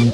Hola, 0.00 0.12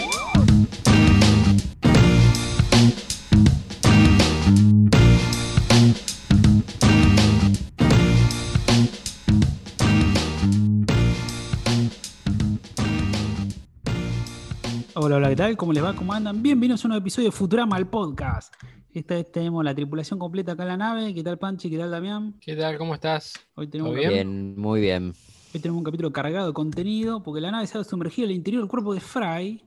hola, 15.16 15.28
¿qué 15.28 15.36
tal? 15.36 15.56
¿Cómo 15.56 15.72
les 15.72 15.84
va? 15.84 15.94
¿Cómo 15.94 16.12
andan? 16.12 16.42
Bienvenidos 16.42 16.84
a 16.84 16.88
un 16.88 16.90
nuevo 16.90 17.02
episodio 17.02 17.28
de 17.28 17.32
Futurama, 17.32 17.78
el 17.78 17.86
podcast. 17.86 18.52
Esta 18.92 19.14
vez 19.14 19.30
tenemos 19.30 19.62
la 19.64 19.72
tripulación 19.72 20.18
completa 20.18 20.52
acá 20.52 20.64
en 20.64 20.68
la 20.70 20.76
nave. 20.76 21.14
¿Qué 21.14 21.22
tal, 21.22 21.38
Panchi? 21.38 21.70
¿Qué 21.70 21.78
tal, 21.78 21.92
Damián? 21.92 22.34
¿Qué 22.40 22.56
tal? 22.56 22.76
¿Cómo 22.76 22.94
estás? 22.94 23.34
Hoy 23.54 23.68
tenemos, 23.68 23.92
¿Todo 23.92 24.00
bien? 24.00 24.12
Bien, 24.12 24.58
muy 24.58 24.80
bien. 24.80 25.12
hoy 25.54 25.60
tenemos 25.60 25.78
un 25.78 25.84
capítulo 25.84 26.12
cargado 26.12 26.48
de 26.48 26.52
contenido 26.54 27.22
porque 27.22 27.40
la 27.40 27.52
nave 27.52 27.68
se 27.68 27.78
ha 27.78 27.84
sumergido 27.84 28.26
al 28.26 28.34
interior 28.34 28.62
del 28.62 28.68
cuerpo 28.70 28.94
de 28.94 29.00
Fry. 29.00 29.62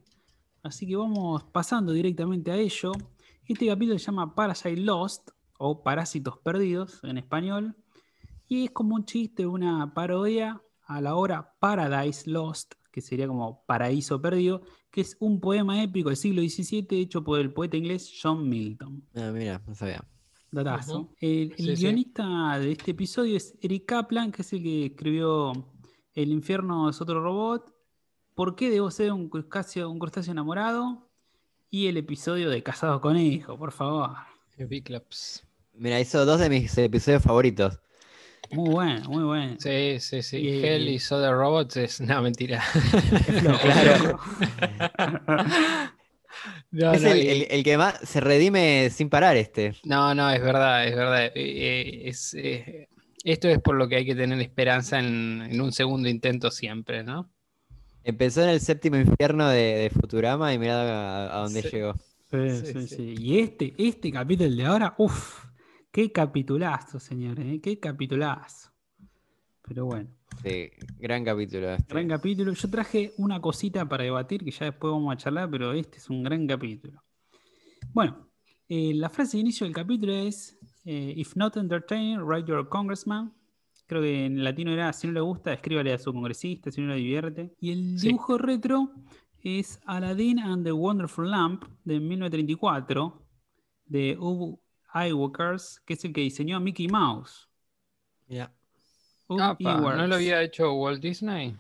Así 0.64 0.88
que 0.88 0.96
vamos 0.96 1.44
pasando 1.52 1.94
directamente 1.94 2.52
a 2.52 2.58
ello. 2.58 2.92
Este 3.46 3.68
capítulo 3.68 3.98
se 3.98 4.06
llama 4.06 4.36
Parasite 4.36 4.78
Lost 4.78 5.30
o 5.58 5.84
Parásitos 5.84 6.38
Perdidos 6.40 7.00
en 7.04 7.18
español. 7.18 7.76
Y 8.48 8.66
es 8.66 8.72
como 8.72 8.96
un 8.96 9.06
chiste, 9.06 9.46
una 9.46 9.94
parodia 9.94 10.62
a 10.86 11.02
la 11.02 11.16
obra 11.16 11.56
Paradise 11.60 12.30
Lost, 12.30 12.74
que 12.92 13.02
sería 13.02 13.28
como 13.28 13.64
Paraíso 13.66 14.22
Perdido, 14.22 14.62
que 14.92 15.02
es 15.02 15.16
un 15.20 15.40
poema 15.40 15.82
épico 15.84 16.10
del 16.10 16.18
siglo 16.18 16.42
XVII 16.42 16.88
hecho 17.00 17.24
por 17.24 17.40
el 17.40 17.54
poeta 17.54 17.78
inglés 17.78 18.12
John 18.22 18.48
Milton. 18.50 19.04
Ah, 19.16 19.32
mira, 19.34 19.62
no 19.68 19.76
sabía. 19.76 20.04
Datazo. 20.52 21.14
El, 21.20 21.52
el 21.52 21.56
Sí, 21.58 21.76
sí. 21.76 21.82
guionista 21.84 22.58
de 22.58 22.72
este 22.72 22.92
episodio 22.92 23.38
es 23.38 23.56
Eric 23.62 23.86
Kaplan, 23.86 24.32
que 24.32 24.42
es 24.42 24.52
el 24.54 24.64
que 24.64 24.86
escribió 24.88 25.54
El 26.16 26.32
infierno 26.32 26.90
es 26.90 27.00
otro 27.02 27.22
robot, 27.22 27.72
¿Por 28.40 28.56
qué 28.56 28.70
debo 28.70 28.90
ser 28.90 29.12
un 29.12 29.28
crustáceo, 29.28 29.90
un 29.90 30.00
crustáceo 30.00 30.32
enamorado? 30.32 31.10
Y 31.70 31.88
el 31.88 31.98
episodio 31.98 32.50
de 32.50 32.64
Casado 32.64 33.02
con 33.02 33.18
Hijo, 33.18 33.58
por 33.58 33.74
favor. 33.74 34.12
Biclops. 34.58 35.46
Mira, 35.74 36.00
hizo 36.00 36.24
dos 36.26 36.40
de 36.40 36.50
mis 36.50 36.78
episodios 36.78 37.22
favoritos. 37.22 37.82
Muy 38.50 38.70
bueno, 38.70 39.10
muy 39.10 39.24
bueno. 39.24 39.58
Sí, 39.60 39.98
sí, 40.00 40.24
sí. 40.24 40.38
Y- 40.38 40.64
Hell 40.66 40.88
y 40.88 41.00
Soda 41.00 41.34
Robots 41.34 41.76
es. 41.76 42.00
No, 42.00 42.22
mentira. 42.22 42.62
Flojo, 43.42 43.60
Claro. 43.60 44.20
no, 46.72 46.94
es 46.94 47.02
no, 47.02 47.10
el, 47.10 47.18
y- 47.22 47.28
el- 47.28 47.48
el 47.50 47.64
que 47.66 47.78
más 47.78 48.00
se 48.04 48.22
redime 48.22 48.90
sin 48.90 49.10
parar 49.10 49.36
este. 49.36 49.74
no, 49.84 50.16
no, 50.16 50.30
es 50.30 50.42
verdad, 50.42 50.88
es 50.88 50.96
verdad. 50.96 51.26
Eh, 51.26 51.32
eh, 51.36 52.02
es, 52.06 52.34
eh, 52.36 52.88
esto 53.26 53.50
es 53.50 53.60
por 53.60 53.76
lo 53.76 53.90
que 53.90 53.98
hay 53.98 54.06
que 54.06 54.16
tener 54.16 54.40
esperanza 54.40 54.98
en, 54.98 55.42
en 55.42 55.60
un 55.60 55.74
segundo 55.74 56.08
intento 56.08 56.52
siempre, 56.52 57.04
¿no? 57.04 57.30
Empezó 58.04 58.42
en 58.44 58.50
el 58.50 58.60
séptimo 58.60 58.98
infierno 58.98 59.48
de, 59.50 59.58
de 59.76 59.90
Futurama 59.90 60.54
y 60.54 60.60
mirá 60.60 60.82
a, 61.28 61.38
a 61.38 61.44
dónde 61.44 61.62
Sí. 61.62 61.70
llegó. 61.70 61.94
Sí, 61.94 62.50
Sí, 62.50 62.66
sí, 62.74 62.88
sí. 62.88 62.96
sí. 62.96 63.16
Y 63.20 63.40
este, 63.40 63.74
este 63.78 64.12
capítulo 64.12 64.50
de 64.50 64.66
ahora, 64.66 64.94
uff, 64.98 65.46
qué 65.92 66.12
capitulazo, 66.12 67.00
señores, 67.00 67.46
¿eh? 67.48 67.60
qué 67.62 67.80
capitulazo. 67.80 68.70
Pero 69.64 69.86
bueno, 69.86 70.10
Sí, 70.44 70.70
gran 71.00 71.26
capítulo 71.26 71.72
este. 71.74 71.94
gran 71.94 72.08
capítulo. 72.08 72.54
Yo 72.54 72.70
traje 72.70 73.14
una 73.18 73.42
cosita 73.42 73.88
para 73.90 74.04
debatir 74.06 74.44
que 74.46 74.52
ya 74.52 74.66
después 74.66 74.92
vamos 74.92 75.14
a 75.14 75.18
charlar, 75.18 75.50
pero 75.50 75.74
este 75.74 75.98
es 75.98 76.10
un 76.10 76.24
gran 76.24 76.48
capítulo. 76.48 77.04
Bueno, 77.94 78.30
eh, 78.70 78.94
la 78.94 79.10
frase 79.10 79.38
de 79.38 79.42
inicio 79.42 79.66
del 79.66 79.76
capítulo 79.76 80.14
es: 80.14 80.58
eh, 80.86 81.14
If 81.18 81.36
not 81.36 81.58
entertaining, 81.58 82.20
write 82.22 82.48
your 82.48 82.70
congressman. 82.70 83.34
Creo 83.90 84.04
que 84.04 84.26
en 84.28 84.44
latino 84.44 84.72
era: 84.72 84.94
si 84.94 85.08
no 85.08 85.14
le 85.14 85.20
gusta, 85.22 85.52
escríbale 85.52 85.92
a 85.92 85.98
su 85.98 86.14
congresista, 86.14 86.72
si 86.72 86.80
no 86.80 86.90
le 86.90 86.96
divierte. 86.98 87.56
Y 87.60 87.72
el 87.72 87.98
Sí. 88.00 88.08
dibujo 88.10 88.38
retro 88.38 88.92
es 89.42 89.82
Aladdin 89.88 90.38
and 90.40 90.64
the 90.64 90.72
Wonderful 90.72 91.28
Lamp 91.30 91.64
de 91.86 92.00
1934 92.00 93.26
de 93.88 94.16
Ub 94.20 94.60
Iwerks, 94.94 95.82
que 95.88 95.94
es 95.96 96.06
el 96.06 96.14
que 96.14 96.22
diseñó 96.22 96.58
a 96.58 96.60
Mickey 96.60 96.88
Mouse. 96.88 97.50
Ub 99.28 99.40
Apa, 99.42 99.96
¿No 99.96 100.08
lo 100.08 100.16
había 100.16 100.42
hecho 100.44 100.72
Walt 100.74 101.02
Disney? 101.02 101.56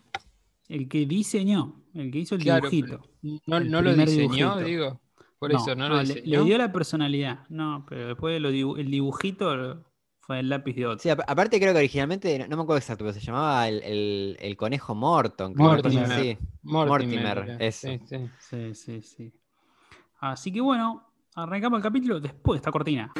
El 0.68 0.88
que 0.88 1.06
diseñó, 1.08 1.82
el 1.96 2.12
que 2.12 2.20
hizo 2.20 2.36
el 2.36 2.42
Claro, 2.44 2.70
dibujito. 2.70 3.02
No, 3.48 3.58
El 3.58 3.72
no 3.72 3.82
lo 3.82 3.94
diseñó, 3.96 4.56
dibujito. 4.56 4.59
digo. 4.59 5.02
Por 5.40 5.52
eso, 5.53 5.74
no, 5.76 5.88
lo 5.90 5.96
le- 5.98 6.03
le, 6.08 6.14
diseñó. 6.16 6.44
dio 6.44 6.58
la 6.58 6.72
personalidad. 6.72 7.48
No, 7.50 7.86
pero 7.90 8.09
después 8.09 8.40
lo 8.42 8.52
dibu- 8.52 8.78
el 8.78 8.92
dibujito 8.92 9.84
fue 10.29 10.41
el 10.41 10.50
lápiz 10.50 10.75
de 10.75 10.85
otro. 10.85 11.00
Sí, 11.00 11.09
ap- 11.09 11.22
aparte 11.25 11.59
creo 11.59 11.73
que 11.73 11.79
originalmente, 11.79 12.38
no, 12.38 12.56
me 12.56 12.62
acuerdo 12.62 12.78
exacto, 12.78 13.03
pero 13.03 13.13
se 13.16 13.19
llamaba 13.19 13.67
el, 13.67 13.81
el- 13.81 14.38
el 14.40 14.56
conejo 14.57 14.94
Morton. 14.94 15.56
creo, 15.56 15.66
una 15.69 15.81
cosa 15.81 16.01
Mortimer. 16.01 16.19
así. 16.19 16.38
Mortimer, 16.62 17.57
eso. 17.59 17.88
Sí, 17.88 18.00
sí. 18.07 18.29
Sí, 18.38 18.75
sí, 18.75 19.01
sí. 19.01 19.34
Así 20.19 20.51
que 20.51 20.62
bueno, 20.62 21.03
arrancamos 21.34 21.78
el 21.79 21.84
capítulo 21.84 22.19
después 22.19 22.57
de 22.57 22.59
esta 22.62 22.72
cortina. 22.72 23.12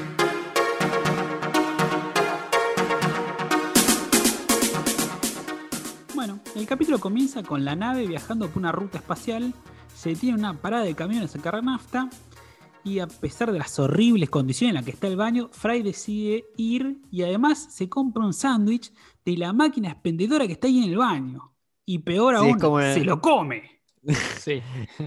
Bueno, 6.15 6.39
el 6.55 6.65
capítulo 6.65 6.99
comienza 6.99 7.43
con 7.43 7.63
la 7.63 7.75
nave 7.75 8.05
viajando 8.05 8.47
por 8.49 8.57
una 8.57 8.71
ruta 8.71 8.97
espacial, 8.97 9.53
se 9.95 10.15
tiene 10.15 10.37
una 10.37 10.53
parada 10.53 10.83
de 10.83 10.95
camiones 10.95 11.33
en 11.35 11.41
cargar 11.41 11.63
nafta 11.63 12.09
y 12.84 13.00
a 13.00 13.07
pesar 13.07 13.51
de 13.51 13.59
las 13.59 13.78
horribles 13.79 14.29
condiciones 14.29 14.72
en 14.72 14.75
las 14.75 14.85
que 14.85 14.91
está 14.91 15.07
el 15.07 15.16
baño, 15.17 15.50
Fry 15.51 15.81
decide 15.84 16.45
ir 16.57 16.97
y 17.12 17.23
además 17.23 17.67
se 17.73 17.90
compra 17.90 18.23
un 18.25 18.34
sándwich 18.34 18.91
de 19.25 19.38
la 19.38 19.53
máquina 19.53 19.90
expendedora 19.91 20.47
que 20.47 20.53
está 20.53 20.67
ahí 20.67 20.78
en 20.84 20.89
el 20.91 20.97
baño. 20.97 21.53
Y 21.85 22.00
peor 22.00 22.35
Sí, 22.35 22.41
aún, 22.45 22.59
como 22.59 22.79
se 22.79 23.03
lo 23.03 23.19
come. 23.22 23.79
Sí. 24.39 24.62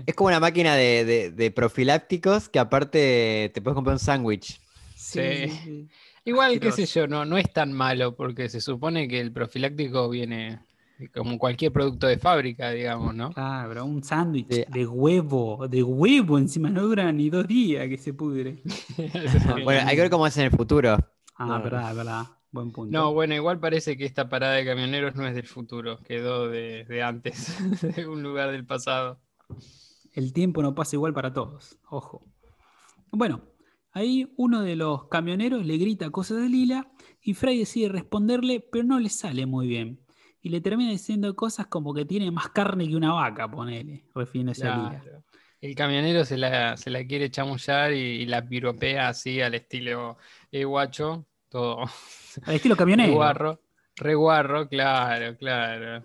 Es 0.07 0.15
como 0.15 0.29
una 0.29 0.39
máquina 0.39 0.75
de, 0.77 1.05
de- 1.05 1.31
de 1.31 1.51
profilácticos 1.51 2.49
que 2.51 2.59
aparte 2.59 3.51
te 3.55 3.63
puedes 3.63 3.75
comprar 3.75 3.95
un 3.95 3.99
sándwich. 3.99 4.61
Sí. 4.95 5.89
Igual, 6.25 6.61
qué 6.61 6.71
sé 6.71 6.87
yo, 6.87 7.09
no, 7.09 7.25
no 7.25 7.37
es 7.39 7.53
tan 7.53 7.73
malo 7.73 8.15
porque 8.15 8.49
se 8.49 8.61
supone 8.61 9.09
que 9.09 9.19
el 9.21 9.33
profiláctico 9.33 10.09
viene 10.09 10.61
como 11.11 11.39
cualquier 11.39 11.73
producto 11.73 12.07
de 12.07 12.19
fábrica, 12.19 12.71
digamos, 12.71 13.15
¿no? 13.15 13.31
Claro, 13.31 13.85
un 13.85 14.03
sándwich 14.03 14.49
de 14.69 14.87
huevo, 14.87 15.67
de 15.69 15.83
huevo 15.83 16.39
encima, 16.39 16.71
no 16.71 16.83
dura 16.83 17.11
ni 17.13 17.31
dos 17.31 17.47
días 17.47 17.89
que 17.89 17.99
se 17.99 18.13
pudre. 18.15 18.63
Bueno, 19.65 19.83
hay 19.87 19.97
que 19.97 20.03
ver 20.03 20.11
cómo 20.11 20.27
es 20.27 20.37
en 20.37 20.45
el 20.45 20.51
futuro. 20.51 20.97
Ah, 21.37 21.47
No. 21.47 21.63
verdad, 21.63 21.95
verdad. 21.95 22.23
Buen 22.51 22.71
punto. 22.71 22.93
No, 22.93 23.15
bueno, 23.15 23.35
igual 23.35 23.59
parece 23.59 23.97
que 23.97 24.05
esta 24.05 24.29
parada 24.29 24.55
de 24.55 24.65
camioneros 24.67 25.15
no 25.15 25.27
es 25.27 25.35
del 25.35 25.47
futuro, 25.47 25.99
quedó 26.03 26.49
de, 26.51 26.85
de 26.85 27.03
antes, 27.03 27.57
de 27.97 28.07
un 28.07 28.23
lugar 28.23 28.51
del 28.53 28.67
pasado. 28.67 29.19
El 30.13 30.35
tiempo 30.35 30.61
no 30.63 30.75
pasa 30.75 30.97
igual 30.97 31.15
para 31.15 31.33
todos. 31.33 31.79
Ojo. 31.89 32.27
Bueno, 33.11 33.41
ahí 33.93 34.31
uno 34.37 34.61
de 34.61 34.77
los 34.77 35.09
camioneros 35.09 35.65
le 35.65 35.79
grita 35.79 36.11
cosas 36.11 36.43
de 36.43 36.51
Lila 36.51 36.93
y 37.23 37.33
Fry 37.33 37.59
decide 37.59 37.89
responderle, 37.89 38.61
pero 38.61 38.85
no 38.85 38.99
le 39.01 39.09
sale 39.09 39.47
muy 39.47 39.67
bien. 39.67 40.01
Y 40.43 40.49
le 40.49 40.61
termina 40.61 40.91
diciendo 40.91 41.35
cosas 41.37 41.69
como 41.69 41.95
que 41.95 42.05
tiene 42.05 42.31
más 42.31 42.49
carne 42.49 42.89
que 42.89 42.97
una 42.97 43.13
vaca, 43.13 43.49
ponele, 43.49 44.05
refiriéndose 44.15 44.67
a 44.67 44.77
Lila. 44.77 45.01
Claro. 45.01 45.25
El 45.61 45.77
camionero 45.77 46.25
se 46.25 46.37
la, 46.37 46.77
se 46.77 46.91
la 46.91 47.05
quiere 47.07 47.31
chamullar 47.31 47.93
y, 47.93 48.01
y 48.01 48.27
la 48.27 48.45
piropea 48.45 49.09
así 49.09 49.41
al 49.41 49.55
estilo 49.55 50.19
eh, 50.51 50.65
guacho, 50.65 51.25
todo 51.49 51.85
Al 52.45 52.55
estilo 52.55 52.75
camionero. 52.77 53.11
Reguarro, 53.11 53.61
reguarro, 53.95 54.69
claro, 54.69 55.37
claro. 55.37 56.05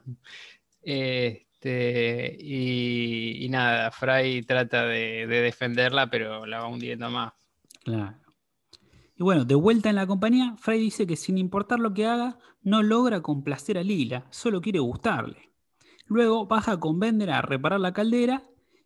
Este, 0.83 2.37
y, 2.39 3.43
y 3.43 3.49
nada, 3.49 3.89
Fry 3.89 4.43
trata 4.43 4.85
de, 4.85 5.25
de 5.25 5.41
defenderla, 5.41 6.07
pero 6.07 6.45
la 6.45 6.59
va 6.59 6.67
hundiendo 6.67 7.09
más. 7.09 7.33
Claro. 7.83 8.26
Y 9.17 9.23
bueno, 9.23 9.45
de 9.45 9.55
vuelta 9.55 9.89
en 9.89 9.95
la 9.95 10.05
compañía, 10.05 10.55
Fry 10.57 10.79
dice 10.79 11.07
que 11.07 11.15
sin 11.15 11.39
importar 11.39 11.79
lo 11.79 11.93
que 11.93 12.05
haga, 12.05 12.37
no 12.61 12.83
logra 12.83 13.21
complacer 13.21 13.79
a 13.79 13.83
Lila, 13.83 14.27
solo 14.29 14.61
quiere 14.61 14.79
gustarle. 14.79 15.51
Luego 16.05 16.45
baja 16.45 16.79
con 16.79 16.99
Bender 16.99 17.31
a 17.31 17.41
reparar 17.41 17.79
la 17.79 17.93
caldera 17.93 18.43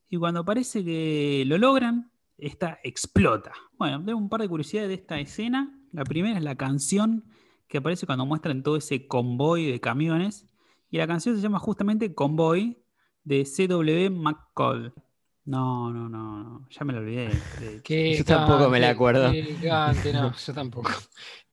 y 0.09 0.17
cuando 0.17 0.45
parece 0.45 0.85
que 0.85 1.43
lo 1.45 1.57
logran, 1.57 2.11
esta 2.37 2.79
explota. 2.83 3.51
Bueno, 3.77 4.03
tengo 4.03 4.17
un 4.17 4.29
par 4.29 4.41
de 4.41 4.49
curiosidades 4.49 4.87
de 4.87 4.95
esta 4.95 5.19
escena. 5.19 5.79
La 5.91 6.03
primera 6.03 6.37
es 6.37 6.43
la 6.43 6.55
canción 6.55 7.25
que 7.67 7.77
aparece 7.77 8.05
cuando 8.05 8.25
muestran 8.25 8.63
todo 8.63 8.77
ese 8.77 9.07
convoy 9.07 9.69
de 9.69 9.79
camiones. 9.79 10.49
Y 10.89 10.97
la 10.97 11.07
canción 11.07 11.35
se 11.35 11.41
llama 11.41 11.59
justamente 11.59 12.15
Convoy 12.15 12.83
de 13.23 13.45
C.W. 13.45 14.09
McCall. 14.09 14.93
No, 15.43 15.91
no, 15.91 16.07
no, 16.07 16.43
no, 16.43 16.67
ya 16.69 16.85
me 16.85 16.93
lo 16.93 16.99
olvidé. 16.99 17.29
Qué 17.83 18.15
yo 18.15 18.23
tampoco 18.23 18.69
me 18.69 18.79
la 18.79 18.89
acuerdo. 18.89 19.31
Yo 19.63 20.53
tampoco. 20.53 20.91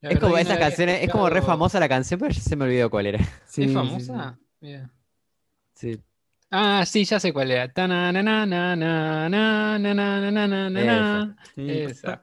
Es 0.01 0.19
como 0.19 0.37
esas 0.37 0.57
canciones, 0.57 1.03
es 1.03 1.09
como 1.09 1.29
re 1.29 1.41
famosa 1.41 1.79
la 1.79 1.89
canción, 1.89 2.19
pero 2.19 2.31
ya 2.31 2.41
se 2.41 2.55
me 2.55 2.65
olvidó 2.65 2.89
cuál 2.89 3.07
era. 3.07 3.19
Sí, 3.47 3.63
¿Es 3.63 3.73
famosa? 3.73 4.37
Sí. 5.73 5.99
Ah, 6.51 6.83
sí, 6.85 7.03
ya 7.05 7.19
sé 7.19 7.31
cuál 7.31 7.51
era. 7.51 7.71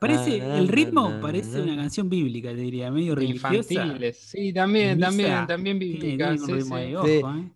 Parece, 0.00 0.36
el 0.58 0.68
ritmo 0.68 1.20
parece 1.20 1.60
una 1.62 1.76
canción 1.76 2.08
bíblica, 2.08 2.50
te 2.50 2.56
diría, 2.56 2.90
medio 2.90 3.14
religiosa. 3.14 3.54
Infantiles. 3.54 4.16
Sí, 4.18 4.52
también, 4.52 4.98
también, 5.00 5.46
también 5.46 5.78
bíblica. 5.78 6.36
Sí, 6.38 6.60
sí. 6.60 6.94
Ojo, 6.94 7.08
¿eh? 7.08 7.50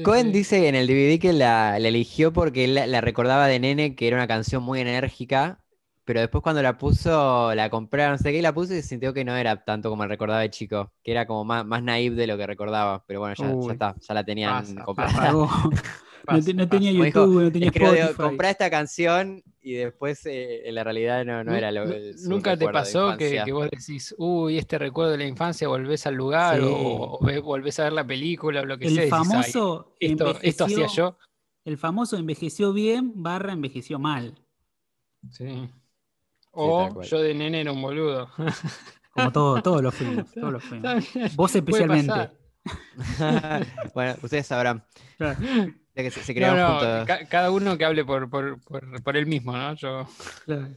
Cohen 0.00 0.32
dice 0.32 0.68
en 0.68 0.74
el 0.74 0.86
DVD 0.88 1.18
que 1.20 1.32
la, 1.32 1.78
la 1.78 1.88
eligió 1.88 2.32
porque 2.32 2.64
él 2.64 2.74
la, 2.74 2.86
la 2.86 3.00
recordaba 3.00 3.46
de 3.46 3.60
nene, 3.60 3.94
que 3.94 4.06
era 4.08 4.16
una 4.16 4.26
canción 4.26 4.62
muy 4.62 4.80
enérgica, 4.80 5.61
pero 6.04 6.20
después 6.20 6.42
cuando 6.42 6.62
la 6.62 6.76
puso, 6.78 7.54
la 7.54 7.70
compré, 7.70 8.08
no 8.08 8.18
sé 8.18 8.32
qué, 8.32 8.38
y 8.38 8.42
la 8.42 8.52
puse 8.52 8.78
y 8.78 8.82
se 8.82 8.88
sintió 8.88 9.12
que 9.14 9.24
no 9.24 9.36
era 9.36 9.64
tanto 9.64 9.88
como 9.90 10.04
recordaba 10.06 10.40
de 10.40 10.50
chico, 10.50 10.92
que 11.02 11.12
era 11.12 11.26
como 11.26 11.44
más, 11.44 11.64
más 11.64 11.82
naive 11.82 12.16
de 12.16 12.26
lo 12.26 12.36
que 12.36 12.46
recordaba, 12.46 13.04
pero 13.06 13.20
bueno, 13.20 13.34
ya, 13.36 13.46
ya 13.66 13.72
está, 13.72 13.96
ya 14.00 14.14
la 14.14 14.24
tenían 14.24 14.52
Pasa, 14.62 14.84
comprada. 14.84 15.32
No, 16.30 16.40
te- 16.40 16.54
no 16.54 16.58
Pasa, 16.68 16.70
tenía 16.70 16.92
dijo, 16.92 17.04
YouTube, 17.04 17.42
no 17.42 17.50
tenía 17.52 17.70
que 17.72 17.84
Spotify. 17.84 18.14
compré 18.16 18.50
esta 18.50 18.70
canción 18.70 19.42
y 19.60 19.72
después 19.72 20.24
eh, 20.26 20.68
en 20.68 20.76
la 20.76 20.84
realidad 20.84 21.24
no, 21.24 21.42
no 21.42 21.52
era 21.52 21.72
lo 21.72 21.82
el- 21.82 22.16
su 22.16 22.30
Nunca 22.30 22.56
te 22.56 22.68
pasó 22.68 23.16
que, 23.16 23.42
que 23.44 23.50
vos 23.50 23.68
decís, 23.68 24.14
uy, 24.18 24.56
este 24.56 24.78
recuerdo 24.78 25.10
de 25.10 25.18
la 25.18 25.26
infancia, 25.26 25.66
volvés 25.66 26.06
al 26.06 26.14
lugar 26.14 26.60
Sí. 26.60 26.64
o, 26.64 27.18
o 27.20 27.42
volvés 27.42 27.80
a 27.80 27.84
ver 27.84 27.92
la 27.94 28.06
película 28.06 28.60
o 28.60 28.64
lo 28.64 28.78
que 28.78 28.84
El 28.86 28.94
sea. 28.94 29.02
decís, 29.02 29.12
"Ay, 29.14 29.24
famoso 29.24 29.96
esto, 29.98 30.38
esto 30.42 30.64
hacía 30.66 30.86
yo. 30.86 31.18
El 31.64 31.76
famoso 31.76 32.16
envejeció 32.16 32.72
bien 32.72 33.12
barra 33.16 33.52
envejeció 33.52 33.98
mal. 33.98 34.38
Sí. 35.28 35.68
O 36.52 37.02
yo 37.02 37.20
de 37.20 37.34
nene 37.34 37.60
era 37.62 37.72
un 37.72 37.80
boludo. 37.82 38.28
Como 39.12 39.30
todo, 39.32 39.62
todos 39.62 39.82
los 39.82 39.94
fuimos, 39.98 40.30
todos 40.32 40.52
los 40.52 40.64
fuimos. 40.64 41.04
Vos 41.36 41.54
especialmente. 41.54 42.30
bueno, 43.94 44.14
ustedes 44.22 44.46
sabrán. 44.46 44.84
Claro. 45.18 45.38
ya 45.94 46.02
que 46.02 46.10
se, 46.10 46.22
se 46.22 46.32
No, 46.32 46.36
crearon 46.36 46.58
no, 46.60 46.68
juntos. 46.78 47.06
ca- 47.06 47.26
cada 47.28 47.50
uno 47.50 47.76
que 47.76 47.84
hable 47.84 48.04
por, 48.04 48.30
por, 48.30 48.60
por, 48.62 49.02
por 49.02 49.16
él 49.16 49.26
mismo, 49.26 49.52
¿no? 49.52 49.74
Yo, 49.74 50.06
Claro. 50.44 50.68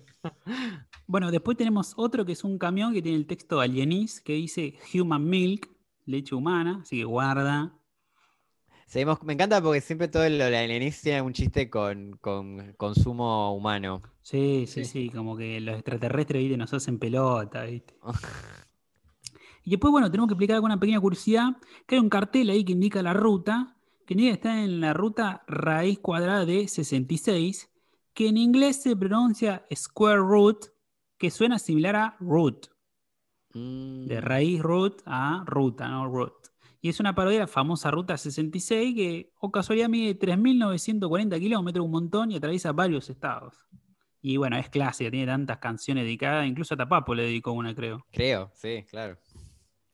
Bueno, 1.07 1.29
después 1.31 1.55
tenemos 1.55 1.93
otro 1.97 2.25
que 2.25 2.31
es 2.31 2.43
un 2.43 2.57
camión 2.57 2.93
que 2.93 3.01
tiene 3.01 3.17
el 3.17 3.27
texto 3.27 3.59
alienis 3.59 4.19
que 4.21 4.33
dice 4.33 4.73
Human 4.93 5.23
Milk, 5.29 5.69
leche 6.05 6.33
humana, 6.35 6.79
así 6.81 6.97
que 6.97 7.03
guarda. 7.05 7.73
Seguimos, 8.87 9.21
me 9.23 9.33
encanta 9.33 9.61
porque 9.61 9.81
siempre 9.81 10.07
todo 10.07 10.27
lo 10.29 10.45
de 10.45 10.67
Lenis 10.67 11.01
tiene 11.01 11.21
un 11.21 11.33
chiste 11.33 11.69
con, 11.69 12.17
con 12.17 12.73
consumo 12.73 13.53
humano. 13.55 14.01
Sí, 14.25 14.65
sí, 14.67 14.85
Sí. 14.85 14.85
sí, 14.85 15.09
como 15.11 15.37
que 15.37 15.61
los 15.61 15.75
extraterrestres, 15.75 16.41
viste, 16.41 16.57
nos 16.57 16.73
hacen 16.73 16.97
pelota, 16.97 17.63
viste. 17.65 17.95
Y 19.63 19.71
después, 19.71 19.91
bueno, 19.91 20.09
tenemos 20.11 20.27
que 20.27 20.33
explicar 20.33 20.55
alguna 20.55 20.79
pequeña 20.79 20.99
curiosidad, 20.99 21.57
que 21.87 21.95
hay 21.95 22.01
un 22.01 22.09
cartel 22.09 22.49
ahí 22.49 22.63
que 22.63 22.73
indica 22.73 23.01
la 23.01 23.13
ruta, 23.13 23.77
que 24.05 24.13
indica 24.13 24.29
que 24.29 24.33
está 24.35 24.63
en 24.63 24.79
la 24.79 24.93
ruta 24.93 25.43
raíz 25.47 25.99
cuadrada 25.99 26.45
de 26.45 26.67
66, 26.67 27.69
que 28.13 28.27
en 28.27 28.37
inglés 28.37 28.81
se 28.83 28.95
pronuncia 28.95 29.65
square 29.73 30.19
root, 30.19 30.65
que 31.17 31.31
suena 31.31 31.57
similar 31.59 31.95
a 31.95 32.17
root, 32.19 32.67
Mm, 33.53 34.05
de 34.07 34.21
raíz 34.21 34.61
root 34.61 35.01
a 35.05 35.43
ruta, 35.47 35.87
¿no? 35.87 36.07
Root. 36.07 36.33
Y 36.81 36.89
es 36.89 36.99
una 36.99 37.15
parodia 37.15 37.37
de 37.39 37.43
la 37.45 37.47
famosa 37.47 37.89
ruta 37.89 38.17
66, 38.17 38.93
que, 38.95 39.33
o 39.39 39.51
casualidad, 39.51 39.87
mide 39.89 40.13
3.940 40.13 41.39
kilómetros, 41.39 41.85
un 41.85 41.91
montón, 41.91 42.31
y 42.31 42.35
atraviesa 42.35 42.73
varios 42.73 43.09
estados. 43.09 43.65
Y 44.27 44.37
bueno, 44.37 44.57
es 44.57 44.69
clásica, 44.69 45.11
tiene 45.11 45.27
tantas 45.27 45.59
canciones 45.59 46.03
dedicadas, 46.03 46.47
incluso 46.47 46.73
a 46.73 46.77
Tapapo 46.77 47.13
le 47.13 47.25
dedicó 47.25 47.51
una, 47.51 47.75
creo. 47.75 48.07
Creo, 48.11 48.49
sí, 48.55 48.83
claro. 48.89 49.19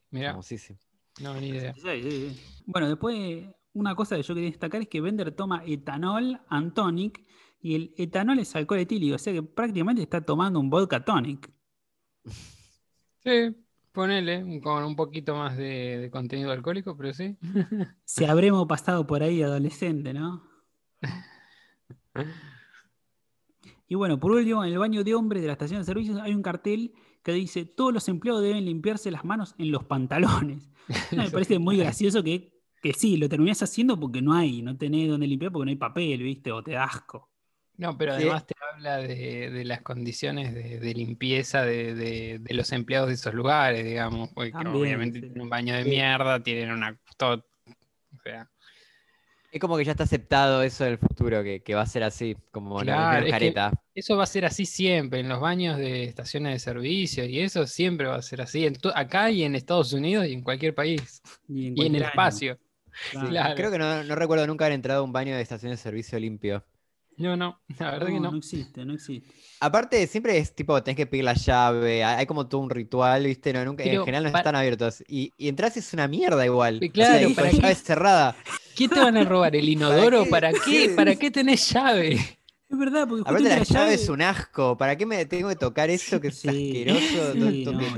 mira, 0.10 0.30
famosísimo. 0.30 0.80
no, 1.20 1.34
ni 1.34 1.50
idea. 1.50 1.74
Sí, 1.74 1.82
sí, 1.82 2.02
sí. 2.12 2.64
Bueno, 2.66 2.88
después 2.88 3.50
una 3.74 3.94
cosa 3.94 4.16
que 4.16 4.24
yo 4.24 4.34
quería 4.34 4.50
destacar 4.50 4.84
es 4.84 4.88
que 4.88 5.02
Bender 5.02 5.34
toma 5.34 5.64
etanol 5.66 6.40
antonic 6.48 7.22
y 7.60 7.76
el 7.76 7.94
etanol 7.98 8.40
es 8.40 8.56
alcohol 8.56 8.80
etílico, 8.80 9.16
o 9.16 9.20
sea 9.20 9.34
que 9.34 9.44
prácticamente 9.44 10.02
está 10.02 10.22
tomando 10.22 10.62
un 10.62 10.70
vodka 10.70 11.04
tonic. 11.04 11.52
Sí, 13.24 13.56
ponele 13.92 14.62
con 14.62 14.84
un 14.84 14.96
poquito 14.96 15.36
más 15.36 15.56
de, 15.56 16.00
de 16.00 16.10
contenido 16.10 16.52
alcohólico, 16.52 16.98
pero 16.98 17.14
sí. 17.14 17.38
Si 18.04 18.26
habremos 18.26 18.66
pasado 18.66 19.06
por 19.06 19.22
ahí 19.22 19.44
adolescente, 19.44 20.12
¿no? 20.12 20.42
Y 23.92 23.96
bueno, 23.96 24.18
por 24.18 24.32
último, 24.32 24.64
en 24.64 24.72
el 24.72 24.80
baño 24.80 25.04
de 25.04 25.14
hombres 25.14 25.42
de 25.42 25.48
la 25.48 25.52
estación 25.52 25.82
de 25.82 25.86
servicios 25.86 26.18
hay 26.22 26.34
un 26.34 26.42
cartel 26.42 26.94
que 27.24 27.34
dice 27.34 27.66
todos 27.66 27.94
los 27.94 28.08
empleados 28.08 28.42
deben 28.42 28.64
limpiarse 28.64 29.12
las 29.12 29.26
manos 29.26 29.54
en 29.58 29.70
los 29.70 29.84
pantalones. 29.84 30.72
Me 31.12 31.30
parece 31.30 31.60
muy 31.60 31.76
gracioso 31.76 32.24
que, 32.24 32.54
que 32.82 32.94
sí, 32.94 33.18
lo 33.18 33.28
terminás 33.28 33.62
haciendo 33.64 34.00
porque 34.00 34.22
no 34.22 34.34
hay, 34.34 34.62
no 34.62 34.78
tenés 34.78 35.10
donde 35.10 35.28
limpiar 35.28 35.52
porque 35.52 35.66
no 35.66 35.70
hay 35.72 35.76
papel, 35.76 36.24
¿viste? 36.24 36.54
O 36.54 36.64
te 36.64 36.72
da 36.72 36.86
asco. 36.86 37.30
No, 37.76 37.98
pero 37.98 38.14
Sí. 38.16 38.22
además 38.22 38.48
te 38.48 38.54
habla 38.74 38.96
de, 39.00 39.50
de 39.50 39.66
las 39.66 39.82
condiciones 39.82 40.54
de, 40.54 40.80
de 40.80 40.94
limpieza 40.94 41.66
de, 41.66 41.94
de- 41.94 42.40
de 42.40 42.54
los 42.54 42.72
empleados 42.72 43.10
de 43.10 43.16
esos 43.16 43.34
lugares, 43.34 43.84
digamos, 43.84 44.30
porque 44.34 44.52
También, 44.52 44.74
obviamente 44.78 45.20
sí. 45.20 45.26
tienen 45.26 45.42
un 45.42 45.50
baño 45.50 45.76
de 45.76 45.84
Sí. 45.84 45.90
mierda, 45.90 46.42
tienen 46.42 46.72
una... 46.72 46.98
todo- 47.18 47.44
o 47.68 48.22
sea, 48.24 48.50
Es 49.52 49.60
como 49.60 49.76
que 49.78 49.84
ya 49.84 49.92
está 49.92 50.06
aceptado 50.06 50.64
eso 50.64 50.86
del 50.86 50.98
futuro, 50.98 51.44
que, 51.44 51.62
que 51.62 51.76
va 51.76 51.82
a 51.82 51.86
ser 51.86 52.04
así, 52.04 52.38
como 52.52 52.80
la 52.84 52.94
Claro, 52.96 53.18
es 53.20 53.26
que- 53.26 53.32
careta. 53.32 53.74
eso 53.94 54.16
va 54.16 54.24
a 54.24 54.26
ser 54.28 54.46
así 54.46 54.66
siempre, 54.66 55.20
en 55.20 55.28
los 55.28 55.42
baños 55.42 55.78
de 55.78 56.04
estaciones 56.06 56.54
de 56.54 56.60
servicio, 56.60 57.26
y 57.26 57.40
eso 57.42 57.68
siempre 57.68 58.08
va 58.08 58.16
a 58.16 58.22
ser 58.22 58.42
así, 58.42 58.66
en 58.66 58.78
acá 58.96 59.30
y 59.30 59.44
en 59.44 59.56
Estados 59.56 59.92
Unidos 59.92 60.26
y 60.28 60.34
en 60.34 60.42
cualquier 60.42 60.74
país, 60.74 61.22
Y 61.50 61.68
en, 61.68 61.78
y 61.78 61.86
en 61.88 61.94
cualquier 61.94 61.96
el 61.98 62.04
año. 62.04 62.10
espacio. 62.10 62.60
Claro. 63.12 63.30
Claro. 63.30 63.56
Creo 63.56 63.72
que 63.72 63.78
no, 63.78 64.04
no 64.04 64.16
recuerdo 64.16 64.48
nunca 64.48 64.66
haber 64.66 64.76
entrado 64.76 65.02
a 65.02 65.04
un 65.04 65.12
baño 65.14 65.36
de 65.36 65.42
estación 65.42 65.72
de 65.72 65.78
servicio 65.78 66.18
limpio. 66.20 66.64
No, 67.18 67.38
no, 67.38 67.62
la 67.80 67.92
verdad 67.92 68.08
que 68.08 68.20
No, 68.20 68.32
no. 68.32 68.38
existe, 68.38 68.86
no 68.86 68.94
existe. 68.94 69.34
Aparte, 69.60 70.08
siempre 70.08 70.38
es 70.38 70.56
tipo, 70.56 70.82
tenés 70.82 70.98
que 70.98 71.06
pedir 71.06 71.24
la 71.24 71.34
llave, 71.36 72.04
hay 72.04 72.26
como 72.26 72.48
todo 72.48 72.62
un 72.62 72.70
ritual, 72.70 73.26
¿viste? 73.26 73.54
No, 73.54 73.64
nunca, 73.64 73.84
en 73.84 74.02
general 74.04 74.24
no 74.24 74.30
están 74.30 74.56
abiertos. 74.56 75.04
Y, 75.08 75.34
y 75.38 75.50
entras 75.50 75.76
y 75.76 75.80
es 75.80 75.94
una 75.94 76.08
mierda 76.08 76.44
igual. 76.46 76.82
Y 76.82 76.90
O 77.00 77.04
sea, 77.06 77.20
claro, 77.20 77.30
¿para 77.36 77.52
llave 77.52 77.76
cerrada. 77.76 78.36
¿Qué 78.74 78.90
te 78.90 79.00
van 79.00 79.18
a 79.18 79.24
robar? 79.24 79.56
¿El 79.56 79.70
inodoro? 79.70 80.24
qué? 80.24 80.30
¿Para 80.30 80.54
qué? 80.54 80.90
¿Para 80.90 81.16
qué 81.16 81.32
tenés 81.32 81.70
llave? 81.72 82.41
Es 82.72 82.78
verdad, 82.78 83.06
porque 83.08 83.22
Aparte, 83.30 83.50
la 83.50 83.64
llave 83.64 83.94
es 83.96 84.08
un 84.08 84.22
asco. 84.22 84.78
¿Para 84.78 84.96
qué 84.96 85.06
me 85.06 85.26
tengo 85.26 85.50
que 85.50 85.56
tocar 85.58 85.90
eso 85.90 86.22
que 86.22 86.30
es 86.30 86.36
Sí, 86.40 86.48
asqueroso? 86.48 87.34
sí, 87.34 87.66
no? 87.66 87.92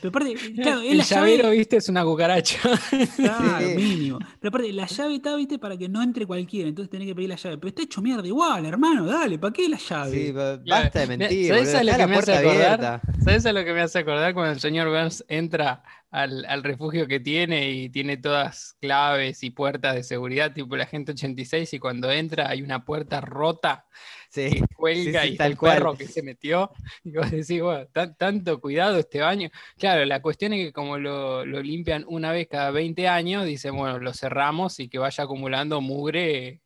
Pero 0.00 0.08
aparte, 0.10 0.34
claro, 0.54 0.80
es 0.82 0.90
El 0.92 0.98
la 0.98 1.04
llavero, 1.04 1.42
llave. 1.44 1.56
viste, 1.56 1.76
es 1.78 1.88
una 1.88 2.04
cucaracha. 2.04 2.58
Claro, 3.16 3.68
Sí. 3.68 3.74
mínimo. 3.74 4.18
Pero 4.40 4.48
aparte, 4.50 4.72
la 4.72 4.86
llave 4.86 5.14
está, 5.16 5.34
viste, 5.36 5.58
para 5.58 5.76
que 5.76 5.88
no 5.88 6.02
entre 6.02 6.26
cualquiera. 6.26 6.68
Entonces 6.68 6.90
tenés 6.90 7.08
que 7.08 7.14
pedir 7.14 7.28
la 7.30 7.36
llave. 7.36 7.58
Pero 7.58 7.68
está 7.68 7.82
hecho 7.82 8.00
mierda 8.02 8.26
igual, 8.26 8.64
hermano. 8.66 9.04
Dale, 9.06 9.38
¿para 9.38 9.52
qué 9.52 9.68
la 9.68 9.78
llave? 9.78 10.10
Sí, 10.10 10.32
basta 10.32 11.00
de 11.00 11.06
mentir. 11.08 11.48
¿sabés 11.48 11.64
boludo, 11.72 11.78
a 11.78 11.84
lo 11.84 11.92
que 11.92 11.98
la 11.98 12.06
me 12.06 12.16
hace 12.16 12.32
puerta 12.32 12.38
acordar? 12.70 13.00
¿Sabes 13.24 13.46
a 13.46 13.52
lo 13.52 13.64
que 13.64 13.72
me 13.72 13.80
hace 13.80 13.98
acordar 13.98 14.34
cuando 14.34 14.52
el 14.52 14.60
señor 14.60 14.88
Burns 14.90 15.24
entra 15.28 15.82
al, 16.14 16.44
al 16.46 16.62
refugio 16.62 17.06
que 17.08 17.18
tiene 17.20 17.70
y 17.72 17.88
tiene 17.90 18.16
todas 18.16 18.76
claves 18.80 19.42
y 19.42 19.50
puertas 19.50 19.94
de 19.96 20.02
seguridad, 20.04 20.52
tipo 20.54 20.76
la 20.76 20.86
gente 20.86 21.12
86, 21.12 21.72
y 21.74 21.78
cuando 21.80 22.10
entra 22.10 22.48
hay 22.48 22.62
una 22.62 22.84
puerta 22.84 23.20
rota 23.20 23.86
Sí. 24.30 24.50
que 24.50 24.62
cuelga 24.76 25.22
sí, 25.22 25.28
y 25.28 25.32
está 25.32 25.44
tal 25.44 25.52
el 25.52 25.58
cual. 25.58 25.74
perro 25.76 25.94
que 25.96 26.06
se 26.08 26.22
metió? 26.22 26.70
Y 27.04 27.12
vos 27.12 27.30
decís, 27.30 27.60
bueno, 27.62 27.86
tan- 27.92 28.16
tanto 28.16 28.60
cuidado 28.60 28.98
este 28.98 29.20
baño. 29.20 29.48
Claro, 29.78 30.04
la 30.04 30.20
cuestión 30.22 30.52
es 30.52 30.66
que 30.66 30.72
como 30.72 30.98
lo, 30.98 31.44
lo 31.46 31.62
limpian 31.62 32.04
una 32.08 32.32
vez 32.32 32.48
cada 32.48 32.70
20 32.70 33.06
años, 33.08 33.44
dicen, 33.46 33.76
bueno, 33.76 33.98
lo 33.98 34.12
cerramos 34.12 34.80
y 34.80 34.88
que 34.88 34.98
vaya 34.98 35.24
acumulando 35.24 35.80
mugre 35.80 36.60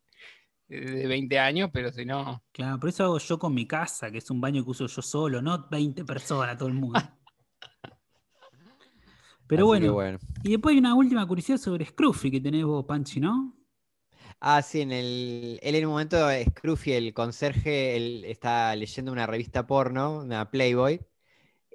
eh, 0.69 0.79
de 0.81 1.07
20 1.07 1.39
años, 1.39 1.69
pero 1.73 1.91
si 1.91 2.05
no... 2.05 2.43
Claro, 2.51 2.79
por 2.79 2.89
eso 2.89 3.03
hago 3.03 3.17
yo 3.19 3.37
con 3.39 3.53
mi 3.53 3.65
casa, 3.67 4.11
que 4.11 4.19
es 4.19 4.29
un 4.31 4.41
baño 4.41 4.63
que 4.63 4.69
uso 4.71 4.87
yo 4.87 5.01
solo, 5.01 5.41
no 5.41 5.67
20 5.69 6.05
personas, 6.05 6.57
todo 6.57 6.67
el 6.69 6.75
mundo. 6.75 6.99
Pero 9.49 9.65
bueno, 9.65 10.19
y 10.43 10.51
después 10.51 10.73
hay 10.73 10.79
una 10.79 10.93
última 10.93 11.27
curiosidad 11.27 11.57
sobre 11.57 11.85
Scruffy 11.85 12.29
que 12.29 12.39
tenés 12.39 12.63
vos, 12.63 12.85
Panchi, 12.85 13.19
¿no? 13.19 13.55
Ah, 14.39 14.61
sí, 14.61 14.81
en 14.81 14.91
el, 14.91 15.59
él 15.61 15.75
en 15.75 15.85
un 15.85 15.91
momento, 15.91 16.17
Scruffy, 16.51 16.93
el 16.93 17.13
conserje, 17.13 17.97
él 17.97 18.23
está 18.25 18.75
leyendo 18.75 19.11
una 19.11 19.27
revista 19.27 19.67
porno, 19.67 20.19
una 20.19 20.49
Playboy. 20.49 21.01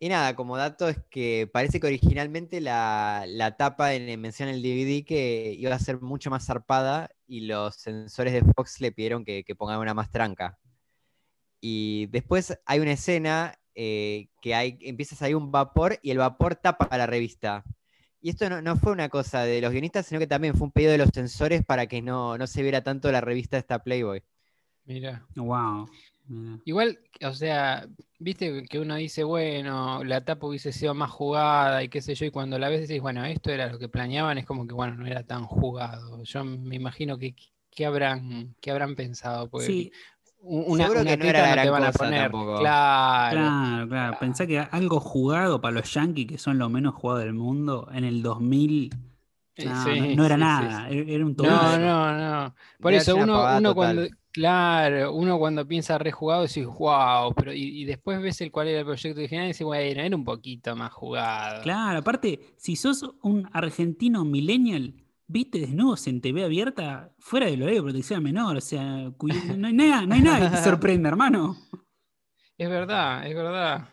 Y 0.00 0.08
nada, 0.10 0.36
como 0.36 0.56
dato 0.56 0.88
es 0.88 0.98
que 1.10 1.48
parece 1.52 1.80
que 1.80 1.86
originalmente 1.88 2.60
la, 2.60 3.24
la 3.28 3.56
tapa 3.56 3.94
en, 3.94 4.20
menciona 4.20 4.52
en 4.52 4.58
el 4.58 4.62
DVD 4.62 5.04
que 5.06 5.54
iba 5.58 5.74
a 5.74 5.78
ser 5.80 6.00
mucho 6.02 6.30
más 6.30 6.46
zarpada 6.46 7.10
y 7.26 7.42
los 7.42 7.76
sensores 7.76 8.32
de 8.34 8.42
Fox 8.54 8.80
le 8.80 8.92
pidieron 8.92 9.24
que, 9.24 9.44
que 9.44 9.56
pongan 9.56 9.80
una 9.80 9.94
más 9.94 10.10
tranca. 10.10 10.58
Y 11.60 12.06
después 12.06 12.58
hay 12.66 12.80
una 12.80 12.92
escena 12.92 13.58
eh, 13.74 14.28
que 14.40 14.54
hay, 14.54 14.78
empieza 14.82 15.14
a 15.14 15.18
salir 15.18 15.36
un 15.36 15.50
vapor 15.52 15.98
y 16.02 16.10
el 16.10 16.18
vapor 16.18 16.56
tapa 16.56 16.96
la 16.96 17.06
revista. 17.06 17.64
Y 18.20 18.30
esto 18.30 18.48
no, 18.48 18.62
no 18.62 18.76
fue 18.76 18.92
una 18.92 19.08
cosa 19.08 19.42
de 19.44 19.60
los 19.60 19.72
guionistas, 19.72 20.06
sino 20.06 20.18
que 20.18 20.26
también 20.26 20.54
fue 20.54 20.66
un 20.66 20.72
pedido 20.72 20.92
de 20.92 20.98
los 20.98 21.10
sensores 21.10 21.64
para 21.64 21.86
que 21.86 22.00
no, 22.02 22.38
no 22.38 22.46
se 22.46 22.62
viera 22.62 22.82
tanto 22.82 23.12
la 23.12 23.20
revista 23.20 23.58
esta 23.58 23.82
Playboy. 23.82 24.22
Mira. 24.84 25.26
Wow. 25.34 25.88
mira. 26.26 26.58
Igual, 26.64 26.98
o 27.22 27.32
sea, 27.34 27.86
viste 28.18 28.64
que 28.64 28.78
uno 28.78 28.96
dice, 28.96 29.24
bueno, 29.24 30.02
la 30.04 30.24
tapa 30.24 30.46
hubiese 30.46 30.72
sido 30.72 30.94
más 30.94 31.10
jugada 31.10 31.82
y 31.82 31.88
qué 31.88 32.00
sé 32.00 32.14
yo, 32.14 32.26
y 32.26 32.30
cuando 32.30 32.58
la 32.58 32.68
ves 32.68 32.88
decís, 32.88 33.02
bueno, 33.02 33.24
esto 33.24 33.50
era 33.50 33.70
lo 33.70 33.78
que 33.78 33.88
planeaban, 33.88 34.38
es 34.38 34.46
como 34.46 34.66
que, 34.66 34.74
bueno, 34.74 34.94
no 34.96 35.06
era 35.06 35.24
tan 35.24 35.44
jugado. 35.44 36.22
Yo 36.24 36.44
me 36.44 36.76
imagino 36.76 37.18
que, 37.18 37.34
que 37.70 37.86
habrán, 37.86 38.54
que 38.60 38.70
habrán 38.70 38.94
pensado, 38.94 39.50
porque 39.50 39.66
Sí, 39.66 39.92
una, 40.46 40.84
Seguro 40.84 41.00
una 41.00 41.04
que 41.04 41.16
no 41.16 41.24
era 41.24 41.48
no 41.48 41.58
te 41.60 41.70
van 41.70 41.84
a 41.84 41.92
poner. 41.92 42.30
tampoco. 42.30 42.58
Claro. 42.58 43.30
claro, 43.30 43.88
claro. 43.88 44.18
Pensá 44.18 44.46
que 44.46 44.58
algo 44.60 45.00
jugado 45.00 45.60
para 45.60 45.74
los 45.74 45.92
Yankees, 45.92 46.26
que 46.26 46.38
son 46.38 46.58
lo 46.58 46.68
menos 46.68 46.94
jugado 46.94 47.20
del 47.20 47.34
mundo, 47.34 47.88
en 47.92 48.04
el 48.04 48.22
2000 48.22 48.90
Eh, 49.56 49.64
No, 49.64 49.74
sí, 49.74 49.90
no, 50.00 50.14
no 50.16 50.24
era 50.26 50.36
sí, 50.36 50.40
nada, 50.40 50.88
sí. 50.88 50.88
era 50.88 51.12
era 51.12 51.26
un 51.26 51.36
No, 51.36 51.36
tobillo. 51.36 51.78
no, 51.78 52.18
no. 52.18 52.54
Por 52.80 52.92
eso 52.94 53.16
uno, 53.16 53.74
cuando, 53.74 54.02
claro, 54.32 55.12
uno 55.14 55.38
cuando 55.38 55.66
piensa 55.66 55.96
rejugado 55.98 56.42
decís, 56.42 56.66
wow, 56.66 57.32
pero 57.34 57.52
y, 57.52 57.82
y 57.82 57.84
después 57.84 58.20
ves 58.20 58.40
el 58.40 58.50
cuál 58.50 58.68
era 58.68 58.80
el 58.80 58.84
proyecto 58.86 59.20
original 59.20 59.44
y 59.44 59.48
dices, 59.48 59.64
bueno, 59.64 60.00
era 60.00 60.16
un 60.16 60.24
poquito 60.24 60.74
más 60.76 60.92
jugado. 60.92 61.62
Claro, 61.62 62.00
aparte, 62.00 62.54
si 62.56 62.76
sos 62.76 63.14
un 63.22 63.48
argentino 63.52 64.24
millennial, 64.24 64.94
viste 65.26 65.58
desnudos 65.58 66.06
en 66.06 66.20
TV 66.20 66.44
abierta, 66.44 67.12
fuera 67.18 67.46
de 67.46 67.56
lo 67.56 67.66
de 67.66 67.82
protección 67.82 68.22
menor, 68.22 68.56
o 68.56 68.60
sea, 68.60 68.82
no 69.58 69.66
hay 69.66 69.72
nada, 69.72 70.06
no 70.06 70.14
hay 70.14 70.20
nada 70.22 70.50
que 70.50 70.56
te 70.56 70.62
sorprenda, 70.62 71.08
hermano. 71.08 71.56
Es 72.56 72.68
verdad, 72.68 73.26
es 73.26 73.34
verdad. 73.34 73.88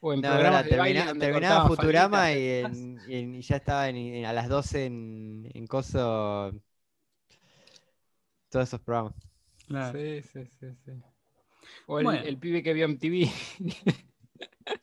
O 0.00 0.12
en 0.12 0.20
No, 0.20 0.28
verdad, 0.30 0.64
de 0.64 0.70
termina- 0.70 1.14
terminaba 1.14 1.66
Futurama 1.68 2.32
y, 2.32 2.48
en- 2.48 3.00
en- 3.08 3.40
ya 3.42 3.56
estaba 3.56 3.88
en- 3.88 3.96
en- 3.96 4.24
a 4.26 4.32
las 4.32 4.48
12 4.48 4.84
en, 4.86 5.50
en 5.54 5.66
Coso. 5.66 6.52
Todos 8.50 8.68
esos 8.68 8.80
programas. 8.80 9.14
Claro. 9.66 9.98
Sí, 9.98 10.22
sí, 10.22 10.40
sí, 10.60 10.66
sí. 10.84 10.92
O 11.86 11.98
el, 11.98 12.04
Bueno. 12.04 12.22
el 12.24 12.36
pibe 12.38 12.62
que 12.62 12.72
vio 12.74 12.84
MTV. 12.88 13.28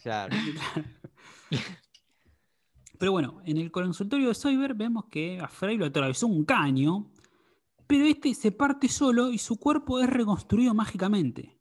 Claro. 0.01 0.35
Pero 3.03 3.12
bueno, 3.12 3.41
en 3.43 3.57
el 3.57 3.69
consultorio 3.69 4.29
de 4.29 4.33
Soyber 4.33 4.75
vemos 4.75 5.07
que 5.12 5.38
a 5.38 5.50
Frey 5.50 5.75
lo 5.75 5.86
atravesó 5.86 6.25
un 6.25 6.45
caño, 6.45 7.12
pero 7.86 8.05
este 8.05 8.33
se 8.33 8.53
parte 8.53 8.88
solo 8.88 9.29
y 9.29 9.38
su 9.39 9.60
cuerpo 9.60 10.00
es 10.00 10.10
reconstruido 10.10 10.74
mágicamente. 10.74 11.60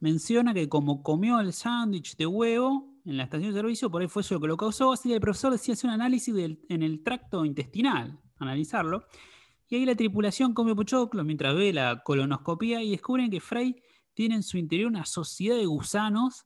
Menciona 0.00 0.52
que 0.52 0.68
como 0.68 1.02
comió 1.02 1.40
el 1.40 1.54
sándwich 1.54 2.14
de 2.18 2.26
huevo 2.26 2.92
en 3.06 3.16
la 3.16 3.22
estación 3.22 3.54
de 3.54 3.58
servicio, 3.58 3.90
por 3.90 4.02
ahí 4.02 4.08
fue 4.08 4.20
eso 4.20 4.34
lo 4.34 4.40
que 4.42 4.48
lo 4.48 4.58
causó, 4.58 4.92
así 4.92 5.08
que 5.08 5.14
el 5.14 5.20
profesor 5.22 5.50
decía 5.50 5.72
hacer 5.72 5.88
un 5.88 5.94
análisis 5.94 6.34
en 6.36 6.82
el 6.82 7.02
tracto 7.02 7.46
intestinal, 7.46 8.20
analizarlo, 8.36 9.06
y 9.68 9.76
ahí 9.76 9.86
la 9.86 9.94
tripulación 9.94 10.52
come 10.52 10.74
pochoclo 10.74 11.24
mientras 11.24 11.54
ve 11.54 11.72
la 11.72 12.02
colonoscopía 12.02 12.82
y 12.82 12.90
descubren 12.90 13.30
que 13.30 13.40
Frey 13.40 13.82
tiene 14.12 14.34
en 14.34 14.42
su 14.42 14.58
interior 14.58 14.90
una 14.90 15.06
sociedad 15.06 15.56
de 15.56 15.64
gusanos 15.64 16.44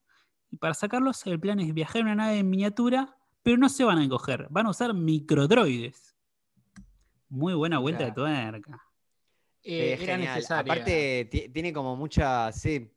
y 0.53 0.57
para 0.57 0.75
sacarlos 0.75 1.27
el 1.27 1.41
plan 1.41 1.59
es 1.59 1.75
viajar 1.75 2.03
en 2.03 2.07
una 2.07 2.15
nave 2.15 2.39
en 2.39 2.49
miniatura 2.49 3.17
pero 3.43 3.57
no 3.57 3.69
se 3.69 3.85
van 3.85 3.99
a 3.99 4.05
encoger, 4.05 4.47
van 4.51 4.67
a 4.67 4.71
usar 4.71 4.93
microdroides. 4.95 6.17
Muy 7.29 7.55
buena 7.55 7.79
vuelta 7.79 8.05
de 8.05 8.13
tuerca. 8.13 8.83
Eh, 9.63 9.93
era 9.93 10.15
genial. 10.15 10.35
necesaria. 10.35 10.73
Aparte, 10.73 11.29
ti- 11.31 11.49
tiene 11.49 11.73
como 11.73 11.95
mucha. 11.97 12.51
Sí. 12.53 12.91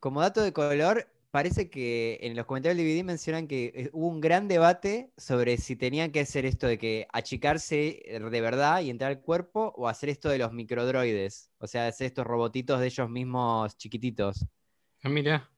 Como 0.00 0.20
dato 0.20 0.40
de 0.42 0.52
color, 0.52 1.08
parece 1.30 1.68
que 1.68 2.18
en 2.22 2.36
los 2.36 2.46
comentarios 2.46 2.76
del 2.78 2.86
DVD 2.86 3.04
mencionan 3.04 3.46
que 3.46 3.72
eh, 3.74 3.90
hubo 3.92 4.06
un 4.08 4.20
gran 4.20 4.48
debate 4.48 5.10
sobre 5.16 5.56
si 5.58 5.76
tenían 5.76 6.12
que 6.12 6.20
hacer 6.20 6.46
esto 6.46 6.66
de 6.66 6.78
que 6.78 7.06
achicarse 7.12 8.02
eh, 8.06 8.20
de 8.20 8.40
verdad 8.40 8.80
y 8.80 8.90
entrar 8.90 9.10
al 9.10 9.20
cuerpo 9.20 9.74
o 9.76 9.88
hacer 9.88 10.08
esto 10.08 10.28
de 10.30 10.38
los 10.38 10.52
microdroides. 10.52 11.50
O 11.58 11.66
sea, 11.66 11.88
hacer 11.88 12.06
estos 12.06 12.26
robotitos 12.26 12.80
de 12.80 12.86
ellos 12.86 13.10
mismos 13.10 13.76
chiquititos. 13.76 14.46
Ah, 15.02 15.08
mira. 15.08 15.50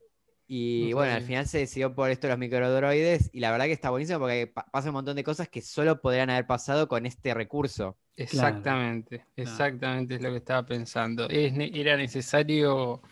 Y 0.51 0.91
No 0.91 0.97
bueno, 0.97 1.13
al 1.15 1.23
final 1.23 1.47
se 1.47 1.59
decidió 1.59 1.95
por 1.95 2.11
esto 2.11 2.27
de 2.27 2.33
los 2.33 2.39
microdroides 2.39 3.31
y 3.35 3.41
la 3.41 3.51
verdad 3.51 3.67
que 3.67 3.73
está 3.73 3.91
buenísimo 3.91 4.19
porque 4.21 4.47
pa- 4.47 4.67
pasa 4.73 4.89
un 4.89 4.95
montón 4.95 5.15
de 5.15 5.23
cosas 5.23 5.49
que 5.49 5.61
solo 5.61 6.01
podrían 6.01 6.31
haber 6.31 6.47
pasado 6.47 6.89
con 6.89 7.05
este 7.05 7.35
recurso. 7.35 7.99
Exactamente, 8.17 9.27
exactamente 9.37 10.15
es 10.17 10.23
lo 10.23 10.31
que 10.31 10.39
estaba 10.39 10.65
pensando. 10.67 11.29
Es 11.29 11.53
ne- 11.53 11.71
era 11.75 11.97
necesario 11.97 13.03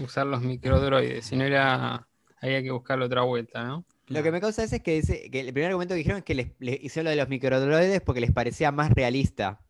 usar 0.00 0.26
los 0.26 0.42
microdroides, 0.42 1.24
si 1.24 1.36
no 1.36 1.44
era, 1.44 2.06
había 2.40 2.62
que 2.62 2.70
buscarle 2.70 3.06
otra 3.06 3.22
vuelta, 3.22 3.64
¿no? 3.64 3.84
Lo 4.08 4.22
que 4.22 4.30
me 4.30 4.40
causa 4.40 4.62
es 4.64 4.82
que, 4.82 4.94
dice, 4.94 5.30
que 5.30 5.40
el 5.40 5.52
primer 5.52 5.70
argumento 5.70 5.94
que 5.94 5.98
dijeron 5.98 6.18
es 6.18 6.24
que 6.24 6.34
les, 6.34 6.52
les 6.58 6.82
hicieron 6.82 7.04
lo 7.04 7.10
de 7.10 7.16
los 7.16 7.28
microdroides 7.28 8.02
porque 8.02 8.20
les 8.20 8.32
parecía 8.32 8.70
más 8.70 8.90
realista. 8.92 9.60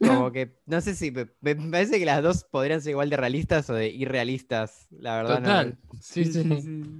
Como 0.00 0.30
que, 0.32 0.56
no 0.66 0.80
sé 0.80 0.94
si, 0.94 1.10
me, 1.10 1.28
me 1.40 1.54
parece 1.56 1.98
que 1.98 2.06
las 2.06 2.22
dos 2.22 2.44
podrían 2.44 2.80
ser 2.80 2.90
igual 2.92 3.10
de 3.10 3.16
realistas 3.18 3.68
o 3.70 3.74
de 3.74 3.88
irrealistas, 3.88 4.86
la 4.90 5.16
verdad. 5.16 5.40
no- 5.40 5.48
Total. 5.48 5.78
Sí, 6.00 6.24
sí. 6.24 6.96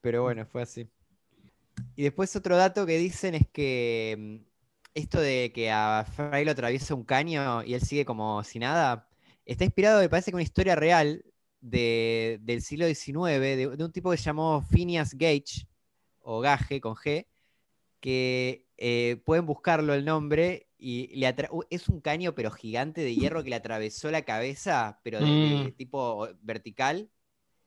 pero 0.00 0.22
bueno, 0.22 0.44
fue 0.46 0.62
así. 0.62 0.88
Y 1.96 2.02
después 2.04 2.34
otro 2.36 2.56
dato 2.56 2.86
que 2.86 2.98
dicen 2.98 3.34
es 3.34 3.46
que 3.52 4.16
mm, 4.18 4.36
esto 4.94 5.20
de 5.20 5.52
que 5.54 5.70
a 5.70 6.04
Fry 6.04 6.44
lo 6.44 6.52
atraviesa 6.52 6.94
un 6.94 7.04
caño 7.04 7.62
y 7.64 7.74
él 7.74 7.80
sigue 7.82 8.04
como 8.04 8.42
si 8.44 8.58
nada, 8.58 9.08
está 9.44 9.64
inspirado, 9.64 10.00
me 10.00 10.08
parece 10.08 10.30
que 10.30 10.36
una 10.36 10.42
historia 10.42 10.74
real 10.76 11.24
de- 11.60 12.38
del 12.42 12.62
siglo 12.62 12.86
XIX, 12.86 13.56
de, 13.56 13.76
de 13.76 13.84
un 13.84 13.92
tipo 13.92 14.10
que 14.10 14.16
se 14.16 14.24
llamó 14.24 14.62
Phineas 14.62 15.14
Gage, 15.14 15.66
o 16.20 16.40
Gage 16.40 16.80
con 16.80 16.94
G, 16.94 17.26
que 18.00 18.66
eh, 18.78 19.22
pueden 19.24 19.46
buscarlo 19.46 19.94
el 19.94 20.04
nombre, 20.04 20.68
y 20.82 21.14
le 21.16 21.34
es 21.70 21.88
un 21.88 22.00
caño 22.00 22.34
pero 22.34 22.50
gigante 22.50 23.00
de 23.02 23.14
hierro 23.14 23.42
que 23.44 23.50
le 23.50 23.56
atravesó 23.56 24.10
la 24.10 24.22
cabeza, 24.22 25.00
pero 25.04 25.20
de, 25.20 25.26
de 25.26 25.72
Mm. 25.72 25.76
tipo 25.76 26.28
vertical, 26.42 27.08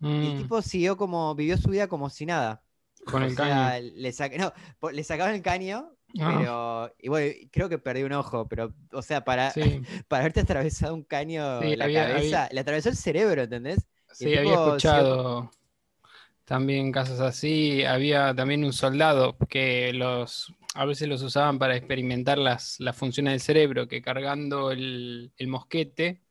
y 0.02 0.08
Mm, 0.08 0.28
el 0.28 0.36
tipo 0.36 0.62
siguió 0.62 0.98
como, 0.98 1.36
vivió 1.36 1.58
su 1.58 1.70
vida 1.70 1.88
como 1.88 2.10
si 2.10 2.26
nada. 2.26 2.62
con 3.06 3.24
O 3.24 3.26
el 3.28 3.36
sea, 3.36 3.80
caño. 3.80 3.92
le, 3.96 4.12
saca- 4.12 4.38
no, 4.82 4.92
le 4.92 5.04
sacaban 5.04 5.36
el 5.36 5.42
caño, 5.42 5.92
Ah, 6.20 6.40
pero. 6.40 6.96
Y 7.00 7.10
bueno, 7.10 7.34
creo 7.52 7.70
que 7.70 7.78
perdió 7.78 8.06
un 8.06 8.14
ojo, 8.14 8.48
pero. 8.48 8.74
O 8.92 9.02
sea, 9.02 9.24
para, 9.24 9.52
sí, 9.52 9.62
para 10.08 10.22
haberte 10.22 10.42
atravesado 10.42 10.94
un 10.96 11.04
caño 11.04 11.62
Sí, 11.62 11.76
la 11.76 11.86
había- 11.86 12.08
cabeza, 12.08 12.50
le 12.52 12.60
atravesó 12.62 12.90
el 12.90 12.96
cerebro, 12.98 13.44
¿entendés? 13.44 13.88
sí, 14.12 14.26
había 14.26 14.42
siguió- 14.42 14.68
escuchado 14.68 15.52
también 16.46 16.92
casos 16.92 17.20
así. 17.20 17.84
Había 17.84 18.34
también 18.36 18.64
un 18.64 18.74
soldado 18.74 19.38
que 19.50 19.94
los 19.94 20.54
a 20.76 20.86
veces 20.86 21.08
los 21.08 21.22
usaban 21.24 21.58
para 21.60 21.76
experimentar 21.78 22.38
las, 22.38 22.80
las 22.80 22.98
funciones 22.98 23.34
del 23.34 23.40
cerebro, 23.42 23.88
que 23.88 24.02
cargando 24.02 24.72
el, 24.72 25.32
el 25.38 25.48
mosquete, 25.48 26.22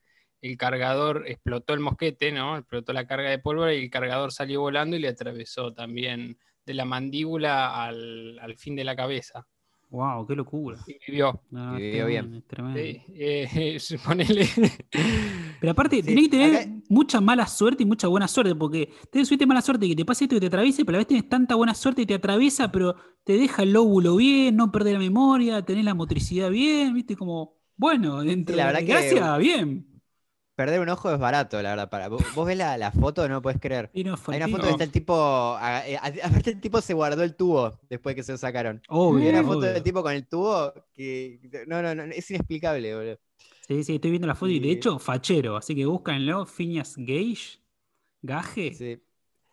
el 0.43 0.57
cargador 0.59 1.25
explotó 1.27 1.73
el 1.75 1.81
mosquete, 1.81 2.31
¿no? 2.33 2.59
Explotó 2.59 2.93
la 2.93 3.07
carga 3.07 3.31
de 3.31 3.39
pólvora 3.39 3.75
y 3.75 3.85
el 3.85 3.91
cargador 3.91 4.33
salió 4.33 4.61
volando 4.61 4.97
y 4.97 5.01
le 5.01 5.09
atravesó 5.09 5.73
también 5.73 6.39
de 6.67 6.75
la 6.75 6.85
mandíbula 6.85 7.85
al, 7.85 8.39
al 8.39 8.57
fin 8.57 8.77
de 8.77 8.85
la 8.85 8.97
cabeza. 8.97 9.47
Wow, 9.95 10.27
qué 10.27 10.35
locura. 10.35 10.77
Y 10.89 10.97
vivió. 11.07 11.41
No, 11.51 11.79
Y 11.79 11.83
es 11.85 11.93
vivió 11.93 12.07
bien. 12.07 12.25
tremendo, 12.25 12.39
es 12.39 12.47
tremendo. 12.49 12.81
Sí, 12.81 13.03
eh, 13.15 13.99
ponele. 14.05 14.49
Pero 15.61 15.71
aparte, 15.73 15.97
Sí, 15.97 16.03
tenés 16.03 16.25
que 16.25 16.29
tener 16.31 16.57
acá- 16.57 16.71
mucha 16.89 17.21
mala 17.21 17.47
suerte 17.47 17.85
y 17.85 17.87
mucha 17.87 18.09
buena 18.09 18.27
suerte, 18.27 18.55
porque 18.57 18.91
tenés 19.13 19.29
suerte 19.29 19.45
y 19.45 19.47
mala 19.47 19.63
suerte 19.63 19.87
que 19.89 19.95
te 19.95 20.05
pase 20.05 20.25
esto 20.25 20.37
y 20.37 20.41
te 20.41 20.47
atraviese, 20.47 20.85
pero 20.85 20.97
a 20.97 20.99
la 20.99 21.01
vez 21.01 21.07
tenés 21.07 21.29
tanta 21.29 21.55
buena 21.55 21.75
suerte 21.75 22.03
y 22.03 22.07
te 22.07 22.15
atraviesa, 22.15 22.73
pero 22.73 22.97
te 23.23 23.35
deja 23.39 23.63
el 23.63 23.73
lóbulo 23.73 24.17
bien, 24.17 24.57
no 24.57 24.73
perdés 24.73 24.95
la 24.95 24.99
memoria, 24.99 25.65
tenés 25.65 25.85
la 25.85 25.95
motricidad 25.95 26.51
bien, 26.51 26.93
viste, 26.95 27.15
como, 27.17 27.55
bueno, 27.77 28.23
dentro 28.23 28.57
la 28.57 28.67
de 28.67 28.73
la 28.73 28.81
verdad 28.81 28.87
que- 29.01 29.05
desgracia, 29.07 29.37
bien. 29.39 29.87
Perder 30.55 30.79
un 30.81 30.89
ojo 30.89 31.13
es 31.13 31.19
barato, 31.19 31.61
la 31.63 31.71
verdad. 31.71 31.91
Para, 31.91 32.09
vos, 32.09 32.23
vos 32.35 32.47
ves 32.47 32.57
la, 32.57 32.79
la 32.79 32.93
foto, 32.93 33.29
no 33.29 33.43
puedes 33.43 33.61
creer. 33.61 33.91
No, 33.93 34.15
Hay 34.29 34.37
una 34.37 34.49
foto 34.49 34.63
que 34.65 34.71
está 34.71 34.85
el 34.85 34.93
tipo. 34.93 35.57
a- 35.59 35.83
eh, 35.87 35.97
a- 35.97 36.07
Aparte, 36.27 36.51
el 36.51 36.61
tipo 36.61 36.81
se 36.81 36.95
guardó 36.95 37.23
el 37.25 37.35
tubo 37.35 37.79
después 37.89 38.15
que 38.15 38.23
se 38.23 38.33
lo 38.33 38.39
sacaron. 38.39 38.81
obvio, 38.89 39.25
Hay 39.25 39.31
una 39.31 39.43
foto 39.43 39.59
obvio. 39.59 39.73
del 39.73 39.83
tipo 39.83 40.03
con 40.03 40.13
el 40.13 40.27
tubo 40.29 40.73
que. 40.95 41.41
No, 41.67 41.83
no, 41.83 41.95
no, 41.95 42.05
es 42.05 42.31
inexplicable, 42.31 42.95
boludo. 42.95 43.19
Sí, 43.67 43.83
sí, 43.83 43.95
estoy 43.97 44.11
viendo 44.11 44.29
la 44.29 44.35
foto 44.35 44.53
y 44.53 44.61
de 44.61 44.71
hecho, 44.71 44.99
fachero, 44.99 45.57
así 45.57 45.75
que 45.75 45.87
búscanlo, 45.87 46.45
Phineas 46.47 46.95
Gage, 46.99 47.59
Gaje, 48.23 48.75
Sí. 48.75 49.03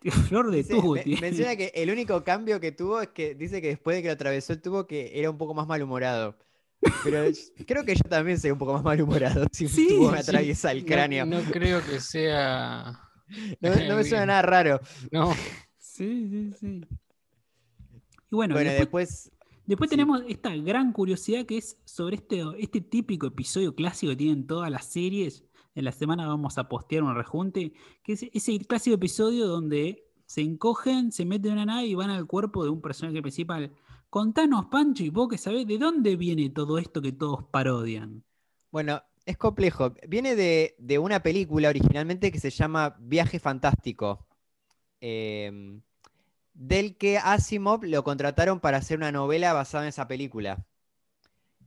flor 0.29 0.51
de 0.51 0.63
tubo. 0.63 0.95
me- 0.95 1.17
menciona 1.21 1.55
que 1.55 1.71
el 1.75 1.89
único 1.89 2.23
cambio 2.23 2.59
que 2.59 2.71
tuvo 2.71 3.01
es 3.01 3.07
que 3.09 3.35
dice 3.35 3.61
que 3.61 3.69
después 3.69 3.95
de 3.95 4.01
que 4.03 4.07
lo 4.09 4.13
atravesó 4.13 4.53
el 4.53 4.61
tubo 4.61 4.85
que 4.85 5.11
era 5.19 5.29
un 5.29 5.37
poco 5.37 5.53
más 5.53 5.65
malhumorado. 5.67 6.35
Pero 7.03 7.23
creo 7.67 7.85
que 7.85 7.95
yo 7.95 8.03
también 8.09 8.39
soy 8.39 8.51
un 8.51 8.57
poco 8.57 8.73
más 8.73 8.83
malhumorado 8.83 9.45
si 9.51 9.67
Sí, 9.67 9.87
me 9.99 10.17
sí. 10.17 10.19
atraviesa 10.29 10.71
el 10.71 10.79
No- 10.81 10.85
cráneo. 10.87 11.25
No, 11.25 11.41
No, 11.41 11.51
creo 11.51 11.83
que 11.85 11.99
sea. 11.99 12.99
no 13.61 13.95
me 13.95 14.03
suena 14.03 14.25
nada 14.25 14.41
raro. 14.41 14.79
No, 15.11 15.33
Sí, 15.77 16.27
sí, 16.29 16.51
sí. 16.59 16.81
Y 18.31 18.35
bueno, 18.35 18.55
Bueno, 18.55 18.71
después, 18.71 19.09
después. 19.29 19.31
después 19.65 19.89
sí. 19.89 19.95
tenemos 19.95 20.23
esta 20.27 20.55
gran 20.55 20.93
curiosidad 20.93 21.45
que 21.45 21.57
es 21.57 21.77
sobre 21.85 22.15
este, 22.15 22.43
este 22.59 22.81
típico 22.81 23.27
episodio 23.27 23.75
clásico 23.75 24.11
que 24.11 24.15
tienen 24.17 24.47
todas 24.47 24.71
las 24.71 24.85
series. 24.85 25.43
En 25.75 25.85
la 25.85 25.91
semana 25.91 26.27
vamos 26.27 26.57
a 26.57 26.67
postear 26.67 27.03
un 27.03 27.15
rejunte, 27.15 27.73
que 28.03 28.13
es 28.13 28.23
ese 28.33 28.57
clásico 28.59 28.95
episodio 28.95 29.47
donde 29.47 30.03
se 30.25 30.41
encogen, 30.41 31.11
se 31.11 31.25
meten 31.25 31.51
en 31.51 31.57
una 31.59 31.65
nave 31.65 31.85
y 31.87 31.95
van 31.95 32.09
al 32.09 32.25
cuerpo 32.25 32.63
de 32.63 32.69
un 32.69 32.81
personaje 32.81 33.21
principal. 33.21 33.71
Contanos, 34.11 34.67
Pancho, 34.67 35.03
y 35.03 35.09
vos 35.09 35.27
que 35.27 35.39
sabés, 35.39 35.65
¿de 35.65 35.79
dónde 35.79 36.15
viene 36.15 36.51
todo 36.51 36.77
esto 36.77 37.01
que 37.01 37.13
todos 37.13 37.45
parodian? 37.49 38.23
Bueno, 38.71 39.01
es 39.25 39.37
complejo. 39.37 39.93
Viene 40.07 40.35
de, 40.35 40.75
de 40.79 40.99
una 40.99 41.21
película 41.23 41.69
originalmente 41.69 42.31
que 42.31 42.39
se 42.39 42.49
llama 42.49 42.95
Viaje 42.99 43.39
Fantástico. 43.39 44.27
em, 45.01 45.81
del 46.53 46.97
que 46.97 47.17
Asimov 47.19 47.83
lo 47.85 48.03
contrataron 48.03 48.59
para 48.61 48.77
hacer 48.79 48.97
una 48.97 49.11
novela 49.11 49.53
basada 49.53 49.85
en 49.85 49.89
esa 49.89 50.07
película. 50.07 50.65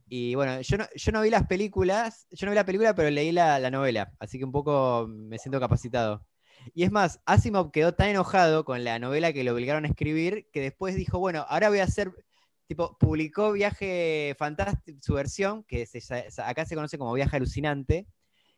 Y 0.07 0.35
bueno, 0.35 0.61
yo 0.61 0.77
no, 0.77 0.85
yo 0.95 1.11
no 1.11 1.21
vi 1.21 1.29
las 1.31 1.47
películas, 1.47 2.27
yo 2.31 2.45
no 2.45 2.51
vi 2.51 2.55
la 2.55 2.65
película, 2.65 2.93
pero 2.95 3.09
leí 3.09 3.31
la, 3.31 3.59
la 3.59 3.71
novela, 3.71 4.13
así 4.19 4.37
que 4.37 4.45
un 4.45 4.51
poco 4.51 5.07
me 5.09 5.39
siento 5.39 5.59
capacitado. 5.59 6.25
Y 6.73 6.83
es 6.83 6.91
más, 6.91 7.21
Asimov 7.25 7.71
quedó 7.71 7.93
tan 7.95 8.09
enojado 8.09 8.65
con 8.65 8.83
la 8.83 8.99
novela 8.99 9.33
que 9.33 9.43
lo 9.43 9.53
obligaron 9.53 9.85
a 9.85 9.87
escribir 9.89 10.47
que 10.51 10.61
después 10.61 10.95
dijo, 10.95 11.19
bueno, 11.19 11.45
ahora 11.49 11.69
voy 11.69 11.79
a 11.79 11.83
hacer 11.85 12.13
tipo, 12.67 12.97
publicó 12.97 13.51
Viaje 13.51 14.35
Fantástico, 14.37 14.99
su 15.01 15.13
versión, 15.13 15.63
que 15.63 15.85
se- 15.85 16.01
acá 16.43 16.65
se 16.65 16.75
conoce 16.75 16.97
como 16.97 17.13
Viaje 17.13 17.37
Alucinante, 17.37 18.07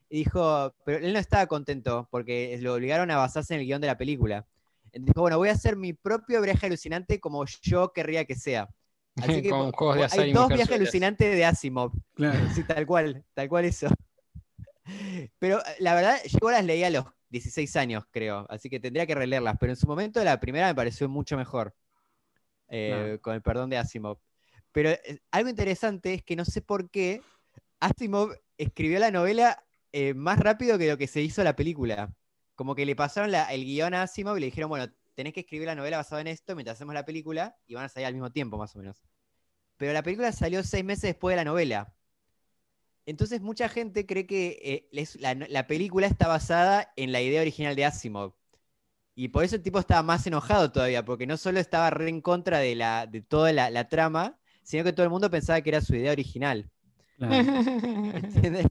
y 0.10 0.20
dijo, 0.20 0.74
pero 0.86 1.06
él 1.06 1.14
no 1.14 1.20
estaba 1.20 1.48
contento 1.48 2.08
porque 2.12 2.58
lo 2.62 2.74
obligaron 2.76 3.12
a 3.12 3.18
basarse 3.18 3.54
en 3.56 3.62
el 3.62 3.66
guion 3.66 3.82
de 3.82 3.88
la 3.88 3.98
película. 3.98 4.46
Entonces 4.86 5.14
dijo, 5.14 5.22
bueno, 5.22 5.38
voy 5.38 5.50
a 5.50 5.54
hacer 5.54 5.76
mi 5.76 5.94
propio 5.94 6.42
viaje 6.42 6.66
alucinante 6.68 7.20
como 7.20 7.46
yo 7.62 7.92
querría 7.92 8.26
que 8.26 8.36
sea. 8.36 8.70
Así 9.18 9.42
que 9.44 9.50
Con 9.50 9.72
juegos 9.72 9.98
de 9.98 10.04
azar 10.06 10.20
hay 10.20 10.30
y 10.30 10.34
dos 10.34 10.48
viajes 10.48 10.72
alucinantes 10.76 11.36
de 11.36 11.46
Asimov. 11.46 11.92
Claro. 12.16 12.40
Sí, 12.56 12.64
tal 12.64 12.86
cual, 12.86 13.24
tal 13.34 13.50
cual 13.50 13.66
eso. 13.66 13.88
Pero 15.40 15.60
eh, 15.60 15.76
la 15.80 15.96
verdad, 15.96 16.18
yo 16.26 16.52
las 16.52 16.64
leí 16.66 16.84
a 16.84 16.90
los 16.90 17.06
16 17.30 17.76
años, 17.76 18.04
creo, 18.12 18.46
así 18.50 18.70
que 18.70 18.80
tendría 18.80 19.06
que 19.06 19.16
releerlas, 19.16 19.58
pero 19.60 19.74
en 19.74 19.76
su 19.76 19.88
momento 19.88 20.24
la 20.24 20.40
primera 20.40 20.68
me 20.68 20.76
pareció 20.76 21.10
mucho 21.10 21.36
mejor, 21.38 21.76
eh, 22.70 23.20
con 23.22 23.34
el 23.34 23.42
perdón 23.42 23.70
de 23.70 23.78
Asimov. 23.78 24.20
Pero 24.72 24.90
eh, 24.90 25.20
algo 25.32 25.50
interesante 25.50 26.14
es 26.14 26.24
que 26.24 26.36
no 26.36 26.46
sé 26.46 26.62
por 26.62 26.90
qué 26.90 27.22
Asimov 27.80 28.34
escribió 28.58 29.00
la 29.00 29.12
novela 29.12 29.64
eh, 29.92 30.14
más 30.14 30.40
rápido 30.40 30.78
que 30.78 30.88
lo 30.88 30.98
que 30.98 31.08
se 31.08 31.22
hizo 31.22 31.44
la 31.44 31.56
película. 31.56 32.14
Como 32.56 32.76
que 32.76 32.86
le 32.86 32.96
pasaron 32.96 33.34
el 33.34 33.66
guion 33.66 33.94
a 33.94 34.04
Asimov 34.04 34.38
y 34.38 34.42
le 34.42 34.46
dijeron, 34.48 34.70
bueno, 34.70 34.92
tenés 35.14 35.34
que 35.34 35.42
escribir 35.42 35.68
la 35.68 35.76
novela 35.76 35.98
basada 35.98 36.22
en 36.22 36.28
esto 36.28 36.56
mientras 36.56 36.78
hacemos 36.78 36.94
la 36.94 37.06
película 37.06 37.58
y 37.66 37.76
van 37.76 37.86
a 37.86 37.90
salir 37.90 38.08
al 38.08 38.14
mismo 38.14 38.32
tiempo, 38.32 38.58
más 38.58 38.76
o 38.76 38.80
menos. 38.80 39.04
Pero 39.78 39.94
la 39.94 40.04
película 40.04 40.32
salió 40.32 40.64
seis 40.64 40.84
meses 40.84 41.04
después 41.04 41.34
de 41.34 41.38
la 41.38 41.46
novela. 41.46 41.94
Entonces 43.06 43.42
mucha 43.42 43.70
gente 43.70 44.06
cree 44.06 44.28
que 44.28 44.90
la 44.92 45.68
película 45.68 46.08
está 46.08 46.28
basada 46.28 46.92
en 46.98 47.12
la 47.12 47.22
idea 47.22 47.42
original 47.42 47.76
de 47.76 47.86
Asimov. 47.86 48.34
Y 49.18 49.30
por 49.30 49.44
eso 49.44 49.56
el 49.58 49.64
tipo 49.64 49.80
estaba 49.80 50.04
más 50.04 50.28
enojado 50.28 50.72
todavía, 50.72 51.04
porque 51.06 51.28
no 51.28 51.38
solo 51.38 51.60
estaba 51.60 51.90
re 51.90 52.10
en 52.10 52.22
contra 52.22 52.60
de, 52.60 52.76
la, 52.76 53.08
de 53.08 53.22
toda 53.22 53.52
la, 53.54 53.70
la 53.72 53.90
trama, 53.90 54.40
sino 54.64 54.84
que 54.86 54.94
todo 54.94 55.06
el 55.06 55.10
mundo 55.12 55.32
pensaba 55.32 55.62
que 55.62 55.70
era 55.72 55.82
su 55.82 55.96
idea 55.96 56.14
original. 56.14 56.70
claro. 57.18 57.52
¿Entiendes? 58.14 58.68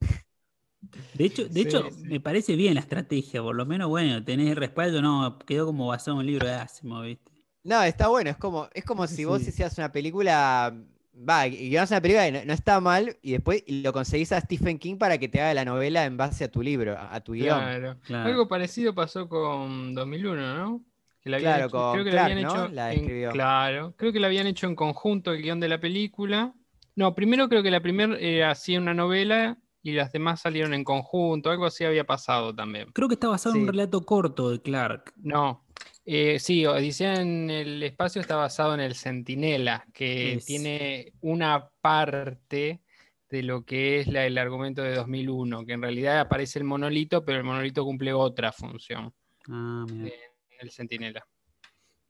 De 1.13 1.25
hecho, 1.25 1.49
de 1.49 1.61
Sí, 1.61 1.63
hecho 1.63 1.91
sí. 1.91 2.05
me 2.05 2.21
parece 2.21 2.55
bien 2.57 2.75
la 2.75 2.81
estrategia, 2.81 3.43
por 3.43 3.57
lo 3.57 3.65
menos, 3.67 3.89
bueno, 3.89 4.23
tenés 4.25 4.51
el 4.51 4.57
respaldo, 4.57 5.01
no, 5.03 5.39
quedó 5.41 5.67
como 5.67 5.89
basado 5.89 6.17
en 6.17 6.21
un 6.21 6.27
libro 6.27 6.47
de 6.47 6.55
Asimov, 6.55 7.05
¿viste? 7.05 7.33
No, 7.63 7.83
está 7.83 8.09
bueno, 8.09 8.31
es 8.31 8.37
como, 8.37 8.69
es 8.75 8.85
como 8.85 9.07
si 9.09 9.25
vos 9.25 9.47
hicieras 9.47 9.77
una 9.79 9.91
película, 9.91 10.73
va, 11.17 11.47
y 11.47 11.69
guionás 11.71 11.91
una 11.91 12.01
película 12.01 12.29
y 12.29 12.33
no, 12.33 12.45
no 12.45 12.53
está 12.53 12.81
mal, 12.81 13.17
y 13.23 13.33
después 13.33 13.65
lo 13.69 13.93
conseguís 13.93 14.33
a 14.33 14.41
Stephen 14.41 14.79
King 14.79 14.97
para 14.97 15.19
que 15.19 15.29
te 15.29 15.41
haga 15.41 15.55
la 15.55 15.65
novela 15.65 16.05
en 16.05 16.17
base 16.17 16.45
a 16.45 16.51
tu 16.51 16.63
libro, 16.63 16.97
a, 16.99 17.21
tu 17.21 17.33
guion. 17.33 17.59
Claro. 17.59 17.97
Claro. 18.05 18.29
Algo 18.31 18.49
parecido 18.49 18.95
pasó 18.95 19.29
con 19.29 19.95
2001, 19.95 20.55
¿no? 20.57 20.83
Que 21.23 21.31
la 21.31 21.39
Claro, 21.39 21.65
hecho- 21.67 21.71
con 21.77 21.93
creo 21.95 22.05
que 22.05 22.11
Clark, 22.11 22.29
la 22.29 22.35
habían 22.35 22.43
¿no? 22.49 22.65
hecho 22.65 22.75
La 22.75 22.93
en- 22.93 23.01
escribió. 23.01 23.31
claro, 23.31 23.95
creo 23.97 24.13
que 24.13 24.21
la 24.21 24.27
habían 24.29 24.47
hecho 24.47 24.67
en 24.67 24.77
conjunto 24.77 25.33
el 25.33 25.43
guion 25.43 25.59
de 25.61 25.69
la 25.69 25.81
película. 25.81 26.55
No, 26.95 27.15
primero 27.15 27.49
creo 27.49 27.63
que 27.63 27.71
la 27.71 27.81
primera 27.81 28.17
era 28.19 28.51
así 28.53 28.77
una 28.77 28.95
novela 28.95 29.59
y 29.83 29.93
las 29.93 30.13
demás 30.13 30.41
salieron 30.41 30.73
en 30.75 30.83
conjunto, 30.85 31.51
algo 31.51 31.67
así 31.67 31.85
había 31.85 32.05
pasado 32.05 32.55
también. 32.55 32.91
Creo 32.93 33.09
que 33.09 33.15
está 33.15 33.29
basado 33.29 33.55
en 33.57 33.63
un 33.63 33.69
relato 33.69 34.05
corto 34.07 34.51
de 34.51 34.61
Clark. 34.63 35.13
No, 35.17 35.65
eh, 36.07 36.39
sí, 36.39 36.67
Odisea 36.67 37.21
en 37.21 37.51
el 37.51 37.83
espacio 37.83 38.21
está 38.21 38.37
basado 38.37 38.75
en 38.75 38.81
el 38.81 38.95
Centinela, 38.95 39.85
que 39.93 40.37
Es- 40.37 40.47
tiene 40.47 41.13
una 41.21 41.71
parte 41.81 42.83
de 43.29 43.43
lo 43.43 43.65
que 43.65 44.01
es 44.01 44.07
la- 44.09 44.27
el 44.27 44.39
argumento 44.39 44.83
de 44.83 44.95
2001, 44.95 45.67
que 45.67 45.73
en 45.75 45.83
realidad 45.83 46.21
aparece 46.21 46.59
el 46.61 46.65
monolito, 46.65 47.25
pero 47.25 47.39
el 47.39 47.45
monolito 47.45 47.85
cumple 47.85 48.13
otra 48.13 48.53
función 48.53 49.13
Ah, 49.49 49.85
mira. 49.89 50.13
en 50.51 50.59
el 50.61 50.71
Centinela. 50.71 51.27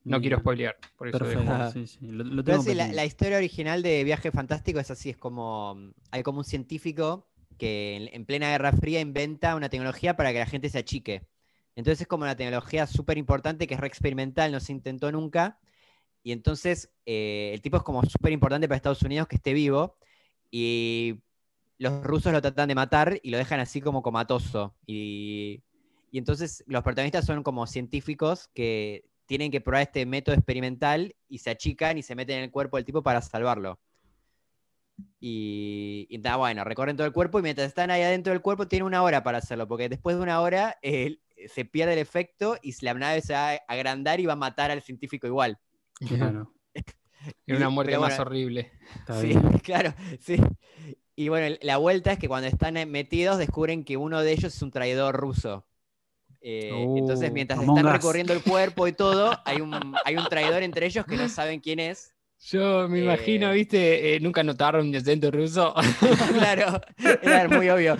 No 0.05 0.21
quiero 0.21 0.39
spoilear, 0.39 0.77
por 0.97 1.07
eso 1.09 1.19
Perfecto, 1.19 1.39
dejo. 1.41 1.53
Ajá. 1.53 1.71
sí, 1.71 1.87
sí. 1.87 1.99
Lo, 2.01 2.23
lo 2.23 2.43
Pero 2.43 2.43
tengo 2.43 2.63
sí, 2.63 2.75
la, 2.75 2.85
presente. 2.85 2.95
la 2.95 3.05
historia 3.05 3.37
original 3.37 3.83
de 3.83 4.03
Viaje 4.03 4.31
Fantástico 4.31 4.79
es 4.79 4.91
así, 4.91 5.09
es 5.11 5.17
como, 5.17 5.77
hay 6.11 6.23
como 6.23 6.39
un 6.39 6.45
científico 6.45 7.27
que 7.57 7.95
en, 7.97 8.09
en 8.13 8.25
plena 8.25 8.49
Guerra 8.51 8.71
Fría 8.73 9.01
inventa 9.01 9.55
una 9.55 9.69
tecnología 9.69 10.15
para 10.15 10.31
que 10.33 10.39
la 10.39 10.45
gente 10.45 10.69
se 10.69 10.79
achique. 10.79 11.23
Entonces 11.77 12.01
es 12.01 12.07
como 12.07 12.23
una 12.23 12.35
tecnología 12.35 12.87
súper 12.87 13.19
importante 13.19 13.67
que 13.67 13.75
es 13.75 13.79
re 13.79 13.85
experimental, 13.85 14.51
no 14.51 14.59
se 14.59 14.71
intentó 14.71 15.11
nunca. 15.11 15.59
Y 16.23 16.31
entonces 16.31 16.89
eh, 17.05 17.51
el 17.53 17.61
tipo 17.61 17.77
es 17.77 17.83
como 17.83 18.03
súper 18.03 18.31
importante 18.31 18.67
para 18.67 18.77
Estados 18.77 19.03
Unidos 19.03 19.27
que 19.27 19.35
esté 19.35 19.53
vivo. 19.53 19.95
Y 20.49 21.19
los 21.77 22.03
rusos 22.03 22.33
lo 22.33 22.41
tratan 22.41 22.69
de 22.69 22.73
matar 22.73 23.19
y 23.21 23.29
lo 23.29 23.37
dejan 23.37 23.59
así 23.59 23.79
como 23.79 24.01
comatoso. 24.01 24.75
Y, 24.87 25.61
y 26.11 26.17
entonces 26.17 26.63
los 26.65 26.81
protagonistas 26.81 27.25
son 27.25 27.43
como 27.43 27.67
científicos 27.67 28.49
que 28.55 29.05
tienen 29.27 29.51
que 29.51 29.61
probar 29.61 29.83
este 29.83 30.07
método 30.07 30.33
experimental 30.35 31.15
y 31.29 31.37
se 31.37 31.51
achican 31.51 31.99
y 31.99 32.01
se 32.01 32.15
meten 32.15 32.39
en 32.39 32.45
el 32.45 32.51
cuerpo 32.51 32.77
del 32.77 32.85
tipo 32.85 33.03
para 33.03 33.21
salvarlo. 33.21 33.79
Y, 35.19 36.07
y 36.09 36.17
bueno, 36.17 36.63
recorren 36.63 36.97
todo 36.97 37.05
el 37.05 37.13
cuerpo 37.13 37.37
y 37.37 37.43
mientras 37.43 37.67
están 37.67 37.91
ahí 37.91 38.01
adentro 38.01 38.33
del 38.33 38.41
cuerpo 38.41 38.67
tienen 38.67 38.87
una 38.87 39.03
hora 39.03 39.21
para 39.21 39.37
hacerlo, 39.37 39.67
porque 39.67 39.89
después 39.89 40.15
de 40.15 40.23
una 40.23 40.41
hora 40.41 40.79
eh, 40.81 41.19
se 41.53 41.65
pierde 41.65 41.93
el 41.93 41.99
efecto 41.99 42.57
y 42.61 42.73
la 42.85 42.93
nave 42.93 43.21
se 43.21 43.33
va 43.33 43.51
a 43.53 43.55
agrandar 43.67 44.19
y 44.19 44.25
va 44.25 44.33
a 44.33 44.35
matar 44.35 44.71
al 44.71 44.81
científico 44.81 45.27
igual. 45.27 45.59
Claro, 46.05 46.53
Era 47.47 47.57
una 47.57 47.69
muerte 47.69 47.97
pero 47.97 47.99
más 47.99 48.19
bueno, 48.19 48.19
horrible. 48.19 48.71
está 49.01 49.19
Sí, 49.19 49.21
bien. 49.21 49.43
claro, 49.63 49.93
sí. 50.21 50.37
Y 51.15 51.29
bueno, 51.29 51.57
la 51.61 51.77
vuelta 51.77 52.13
es 52.13 52.19
que 52.19 52.27
cuando 52.29 52.47
están 52.49 52.77
eh, 52.77 52.85
metidos 52.85 53.37
descubren 53.39 53.85
que 53.85 53.97
uno 53.97 54.21
de 54.21 54.31
ellos 54.33 54.55
es 54.55 54.61
un 54.61 54.71
traidor 54.71 55.15
ruso. 55.17 55.67
Eh, 56.41 56.91
entonces, 56.95 57.31
Oh, 57.31 57.33
mientras 57.33 57.61
están 57.63 57.87
Us. 57.87 57.87
recorriendo 57.87 58.33
el 58.33 58.43
cuerpo 58.43 58.87
y 58.87 58.93
todo, 58.93 59.41
hay 59.45 59.61
un, 59.61 59.99
hay 60.03 60.17
un 60.17 60.27
traidor 60.29 60.63
entre 60.63 60.87
ellos 60.87 61.05
que 61.07 61.17
no 61.17 61.29
saben 61.29 61.61
quién 61.61 61.79
es. 61.81 62.13
Yo 62.39 62.87
me 62.87 62.99
Eh, 62.99 62.99
imagino, 62.99 63.51
viste, 63.51 64.15
Eh, 64.15 64.19
nunca 64.19 64.43
notaron 64.43 64.89
mi 64.89 64.97
acento 64.97 65.31
ruso. 65.31 65.73
claro, 66.31 66.81
era 67.21 67.49
muy 67.49 67.69
obvio. 67.69 67.97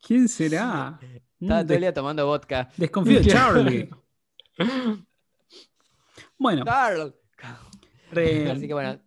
¿Quién 0.00 0.28
será? 0.28 1.04
Mm, 1.44 1.46
Estaba 1.46 1.60
todo 1.60 1.68
des- 1.68 1.76
el 1.76 1.80
día 1.82 1.94
tomando 1.94 2.26
vodka. 2.26 2.70
desconfío 2.76 3.20
de 3.20 3.26
Charlie. 3.26 3.90
Bueno, 6.38 6.64
Carl. 6.64 7.14
re- 8.12 8.50
Así 8.50 8.66
que 8.66 8.74
bueno. 8.74 8.98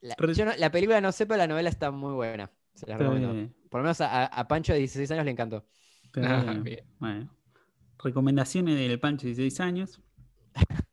La, 0.00 0.14
Re- 0.18 0.34
yo 0.34 0.44
no- 0.44 0.56
la 0.56 0.70
película 0.70 1.00
no 1.00 1.10
sé, 1.12 1.26
pero 1.26 1.38
la 1.38 1.46
novela 1.46 1.68
está 1.68 1.90
muy 1.90 2.12
buena. 2.14 2.50
Se 2.74 2.86
la 2.86 2.96
recomiendo. 2.96 3.52
Por 3.68 3.80
lo 3.80 3.84
menos 3.84 4.00
a, 4.00 4.26
a 4.26 4.48
Pancho 4.48 4.72
de 4.72 4.78
16 4.80 5.10
años 5.10 5.24
le 5.24 5.32
encantó. 5.32 5.66
Ah. 6.16 6.54
Bueno, 6.98 7.28
recomendaciones 8.02 8.78
del 8.78 8.98
Pancho 9.00 9.26
de 9.26 9.34
16 9.34 9.60
años. 9.60 10.00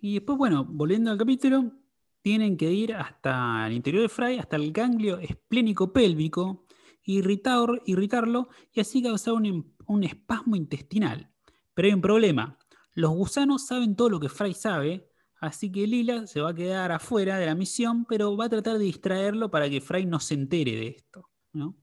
Y 0.00 0.12
después, 0.14 0.36
bueno, 0.36 0.66
volviendo 0.68 1.10
al 1.10 1.16
capítulo, 1.16 1.72
tienen 2.20 2.58
que 2.58 2.70
ir 2.70 2.92
hasta 2.94 3.66
el 3.66 3.72
interior 3.72 4.02
de 4.02 4.10
Fry, 4.10 4.38
hasta 4.38 4.56
el 4.56 4.70
ganglio 4.70 5.16
esplénico 5.18 5.94
pélvico, 5.94 6.63
irritar, 7.04 7.68
irritarlo 7.86 8.48
y 8.72 8.80
así 8.80 9.02
causar 9.02 9.34
un, 9.34 9.46
em- 9.46 9.64
un 9.86 10.04
espasmo 10.04 10.56
intestinal. 10.56 11.30
Pero 11.74 11.86
hay 11.88 11.94
un 11.94 12.00
problema. 12.00 12.58
Los 12.94 13.10
gusanos 13.10 13.66
saben 13.66 13.96
todo 13.96 14.10
lo 14.10 14.20
que 14.20 14.28
Fry 14.28 14.54
sabe, 14.54 15.10
así 15.40 15.70
que 15.70 15.86
Lila 15.86 16.26
se 16.26 16.40
va 16.40 16.50
a 16.50 16.54
quedar 16.54 16.92
afuera 16.92 17.38
de 17.38 17.46
la 17.46 17.54
misión, 17.54 18.04
pero 18.04 18.36
va 18.36 18.46
a 18.46 18.48
tratar 18.48 18.78
de 18.78 18.84
distraerlo 18.84 19.50
para 19.50 19.68
que 19.68 19.80
Fry 19.80 20.06
no 20.06 20.20
se 20.20 20.34
entere 20.34 20.72
de 20.72 20.86
esto. 20.88 21.28
¿no? 21.52 21.76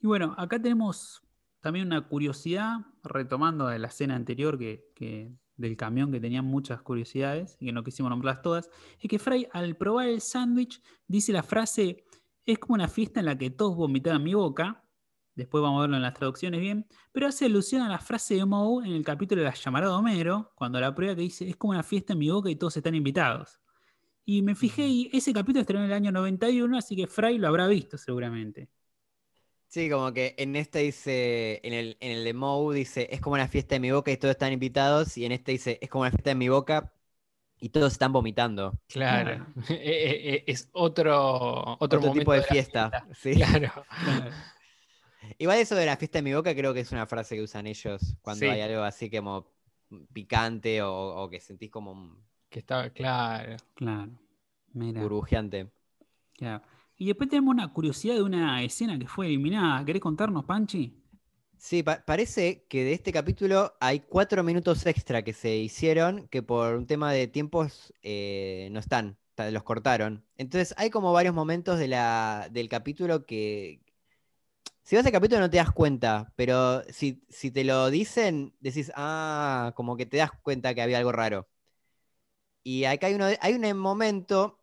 Y 0.00 0.06
bueno, 0.06 0.34
acá 0.38 0.60
tenemos 0.60 1.22
también 1.60 1.86
una 1.86 2.06
curiosidad, 2.06 2.78
retomando 3.02 3.66
de 3.66 3.78
la 3.78 3.88
escena 3.88 4.14
anterior 4.14 4.58
que- 4.58 5.34
del 5.56 5.76
camión 5.76 6.12
que 6.12 6.20
tenía 6.20 6.42
muchas 6.42 6.82
curiosidades 6.82 7.56
y 7.58 7.66
que 7.66 7.72
no 7.72 7.82
quisimos 7.82 8.10
nombrarlas 8.10 8.42
todas, 8.42 8.70
es 9.00 9.08
que 9.08 9.18
Fry 9.18 9.48
al 9.52 9.74
probar 9.76 10.06
el 10.08 10.20
sándwich 10.20 10.82
dice 11.08 11.32
la 11.32 11.42
frase, 11.42 12.04
es 12.46 12.58
como 12.58 12.74
una 12.74 12.88
fiesta 12.88 13.20
en 13.20 13.26
la 13.26 13.36
que 13.36 13.50
todos 13.50 13.76
vomitaban 13.76 14.22
mi 14.22 14.34
boca, 14.34 14.84
después 15.34 15.62
vamos 15.62 15.78
a 15.78 15.80
verlo 15.82 15.96
en 15.96 16.02
las 16.02 16.14
traducciones 16.14 16.60
bien, 16.60 16.86
pero 17.12 17.26
hace 17.26 17.46
alusión 17.46 17.82
a 17.82 17.88
la 17.88 17.98
frase 17.98 18.36
de 18.36 18.44
Moe 18.44 18.86
en 18.86 18.92
el 18.92 19.04
capítulo 19.04 19.42
de 19.42 19.48
la 19.48 19.54
llamarada 19.54 19.92
de 19.92 19.98
Homero, 19.98 20.52
cuando 20.54 20.80
la 20.80 20.94
prueba 20.94 21.14
que 21.14 21.22
dice, 21.22 21.48
es 21.48 21.56
como 21.56 21.72
una 21.72 21.82
fiesta 21.82 22.12
en 22.12 22.20
mi 22.20 22.30
boca 22.30 22.48
y 22.48 22.56
todos 22.56 22.76
están 22.76 22.94
invitados. 22.94 23.60
Y 24.24 24.42
me 24.42 24.54
fijé 24.54 24.86
y 24.86 25.10
ese 25.12 25.32
capítulo 25.32 25.60
estrenó 25.60 25.84
en 25.84 25.90
el 25.90 25.92
año 25.92 26.12
91, 26.12 26.78
así 26.78 26.96
que 26.96 27.06
Fry 27.06 27.38
lo 27.38 27.48
habrá 27.48 27.66
visto 27.66 27.98
seguramente. 27.98 28.68
Sí, 29.68 29.90
como 29.90 30.12
que 30.12 30.34
en 30.38 30.56
este 30.56 30.80
dice, 30.80 31.60
en 31.64 31.72
el, 31.74 31.96
en 32.00 32.12
el 32.12 32.24
de 32.24 32.32
Moe 32.32 32.74
dice, 32.74 33.08
es 33.10 33.20
como 33.20 33.34
una 33.34 33.48
fiesta 33.48 33.76
en 33.76 33.82
mi 33.82 33.90
boca 33.90 34.10
y 34.12 34.16
todos 34.16 34.32
están 34.32 34.52
invitados, 34.52 35.18
y 35.18 35.24
en 35.26 35.32
este 35.32 35.52
dice, 35.52 35.78
es 35.82 35.90
como 35.90 36.02
una 36.02 36.10
fiesta 36.12 36.30
en 36.30 36.38
mi 36.38 36.48
boca 36.48 36.92
y 37.58 37.70
todos 37.70 37.92
están 37.92 38.12
vomitando. 38.12 38.78
Claro. 38.88 39.46
Eh, 39.68 39.74
eh, 39.74 40.34
eh, 40.34 40.44
es 40.46 40.68
otro, 40.72 41.76
otro, 41.80 42.12
tipo 42.12 42.32
de, 42.32 42.42
fiesta. 42.42 43.06
sí. 43.14 43.34
Claro. 43.34 43.72
Igual 45.38 45.58
eso 45.58 45.74
de 45.74 45.86
la 45.86 45.96
fiesta 45.96 46.18
en 46.18 46.24
mi 46.24 46.34
boca 46.34 46.54
creo 46.54 46.72
que 46.72 46.80
es 46.80 46.92
una 46.92 47.06
frase 47.06 47.34
que 47.34 47.42
usan 47.42 47.66
ellos 47.66 48.16
cuando 48.22 48.40
Sí. 48.40 48.46
hay 48.46 48.60
algo 48.60 48.82
así 48.82 49.10
como 49.10 49.46
picante 50.12 50.82
o, 50.82 50.92
o 50.92 51.28
que 51.30 51.40
sentís 51.40 51.70
como 51.70 52.16
Que 52.48 52.60
estaba 52.60 52.90
claro. 52.90 53.56
Claro. 53.74 54.12
Mira. 54.72 55.00
burbujeante. 55.02 55.70
Claro. 56.34 56.62
Y 56.98 57.06
después 57.06 57.28
tenemos 57.28 57.52
una 57.52 57.72
curiosidad 57.72 58.14
de 58.14 58.22
una 58.22 58.62
escena 58.62 58.98
que 58.98 59.06
fue 59.06 59.26
eliminada. 59.26 59.84
¿Querés 59.84 60.00
contarnos, 60.00 60.44
Panchi? 60.44 60.94
Sí, 61.58 61.82
pa- 61.82 62.04
parece 62.04 62.64
que 62.68 62.84
de 62.84 62.92
este 62.92 63.12
capítulo 63.12 63.74
hay 63.80 64.00
cuatro 64.00 64.42
minutos 64.44 64.84
extra 64.86 65.22
que 65.22 65.32
se 65.32 65.56
hicieron 65.56 66.28
que 66.28 66.42
por 66.42 66.74
un 66.76 66.86
tema 66.86 67.12
de 67.12 67.26
tiempos 67.28 67.92
eh, 68.02 68.68
no 68.72 68.78
están, 68.80 69.18
los 69.50 69.62
cortaron. 69.62 70.24
Entonces 70.36 70.74
hay 70.78 70.90
como 70.90 71.12
varios 71.12 71.34
momentos 71.34 71.78
de 71.78 71.88
la, 71.88 72.48
del 72.52 72.68
capítulo 72.68 73.24
que... 73.26 73.80
Si 74.82 74.96
vas 74.96 75.04
al 75.06 75.12
capítulo 75.12 75.40
no 75.40 75.50
te 75.50 75.56
das 75.58 75.70
cuenta, 75.72 76.32
pero 76.36 76.82
si, 76.90 77.22
si 77.28 77.50
te 77.50 77.64
lo 77.64 77.90
dicen, 77.90 78.54
decís, 78.60 78.90
ah, 78.94 79.72
como 79.76 79.96
que 79.96 80.06
te 80.06 80.16
das 80.18 80.30
cuenta 80.42 80.74
que 80.74 80.82
había 80.82 80.98
algo 80.98 81.12
raro. 81.12 81.48
Y 82.62 82.84
acá 82.84 83.06
hay, 83.08 83.14
uno 83.14 83.26
hay 83.40 83.54
un 83.54 83.78
momento 83.78 84.58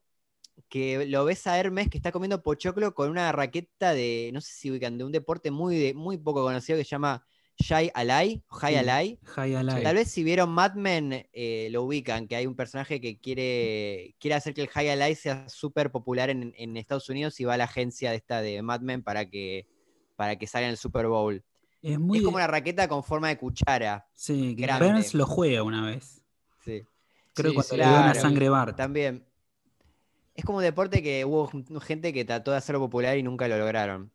que 0.69 1.05
lo 1.07 1.25
ves 1.25 1.45
a 1.47 1.57
Hermes 1.59 1.89
que 1.89 1.97
está 1.97 2.11
comiendo 2.11 2.41
pochoclo 2.43 2.93
con 2.93 3.09
una 3.09 3.31
raqueta 3.31 3.93
de, 3.93 4.29
no 4.33 4.41
sé 4.41 4.53
si 4.53 4.71
ubican, 4.71 4.97
de 4.97 5.03
un 5.03 5.11
deporte 5.11 5.51
muy, 5.51 5.77
de- 5.77 5.93
muy 5.93 6.17
poco 6.17 6.43
conocido 6.43 6.77
que 6.77 6.83
se 6.83 6.89
llama 6.91 7.25
Jai 7.59 7.91
Alai, 7.93 8.43
o 8.47 8.55
Jai 8.55 8.73
Sí. 8.73 8.79
Alai. 8.79 9.83
Tal 9.83 9.95
vez 9.95 10.09
si 10.11 10.23
vieron 10.23 10.49
Mad 10.49 10.73
Men 10.73 11.27
eh, 11.31 11.67
lo 11.71 11.83
ubican, 11.83 12.27
que 12.27 12.35
hay 12.35 12.47
un 12.47 12.55
personaje 12.55 12.99
que 12.99 13.19
quiere, 13.19 14.15
quiere 14.19 14.35
hacer 14.35 14.53
que 14.53 14.61
el 14.61 14.69
High 14.69 14.89
Alai 14.89 15.15
sea 15.15 15.47
súper 15.49 15.91
popular 15.91 16.29
en, 16.29 16.53
en 16.57 16.77
Estados 16.77 17.09
Unidos 17.09 17.39
y 17.39 17.45
va 17.45 17.53
a 17.53 17.57
la 17.57 17.65
agencia 17.65 18.09
de 18.09 18.17
esta 18.17 18.41
de 18.41 18.61
Mad 18.63 18.81
Men 18.81 19.03
para 19.03 19.29
que, 19.29 19.67
para 20.15 20.35
que 20.37 20.47
salga 20.47 20.67
en 20.67 20.71
el 20.71 20.77
Super 20.77 21.07
Bowl. 21.07 21.43
Es 21.81 21.99
muy. 21.99 22.19
es 22.19 22.23
como 22.23 22.37
una 22.37 22.47
raqueta 22.47 22.87
con 22.87 23.03
forma 23.03 23.27
de 23.27 23.37
cuchara. 23.37 24.07
Sí, 24.15 24.55
que. 24.55 24.65
Burns 24.79 25.13
lo 25.13 25.25
juega 25.27 25.63
una 25.63 25.85
vez. 25.85 26.23
Sí. 26.63 26.81
Creo 27.33 27.51
Sí, 27.51 27.51
que 27.51 27.53
cuando 27.55 27.63
sí, 27.63 27.77
le 27.77 27.83
dio 27.83 27.93
una 27.93 28.13
sangre 28.15 28.49
Bart. 28.49 28.77
También. 28.77 29.25
Es 30.36 30.43
como 30.46 30.58
un 30.60 30.63
deporte 30.63 31.04
que 31.04 31.26
hubo 31.26 31.50
gente 31.82 32.12
que 32.12 32.26
trató 32.26 32.52
de 32.52 32.58
hacerlo 32.58 32.80
popular 32.80 33.17
y 33.17 33.24
nunca 33.24 33.48
lo 33.48 33.58
lograron. 33.58 34.12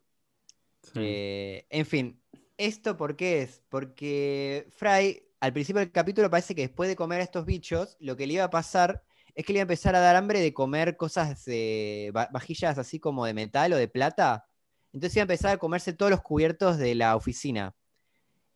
Sí. 0.81 0.99
Eh, 1.01 1.65
en 1.69 1.85
fin, 1.85 2.21
¿esto 2.57 2.97
por 2.97 3.15
qué 3.15 3.41
es? 3.41 3.61
Porque 3.69 4.67
Fry, 4.71 5.23
al 5.39 5.53
principio 5.53 5.79
del 5.79 5.91
capítulo, 5.91 6.29
parece 6.29 6.55
que 6.55 6.63
después 6.63 6.89
de 6.89 6.95
comer 6.95 7.21
a 7.21 7.23
estos 7.23 7.45
bichos, 7.45 7.95
lo 7.99 8.17
que 8.17 8.27
le 8.27 8.33
iba 8.33 8.43
a 8.43 8.49
pasar 8.49 9.03
es 9.35 9.45
que 9.45 9.53
le 9.53 9.59
iba 9.59 9.61
a 9.63 9.69
empezar 9.69 9.95
a 9.95 9.99
dar 9.99 10.15
hambre 10.17 10.41
de 10.41 10.53
comer 10.53 10.97
cosas, 10.97 11.45
de 11.45 12.11
va- 12.15 12.29
vajillas 12.31 12.77
así 12.77 12.99
como 12.99 13.25
de 13.25 13.33
metal 13.33 13.71
o 13.73 13.77
de 13.77 13.87
plata. 13.87 14.45
Entonces 14.91 15.15
iba 15.15 15.21
a 15.21 15.23
empezar 15.23 15.51
a 15.51 15.57
comerse 15.57 15.93
todos 15.93 16.09
los 16.11 16.21
cubiertos 16.21 16.77
de 16.77 16.95
la 16.95 17.15
oficina. 17.15 17.75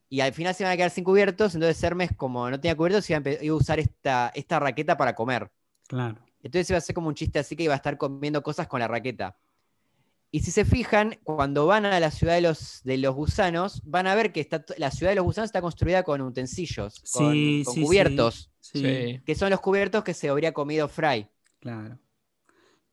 Y 0.09 0.21
al 0.21 0.33
final 0.33 0.53
se 0.53 0.63
iban 0.63 0.73
a 0.73 0.77
quedar 0.77 0.91
sin 0.91 1.03
cubiertos, 1.03 1.55
entonces 1.55 1.81
Hermes, 1.83 2.11
como 2.15 2.49
no 2.49 2.59
tenía 2.59 2.75
cubiertos, 2.75 3.09
iba 3.09 3.19
a, 3.19 3.43
iba 3.43 3.53
a 3.53 3.57
usar 3.57 3.79
esta, 3.79 4.31
esta 4.35 4.59
raqueta 4.59 4.97
para 4.97 5.15
comer. 5.15 5.51
Claro. 5.87 6.17
Entonces 6.43 6.69
iba 6.69 6.77
a 6.77 6.81
ser 6.81 6.93
como 6.95 7.07
un 7.07 7.15
chiste 7.15 7.39
así 7.39 7.55
que 7.55 7.63
iba 7.63 7.73
a 7.73 7.77
estar 7.77 7.97
comiendo 7.97 8.43
cosas 8.43 8.67
con 8.67 8.79
la 8.81 8.87
raqueta. 8.87 9.37
Y 10.31 10.39
si 10.41 10.49
se 10.51 10.65
fijan, 10.65 11.19
cuando 11.23 11.67
van 11.67 11.85
a 11.85 11.99
la 11.99 12.09
ciudad 12.09 12.33
de 12.33 12.41
los, 12.41 12.81
de 12.83 12.97
los 12.97 13.13
gusanos, 13.15 13.81
van 13.85 14.07
a 14.07 14.15
ver 14.15 14.31
que 14.33 14.39
está, 14.41 14.65
la 14.77 14.89
ciudad 14.91 15.11
de 15.11 15.15
los 15.17 15.25
gusanos 15.25 15.47
está 15.49 15.61
construida 15.61 16.03
con 16.03 16.21
utensilios, 16.21 17.03
con, 17.11 17.33
Sí, 17.33 17.61
con 17.63 17.73
sí, 17.75 17.81
sí. 17.81 17.85
cubiertos, 17.85 18.51
Sí, 18.59 18.79
Sí. 18.79 19.21
que 19.25 19.35
son 19.35 19.51
los 19.51 19.59
cubiertos 19.59 20.03
que 20.03 20.13
se 20.15 20.29
habría 20.29 20.51
comido 20.53 20.87
Fry. 20.87 21.27
claro. 21.59 21.99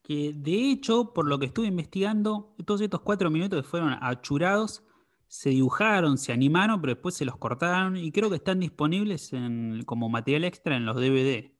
Que 0.02 0.32
de 0.34 0.70
hecho, 0.72 1.12
por 1.12 1.26
lo 1.28 1.38
que 1.38 1.46
estuve 1.46 1.66
investigando, 1.68 2.54
todos 2.66 2.80
estos 2.80 3.00
cuatro 3.02 3.30
minutos 3.30 3.62
que 3.62 3.68
fueron 3.68 3.96
achurados, 4.02 4.82
se 5.28 5.50
dibujaron, 5.50 6.18
se 6.18 6.32
animaron, 6.32 6.80
pero 6.80 6.94
después 6.94 7.14
se 7.14 7.24
los 7.24 7.36
cortaron 7.36 7.96
y 7.96 8.10
creo 8.10 8.28
que 8.28 8.36
están 8.36 8.58
disponibles 8.58 9.32
en, 9.32 9.82
como 9.86 10.08
material 10.08 10.44
extra 10.44 10.76
en 10.76 10.84
los 10.84 10.96
DVD. 10.96 11.52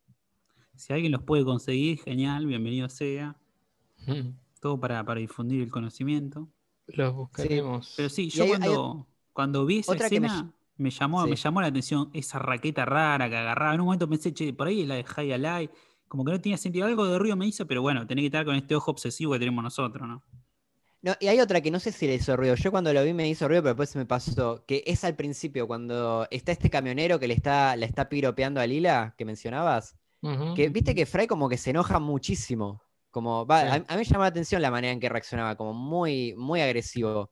Si 0.81 0.95
alguien 0.95 1.13
los 1.13 1.23
puede 1.23 1.45
conseguir, 1.45 1.99
genial, 2.01 2.47
bienvenido 2.47 2.89
sea. 2.89 3.37
Mm. 4.07 4.31
Todo 4.61 4.81
para, 4.81 5.05
para 5.05 5.21
difundir 5.21 5.63
el 5.63 5.71
conocimiento. 5.71 6.49
Los 6.87 7.15
buscaremos. 7.15 7.93
Pero 7.99 8.09
sí, 8.09 8.31
yo 8.31 8.45
hay- 8.45 8.53
hay 8.53 8.57
cuando, 8.59 9.07
cuando 9.35 9.67
vi 9.67 9.79
esa 9.81 9.93
otra 9.93 10.09
que 10.09 10.21
me 10.21 10.27
escena, 10.29 10.53
me, 10.79 10.91
llamó, 10.91 11.25
Sí. 11.25 11.31
me 11.31 11.37
llamó 11.37 11.61
la 11.61 11.67
atención 11.67 12.09
esa 12.15 12.39
raqueta 12.39 12.87
rara 12.87 13.29
que 13.29 13.37
agarraba. 13.37 13.75
En 13.75 13.81
un 13.81 13.87
momento 13.87 14.09
pensé, 14.09 14.33
che, 14.33 14.55
por 14.55 14.69
ahí 14.69 14.81
es 14.81 14.89
la 14.89 14.95
de 14.95 15.05
High 15.05 15.33
Alive. 15.35 15.71
Como 16.09 16.25
que 16.25 16.33
no 16.33 16.41
tenía 16.41 16.57
sentido. 16.57 16.87
Algo 16.87 17.07
de 17.07 17.19
ruido 17.19 17.37
me 17.37 17.47
hizo, 17.47 17.67
pero 17.67 17.83
bueno, 17.83 18.07
tenía 18.07 18.23
que 18.23 18.27
estar 18.29 18.47
con 18.47 18.55
este 18.57 18.75
ojo 18.75 18.91
obsesivo 18.91 19.33
que 19.35 19.39
tenemos 19.39 19.63
nosotros, 19.63 20.09
¿no? 20.09 20.23
No, 21.03 21.13
y 21.21 21.27
hay 21.29 21.41
otra 21.41 21.61
que 21.61 21.71
no 21.71 21.79
sé 21.79 21.93
si 21.93 22.07
le 22.07 22.15
hizo 22.15 22.35
ruido. 22.39 22.55
Yo 22.55 22.71
cuando 22.71 22.91
lo 22.95 23.05
vi 23.05 23.13
me 23.13 23.29
hizo 23.29 23.47
ruido, 23.49 23.63
pero 23.63 23.75
después 23.75 23.91
se 23.91 23.99
me 23.99 24.07
pasó. 24.07 24.65
Que 24.67 24.83
es 24.87 25.05
al 25.05 25.15
principio, 25.15 25.67
cuando 25.67 26.27
está 26.31 26.53
este 26.53 26.71
camionero 26.71 27.19
que 27.19 27.29
le 27.29 27.35
está, 27.35 27.77
le 27.77 27.85
está 27.85 28.09
piropeando 28.09 28.61
a 28.61 28.67
Lila, 28.67 29.15
que 29.19 29.27
mencionabas. 29.27 29.95
Que 30.55 30.69
viste 30.69 30.95
que 30.95 31.07
Fry 31.07 31.27
como 31.27 31.49
que 31.49 31.57
se 31.57 31.71
enoja 31.71 31.99
muchísimo. 31.99 32.83
Como, 33.11 33.47
va, 33.47 33.61
Sí. 33.63 33.67
a, 33.67 33.75
a 33.75 33.79
mí 33.79 33.85
me 33.97 34.05
llamó 34.05 34.23
la 34.23 34.29
atención 34.29 34.63
la 34.63 34.71
manera 34.71 34.93
en 34.93 35.01
que 35.01 35.09
reaccionaba, 35.09 35.57
como 35.57 35.73
muy, 35.75 36.35
muy 36.37 36.61
agresivo. 36.61 37.31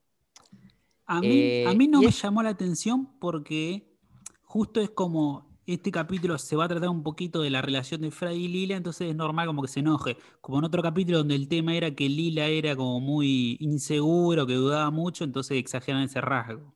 A 1.06 1.20
mí, 1.20 1.28
Eh, 1.30 1.64
a 1.66 1.74
mí 1.74 1.88
no 1.88 2.00
me 2.00 2.08
es- 2.08 2.20
llamó 2.22 2.42
la 2.42 2.50
atención 2.50 3.18
porque 3.18 3.96
justo 4.42 4.80
es 4.80 4.90
como 4.90 5.46
este 5.66 5.90
capítulo 5.92 6.38
se 6.38 6.56
va 6.56 6.64
a 6.64 6.68
tratar 6.68 6.88
un 6.88 7.02
poquito 7.02 7.42
de 7.42 7.50
la 7.50 7.60
relación 7.62 8.00
de 8.00 8.10
Freddy 8.10 8.44
y 8.46 8.48
Lila, 8.48 8.76
entonces 8.76 9.08
es 9.10 9.14
normal 9.16 9.46
como 9.46 9.62
que 9.62 9.68
se 9.68 9.80
enoje. 9.80 10.16
Como 10.40 10.58
en 10.58 10.64
otro 10.64 10.82
capítulo 10.82 11.18
donde 11.18 11.34
el 11.34 11.46
tema 11.48 11.74
era 11.76 11.94
que 11.94 12.08
Lila 12.08 12.46
era 12.46 12.74
como 12.74 13.00
muy 13.00 13.56
inseguro, 13.60 14.46
que 14.46 14.54
dudaba 14.54 14.90
mucho, 14.90 15.24
entonces 15.24 15.58
exageran 15.58 16.02
ese 16.02 16.20
rasgo. 16.22 16.74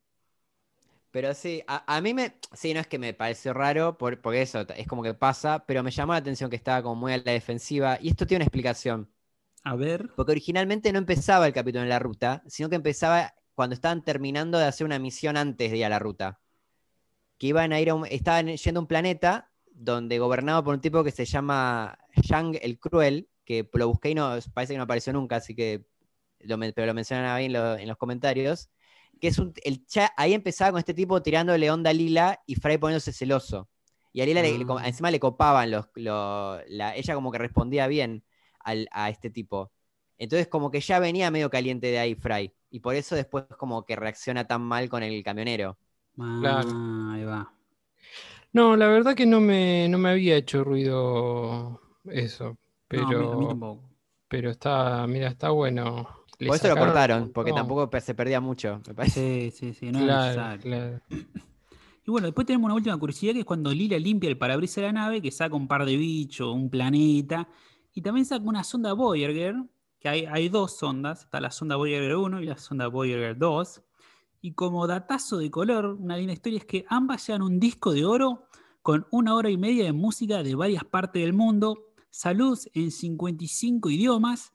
Pero 1.13 1.35
sí, 1.35 1.63
a, 1.69 1.97
a 1.97 2.01
mí 2.01 2.15
me. 2.15 2.39
Sí, 2.55 2.75
no 2.75 2.81
es 2.81 2.89
que 2.89 2.99
me 2.99 3.15
pareció 3.15 3.53
raro, 3.55 3.99
por, 3.99 4.21
porque 4.23 4.43
eso 4.43 4.63
es 4.77 4.89
como 4.89 5.03
que 5.05 5.15
pasa, 5.15 5.65
pero 5.67 5.83
me 5.85 5.93
llamó 5.93 6.13
la 6.15 6.19
atención 6.21 6.51
que 6.51 6.57
estaba 6.57 6.83
como 6.83 6.97
muy 6.97 7.13
a 7.15 7.19
la 7.19 7.33
defensiva. 7.33 7.99
Y 8.01 8.11
esto 8.11 8.27
tiene 8.27 8.41
una 8.43 8.47
explicación. 8.47 9.11
A 9.65 9.77
ver. 9.77 10.11
Porque 10.15 10.33
originalmente 10.33 10.93
no 10.93 10.99
empezaba 10.99 11.47
el 11.47 11.53
capítulo 11.53 11.83
en 11.83 11.89
la 11.91 11.99
ruta, 11.99 12.43
sino 12.47 12.69
que 12.71 12.77
empezaba 12.77 13.35
cuando 13.55 13.75
estaban 13.75 14.05
terminando 14.05 14.59
de 14.59 14.65
hacer 14.67 14.87
una 14.87 14.99
misión 14.99 15.37
antes 15.37 15.71
de 15.71 15.79
ir 15.79 15.85
a 15.85 15.89
la 15.91 15.99
ruta. 15.99 16.41
Que 17.39 17.49
iban 17.49 17.73
a 17.73 17.81
ir 17.81 17.91
a 17.91 17.95
un, 17.95 18.07
estaban 18.07 18.49
yendo 18.57 18.81
a 18.81 18.83
un 18.83 18.87
planeta 18.89 19.51
donde 19.73 20.19
gobernado 20.19 20.63
por 20.65 20.75
un 20.75 20.81
tipo 20.81 21.03
que 21.05 21.11
se 21.11 21.25
llama 21.25 21.99
Yang 22.17 22.59
el 22.63 22.79
Cruel, 22.79 23.29
que 23.45 23.69
lo 23.75 23.89
busqué 23.89 24.11
y 24.11 24.15
no, 24.15 24.37
parece 24.55 24.75
que 24.75 24.79
no 24.79 24.85
apareció 24.85 25.13
nunca, 25.13 25.37
así 25.37 25.55
que 25.55 25.85
lo, 26.41 26.59
pero 26.59 26.87
lo 26.87 26.95
mencionan 26.95 27.27
ahí 27.27 27.47
en, 27.47 27.53
lo- 27.55 27.77
en 27.79 27.89
los 27.89 27.97
comentarios. 27.99 28.71
Que 29.23 29.29
es 29.29 29.39
un, 29.39 29.55
el 29.63 29.87
cha- 29.87 30.13
ahí 30.17 30.35
empezaba 30.35 30.73
con 30.73 30.81
este 30.81 30.95
tipo 30.95 31.23
tirándole 31.23 31.71
onda 31.71 31.91
a 31.91 31.93
Lila 31.93 32.41
y 32.45 32.57
Fry 32.57 32.77
poniéndose 32.77 33.13
celoso. 33.13 33.69
Y 34.13 34.21
a 34.21 34.27
Lila 34.27 34.43
le- 34.43 34.59
le 34.59 34.67
Ah. 34.69 34.83
encima 34.89 35.13
le 35.13 35.21
copaban 35.21 35.71
los, 35.71 35.87
lo- 35.95 36.59
la- 36.67 36.97
ella 36.97 37.15
como 37.15 37.31
que 37.31 37.39
respondía 37.39 37.87
bien 37.87 38.25
al- 38.59 38.89
a 38.91 39.11
este 39.11 39.31
tipo. 39.31 39.71
Entonces 40.19 40.49
como 40.49 40.73
que 40.73 40.81
ya 40.81 40.99
venía 40.99 41.31
medio 41.31 41.51
caliente 41.51 41.87
de 41.87 42.01
ahí 42.01 42.17
Fry. 42.17 42.53
Y 42.69 42.81
por 42.81 42.97
eso 42.97 43.15
después 43.15 43.45
como 43.59 43.85
que 43.87 43.95
reacciona 43.95 44.47
tan 44.49 44.61
mal 44.63 44.89
con 44.89 45.05
el 45.05 45.23
camionero. 45.23 45.79
Ah, 46.19 46.39
Claro. 46.41 46.69
ahí 47.13 47.23
va. 47.25 47.53
No, 48.53 48.77
la 48.77 48.89
verdad 48.89 49.15
que 49.15 49.25
no 49.25 49.41
me, 49.41 49.89
no 49.89 49.99
me 49.99 50.11
había 50.11 50.37
hecho 50.37 50.65
ruido 50.65 51.81
eso. 52.11 52.45
No, 52.45 52.51
a 52.51 52.53
mí- 52.53 52.59
Pero, 52.89 53.33
a 53.33 53.37
mí 53.37 53.47
tampoco. 53.47 53.89
pero 54.29 54.51
está, 54.51 55.07
mira, 55.07 55.29
está 55.29 55.51
bueno. 55.51 56.09
Por 56.47 56.57
eso 56.57 56.69
lo 56.69 56.77
cortaron, 56.77 57.31
porque 57.33 57.53
tampoco 57.53 57.89
se 58.01 58.15
perdía 58.15 58.41
mucho, 58.41 58.81
me 58.87 58.95
parece. 58.95 59.51
Sí, 59.51 59.73
sí, 59.73 59.75
sí, 59.75 59.93
no 59.93 60.01
Claro, 60.01 60.27
necesario. 60.27 60.63
claro. 60.63 61.01
Y 62.05 62.11
bueno, 62.11 62.27
después 62.27 62.47
tenemos 62.47 62.65
una 62.67 62.75
última 62.75 62.97
curiosidad 62.99 63.33
que 63.33 63.41
es 63.41 63.45
cuando 63.45 63.73
Lila 63.73 63.97
limpia 63.99 64.29
el 64.29 64.37
parabrisas 64.37 64.77
de 64.77 64.83
la 64.83 64.93
nave, 64.93 65.23
que 65.23 65.31
saca 65.31 65.55
un 65.55 65.69
par 65.69 65.85
de 65.85 65.97
bichos, 65.97 66.53
un 66.53 66.69
planeta, 66.69 67.49
y 67.95 68.03
también 68.03 68.27
saca 68.27 68.45
una 68.45 68.65
sonda 68.65 68.93
Voyager, 68.93 69.55
que 70.01 70.09
hay, 70.09 70.27
hay 70.27 70.49
dos 70.49 70.77
sondas, 70.77 71.23
está 71.23 71.41
la 71.41 71.53
sonda 71.53 71.77
Voyager 71.77 72.17
1 72.17 72.41
y 72.43 72.47
la 72.47 72.59
sonda 72.59 72.89
Voyager 72.89 73.39
2. 73.39 73.83
Y 74.41 74.55
como 74.55 74.89
datazo 74.89 75.39
de 75.39 75.51
color, 75.51 75.97
una 76.01 76.17
linda 76.17 76.33
historia 76.33 76.59
es 76.59 76.65
que 76.65 76.85
ambas 76.89 77.25
llevan 77.25 77.43
un 77.43 77.61
disco 77.61 77.93
de 77.93 78.05
oro 78.05 78.49
con 78.83 79.07
una 79.13 79.37
hora 79.37 79.51
y 79.51 79.57
media 79.57 79.85
de 79.85 79.93
música 79.93 80.43
de 80.43 80.57
varias 80.57 80.85
partes 80.85 81.23
del 81.23 81.33
mundo, 81.33 81.93
saludos 82.11 82.69
en 82.75 82.91
55 82.91 83.91
idiomas, 83.91 84.53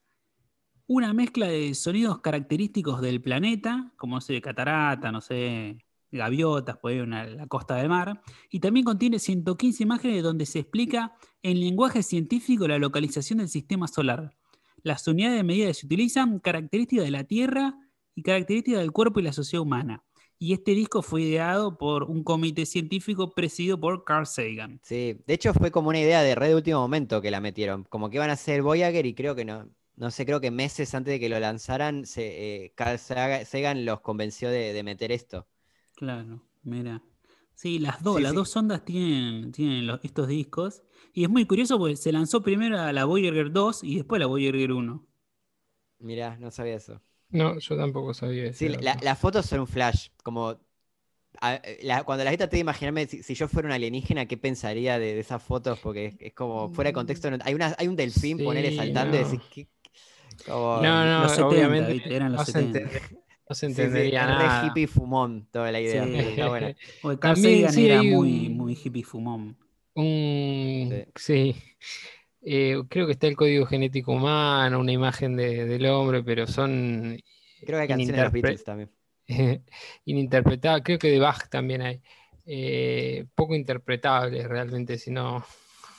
una 0.88 1.13
mezcla 1.13 1.47
de 1.47 1.76
sonidos 1.76 2.21
característicos 2.21 3.02
del 3.02 3.21
planeta, 3.21 3.91
como 3.97 4.15
no 4.15 4.21
sé, 4.21 4.41
catarata, 4.41 5.12
no 5.12 5.21
sé, 5.21 5.78
gaviotas, 6.12 6.78
puede 6.78 7.02
una, 7.02 7.26
la 7.26 7.47
costa 7.47 7.76
del 7.76 7.89
mar, 7.89 8.21
y 8.50 8.60
también 8.62 8.86
contiene 8.86 9.19
115 9.19 9.84
imágenes 9.84 10.23
donde 10.23 10.45
se 10.45 10.60
explica 10.60 11.13
en 11.43 11.60
lenguaje 11.60 12.04
científico 12.04 12.67
la 12.67 12.80
localización 12.80 13.39
del 13.39 13.50
sistema 13.50 13.88
solar, 13.88 14.36
las 14.82 15.06
unidades 15.08 15.38
de 15.38 15.43
medida 15.43 15.67
que 15.67 15.73
se 15.73 15.86
utilizan, 15.86 16.39
características 16.39 17.06
de 17.06 17.12
la 17.12 17.26
Tierra 17.26 17.78
y 18.15 18.23
características 18.23 18.80
del 18.80 18.91
cuerpo 18.91 19.19
y 19.19 19.23
la 19.23 19.34
sociedad 19.34 19.62
humana. 19.62 20.04
Y 20.39 20.54
este 20.54 20.71
disco 20.71 21.02
fue 21.02 21.23
ideado 21.23 21.80
por 21.80 22.04
un 22.04 22.23
comité 22.23 22.67
científico 22.67 23.34
presidido 23.34 23.80
por 23.80 24.04
Carl 24.04 24.28
Sagan. 24.28 24.80
Sí, 24.84 25.19
de 25.26 25.34
hecho 25.34 25.52
fue 25.54 25.71
como 25.71 25.89
una 25.89 26.00
idea 26.00 26.21
de 26.21 26.36
red 26.36 26.50
de 26.50 26.56
último 26.56 26.80
momento 26.80 27.21
que 27.23 27.32
la 27.32 27.41
metieron. 27.41 27.86
Como 27.86 28.10
que 28.10 28.17
iban 28.17 28.30
a 28.30 28.34
hacer 28.34 28.62
Voyager 28.62 29.08
y 29.08 29.15
creo 29.15 29.34
que 29.34 29.45
no, 29.45 29.67
no 29.98 30.12
sé, 30.12 30.26
creo 30.26 30.40
que 30.42 30.52
meses 30.52 30.94
antes 30.96 31.12
de 31.14 31.20
que 31.20 31.30
lo 31.30 31.40
lanzaran, 31.40 32.06
se, 32.06 32.66
eh, 32.66 32.74
Carl 32.76 32.98
Saga- 33.00 33.46
Sagan 33.46 33.86
los 33.86 34.02
convenció 34.02 34.50
de, 34.50 34.74
de 34.74 34.84
meter 34.84 35.12
esto. 35.12 35.48
Claro, 35.96 36.44
mira. 36.64 37.02
Sí, 37.56 37.80
las 37.80 38.04
dos, 38.04 38.18
Sí, 38.18 38.22
las 38.24 38.32
sí. 38.32 38.36
dos 38.36 38.56
ondas 38.56 38.86
tienen, 38.86 39.52
tienen 39.52 39.88
los- 39.88 40.00
estos 40.04 40.28
discos. 40.28 40.84
Y 41.14 41.24
es 41.24 41.30
muy 41.30 41.46
curioso 41.46 41.80
porque 41.80 41.96
se 41.96 42.12
lanzó 42.12 42.44
primero 42.44 42.80
a 42.80 42.94
la 42.94 43.06
Voyager 43.06 43.52
2 43.52 43.84
y 43.84 43.96
después 43.96 44.20
la 44.20 44.28
Voyager 44.28 44.72
1. 44.72 45.08
Mirá, 46.00 46.38
no 46.38 46.52
sabía 46.52 46.76
eso. 46.76 47.02
No, 47.30 47.58
yo 47.60 47.76
tampoco 47.76 48.14
sabía 48.14 48.46
eso. 48.46 48.60
Sí, 48.60 48.70
la- 48.70 48.80
la- 48.82 49.00
las 49.02 49.20
fotos 49.20 49.46
son 49.48 49.62
un 49.62 49.68
flash, 49.68 50.10
como 50.24 50.60
a- 51.42 51.62
la- 51.84 52.04
cuando 52.04 52.24
la 52.24 52.32
gente 52.32 52.48
de 52.48 52.60
imaginarme 52.60 53.08
si, 53.08 53.24
si 53.24 53.36
yo 53.36 53.48
fuera 53.48 53.68
un 53.68 53.74
alienígena, 53.74 54.26
¿qué 54.28 54.38
pensaría 54.38 55.00
de, 55.00 55.14
de 55.16 55.20
esas 55.20 55.42
fotos? 55.44 55.80
Porque 55.80 56.06
es, 56.08 56.16
es 56.20 56.34
como 56.34 56.70
fuera 56.70 56.90
de 56.90 56.94
contexto. 56.94 57.30
no- 57.32 57.38
hay, 57.44 57.54
una, 57.54 57.76
hay 57.78 57.88
un 57.88 57.96
delfín, 57.96 58.38
ponele 58.38 58.70
Sí, 58.72 58.78
saltando 58.78 59.18
y 59.18 59.24
decís, 59.24 59.40
¿qué- 59.54 59.68
como- 60.48 60.82
No, 60.82 61.06
no, 61.06 61.22
los 61.24 61.32
70, 61.32 61.48
obviamente 61.48 61.94
¿viste? 61.94 62.16
Eran 62.16 62.32
los 62.32 62.40
no 62.42 62.46
se 62.46 62.52
70. 62.54 62.80
entende- 62.80 63.02
no 63.50 63.56
se 63.56 63.68
Sí, 63.68 63.74
sí, 63.76 63.82
entendería 63.82 64.22
es 64.22 64.28
re 64.28 64.34
nada. 64.46 64.68
hippie 64.68 64.88
fumón 64.88 65.48
toda 65.52 65.72
la 65.72 65.80
idea. 65.80 66.04
Sí. 66.04 66.16
está 66.16 66.48
buena. 66.50 66.76
También, 67.22 67.72
sí, 67.72 67.86
era 67.86 68.04
muy, 68.04 68.48
un- 68.48 68.58
muy 68.58 68.74
hippie 68.82 69.04
fumón. 69.04 69.58
Un, 69.94 71.06
sí. 71.16 71.56
Eh, 72.42 72.82
creo 72.90 73.06
que 73.08 73.14
está 73.14 73.28
el 73.28 73.36
código 73.36 73.66
genético 73.66 74.12
humano, 74.14 74.80
una 74.80 74.92
imagen 74.92 75.36
de- 75.36 75.66
del 75.66 75.86
hombre, 75.88 76.24
pero 76.24 76.46
son 76.48 77.18
Creo 77.66 77.78
que 77.78 77.82
hay 77.82 77.88
canciones 77.88 78.16
de 78.16 78.24
los 78.24 78.32
ininterpre- 78.32 78.42
Beatles 78.42 78.64
también. 78.64 78.92
ininterpretables. 80.06 80.84
Creo 80.84 81.00
que 81.00 81.10
de 81.12 81.20
Bach 81.20 81.50
también 81.50 81.82
hay. 81.82 82.02
Eh, 82.46 83.26
poco 83.36 83.56
interpretables 83.56 84.48
realmente, 84.48 84.98
sino 84.98 85.44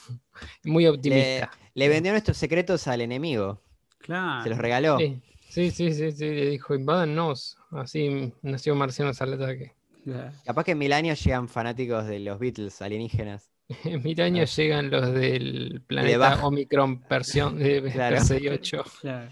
muy 0.63 0.87
optimista. 0.87 1.51
Le 1.73 1.89
vendió 1.89 2.11
nuestros 2.11 2.37
secretos 2.37 2.87
al 2.87 3.01
enemigo. 3.01 3.61
Claro. 3.99 4.43
Se 4.43 4.49
los 4.49 4.57
regaló. 4.57 4.97
Sí, 4.97 5.21
sí, 5.49 5.71
sí, 5.71 5.93
sí, 5.93 6.11
sí, 6.11 6.25
le 6.25 6.49
dijo, 6.51 6.75
invádannos. 6.75 7.57
Así 7.71 8.33
nació 8.41 8.75
Marcianos 8.75 9.21
al 9.21 9.33
ataque. 9.33 9.73
Claro. 10.03 10.31
Capaz 10.45 10.63
que 10.63 10.71
en 10.71 10.77
mil 10.77 10.93
años 10.93 11.23
llegan 11.23 11.47
fanáticos 11.47 12.07
de 12.07 12.19
los 12.19 12.39
Beatles 12.39 12.81
alienígenas. 12.81 13.49
En 13.83 14.01
mil 14.01 14.19
años 14.19 14.55
llegan 14.55 14.89
los 14.89 15.13
del 15.13 15.83
planeta 15.85 16.43
Omicron 16.43 17.03
versión 17.07 17.59
de 17.59 17.81
Claro. 17.93 18.15
Persei 18.15 18.47
8. 18.47 18.83
Claro. 19.01 19.31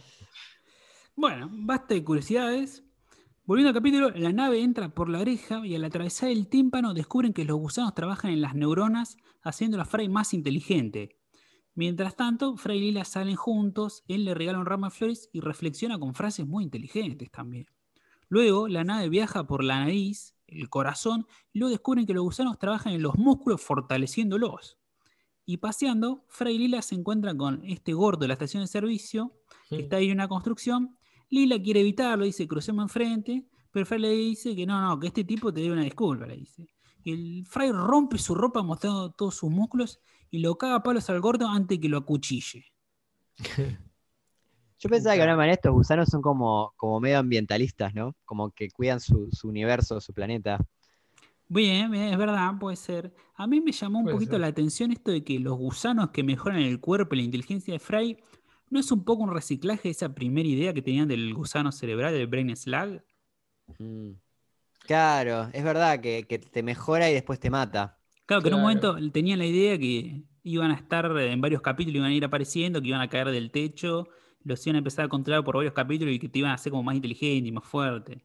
Bueno, 1.15 1.49
basta 1.51 1.95
de 1.95 2.03
curiosidades. 2.03 2.83
Volviendo 3.45 3.69
al 3.69 3.75
capítulo, 3.75 4.11
la 4.11 4.31
nave 4.31 4.61
entra 4.61 4.89
por 4.89 5.09
la 5.09 5.19
oreja 5.19 5.65
y 5.65 5.73
al 5.73 5.85
atravesar 5.85 6.29
el 6.29 6.47
tímpano 6.47 6.93
descubren 6.93 7.33
que 7.33 7.45
los 7.45 7.57
gusanos 7.57 7.95
trabajan 7.95 8.29
en 8.31 8.41
las 8.41 8.53
neuronas, 8.53 9.17
haciendo 9.41 9.81
a 9.81 9.85
Fray 9.85 10.09
más 10.09 10.33
inteligente. 10.33 11.16
Mientras 11.77 12.15
tanto, 12.15 12.57
Fray 12.57 12.79
y 12.79 12.81
Lila 12.81 13.05
salen 13.05 13.35
juntos, 13.35 14.03
él 14.07 14.25
le 14.25 14.33
regala 14.33 14.57
un 14.57 14.65
ramo 14.65 14.87
de 14.87 14.91
flores 14.91 15.29
y 15.31 15.41
reflexiona 15.41 15.99
con 15.99 16.15
frases 16.15 16.47
muy 16.47 16.63
inteligentes 16.63 17.29
también. 17.29 17.67
Luego, 18.29 18.67
la 18.67 18.83
nave 18.83 19.09
viaja 19.09 19.45
por 19.45 19.63
la 19.63 19.81
nariz, 19.81 20.33
el 20.47 20.71
corazón, 20.71 21.27
y 21.53 21.59
luego 21.59 21.69
descubren 21.69 22.07
que 22.07 22.15
los 22.15 22.23
gusanos 22.23 22.57
trabajan 22.57 22.93
en 22.93 23.03
los 23.03 23.15
músculos 23.19 23.61
fortaleciéndolos. 23.61 24.79
Y 25.45 25.57
paseando, 25.57 26.25
Fray 26.29 26.55
y 26.55 26.57
Lila 26.57 26.81
se 26.81 26.95
encuentran 26.95 27.37
con 27.37 27.63
este 27.63 27.93
gordo 27.93 28.21
de 28.21 28.29
la 28.29 28.33
estación 28.33 28.63
de 28.63 28.67
servicio, 28.67 29.33
que 29.69 29.81
está 29.81 29.97
ahí 29.97 30.07
en 30.07 30.13
una 30.13 30.27
construcción. 30.27 30.97
Lila 31.29 31.61
quiere 31.61 31.81
evitarlo, 31.81 32.25
dice, 32.25 32.47
crucemos 32.47 32.85
enfrente, 32.85 33.45
pero 33.69 33.85
Fray 33.85 33.99
le 33.99 34.09
dice 34.13 34.55
que 34.55 34.65
no, 34.65 34.81
no, 34.81 34.99
que 34.99 35.05
este 35.05 35.23
tipo 35.23 35.53
te 35.53 35.61
debe 35.61 35.73
una 35.73 35.83
disculpa, 35.83 36.25
le 36.25 36.37
dice. 36.37 36.67
Y 37.03 37.11
el 37.11 37.45
Fray 37.45 37.71
rompe 37.71 38.17
su 38.17 38.33
ropa 38.33 38.63
mostrando 38.63 39.11
todos 39.11 39.35
sus 39.35 39.51
músculos 39.51 39.99
y 40.31 40.39
lo 40.39 40.57
caga 40.57 40.75
a 40.75 40.83
palos 40.83 41.09
al 41.09 41.21
gordo 41.21 41.47
antes 41.47 41.79
que 41.79 41.89
lo 41.89 41.97
acuchille. 41.99 42.65
Yo 44.79 44.89
pensaba 44.89 45.13
que 45.15 45.19
de 45.19 45.23
alguna 45.23 45.37
manera 45.37 45.53
estos 45.55 45.71
gusanos 45.73 46.09
son 46.09 46.21
como, 46.21 46.73
como 46.77 46.99
medio 46.99 47.19
ambientalistas, 47.19 47.93
¿no? 47.95 48.15
Como 48.25 48.51
que 48.51 48.69
cuidan 48.71 48.99
su, 48.99 49.29
su 49.31 49.47
universo, 49.49 49.99
su 50.01 50.13
planeta. 50.13 50.59
Bien, 51.49 51.89
bien, 51.91 52.05
es 52.09 52.17
verdad, 52.17 52.53
puede 52.59 52.75
ser. 52.75 53.13
A 53.35 53.47
mí 53.47 53.61
me 53.61 53.71
llamó 53.71 53.99
un 53.99 54.09
Puede 54.09 54.09
poquito 54.09 54.37
ser. 54.37 54.41
la 54.41 54.47
atención 54.47 54.91
esto 54.91 55.11
de 55.11 55.23
que 55.23 55.39
los 55.39 55.57
gusanos 55.57 56.09
que 56.11 56.23
mejoran 56.23 56.59
el 56.59 56.79
cuerpo 56.81 57.15
y 57.15 57.19
la 57.19 57.23
inteligencia 57.23 57.73
de 57.73 57.79
Fray, 57.79 58.17
¿no 58.69 58.79
es 58.79 58.91
un 58.91 59.05
poco 59.05 59.23
un 59.23 59.33
reciclaje 59.33 59.83
de 59.83 59.91
esa 59.91 60.13
primera 60.13 60.47
idea 60.47 60.73
que 60.73 60.81
tenían 60.81 61.07
del 61.07 61.33
gusano 61.33 61.71
cerebral, 61.71 62.13
del 62.13 62.27
brain 62.27 62.55
slug? 62.55 63.01
Mm. 63.79 64.19
Claro, 64.87 65.49
es 65.53 65.63
verdad 65.63 65.99
que, 66.01 66.25
que 66.27 66.39
te 66.39 66.63
mejora 66.63 67.09
y 67.09 67.13
después 67.13 67.39
te 67.39 67.49
mata. 67.51 67.96
Claro, 68.27 68.43
que 68.43 68.49
en 68.49 68.53
un 68.55 68.61
momento 68.61 68.95
tenían 69.11 69.39
la 69.39 69.45
idea 69.45 69.77
que 69.79 70.21
iban 70.43 70.69
a 70.71 70.75
estar 70.75 71.05
en 71.17 71.41
varios 71.41 71.61
capítulos, 71.61 71.95
iban 71.95 72.11
a 72.11 72.13
ir 72.13 72.23
apareciendo, 72.25 72.81
que 72.81 72.89
iban 72.89 73.01
a 73.01 73.09
caer 73.09 73.29
del 73.31 73.49
techo, 73.51 74.07
los 74.43 74.65
iban 74.67 74.75
a 74.75 74.79
empezar 74.79 75.05
a 75.05 75.09
controlar 75.09 75.43
por 75.43 75.55
varios 75.55 75.73
capítulos 75.73 76.13
y 76.13 76.19
que 76.19 76.29
te 76.29 76.39
iban 76.39 76.51
a 76.51 76.55
hacer 76.55 76.71
como 76.71 76.83
más 76.83 76.95
inteligente 76.95 77.47
y 77.49 77.51
más 77.51 77.63
fuerte. 77.65 78.23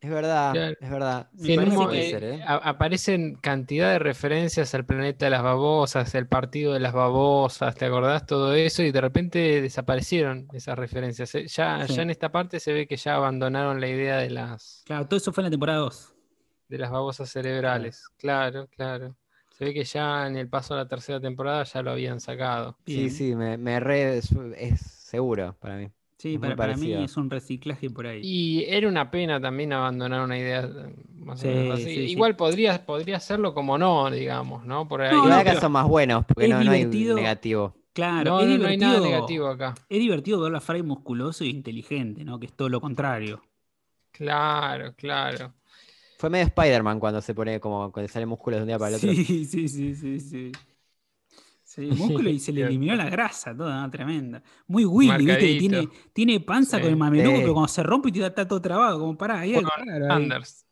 Es 0.00 0.10
verdad, 0.10 0.52
Claro. 0.52 0.76
es 0.80 0.90
verdad. 0.90 1.30
Sí, 1.36 1.52
en 1.52 1.58
un 1.60 1.64
parece 1.66 1.78
mo- 1.84 1.90
que 1.90 2.00
eh, 2.06 2.10
ser, 2.10 2.24
¿eh? 2.24 2.42
aparecen 2.46 3.34
cantidad 3.36 3.92
de 3.92 3.98
referencias 3.98 4.74
al 4.74 4.84
planeta 4.86 5.26
de 5.26 5.30
las 5.30 5.42
babosas, 5.42 6.14
el 6.14 6.26
partido 6.26 6.72
de 6.72 6.80
las 6.80 6.92
babosas, 6.94 7.74
¿te 7.76 7.84
acordás? 7.84 8.26
Todo 8.26 8.54
eso 8.54 8.82
y 8.82 8.90
de 8.92 9.00
repente 9.00 9.60
desaparecieron 9.60 10.48
esas 10.54 10.76
referencias. 10.78 11.34
Eh, 11.34 11.46
Ya, 11.48 11.86
Sí. 11.86 11.94
ya 11.96 12.02
en 12.02 12.10
esta 12.10 12.32
parte 12.32 12.58
se 12.60 12.72
ve 12.72 12.86
que 12.88 12.96
ya 12.96 13.14
abandonaron 13.16 13.80
la 13.80 13.88
idea 13.88 14.16
de 14.16 14.30
las, 14.30 14.82
Claro, 14.86 15.06
todo 15.06 15.18
eso 15.18 15.32
fue 15.32 15.42
en 15.42 15.46
la 15.46 15.50
temporada 15.50 15.78
2. 15.80 16.14
de 16.68 16.78
las 16.78 16.90
babosas 16.90 17.28
cerebrales. 17.30 18.02
Claro, 18.16 18.66
claro. 18.68 19.16
Se 19.60 19.66
ve 19.66 19.74
que 19.74 19.84
ya 19.84 20.26
en 20.26 20.38
el 20.38 20.48
paso 20.48 20.72
a 20.72 20.78
la 20.78 20.88
tercera 20.88 21.20
temporada 21.20 21.64
ya 21.64 21.82
lo 21.82 21.90
habían 21.90 22.18
sacado. 22.18 22.78
Sí, 22.86 23.10
sí, 23.10 23.36
me, 23.36 23.58
me 23.58 23.78
re, 23.78 24.16
es, 24.16 24.32
es 24.56 24.80
seguro 24.80 25.54
para 25.60 25.76
mí. 25.76 25.90
Sí, 26.16 26.38
para, 26.38 26.56
para 26.56 26.78
mí 26.78 26.94
es 26.94 27.14
un 27.18 27.28
reciclaje 27.28 27.90
por 27.90 28.06
ahí. 28.06 28.22
Y 28.24 28.64
era 28.66 28.88
una 28.88 29.10
pena 29.10 29.38
también 29.38 29.74
abandonar 29.74 30.22
una 30.22 30.38
idea 30.38 30.62
más 31.14 31.42
o 31.42 31.46
menos 31.46 31.76
Sí, 31.76 31.82
así. 31.82 31.84
sí, 31.84 32.06
sí. 32.06 32.12
Igual 32.12 32.36
podría, 32.36 32.86
podría 32.86 33.18
hacerlo 33.18 33.52
como 33.52 33.76
no, 33.76 34.10
digamos, 34.10 34.64
¿no? 34.64 34.88
Por 34.88 35.02
ahí. 35.02 35.10
No, 35.10 35.18
Igual 35.18 35.30
no, 35.30 35.36
acá 35.36 35.60
son 35.60 35.72
más 35.72 35.86
buenos, 35.86 36.24
porque 36.24 36.44
es 36.44 36.50
no, 36.50 36.64
no 36.64 36.70
hay 36.70 36.78
divertido. 36.78 37.16
negativo. 37.16 37.74
Claro, 37.92 38.30
No, 38.30 38.40
es 38.40 38.48
no, 38.48 38.56
no 38.56 38.66
hay 38.68 38.76
nada 38.78 39.00
negativo 39.00 39.46
acá. 39.48 39.74
Es 39.90 39.98
divertido 39.98 40.40
verlo 40.40 40.56
a 40.56 40.62
Fray 40.62 40.82
musculoso 40.82 41.44
e 41.44 41.48
inteligente, 41.48 42.24
¿no? 42.24 42.40
Que 42.40 42.46
es 42.46 42.54
todo 42.54 42.70
lo 42.70 42.80
contrario. 42.80 43.42
Claro, 44.12 44.94
claro. 44.94 45.52
Fue 46.20 46.28
medio 46.28 46.44
Spider-Man 46.44 47.00
cuando 47.00 47.22
se 47.22 47.34
pone 47.34 47.58
como 47.60 47.90
cuando 47.90 48.12
sale 48.12 48.26
músculos 48.26 48.58
de 48.58 48.62
un 48.64 48.66
día 48.68 48.78
para 48.78 48.90
el 48.90 48.94
otro. 48.96 49.10
Sí, 49.12 49.24
sí, 49.46 49.68
sí, 49.68 49.94
sí, 49.94 50.20
sí. 50.20 50.52
Sí, 51.64 51.82
músculo 51.96 52.28
y 52.28 52.38
se 52.38 52.52
le 52.52 52.62
eliminó 52.66 52.94
la 52.96 53.08
grasa, 53.08 53.56
toda, 53.56 53.80
¿no? 53.80 53.90
tremenda. 53.90 54.42
Muy 54.66 54.84
Willy, 54.84 55.24
¿viste? 55.24 55.58
Tiene, 55.58 55.88
tiene 56.12 56.40
panza 56.40 56.76
Sí. 56.76 56.82
con 56.82 56.90
el 56.90 56.96
mameluco, 56.98 57.36
Sí. 57.36 57.40
pero 57.42 57.52
cuando 57.54 57.68
se 57.68 57.82
rompe 57.82 58.10
y 58.12 58.20
está 58.22 58.46
todo 58.46 58.60
trabado, 58.60 58.98
como 58.98 59.16
pará, 59.16 59.40
ahí 59.40 59.54
ahí. 59.54 59.62
Anders. 60.10 60.66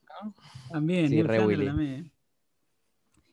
También, 0.71 1.09
Sí, 1.09 1.23
re 1.23 1.47
Willy. 1.47 1.67
también. 1.67 2.13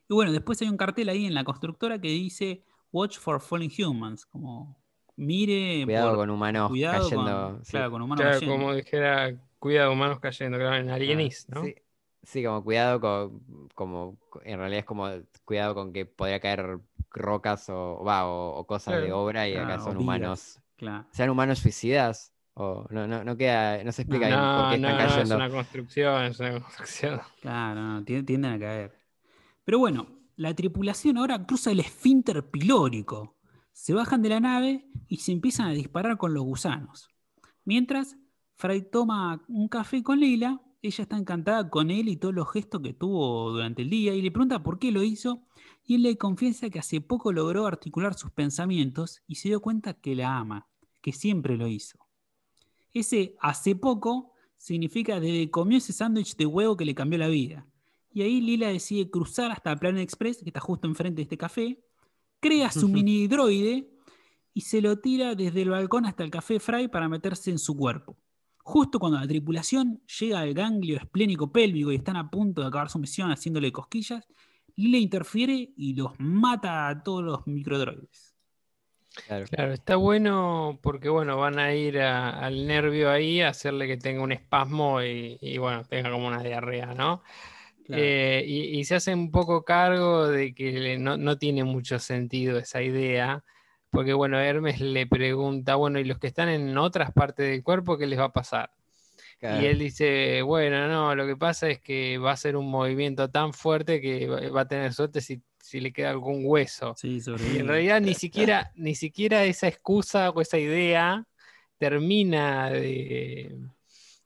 Y 0.07 0.13
bueno, 0.13 0.31
después 0.31 0.61
hay 0.61 0.69
un 0.69 0.77
cartel 0.77 1.09
ahí 1.09 1.25
en 1.25 1.33
la 1.33 1.43
constructora 1.43 1.99
que 1.99 2.07
dice 2.09 2.63
Watch 2.91 3.17
for 3.17 3.41
Falling 3.41 3.71
Humans, 3.83 4.25
como 4.27 4.77
mire 5.17 5.81
Cuidado 5.85 6.09
por- 6.11 6.17
con 6.19 6.29
humanos 6.29 6.69
cuidado 6.69 7.09
con, 7.09 7.25
cayendo. 7.25 7.59
sí. 7.63 7.71
claro, 7.71 7.91
con 7.91 8.01
humanos 8.03 8.21
Claro, 8.21 8.39
cayendo. 8.39 8.55
como 8.63 8.73
dijera, 8.75 9.35
cuidado, 9.57 9.91
humanos 9.91 10.19
cayendo, 10.19 10.57
claro, 10.59 10.75
en 10.75 10.89
Ah, 10.91 10.93
Alienis, 10.95 11.47
¿no? 11.49 11.63
Sí, 11.63 11.73
sí, 12.25 12.43
como 12.43 12.63
cuidado 12.63 12.99
con, 12.99 13.69
como, 13.75 14.17
en 14.43 14.57
realidad 14.59 14.79
es 14.79 14.85
como 14.85 15.07
cuidado 15.45 15.73
con 15.75 15.93
que 15.93 16.05
podría 16.05 16.39
caer 16.39 16.79
rocas 17.11 17.69
o, 17.69 18.03
va, 18.05 18.27
o, 18.27 18.57
o 18.57 18.67
cosas 18.67 19.01
de 19.01 19.11
obra 19.13 19.47
y 19.47 19.53
Claro, 19.53 19.73
acá 19.73 19.83
son 19.83 19.97
humanos. 19.97 20.59
Claro. 20.77 21.05
¿Sean 21.11 21.29
humanos 21.29 21.59
suicidas? 21.59 22.31
O 22.57 22.85
no, 22.89 23.05
no, 23.05 23.23
no 23.23 23.35
queda, 23.35 23.83
no 23.83 23.91
se 23.91 24.03
explica 24.03 24.27
bien 24.27 24.39
por 24.39 24.47
No, 24.47 24.69
qué 24.71 24.77
no, 24.77 24.87
están 24.89 24.97
no, 24.97 25.03
es 25.05 25.11
cayendo. 25.13 25.35
una 25.35 25.49
construcción, 25.49 26.23
es 26.23 26.39
una 26.39 26.51
construcción. 26.61 27.21
Claro, 27.41 27.81
no, 27.81 28.01
tien- 28.03 28.25
tienden 28.25 28.53
a 28.53 28.59
caer. 28.59 28.97
Pero 29.65 29.79
bueno, 29.79 30.07
la 30.37 30.53
tripulación 30.53 31.17
ahora 31.17 31.45
cruza 31.45 31.71
el 31.71 31.79
esfínter 31.81 32.49
pilórico. 32.49 33.35
Se 33.73 33.93
bajan 33.93 34.21
de 34.21 34.29
la 34.29 34.39
nave 34.39 34.85
y 35.09 35.17
se 35.17 35.33
empiezan 35.33 35.67
a 35.67 35.71
disparar 35.71 36.17
con 36.17 36.33
los 36.33 36.43
gusanos. 36.43 37.09
Mientras, 37.65 38.15
Fray 38.55 38.89
toma 38.89 39.41
un 39.49 39.67
café 39.67 40.01
con 40.01 40.19
Lila, 40.21 40.61
ella 40.87 41.03
está 41.03 41.17
encantada 41.17 41.69
con 41.69 41.91
él 41.91 42.07
y 42.09 42.17
todos 42.17 42.33
los 42.33 42.51
gestos 42.51 42.81
que 42.81 42.93
tuvo 42.93 43.51
durante 43.51 43.81
el 43.81 43.89
día 43.89 44.13
y 44.13 44.21
le 44.21 44.31
pregunta 44.31 44.63
por 44.63 44.79
qué 44.79 44.91
lo 44.91 45.03
hizo 45.03 45.43
y 45.85 45.95
él 45.95 46.03
le 46.03 46.17
confiesa 46.17 46.69
que 46.69 46.79
hace 46.79 47.01
poco 47.01 47.31
logró 47.31 47.67
articular 47.67 48.13
sus 48.15 48.31
pensamientos 48.31 49.21
y 49.27 49.35
se 49.35 49.49
dio 49.49 49.61
cuenta 49.61 49.93
que 49.93 50.15
la 50.15 50.37
ama, 50.37 50.67
que 51.01 51.11
siempre 51.11 51.57
lo 51.57 51.67
hizo. 51.67 51.99
Ese 52.93 53.35
hace 53.39 53.75
poco 53.75 54.33
significa 54.57 55.19
desde 55.19 55.45
que 55.45 55.51
comió 55.51 55.77
ese 55.77 55.93
sándwich 55.93 56.35
de 56.35 56.45
huevo 56.45 56.77
que 56.77 56.85
le 56.85 56.95
cambió 56.95 57.19
la 57.19 57.27
vida. 57.27 57.67
Y 58.11 58.21
ahí 58.21 58.41
Lila 58.41 58.69
decide 58.69 59.09
cruzar 59.09 59.51
hasta 59.51 59.75
Planet 59.75 60.01
Express, 60.01 60.37
que 60.37 60.49
está 60.49 60.61
justo 60.61 60.87
enfrente 60.87 61.17
de 61.17 61.23
este 61.23 61.37
café, 61.37 61.83
crea 62.39 62.71
su 62.71 62.87
mini 62.89 63.27
droide 63.27 63.89
y 64.53 64.61
se 64.61 64.81
lo 64.81 64.99
tira 64.99 65.35
desde 65.35 65.61
el 65.63 65.69
balcón 65.69 66.05
hasta 66.05 66.23
el 66.23 66.31
café 66.31 66.59
Fry 66.59 66.87
para 66.87 67.09
meterse 67.09 67.51
en 67.51 67.59
su 67.59 67.75
cuerpo. 67.75 68.17
Justo 68.67 68.97
cuando 68.97 69.19
la 69.19 69.27
tripulación 69.27 70.01
llega 70.19 70.39
al 70.39 70.55
ganglio 70.55 70.97
esplénico 70.97 71.51
pélvico 71.51 71.91
y 71.91 71.97
están 71.97 72.15
a 72.15 72.31
punto 72.31 72.61
de 72.61 72.67
acabar 72.67 72.89
su 72.89 72.97
misión 72.97 73.29
haciéndole 73.31 73.71
cosquillas, 73.71 74.25
Lila 74.75 74.97
interfiere 74.97 75.69
y 75.77 75.93
los 75.93 76.13
mata 76.19 76.87
a 76.87 77.03
todos 77.03 77.23
los 77.23 77.45
microdroides. 77.45 78.35
Claro. 79.27 79.45
Claro, 79.45 79.71
está 79.73 79.97
bueno 79.97 80.79
porque, 80.81 81.09
bueno, 81.09 81.37
van 81.37 81.59
a 81.59 81.75
ir 81.75 81.99
a- 81.99 82.31
al 82.39 82.65
nervio 82.65 83.11
ahí 83.11 83.39
a 83.41 83.49
hacerle 83.49 83.85
que 83.87 83.97
tenga 83.97 84.23
un 84.23 84.31
espasmo 84.31 85.01
y, 85.03 85.37
y, 85.41 85.59
bueno, 85.59 85.83
tenga 85.85 86.09
como 86.11 86.27
una 86.27 86.41
diarrea, 86.41 86.95
¿no? 86.95 87.21
Claro. 87.85 88.01
Eh, 88.01 88.43
y, 88.47 88.79
y 88.79 88.83
se 88.85 88.95
hace 88.95 89.13
un 89.13 89.31
poco 89.31 89.63
cargo 89.63 90.27
de 90.27 90.55
que 90.55 90.97
no 90.97 91.37
tiene 91.37 91.63
mucho 91.63 91.99
sentido 91.99 92.57
esa 92.57 92.81
idea, 92.81 93.43
porque, 93.95 94.13
bueno, 94.13 94.39
Hermes 94.39 94.79
le 94.81 95.07
pregunta, 95.07 95.75
bueno, 95.75 95.99
¿y 95.99 96.03
los 96.03 96.19
que 96.19 96.27
están 96.27 96.49
en 96.49 96.77
otras 96.77 97.11
partes 97.11 97.49
del 97.49 97.63
cuerpo, 97.63 97.97
qué 97.97 98.05
les 98.05 98.19
va 98.19 98.25
a 98.25 98.33
pasar? 98.33 98.71
Claro. 99.39 99.61
Y 99.61 99.65
él 99.65 99.79
dice, 99.79 100.41
bueno, 100.43 100.87
no, 100.87 101.15
lo 101.15 101.25
que 101.25 101.35
pasa 101.35 101.69
es 101.69 101.79
que 101.79 102.17
va 102.17 102.31
a 102.31 102.37
ser 102.37 102.55
un 102.55 102.69
movimiento 102.69 103.29
tan 103.29 103.53
fuerte 103.53 103.99
que 104.01 104.27
va 104.27 104.61
a 104.61 104.67
tener 104.67 104.93
suerte 104.93 105.21
si, 105.21 105.41
si 105.59 105.79
le 105.79 105.91
queda 105.91 106.11
algún 106.11 106.41
hueso. 106.45 106.93
Sí, 106.97 107.19
Y 107.53 107.57
en 107.57 107.67
realidad 107.67 108.01
ni 108.01 108.13
siquiera, 108.13 108.71
ni 108.75 108.95
siquiera 108.95 109.43
esa 109.45 109.67
excusa 109.67 110.29
o 110.29 110.41
esa 110.41 110.57
idea 110.57 111.25
termina 111.77 112.69
de, 112.69 113.55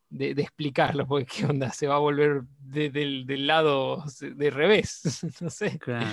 de- 0.10 0.36
de 0.36 0.42
explicarlo, 0.42 1.08
porque 1.08 1.26
qué 1.26 1.46
onda, 1.46 1.72
se 1.72 1.88
va 1.88 1.96
a 1.96 2.00
volver 2.00 2.42
de- 2.60 2.90
del, 2.90 3.26
del 3.26 3.48
lado 3.48 4.04
de 4.20 4.50
revés, 4.50 5.02
no 5.42 5.50
sé. 5.50 5.80
Claro. 5.80 6.08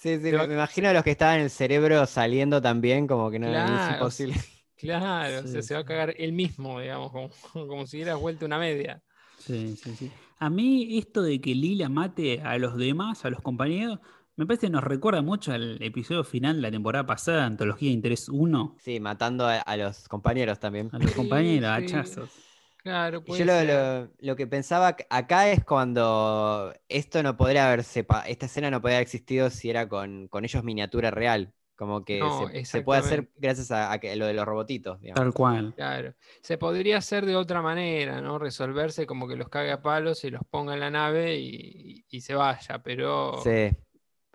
Sí, 0.00 0.16
sí, 0.20 0.32
me, 0.32 0.44
imagino 0.44 0.88
a 0.88 0.92
los 0.92 1.02
que 1.02 1.10
estaban 1.10 1.36
en 1.38 1.42
el 1.44 1.50
cerebro 1.50 2.06
saliendo 2.06 2.62
también, 2.62 3.06
como 3.08 3.30
que 3.30 3.38
no 3.40 3.48
es 3.48 3.88
Claro, 3.88 3.90
imposible. 3.90 4.36
Claro, 4.76 5.40
o 5.44 5.46
sea, 5.46 5.62
Sí, 5.62 5.62
se 5.62 5.74
va 5.74 5.80
a 5.80 5.84
cagar 5.84 6.14
él 6.18 6.32
mismo, 6.32 6.80
digamos, 6.80 7.10
como, 7.12 7.30
como 7.68 7.86
si 7.86 7.96
hubieras 7.98 8.18
vuelto 8.20 8.46
una 8.46 8.58
media. 8.58 9.02
Sí, 9.36 9.76
sí, 9.76 9.94
sí. 9.96 10.12
A 10.38 10.50
mí 10.50 10.98
esto 10.98 11.22
de 11.22 11.40
que 11.40 11.54
Lila 11.54 11.88
mate 11.88 12.40
a 12.40 12.58
los 12.58 12.76
demás, 12.76 13.24
a 13.24 13.30
los 13.30 13.40
compañeros, 13.42 13.98
me 14.36 14.46
parece 14.46 14.66
que 14.66 14.70
nos 14.72 14.84
recuerda 14.84 15.22
mucho 15.22 15.52
al 15.52 15.82
episodio 15.82 16.24
final 16.24 16.56
de 16.56 16.62
la 16.62 16.70
temporada 16.70 17.06
pasada, 17.06 17.44
Antología 17.46 17.88
de 17.88 17.94
Interés 17.94 18.28
1, 18.28 18.76
Sí, 18.76 19.00
matando 19.00 19.46
a, 19.46 19.58
a 19.58 19.76
los 19.76 20.08
compañeros 20.08 20.60
también. 20.60 20.90
a 20.92 20.98
los 20.98 21.12
compañeros, 21.12 21.70
sí. 21.76 21.82
hachazos. 21.84 22.47
Claro, 22.88 23.24
Y 23.24 23.24
puede 23.24 23.38
yo 23.38 23.44
lo, 23.44 23.52
ser. 23.52 23.64
lo- 23.64 24.10
lo 24.18 24.36
que 24.36 24.46
pensaba 24.46 24.96
ac- 24.96 25.06
acá 25.10 25.50
es 25.50 25.64
cuando 25.64 26.72
esto 26.88 27.22
no 27.22 27.36
podría 27.36 27.66
haberse, 27.66 28.06
esta 28.26 28.46
escena 28.46 28.70
no 28.70 28.80
podría 28.80 28.98
haber 28.98 29.04
existido 29.06 29.50
si 29.50 29.68
era 29.70 29.88
con, 29.88 30.28
con 30.28 30.44
ellos 30.44 30.64
miniatura 30.64 31.10
real. 31.10 31.52
Como 31.76 32.04
que 32.04 32.20
No, 32.20 32.48
se, 32.48 32.64
se 32.64 32.82
puede 32.82 33.00
hacer 33.00 33.30
gracias 33.36 33.70
a, 33.70 33.96
lo 34.16 34.26
de 34.26 34.34
los 34.34 34.46
robotitos, 34.46 35.00
digamos. 35.00 35.22
Tal 35.24 35.32
cual. 35.32 35.74
Claro. 35.76 36.14
Se 36.42 36.58
podría 36.58 36.98
hacer 36.98 37.24
de 37.24 37.36
otra 37.36 37.62
manera, 37.62 38.20
¿no? 38.20 38.38
Resolverse 38.38 39.06
como 39.06 39.28
que 39.28 39.36
los 39.36 39.48
cague 39.48 39.70
a 39.72 39.80
palos 39.82 40.24
y 40.24 40.30
los 40.30 40.42
ponga 40.50 40.74
en 40.74 40.80
la 40.80 40.90
nave 40.90 41.36
y, 41.38 42.04
y 42.08 42.20
se 42.20 42.34
vaya, 42.34 42.82
pero, 42.82 43.44
Sí. 43.44 43.76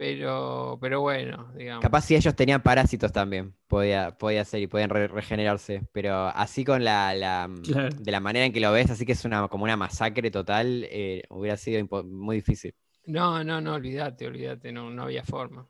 Pero, 0.03 0.77
pero 0.81 0.99
bueno, 0.99 1.47
digamos. 1.55 1.81
Capaz 1.81 2.01
si 2.01 2.13
ellos 2.15 2.35
tenían 2.35 2.61
parásitos 2.61 3.09
también, 3.13 3.53
podía, 3.67 4.17
podía 4.17 4.43
ser 4.43 4.61
y 4.61 4.67
podían 4.67 4.89
re- 4.89 5.07
regenerarse. 5.07 5.87
Pero 5.93 6.27
así 6.27 6.65
con 6.65 6.83
la, 6.83 7.13
la- 7.15 7.49
Claro. 7.63 7.87
de 7.97 8.11
la 8.11 8.19
manera 8.19 8.45
en 8.45 8.51
que 8.51 8.59
lo 8.59 8.69
ves, 8.73 8.89
así 8.91 9.05
que 9.05 9.13
es 9.13 9.23
una, 9.23 9.47
como 9.47 9.63
una 9.63 9.77
masacre 9.77 10.29
total, 10.29 10.85
eh, 10.89 11.23
hubiera 11.29 11.55
sido 11.55 11.85
muy 12.03 12.35
difícil. 12.37 12.73
No, 13.05 13.43
no, 13.45 13.61
no, 13.61 13.75
olvídate, 13.75 14.27
olvídate, 14.27 14.73
no, 14.73 14.89
no 14.89 15.03
había 15.03 15.23
forma. 15.23 15.65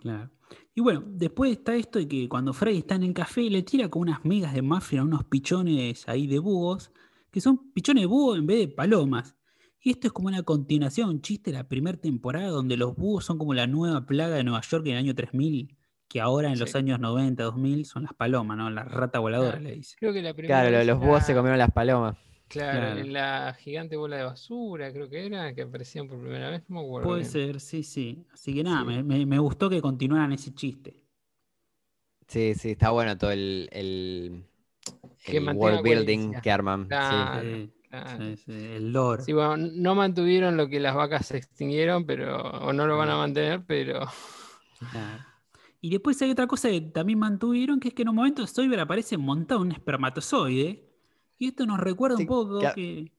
Claro. 0.00 0.30
Y 0.74 0.80
bueno, 0.80 1.02
después 1.04 1.50
está 1.50 1.74
esto 1.74 1.98
de 1.98 2.06
que 2.06 2.28
cuando 2.28 2.52
Freddy 2.52 2.78
está 2.78 2.94
en 2.94 3.02
el 3.02 3.12
café 3.12 3.42
le 3.50 3.62
tira 3.64 3.88
con 3.88 4.02
unas 4.02 4.24
migas 4.24 4.54
de 4.54 4.62
muffin 4.62 5.00
a 5.00 5.02
unos 5.02 5.24
pichones 5.24 6.08
ahí 6.08 6.28
de 6.28 6.38
búhos, 6.38 6.92
que 7.32 7.40
son 7.40 7.72
pichones 7.72 8.02
de 8.02 8.06
búho 8.06 8.36
en 8.36 8.46
vez 8.46 8.60
de 8.60 8.68
palomas. 8.68 9.34
Y 9.80 9.90
esto 9.90 10.06
es 10.08 10.12
como 10.12 10.28
una 10.28 10.42
continuación, 10.42 11.08
un 11.08 11.22
chiste 11.22 11.50
de 11.52 11.58
la 11.58 11.68
primera 11.68 11.96
temporada 11.98 12.48
donde 12.48 12.76
los 12.76 12.96
búhos 12.96 13.24
son 13.24 13.38
como 13.38 13.54
la 13.54 13.66
nueva 13.66 14.06
plaga 14.06 14.36
de 14.36 14.44
Nueva 14.44 14.60
York 14.62 14.84
en 14.86 14.92
el 14.92 14.98
año 14.98 15.14
3000, 15.14 15.76
que 16.08 16.20
ahora 16.20 16.52
en 16.52 16.58
los 16.58 16.74
años 16.74 16.98
90, 17.00 17.44
2000 17.44 17.84
son 17.84 18.02
las 18.04 18.14
palomas, 18.14 18.56
¿no? 18.56 18.70
La 18.70 18.84
rata 18.84 19.18
voladora 19.20 19.52
Claro. 19.52 19.64
le 19.64 19.74
dice. 19.76 19.96
Creo 19.98 20.12
que 20.12 20.22
la 20.22 20.34
primera 20.34 20.62
Claro, 20.62 20.84
los 20.84 20.98
búhos 21.00 21.22
se 21.24 21.34
comieron 21.34 21.58
las 21.58 21.70
palomas. 21.70 22.16
Claro, 22.48 22.78
Claro. 22.80 23.00
en 23.00 23.12
la 23.12 23.54
gigante 23.58 23.96
bola 23.96 24.16
de 24.16 24.22
basura, 24.24 24.90
creo 24.92 25.08
que 25.08 25.26
era, 25.26 25.54
que 25.54 25.62
aparecían 25.62 26.08
por 26.08 26.18
primera 26.18 26.50
vez, 26.50 26.62
no 26.68 26.76
me 26.80 26.86
acuerdo 26.86 27.08
Puede 27.08 27.20
bien. 27.20 27.30
ser, 27.30 27.60
sí, 27.60 27.82
sí. 27.82 28.24
Así 28.32 28.54
que 28.54 28.64
nada, 28.64 28.80
Sí. 28.80 28.86
me, 28.86 29.02
me- 29.02 29.26
me 29.26 29.38
gustó 29.38 29.68
que 29.70 29.80
continuaran 29.82 30.32
ese 30.32 30.54
chiste. 30.54 30.96
Sí, 32.26 32.54
sí, 32.54 32.70
está 32.72 32.90
bueno 32.90 33.16
todo 33.16 33.30
el, 33.30 33.68
el, 33.72 34.44
el 35.24 35.54
world 35.56 35.82
building 35.82 36.34
que 36.42 36.50
arman. 36.50 36.86
Claro, 36.88 37.42
Sí, 37.42 37.72
claro. 37.90 38.24
sí, 38.24 38.36
sí, 38.44 38.52
el 38.52 38.92
lore. 38.92 39.22
Sí, 39.22 39.32
bueno, 39.32 39.56
no 39.56 39.94
mantuvieron 39.94 40.56
lo 40.56 40.68
que 40.68 40.80
las 40.80 40.94
vacas 40.94 41.26
se 41.26 41.36
extinguieron, 41.38 42.04
pero, 42.06 42.40
o 42.40 42.72
no 42.72 42.86
lo 42.86 42.96
van 42.96 43.10
a 43.10 43.16
mantener, 43.16 43.64
pero 43.66 44.00
Claro. 44.92 45.24
Y 45.80 45.90
después 45.90 46.20
hay 46.22 46.30
otra 46.32 46.46
cosa 46.48 46.68
que 46.70 46.80
también 46.80 47.18
mantuvieron, 47.20 47.78
que 47.78 47.88
es 47.88 47.94
que 47.94 48.02
en 48.02 48.08
un 48.08 48.16
momento 48.16 48.46
Soyber 48.46 48.80
aparece 48.80 49.16
montado 49.16 49.60
en 49.62 49.68
un 49.68 49.72
espermatozoide. 49.72 50.84
Y 51.38 51.48
esto 51.48 51.66
nos 51.66 51.78
recuerda 51.78 52.16
Sí, 52.16 52.22
un 52.24 52.28
poco 52.28 52.58
que- 52.60 52.72
que... 52.74 53.12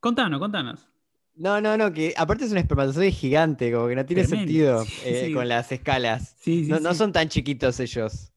Contanos, 0.00 0.38
contanos. 0.40 0.88
No, 1.34 1.60
no, 1.60 1.76
no, 1.76 1.92
que 1.92 2.14
aparte 2.16 2.46
es 2.46 2.52
un 2.52 2.56
espermatozoide 2.58 3.12
gigante, 3.12 3.70
como 3.70 3.88
que 3.88 3.96
no 3.96 4.06
tiene 4.06 4.22
Tremendo, 4.24 4.46
sentido 4.46 4.84
sí, 4.86 4.92
eh, 5.04 5.24
sí. 5.26 5.32
con 5.34 5.46
las 5.48 5.70
escalas. 5.72 6.34
Sí, 6.40 6.64
sí, 6.64 6.70
No, 6.70 6.80
no 6.80 6.94
son 6.94 7.12
tan 7.12 7.28
chiquitos 7.28 7.78
ellos. 7.80 8.32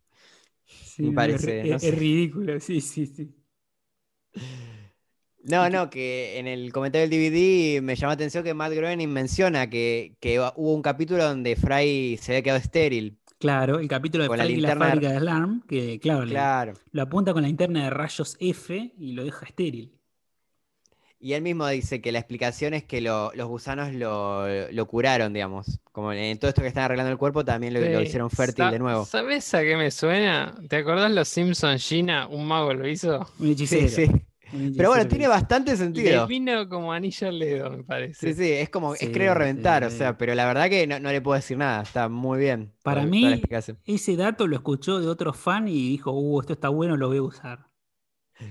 Sí, 0.65 1.03
me 1.03 1.13
parece, 1.13 1.61
Es, 1.61 1.67
no 1.69 1.75
es- 1.77 1.81
sé. 1.81 1.89
es 1.89 1.97
ridículo, 1.97 2.59
sí, 2.59 2.81
sí, 2.81 3.05
sí. 3.05 3.33
No, 5.43 5.69
no, 5.69 5.89
que 5.89 6.37
en 6.37 6.47
el 6.47 6.71
comentario 6.73 7.07
del 7.07 7.17
DVD 7.17 7.81
me 7.81 7.95
llama 7.95 8.09
la 8.11 8.15
atención 8.15 8.43
que 8.43 8.53
Matt 8.53 8.73
Groening 8.73 9.09
menciona 9.09 9.69
que, 9.69 10.15
que 10.19 10.39
hubo 10.39 10.73
un 10.75 10.81
capítulo 10.81 11.23
donde 11.23 11.55
Fry 11.55 12.17
se 12.21 12.33
había 12.33 12.43
quedado 12.43 12.59
estéril. 12.59 13.17
Claro, 13.39 13.79
el 13.79 13.87
capítulo 13.87 14.23
de 14.23 14.27
Con 14.27 14.37
la 14.37 14.43
Frank 14.43 14.57
y 14.57 14.61
la 14.61 14.67
linterna 14.69 14.85
de- 14.85 14.91
fábrica 14.91 15.11
de 15.11 15.17
Alarm, 15.17 15.61
que 15.65 15.99
claro, 16.01 16.25
le- 16.25 16.31
Claro. 16.31 16.73
lo 16.91 17.01
apunta 17.01 17.31
con 17.31 17.41
la 17.43 17.47
linterna 17.47 17.85
de 17.85 17.89
rayos 17.89 18.35
F 18.41 18.91
y 18.97 19.13
lo 19.13 19.23
deja 19.23 19.45
estéril. 19.45 19.93
Y 21.21 21.33
él 21.33 21.41
mismo 21.41 21.67
dice 21.67 22.01
que 22.01 22.11
la 22.13 22.19
explicación 22.19 22.73
es 22.73 22.83
que 22.83 22.99
lo- 23.01 23.31
los 23.33 23.47
gusanos 23.47 23.93
lo, 23.93 24.45
lo 24.71 24.85
curaron, 24.87 25.31
digamos. 25.33 25.79
Como 25.93 26.11
en 26.13 26.37
todo 26.37 26.49
esto 26.49 26.61
que 26.61 26.67
están 26.69 26.83
arreglando 26.85 27.11
el 27.11 27.17
cuerpo, 27.17 27.43
también 27.45 27.73
lo, 27.73 27.79
lo 27.81 27.99
Sí. 27.99 28.05
hicieron 28.07 28.29
fértil 28.29 28.65
Sa- 28.65 28.71
de 28.71 28.79
nuevo. 28.79 29.05
¿Sabes 29.05 29.53
a 29.53 29.61
qué 29.61 29.75
me 29.77 29.89
suena? 29.91 30.53
¿Te 30.69 30.77
acordás 30.77 31.11
los 31.11 31.27
Simpsons 31.29 31.85
Gina? 31.85 32.27
Un 32.27 32.45
mago 32.45 32.73
lo 32.73 32.87
hizo. 32.87 33.19
Un 33.39 33.45
Sí, 33.47 33.51
hechicero. 33.53 33.87
sí. 33.87 34.01
hechicero 34.03 34.28
Pero 34.75 34.89
bueno, 34.89 35.07
tiene 35.07 35.27
bastante 35.27 35.71
Le 35.71 35.77
sentido. 35.77 36.27
vino 36.27 36.67
como 36.67 36.91
anillo 36.91 37.27
al 37.27 37.39
dedo, 37.39 37.69
me 37.71 37.83
parece. 37.83 38.33
Sí, 38.33 38.41
sí, 38.43 38.51
es 38.51 38.69
como, 38.69 38.93
es 38.95 39.09
creo 39.09 39.33
reventar, 39.33 39.83
o 39.83 39.89
sea, 39.89 40.17
pero 40.17 40.33
la 40.35 40.45
verdad 40.45 40.69
que 40.69 40.87
no, 40.87 40.99
no 40.99 41.11
le 41.11 41.21
puedo 41.21 41.35
decir 41.35 41.57
nada, 41.57 41.81
está 41.83 42.09
muy 42.09 42.39
bien. 42.39 42.71
Para 42.83 43.01
toda- 43.01 43.11
mí, 43.11 43.41
toda 43.41 43.61
ese 43.85 44.15
dato 44.15 44.47
lo 44.47 44.55
escuchó 44.55 44.99
de 44.99 45.07
otro 45.07 45.33
fan 45.33 45.67
y 45.67 45.73
dijo, 45.89 46.11
uh, 46.11 46.41
esto 46.41 46.53
está 46.53 46.69
bueno, 46.69 46.97
lo 46.97 47.07
voy 47.09 47.17
a 47.17 47.23
usar. 47.23 47.65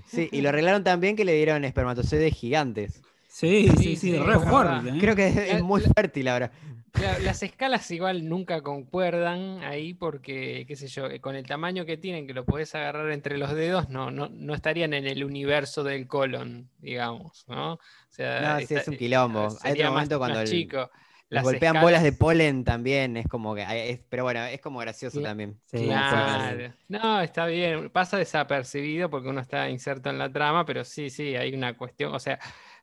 Sí, 0.06 0.28
y 0.30 0.42
lo 0.42 0.50
arreglaron 0.50 0.84
también 0.84 1.16
que 1.16 1.24
le 1.24 1.32
dieron 1.34 1.64
espermatozoides 1.64 2.34
gigantes. 2.34 3.02
Sí, 3.38 3.68
sí, 3.68 3.76
Sí, 3.76 3.82
sí, 3.84 3.96
sí, 3.96 4.18
re 4.18 4.34
es 4.34 4.42
fuerte. 4.44 4.74
verdad. 4.84 4.96
¿eh? 4.96 4.98
Creo 5.00 5.14
que 5.16 5.26
es, 5.28 5.36
es 5.36 5.54
La- 5.54 5.62
muy 5.62 5.80
la- 5.80 5.88
fértil 5.94 6.26
ahora. 6.28 6.50
Claro, 6.90 7.22
las 7.22 7.42
escalas 7.44 7.88
igual 7.92 8.28
nunca 8.28 8.62
concuerdan 8.62 9.62
ahí 9.62 9.94
porque, 9.94 10.64
qué 10.66 10.74
sé 10.74 10.88
yo, 10.88 11.06
eh, 11.06 11.20
con 11.20 11.36
el 11.36 11.46
tamaño 11.46 11.84
que 11.86 11.96
tienen, 11.96 12.26
que 12.26 12.34
lo 12.34 12.44
podés 12.44 12.74
agarrar 12.74 13.12
entre 13.12 13.38
los 13.38 13.54
dedos, 13.54 13.88
no, 13.90 14.10
no, 14.10 14.28
no 14.28 14.54
estarían 14.54 14.92
en 14.94 15.06
el 15.06 15.22
universo 15.22 15.84
del 15.84 16.08
colon, 16.08 16.68
digamos, 16.78 17.44
¿no? 17.46 17.74
O 17.74 17.80
sea, 18.08 18.40
No, 18.40 18.56
sí, 18.58 18.64
está- 18.64 18.80
es 18.80 18.88
un 18.88 18.96
quilombo. 18.96 19.44
Hay 19.44 19.50
sería 19.70 19.84
otro 19.84 19.84
más- 19.84 19.92
momento 19.92 20.18
cuando 20.18 20.38
más 20.40 20.50
el- 20.50 20.56
chico. 20.58 20.90
Las 21.30 21.44
golpean 21.44 21.80
bolas 21.82 22.02
de 22.02 22.12
polen 22.12 22.64
también, 22.64 23.18
es 23.18 23.28
como 23.28 23.54
que, 23.54 23.62
hay- 23.62 23.90
es- 23.90 24.00
pero 24.08 24.24
bueno, 24.24 24.42
es 24.46 24.60
como 24.62 24.78
gracioso 24.80 25.20
también. 25.20 25.60
Sí, 25.66 25.84
Claro. 25.84 26.72
No, 26.88 27.20
está 27.20 27.44
bien. 27.46 27.90
Pasa 27.90 28.16
desapercibido 28.16 29.10
porque 29.10 29.28
uno 29.28 29.42
está 29.42 29.68
inserto 29.68 30.08
en 30.08 30.16
la 30.18 30.32
trama, 30.32 30.64
pero 30.64 30.84
sí, 30.84 31.10
sí, 31.10 31.36
hay 31.36 31.52
una 31.54 31.76
cuestión. 31.76 32.14
O 32.14 32.18
sea, 32.18 32.38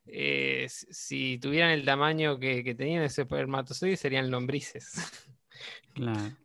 eh, 0.07 0.67
si 0.69 1.37
tuvieran 1.39 1.71
el 1.71 1.85
tamaño 1.85 2.39
que, 2.39 2.75
tenían 2.75 3.03
ese 3.03 3.23
espermatozoide, 3.23 3.97
serían 3.97 4.31
lombrices. 4.31 4.93
Claro. 5.93 6.35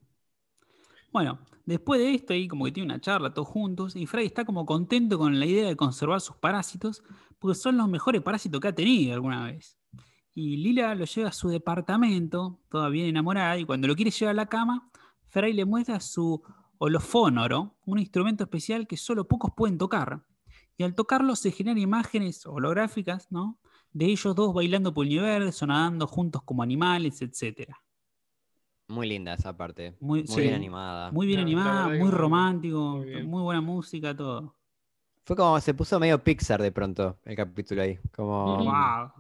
Bueno, 1.12 1.40
después 1.66 2.01
de 2.01 2.14
esto, 2.14 2.33
ahí 2.33 2.46
como 2.46 2.64
que 2.64 2.70
tiene 2.70 2.92
una 2.92 3.01
charla 3.01 3.35
todos 3.35 3.49
juntos, 3.49 3.96
y 3.96 4.07
Fry 4.07 4.25
está 4.25 4.44
como 4.44 4.64
contento 4.64 5.18
con 5.18 5.40
la 5.40 5.46
idea 5.46 5.66
de 5.66 5.75
conservar 5.75 6.20
sus 6.20 6.37
parásitos, 6.37 7.03
porque 7.40 7.57
son 7.57 7.77
los 7.77 7.88
mejores 7.88 8.23
parásitos 8.23 8.61
que 8.61 8.68
ha 8.68 8.75
tenido 8.75 9.12
alguna 9.14 9.46
vez. 9.46 9.77
Y 10.35 10.59
Lila 10.59 10.94
lo 10.94 11.05
lleva 11.05 11.31
a 11.31 11.33
su 11.33 11.49
departamento, 11.49 12.61
toda 12.68 12.88
bien 12.90 13.07
enamorada, 13.07 13.59
y 13.59 13.64
cuando 13.64 13.88
lo 13.88 13.96
quiere 13.96 14.12
llevar 14.12 14.31
a 14.31 14.35
la 14.35 14.46
cama, 14.46 14.88
Fry 15.27 15.53
le 15.53 15.64
muestra 15.64 15.99
su 15.99 16.40
holofónoro, 16.79 17.75
un 17.87 17.99
instrumento 17.99 18.44
especial 18.44 18.87
que 18.87 18.96
solo 18.96 19.27
pocos 19.27 19.51
pueden 19.57 19.79
tocar. 19.79 20.23
Y 20.81 20.83
al 20.83 20.95
tocarlo 20.95 21.37
se 21.37 21.51
generan 21.53 21.77
imágenes 21.77 22.47
holográficas, 22.47 23.31
¿no? 23.31 23.59
De 23.93 24.07
ellos 24.07 24.35
dos 24.35 24.55
bailando 24.55 24.95
por 24.95 25.05
el 25.05 25.12
universo, 25.12 25.66
nadando 25.66 26.07
juntos 26.07 26.43
como 26.43 26.62
animales, 26.62 27.21
etcétera. 27.21 27.77
Muy 28.88 29.07
linda 29.07 29.35
esa 29.35 29.55
parte. 29.55 29.95
Muy- 30.01 30.21
Muy, 30.21 30.27
sí. 30.27 30.40
bien 30.40 30.55
animada. 30.55 31.11
Muy 31.11 31.27
bien 31.27 31.40
No, 31.40 31.47
animada, 31.47 31.88
muy 31.90 32.11
romántico, 32.11 32.97
muy 32.97 33.23
muy 33.25 33.43
buena 33.43 33.61
música, 33.61 34.16
todo. 34.16 34.57
Fue 35.24 35.37
como 35.37 35.61
se 35.61 35.74
puso 35.74 36.01
medio 36.01 36.22
Pixar 36.22 36.61
de 36.62 36.72
pronto 36.72 37.18
el 37.24 37.37
capítulo 37.37 37.83
ahí. 37.83 37.99
Como. 38.12 38.64
Wow. 38.64 39.11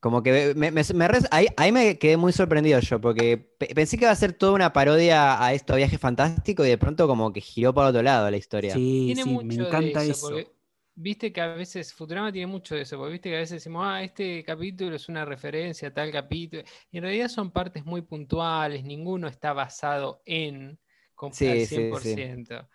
Como 0.00 0.22
que 0.22 0.54
me, 0.56 0.70
me- 0.70 0.82
me 0.94 1.08
ahí, 1.30 1.46
ahí 1.56 1.72
me 1.72 1.98
quedé 1.98 2.16
muy 2.16 2.32
sorprendido 2.32 2.80
yo, 2.80 3.00
porque 3.00 3.38
pe- 3.58 3.74
pensé 3.74 3.96
que 3.98 4.04
iba 4.04 4.12
a 4.12 4.16
ser 4.16 4.32
toda 4.32 4.52
una 4.52 4.72
parodia 4.72 5.42
a 5.44 5.52
esto 5.54 5.74
Viaje 5.76 5.98
Fantástico 5.98 6.64
y 6.64 6.68
de 6.68 6.78
pronto 6.78 7.06
como 7.08 7.32
que 7.32 7.40
giró 7.40 7.74
para 7.74 7.88
otro 7.88 8.02
lado 8.02 8.30
la 8.30 8.36
historia. 8.36 8.82
Sí, 8.82 9.00
Tiene 9.02 9.24
sí, 9.24 9.24
mucho 9.24 9.40
me 9.40 9.54
de 9.64 9.92
encanta 9.92 9.94
eso, 9.94 10.18
eso. 10.18 10.20
porque 10.20 10.52
viste 10.94 11.32
que 11.32 11.40
a 11.40 11.48
veces, 11.54 11.92
Futurama 11.94 12.30
tiene 12.32 12.46
mucho 12.46 12.74
de 12.74 12.82
eso, 12.82 12.96
porque 12.98 13.12
viste 13.12 13.30
que 13.30 13.36
a 13.36 13.38
veces 13.40 13.56
decimos, 13.56 13.82
ah, 13.86 14.02
este 14.02 14.44
capítulo 14.44 14.94
es 14.96 15.08
una 15.08 15.24
referencia 15.24 15.88
a 15.88 15.94
tal 15.94 16.12
capítulo, 16.12 16.62
y 16.90 16.98
en 16.98 17.02
realidad 17.04 17.28
son 17.28 17.50
partes 17.50 17.84
muy 17.84 18.02
puntuales, 18.02 18.84
ninguno 18.84 19.26
está 19.28 19.52
basado 19.52 20.22
en 20.26 20.78
com- 21.14 21.36
Sí, 21.38 21.46
al 21.46 21.60
sí, 21.66 21.96
sí. 21.96 22.24
100%. 22.24 22.68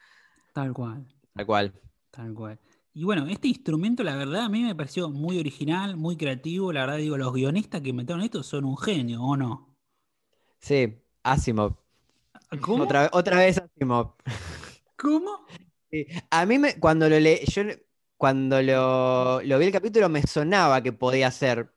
Tal 0.53 0.73
cual, 0.73 1.05
Tal 1.33 1.45
cual. 1.45 1.73
tal 2.11 2.33
cual. 2.33 2.59
Y 2.95 3.03
bueno, 3.03 3.27
este 3.27 3.47
instrumento, 3.47 4.03
la 4.03 4.15
verdad, 4.15 4.45
a 4.45 4.49
mí 4.49 4.63
me 4.63 4.73
pareció 4.73 5.09
muy 5.11 5.37
original, 5.37 5.97
muy 5.97 6.17
creativo. 6.17 6.73
La 6.73 6.81
verdad, 6.81 6.97
digo, 6.97 7.15
los 7.15 7.31
guionistas 7.31 7.81
que 7.81 7.93
metieron 7.93 8.23
esto 8.23 8.41
son 8.41 8.65
un 8.65 8.75
genio, 8.75 9.21
¿o 9.21 9.37
no? 9.37 9.75
Sí, 10.59 11.01
Asimov. 11.23 11.75
¿Cómo? 12.61 12.83
Otra, 12.83 13.09
otra 13.13 13.37
vez 13.39 13.59
Asimov. 13.59 14.15
¿Cómo? 14.97 15.45
Sí. 15.91 16.07
A 16.29 16.45
mí 16.45 16.57
me, 16.59 16.79
cuando 16.79 17.09
lo 17.09 17.19
leí, 17.19 17.45
yo 17.45 17.63
cuando 18.17 18.61
lo, 18.61 19.41
lo 19.41 19.59
vi 19.59 19.65
el 19.65 19.71
capítulo 19.71 20.09
me 20.09 20.21
sonaba 20.23 20.81
que 20.81 20.93
podía 20.93 21.31
ser. 21.31 21.73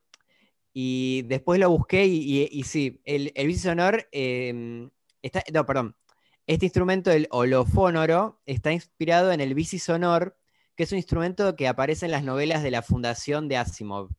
Y 0.75 1.23
después 1.25 1.61
lo 1.61 1.71
busqué 1.71 2.07
y, 2.07 2.43
y- 2.45 2.49
y 2.53 2.65
sí, 2.65 3.03
el, 3.05 3.33
el 3.37 3.47
bici 3.49 3.61
sonor 3.61 4.09
eh, 4.13 4.89
está, 5.23 5.43
no, 5.53 5.67
perdón. 5.67 5.97
Este 6.47 6.67
instrumento, 6.67 7.11
el 7.13 7.29
holofónoro, 7.31 8.41
está 8.47 8.73
inspirado 8.73 9.33
en 9.33 9.41
el 9.41 9.55
bici 9.55 9.79
sonor, 9.79 10.37
que 10.79 10.85
es 10.85 10.93
un 10.93 10.99
instrumento 10.99 11.57
que 11.57 11.67
aparece 11.67 12.07
en 12.07 12.13
las 12.13 12.23
novelas 12.23 12.63
de 12.63 12.71
la 12.71 12.83
Fundación 12.83 13.49
de 13.49 13.57
Asimov. 13.57 14.11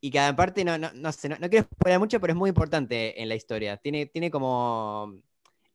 Y 0.00 0.10
que 0.10 0.18
aparte, 0.18 0.64
no, 0.64 0.76
no, 0.76 0.90
no 0.92 1.12
sé, 1.12 1.28
no, 1.28 1.36
no 1.38 1.48
quiero 1.48 1.68
spoiler 1.72 2.00
mucho, 2.00 2.20
pero 2.20 2.32
es 2.32 2.36
muy 2.36 2.48
importante 2.48 3.22
en 3.22 3.28
la 3.28 3.36
historia. 3.36 3.76
Tiene, 3.76 4.06
tiene 4.06 4.28
como. 4.28 5.14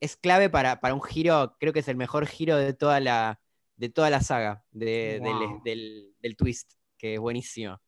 Es 0.01 0.17
clave 0.17 0.49
para, 0.49 0.81
para 0.81 0.93
un 0.93 1.01
giro, 1.01 1.55
creo 1.57 1.71
que 1.71 1.79
es 1.79 1.87
el 1.87 1.95
mejor 1.95 2.25
giro 2.27 2.57
de 2.57 2.73
toda 2.73 2.99
la, 2.99 3.39
de 3.77 3.87
toda 3.87 4.09
la 4.09 4.19
saga, 4.21 4.65
de- 4.71 5.21
del- 5.23 5.47
Wow. 5.47 5.61
del, 5.63 6.13
del 6.21 6.35
twist, 6.35 6.73
que 6.97 7.13
es 7.13 7.19
buenísimo. 7.21 7.79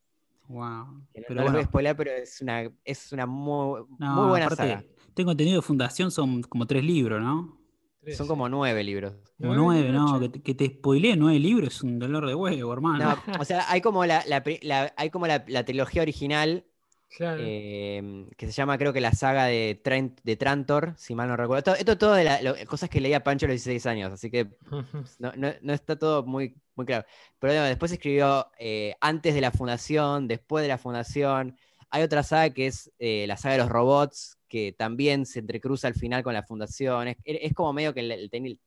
Wow. 0.48 1.04
Pero 1.14 1.36
no 1.36 1.36
les 1.36 1.36
voy 1.36 1.48
a 1.48 1.52
bueno, 1.52 1.64
spoiler, 1.64 1.96
pero 1.98 2.12
es 2.12 2.42
una, 2.42 2.72
es 2.86 3.12
una 3.12 3.26
muy, 3.26 3.82
muy 4.00 4.28
buena 4.30 4.50
saga. 4.50 4.84
tengo 5.14 5.32
entendido 5.32 5.60
de 5.60 5.68
Fundación 5.68 6.12
son 6.12 6.42
como 6.44 6.66
tres 6.66 6.84
libros, 6.84 7.22
¿no? 7.22 7.61
Son 8.16 8.28
como 8.28 8.50
nueve 8.50 8.84
libros. 8.84 9.14
Como 9.40 9.54
Nueve, 9.54 9.90
¿no? 9.90 10.20
Que 10.20 10.30
te, 10.30 10.42
que 10.42 10.56
te 10.56 10.66
spoileé 10.68 11.16
nueve 11.16 11.40
libros 11.40 11.76
es 11.76 11.84
un 11.84 12.00
dolor 12.00 12.26
de 12.28 12.34
huevo, 12.36 12.74
hermano. 12.74 13.22
No, 13.28 13.34
o 13.40 13.46
sea, 13.46 13.66
hay 13.72 13.82
como 13.82 14.06
la, 14.06 14.24
la 14.28 14.44
pri- 14.44 14.60
la- 14.64 14.94
hay 14.98 15.10
como 15.12 15.28
la, 15.28 15.44
la 15.48 15.64
trilogía 15.66 16.02
original, 16.02 16.66
Claro. 17.16 17.42
eh, 17.44 18.26
que 18.38 18.46
se 18.48 18.52
llama 18.54 18.78
creo 18.78 18.94
que 18.94 19.02
la 19.02 19.12
saga 19.12 19.46
de, 19.46 19.80
Trent, 19.84 20.20
de 20.24 20.36
Trantor, 20.36 20.94
si 20.98 21.14
mal 21.14 21.28
no 21.28 21.36
recuerdo. 21.38 21.74
Esto, 21.74 21.76
esto 21.76 21.98
todo 21.98 22.14
de 22.14 22.24
la- 22.24 22.42
lo- 22.42 22.56
cosas 22.68 22.90
que 22.90 23.02
leía 23.02 23.24
Pancho 23.24 23.46
a 23.46 23.50
los 23.50 23.54
16 23.56 23.86
años, 23.86 24.12
así 24.12 24.32
que 24.32 24.48
no, 25.20 25.34
no- 25.36 25.54
no 25.62 25.74
está 25.74 25.98
todo 26.00 26.24
muy, 26.24 26.56
muy 26.76 26.86
claro. 26.86 27.06
Pero 27.40 27.54
bueno, 27.54 27.66
después 27.68 27.92
escribió 27.92 28.48
eh, 28.58 28.96
antes 29.02 29.34
de 29.36 29.42
la 29.42 29.52
fundación, 29.52 30.28
después 30.28 30.64
de 30.64 30.70
la 30.70 30.78
fundación. 30.78 31.56
Hay 31.92 32.04
otra 32.04 32.24
saga 32.24 32.50
que 32.54 32.68
es 32.68 32.92
eh, 33.00 33.26
la 33.28 33.38
saga 33.38 33.54
de 33.56 33.60
los 33.62 33.70
robots, 33.70 34.38
que 34.48 34.74
también 34.78 35.26
se 35.26 35.40
entrecruza 35.40 35.88
al 35.88 35.94
final 35.94 36.24
con 36.24 36.34
la 36.34 36.44
fundación. 36.44 37.10
Es, 37.10 37.18
es 37.26 37.54
como 37.54 37.74
medio 37.74 37.94
que 37.94 38.00
el, 38.00 38.12
el- 38.12 38.30
el 38.32 38.60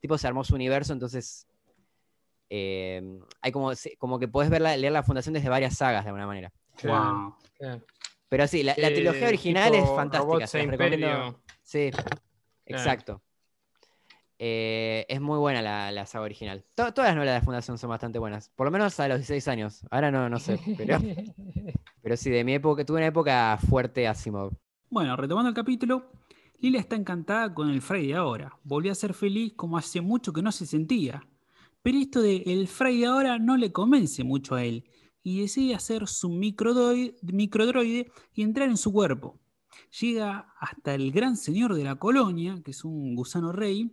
tipo 0.00 0.16
se 0.18 0.26
armó 0.26 0.42
su 0.44 0.54
universo, 0.54 0.92
entonces 0.94 1.46
eh, 2.48 3.02
hay 3.42 3.52
como, 3.52 4.18
que 4.18 4.28
podés 4.28 4.50
ver 4.50 4.60
la- 4.62 4.76
leer 4.76 4.92
la 4.92 5.02
fundación 5.02 5.34
desde 5.34 5.48
varias 5.48 5.76
sagas 5.76 6.04
de 6.04 6.08
alguna 6.10 6.26
manera. 6.26 6.52
Wow. 6.82 7.36
Pero 8.28 8.46
sí, 8.46 8.62
la, 8.62 8.74
la 8.76 8.88
Eh, 8.88 8.94
trilogía 8.94 9.28
original 9.28 9.74
es 9.74 9.84
fantástica. 9.88 10.46
Se 10.46 10.60
e. 10.60 10.62
Imperio. 10.62 11.40
Sí, 11.62 11.90
exacto. 12.66 13.22
Eh, 14.42 15.04
es 15.10 15.20
muy 15.20 15.38
buena 15.38 15.60
la, 15.60 15.92
la 15.92 16.06
saga 16.06 16.24
original. 16.24 16.64
To- 16.74 16.94
todas 16.94 17.10
las 17.10 17.14
novelas 17.16 17.40
de 17.40 17.44
Fundación 17.44 17.76
son 17.76 17.90
bastante 17.90 18.18
buenas. 18.18 18.48
Por 18.56 18.66
lo 18.66 18.70
menos 18.70 18.98
a 18.98 19.06
los 19.06 19.18
16 19.18 19.46
años. 19.48 19.82
Ahora 19.90 20.10
no, 20.10 20.28
no 20.30 20.38
sé. 20.38 20.58
Pero, 20.78 20.96
pero 22.02 22.16
sí, 22.16 22.30
de 22.30 22.42
mi 22.42 22.54
época, 22.54 22.84
tuve 22.84 22.98
una 22.98 23.06
época 23.08 23.58
fuerte 23.68 24.08
Asimov. 24.08 24.52
Bueno, 24.88 25.14
retomando 25.16 25.50
el 25.50 25.54
capítulo, 25.54 26.10
Lila 26.58 26.78
está 26.80 26.96
encantada 26.96 27.52
con 27.54 27.68
el 27.68 27.82
Fray 27.82 28.06
de 28.08 28.14
ahora. 28.14 28.56
Volvió 28.64 28.92
a 28.92 28.94
ser 28.94 29.12
feliz 29.12 29.52
como 29.56 29.76
hace 29.76 30.00
mucho 30.00 30.32
que 30.32 30.42
no 30.42 30.52
se 30.52 30.64
sentía. 30.66 31.22
Pero 31.82 31.98
esto 31.98 32.22
de 32.22 32.38
el 32.46 32.66
Fray 32.66 33.00
de 33.00 33.06
ahora 33.06 33.38
no 33.38 33.56
le 33.58 33.72
convence 33.72 34.24
mucho 34.24 34.54
a 34.54 34.64
él 34.64 34.84
y 35.22 35.42
decide 35.42 35.74
hacer 35.74 36.06
su 36.08 36.30
microdroide, 36.30 37.14
microdroide 37.22 38.10
y 38.34 38.42
entrar 38.42 38.68
en 38.70 38.78
su 38.78 38.90
cuerpo. 38.92 39.38
Llega 40.00 40.52
hasta 40.58 40.94
el 40.94 41.12
gran 41.12 41.36
señor 41.36 41.74
de 41.74 41.84
la 41.84 41.96
colonia, 41.96 42.60
que 42.64 42.70
es 42.70 42.84
un 42.84 43.14
gusano 43.14 43.52
rey, 43.52 43.90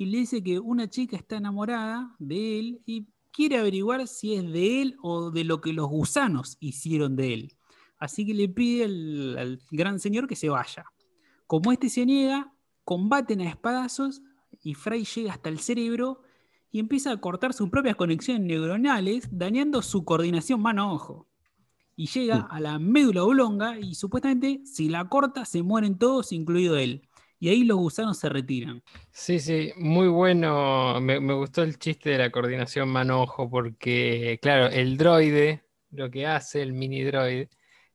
y 0.00 0.06
le 0.06 0.16
dice 0.16 0.42
que 0.42 0.58
una 0.58 0.88
chica 0.88 1.14
está 1.14 1.36
enamorada 1.36 2.16
de 2.18 2.58
él 2.58 2.80
y 2.86 3.08
quiere 3.30 3.58
averiguar 3.58 4.08
si 4.08 4.34
es 4.34 4.50
de 4.50 4.80
él 4.80 4.96
o 5.02 5.30
de 5.30 5.44
lo 5.44 5.60
que 5.60 5.74
los 5.74 5.88
gusanos 5.90 6.56
hicieron 6.58 7.16
de 7.16 7.34
él. 7.34 7.56
Así 7.98 8.24
que 8.24 8.32
le 8.32 8.48
pide 8.48 8.86
al, 8.86 9.36
al 9.36 9.62
gran 9.70 9.98
señor 9.98 10.26
que 10.26 10.36
se 10.36 10.48
vaya. 10.48 10.86
Como 11.46 11.70
este 11.70 11.90
se 11.90 12.06
niega, 12.06 12.50
combaten 12.82 13.42
a 13.42 13.50
espadazos 13.50 14.22
y 14.62 14.72
Fray 14.72 15.04
llega 15.04 15.34
hasta 15.34 15.50
el 15.50 15.58
cerebro 15.58 16.22
y 16.72 16.78
empieza 16.78 17.12
a 17.12 17.20
cortar 17.20 17.52
sus 17.52 17.68
propias 17.68 17.96
conexiones 17.96 18.42
neuronales, 18.42 19.28
dañando 19.30 19.82
su 19.82 20.06
coordinación 20.06 20.62
mano-ojo. 20.62 21.28
Y 21.94 22.06
llega 22.06 22.48
a 22.50 22.58
la 22.58 22.78
médula 22.78 23.22
oblonga 23.22 23.78
y 23.78 23.94
supuestamente 23.94 24.62
si 24.64 24.88
la 24.88 25.10
corta 25.10 25.44
se 25.44 25.62
mueren 25.62 25.98
todos, 25.98 26.32
incluido 26.32 26.78
él. 26.78 27.02
Y 27.40 27.48
ahí 27.48 27.64
los 27.64 27.78
gusanos 27.78 28.18
se 28.18 28.28
retiran. 28.28 28.82
Sí, 29.12 29.40
sí, 29.40 29.72
muy 29.76 30.08
bueno. 30.08 31.00
Me, 31.00 31.20
me 31.20 31.34
gustó 31.34 31.62
el 31.62 31.78
chiste 31.78 32.10
de 32.10 32.18
la 32.18 32.30
coordinación 32.30 32.88
mano-ojo 32.88 33.50
porque, 33.50 34.38
claro, 34.40 34.66
el 34.68 34.96
droide, 34.96 35.62
lo 35.90 36.10
que 36.10 36.26
hace, 36.26 36.62
el 36.62 36.72
mini 36.72 37.02
droide, 37.04 37.48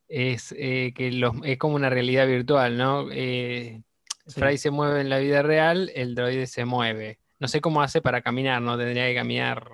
es 0.08 0.54
eh, 0.56 0.92
que 0.94 1.10
los, 1.12 1.34
es 1.44 1.58
como 1.58 1.74
una 1.76 1.90
realidad 1.90 2.26
virtual, 2.26 2.76
¿no? 2.78 3.08
Eh, 3.12 3.82
Sí. 4.26 4.40
Fry 4.40 4.58
se 4.58 4.70
mueve 4.70 5.00
en 5.00 5.08
la 5.10 5.18
vida 5.18 5.42
real, 5.42 5.90
el 5.94 6.14
droide 6.14 6.46
se 6.46 6.64
mueve. 6.64 7.18
No 7.38 7.48
sé 7.48 7.60
cómo 7.60 7.82
hace 7.82 8.02
para 8.02 8.22
caminar, 8.22 8.62
no 8.62 8.76
tendría 8.78 9.06
que 9.08 9.14
caminar 9.14 9.68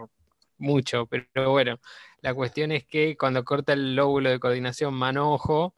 mucho, 0.58 1.06
pero 1.06 1.50
bueno, 1.50 1.78
la 2.20 2.34
cuestión 2.34 2.72
es 2.72 2.84
que 2.86 3.16
cuando 3.16 3.44
corta 3.44 3.72
el 3.72 3.96
lóbulo 3.96 4.30
de 4.30 4.38
coordinación 4.40 4.94
mano-ojo, 4.94 5.74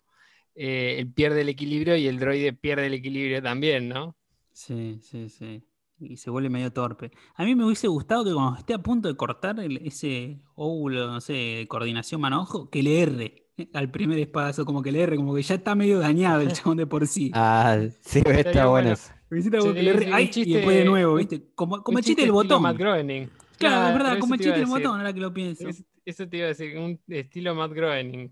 eh, 0.55 0.97
él 0.99 1.13
pierde 1.13 1.43
el 1.43 1.49
equilibrio 1.49 1.97
y 1.97 2.07
el 2.07 2.19
droide 2.19 2.53
pierde 2.53 2.87
el 2.87 2.95
equilibrio 2.95 3.43
también, 3.43 3.89
¿no? 3.89 4.17
Sí, 4.53 4.99
sí, 5.03 5.29
sí. 5.29 5.65
Y 5.99 6.17
se 6.17 6.31
vuelve 6.31 6.51
medio 6.51 6.73
torpe. 6.73 7.11
A 7.37 7.45
mí 7.45 7.55
me 7.55 7.65
hubiese 7.65 7.89
gustado 7.89 8.25
que 8.25 8.33
cuando 8.33 8.59
esté 8.59 8.75
a 8.75 8.79
punto 8.79 9.09
de 9.09 9.17
cortar 9.17 9.59
el- 9.61 9.79
ese 9.87 10.41
óvulo, 10.55 11.07
no 11.07 11.21
sé, 11.21 11.33
de 11.33 11.67
coordinación 11.69 12.21
mano-ojo, 12.21 12.69
que 12.69 12.83
le 12.83 13.01
erre 13.01 13.47
eh, 13.57 13.69
al 13.73 13.91
primer 13.91 14.19
espadazo, 14.19 14.65
como 14.65 14.83
que 14.83 14.91
le 14.91 15.01
erre, 15.03 15.17
como 15.17 15.35
que 15.35 15.43
ya 15.43 15.55
está 15.55 15.75
medio 15.77 16.01
dañado 16.01 16.41
el 16.41 16.53
chabón 16.53 16.77
de 16.77 16.87
por 16.87 17.07
sí. 17.07 17.31
Ah, 17.35 17.79
sí, 18.01 18.23
está 18.27 18.67
bueno. 18.67 18.95
como 19.29 19.63
Sí, 19.63 19.75
que 19.75 19.83
le 19.83 19.91
erre, 19.91 20.11
¡ay! 20.13 20.31
y 20.35 20.53
después 20.55 20.77
de 20.77 20.85
nuevo, 20.85 21.15
¿viste? 21.15 21.43
Como, 21.55 21.83
como 21.83 21.99
el 21.99 22.05
chiste 22.05 22.23
del 22.23 22.33
botón. 22.33 22.63
Matt 22.63 22.77
Groening. 22.77 23.29
Claro, 23.59 23.89
es 23.89 23.95
verdad, 23.95 24.19
como 24.19 24.35
el 24.35 24.41
chiste 24.41 24.59
del 24.59 24.67
botón, 24.69 24.99
ahora 24.99 25.13
que 25.13 25.21
lo 25.21 25.33
pienso. 25.33 25.69
Es- 25.69 25.85
Eso 26.05 26.29
te 26.29 26.37
iba 26.37 26.47
a 26.47 26.49
decir, 26.49 26.77
un 26.77 27.01
estilo 27.09 27.55
Matt 27.55 27.73
Groening. 27.73 28.31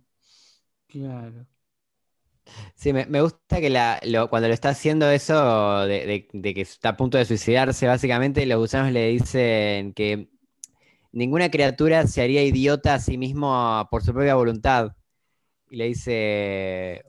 Claro. 0.89 1.47
Sí, 2.75 2.93
me, 2.93 3.07
me 3.07 3.21
gusta 3.23 3.61
que 3.61 3.71
la- 3.71 4.01
lo- 4.05 4.29
cuando 4.29 4.49
lo 4.49 4.55
está 4.55 4.71
haciendo 4.71 5.09
eso, 5.11 5.81
de, 5.87 6.07
de- 6.07 6.29
de 6.33 6.55
que 6.55 6.61
está 6.63 6.91
a 6.91 6.97
punto 6.97 7.19
de 7.19 7.25
suicidarse, 7.25 7.87
básicamente, 7.87 8.45
los 8.47 8.59
gusanos 8.59 8.93
le 8.93 9.09
dicen 9.09 9.93
que 9.95 10.29
ninguna 11.13 11.51
criatura 11.51 12.07
se 12.07 12.23
haría 12.23 12.45
idiota 12.45 12.95
a 12.95 13.01
sí 13.01 13.19
mismo 13.19 13.87
por 13.91 14.03
su 14.05 14.13
propia 14.13 14.35
voluntad. 14.37 14.97
Y 15.71 15.77
le 15.77 15.87
dice, 15.87 17.05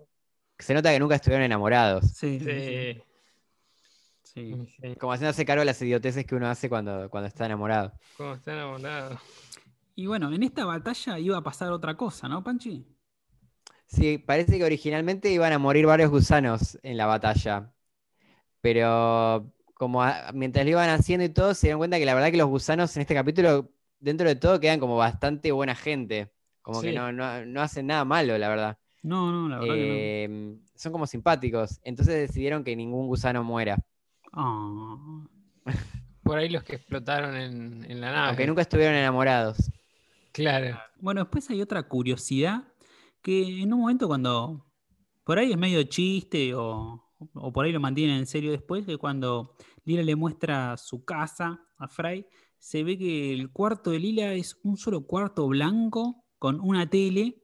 se 0.59 0.73
nota 0.73 0.91
que 0.91 0.99
nunca 0.99 1.15
estuvieron 1.15 1.45
enamorados. 1.45 2.05
Sí, 2.15 2.39
sí, 2.39 3.03
sí. 4.23 4.95
Como 4.99 5.13
haciéndose 5.13 5.45
cargo 5.45 5.61
de 5.61 5.65
las 5.65 5.81
idioteces 5.81 6.25
que 6.25 6.35
uno 6.35 6.47
hace 6.49 6.69
cuando, 6.69 7.09
cuando 7.09 7.27
está 7.27 7.45
enamorado. 7.45 7.93
Como 8.17 8.33
está 8.33 8.53
enamorado. 8.53 9.19
Y 9.95 10.07
bueno, 10.07 10.31
en 10.33 10.43
esta 10.43 10.65
batalla 10.65 11.19
iba 11.19 11.37
a 11.37 11.43
pasar 11.43 11.71
otra 11.71 11.95
cosa, 11.97 12.27
¿no, 12.27 12.43
Panchi? 12.43 12.85
Sí, 13.93 14.17
parece 14.17 14.57
que 14.57 14.63
originalmente 14.63 15.29
iban 15.31 15.53
a 15.53 15.59
morir 15.59 15.85
varios 15.85 16.09
gusanos 16.09 16.79
en 16.81 16.97
la 16.97 17.05
batalla. 17.05 17.71
Pero 18.61 19.51
como 19.75 20.01
a- 20.03 20.31
mientras 20.33 20.65
lo 20.65 20.71
iban 20.71 20.89
haciendo 20.89 21.25
y 21.25 21.29
todo, 21.29 21.53
se 21.53 21.67
dieron 21.67 21.79
cuenta 21.79 21.99
que 21.99 22.05
la 22.05 22.15
verdad 22.15 22.31
que 22.31 22.37
los 22.37 22.47
gusanos 22.47 22.95
en 22.95 23.01
este 23.01 23.13
capítulo, 23.13 23.69
dentro 23.99 24.27
de 24.27 24.35
todo, 24.35 24.59
quedan 24.59 24.79
como 24.79 24.97
bastante 24.97 25.51
buena 25.51 25.75
gente. 25.75 26.31
Como 26.61 26.81
que 26.81 26.93
no, 26.93 27.11
no- 27.11 27.45
no 27.45 27.61
hacen 27.61 27.87
nada 27.87 28.03
malo, 28.05 28.37
la 28.37 28.49
verdad. 28.49 28.77
No, 29.03 29.31
no, 29.31 29.49
la 29.49 29.59
verdad 29.59 29.75
que 29.75 30.27
no. 30.29 30.35
Eh, 30.55 30.57
son 30.75 30.91
como 30.91 31.05
simpáticos. 31.05 31.79
Entonces 31.83 32.15
decidieron 32.15 32.63
que 32.63 32.75
ningún 32.75 33.05
gusano 33.07 33.43
muera. 33.43 33.77
Ah. 34.31 34.97
Por 36.23 36.37
ahí 36.37 36.49
los 36.49 36.63
que 36.63 36.77
explotaron 36.77 37.35
en, 37.35 37.85
en 37.91 38.01
la 38.01 38.11
nave. 38.11 38.27
Aunque 38.29 38.47
nunca 38.47 38.61
estuvieron 38.61 38.95
enamorados. 38.95 39.69
Claro. 40.31 40.79
Bueno, 40.99 41.21
después 41.21 41.49
hay 41.49 41.61
otra 41.61 41.83
curiosidad 41.83 42.63
que 43.23 43.61
en 43.61 43.73
un 43.73 43.79
momento 43.79 44.07
cuando 44.07 44.67
por 45.23 45.39
ahí 45.39 45.51
es 45.51 45.57
medio 45.57 45.81
chiste 45.83 46.53
o, 46.53 47.03
o 47.33 47.53
por 47.53 47.65
ahí 47.65 47.71
lo 47.71 47.79
mantienen 47.79 48.17
en 48.17 48.27
serio 48.27 48.51
después, 48.51 48.85
que 48.85 48.97
cuando 48.97 49.55
Lila 49.85 50.03
le 50.03 50.15
muestra 50.15 50.77
su 50.77 51.03
casa 51.05 51.65
a 51.77 51.87
Fry, 51.87 52.27
se 52.59 52.83
ve 52.83 52.97
que 52.97 53.33
el 53.33 53.51
cuarto 53.51 53.91
de 53.91 53.99
Lila 53.99 54.33
es 54.33 54.59
un 54.63 54.77
solo 54.77 55.05
cuarto 55.05 55.47
blanco 55.47 56.25
con 56.37 56.59
una 56.59 56.89
tele. 56.89 57.41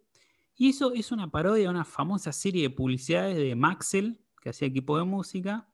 Y 0.56 0.70
eso 0.70 0.92
es 0.94 1.12
una 1.12 1.32
parodia 1.32 1.70
a 1.70 1.72
una 1.72 1.86
famosa 1.86 2.34
serie 2.34 2.64
de 2.64 2.70
publicidades 2.70 3.38
de 3.38 3.56
Maxell, 3.56 4.22
que 4.42 4.50
hacía 4.50 4.68
equipo 4.68 4.98
de 4.98 5.06
música, 5.06 5.70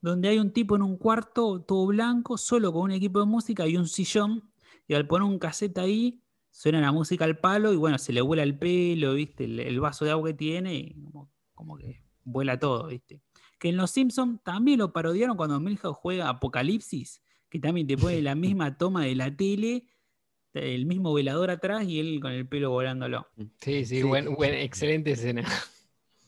donde 0.00 0.28
hay 0.28 0.38
un 0.38 0.52
tipo 0.52 0.76
en 0.76 0.82
un 0.82 0.96
cuarto 0.96 1.62
todo 1.62 1.86
blanco, 1.86 2.38
solo 2.38 2.72
con 2.72 2.82
un 2.82 2.92
equipo 2.92 3.20
de 3.20 3.26
música 3.26 3.66
y 3.66 3.76
un 3.76 3.86
sillón, 3.86 4.50
y 4.88 4.94
al 4.94 5.06
poner 5.06 5.28
un 5.28 5.38
cassette 5.38 5.78
ahí, 5.78 6.22
suena 6.60 6.78
la 6.78 6.92
música 6.92 7.24
al 7.24 7.38
palo 7.38 7.72
y 7.72 7.76
bueno, 7.76 7.96
se 7.96 8.12
le 8.12 8.20
vuela 8.20 8.42
el 8.42 8.58
pelo, 8.58 9.14
¿viste? 9.14 9.44
El, 9.44 9.60
el 9.60 9.80
vaso 9.80 10.04
de 10.04 10.10
agua 10.10 10.28
que 10.28 10.34
tiene 10.34 10.74
y 10.74 10.92
como, 11.04 11.30
como 11.54 11.78
que 11.78 12.02
vuela 12.22 12.58
todo, 12.58 12.88
¿viste? 12.88 13.22
Que 13.58 13.70
en 13.70 13.78
Los 13.78 13.92
Simpsons 13.92 14.42
también 14.44 14.78
lo 14.78 14.92
parodiaron 14.92 15.38
cuando 15.38 15.58
Milhouse 15.58 15.96
juega 15.96 16.28
Apocalipsis, 16.28 17.22
que 17.48 17.58
también 17.60 17.86
te 17.86 17.96
pone 17.96 18.20
la 18.20 18.34
misma 18.34 18.76
toma 18.78 19.04
de 19.06 19.14
la 19.14 19.34
tele, 19.34 19.86
el 20.52 20.84
mismo 20.84 21.14
velador 21.14 21.50
atrás 21.50 21.84
y 21.86 21.98
él 21.98 22.20
con 22.20 22.32
el 22.32 22.46
pelo 22.46 22.68
volándolo. 22.70 23.26
Sí, 23.62 23.86
sí, 23.86 23.96
Sí. 23.96 24.02
buen- 24.02 24.34
buen- 24.34 24.52
excelente 24.54 25.12
escena. 25.12 25.48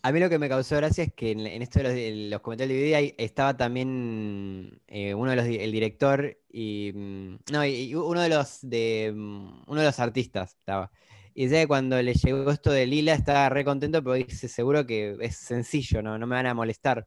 A 0.05 0.11
mí 0.11 0.19
lo 0.19 0.29
que 0.29 0.39
me 0.39 0.49
causó 0.49 0.77
gracia 0.77 1.05
es 1.05 1.13
que 1.15 1.31
en, 1.31 1.47
en 1.47 1.63
esto 1.63 1.79
de 1.79 1.85
los, 1.85 1.95
de 1.95 2.29
los 2.31 2.41
comentarios 2.41 2.77
de 2.77 2.83
video 2.83 2.99
ahí 2.99 3.15
estaba 3.19 3.57
también 3.57 4.81
eh, 4.89 5.15
uno 5.15 5.31
de 5.31 5.37
los, 5.37 5.47
el 5.47 5.71
director 5.71 6.39
y 6.49 6.91
mm, 6.93 7.37
no, 7.53 7.65
y, 7.65 7.71
y 7.91 7.95
uno 7.95 8.21
de 8.21 8.29
los 8.29 8.59
de 8.63 9.13
mm, 9.15 9.63
uno 9.69 9.81
de 9.81 9.87
los 9.87 10.01
artistas 10.01 10.57
estaba. 10.59 10.91
Y 11.35 11.45
decía 11.45 11.61
que 11.63 11.69
cuando 11.69 12.01
le 12.03 12.15
llegó 12.15 12.51
esto 12.51 12.73
de 12.73 12.87
Lila 12.87 13.15
estaba 13.15 13.49
re 13.49 13.65
contento, 13.65 14.03
pero 14.03 14.15
dice 14.15 14.49
seguro 14.49 14.85
que 14.87 15.17
es 15.21 15.37
sencillo, 15.37 16.03
no, 16.03 16.19
no 16.19 16.27
me 16.27 16.35
van 16.37 16.47
a 16.47 16.55
molestar. 16.55 17.07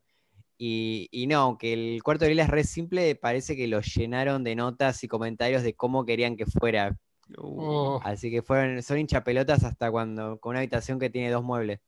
Y, 0.58 1.10
y 1.12 1.28
no, 1.28 1.40
aunque 1.42 1.74
el 1.74 2.04
cuarto 2.04 2.26
de 2.26 2.32
Lila 2.32 2.44
es 2.46 2.50
re 2.50 2.64
simple, 2.64 3.16
parece 3.16 3.56
que 3.58 3.68
lo 3.68 3.82
llenaron 3.82 4.44
de 4.44 4.56
notas 4.56 5.04
y 5.04 5.08
comentarios 5.10 5.64
de 5.64 5.76
cómo 5.76 6.06
querían 6.06 6.38
que 6.38 6.46
fuera. 6.46 6.98
Oh, 7.38 8.00
Así 8.00 8.32
que 8.32 8.42
fueron, 8.42 8.82
son 8.84 9.00
hinchapelotas 9.00 9.64
hasta 9.64 9.92
cuando, 9.92 10.40
con 10.40 10.52
una 10.52 10.60
habitación 10.60 11.00
que 11.00 11.10
tiene 11.10 11.32
dos 11.32 11.44
muebles. 11.44 11.80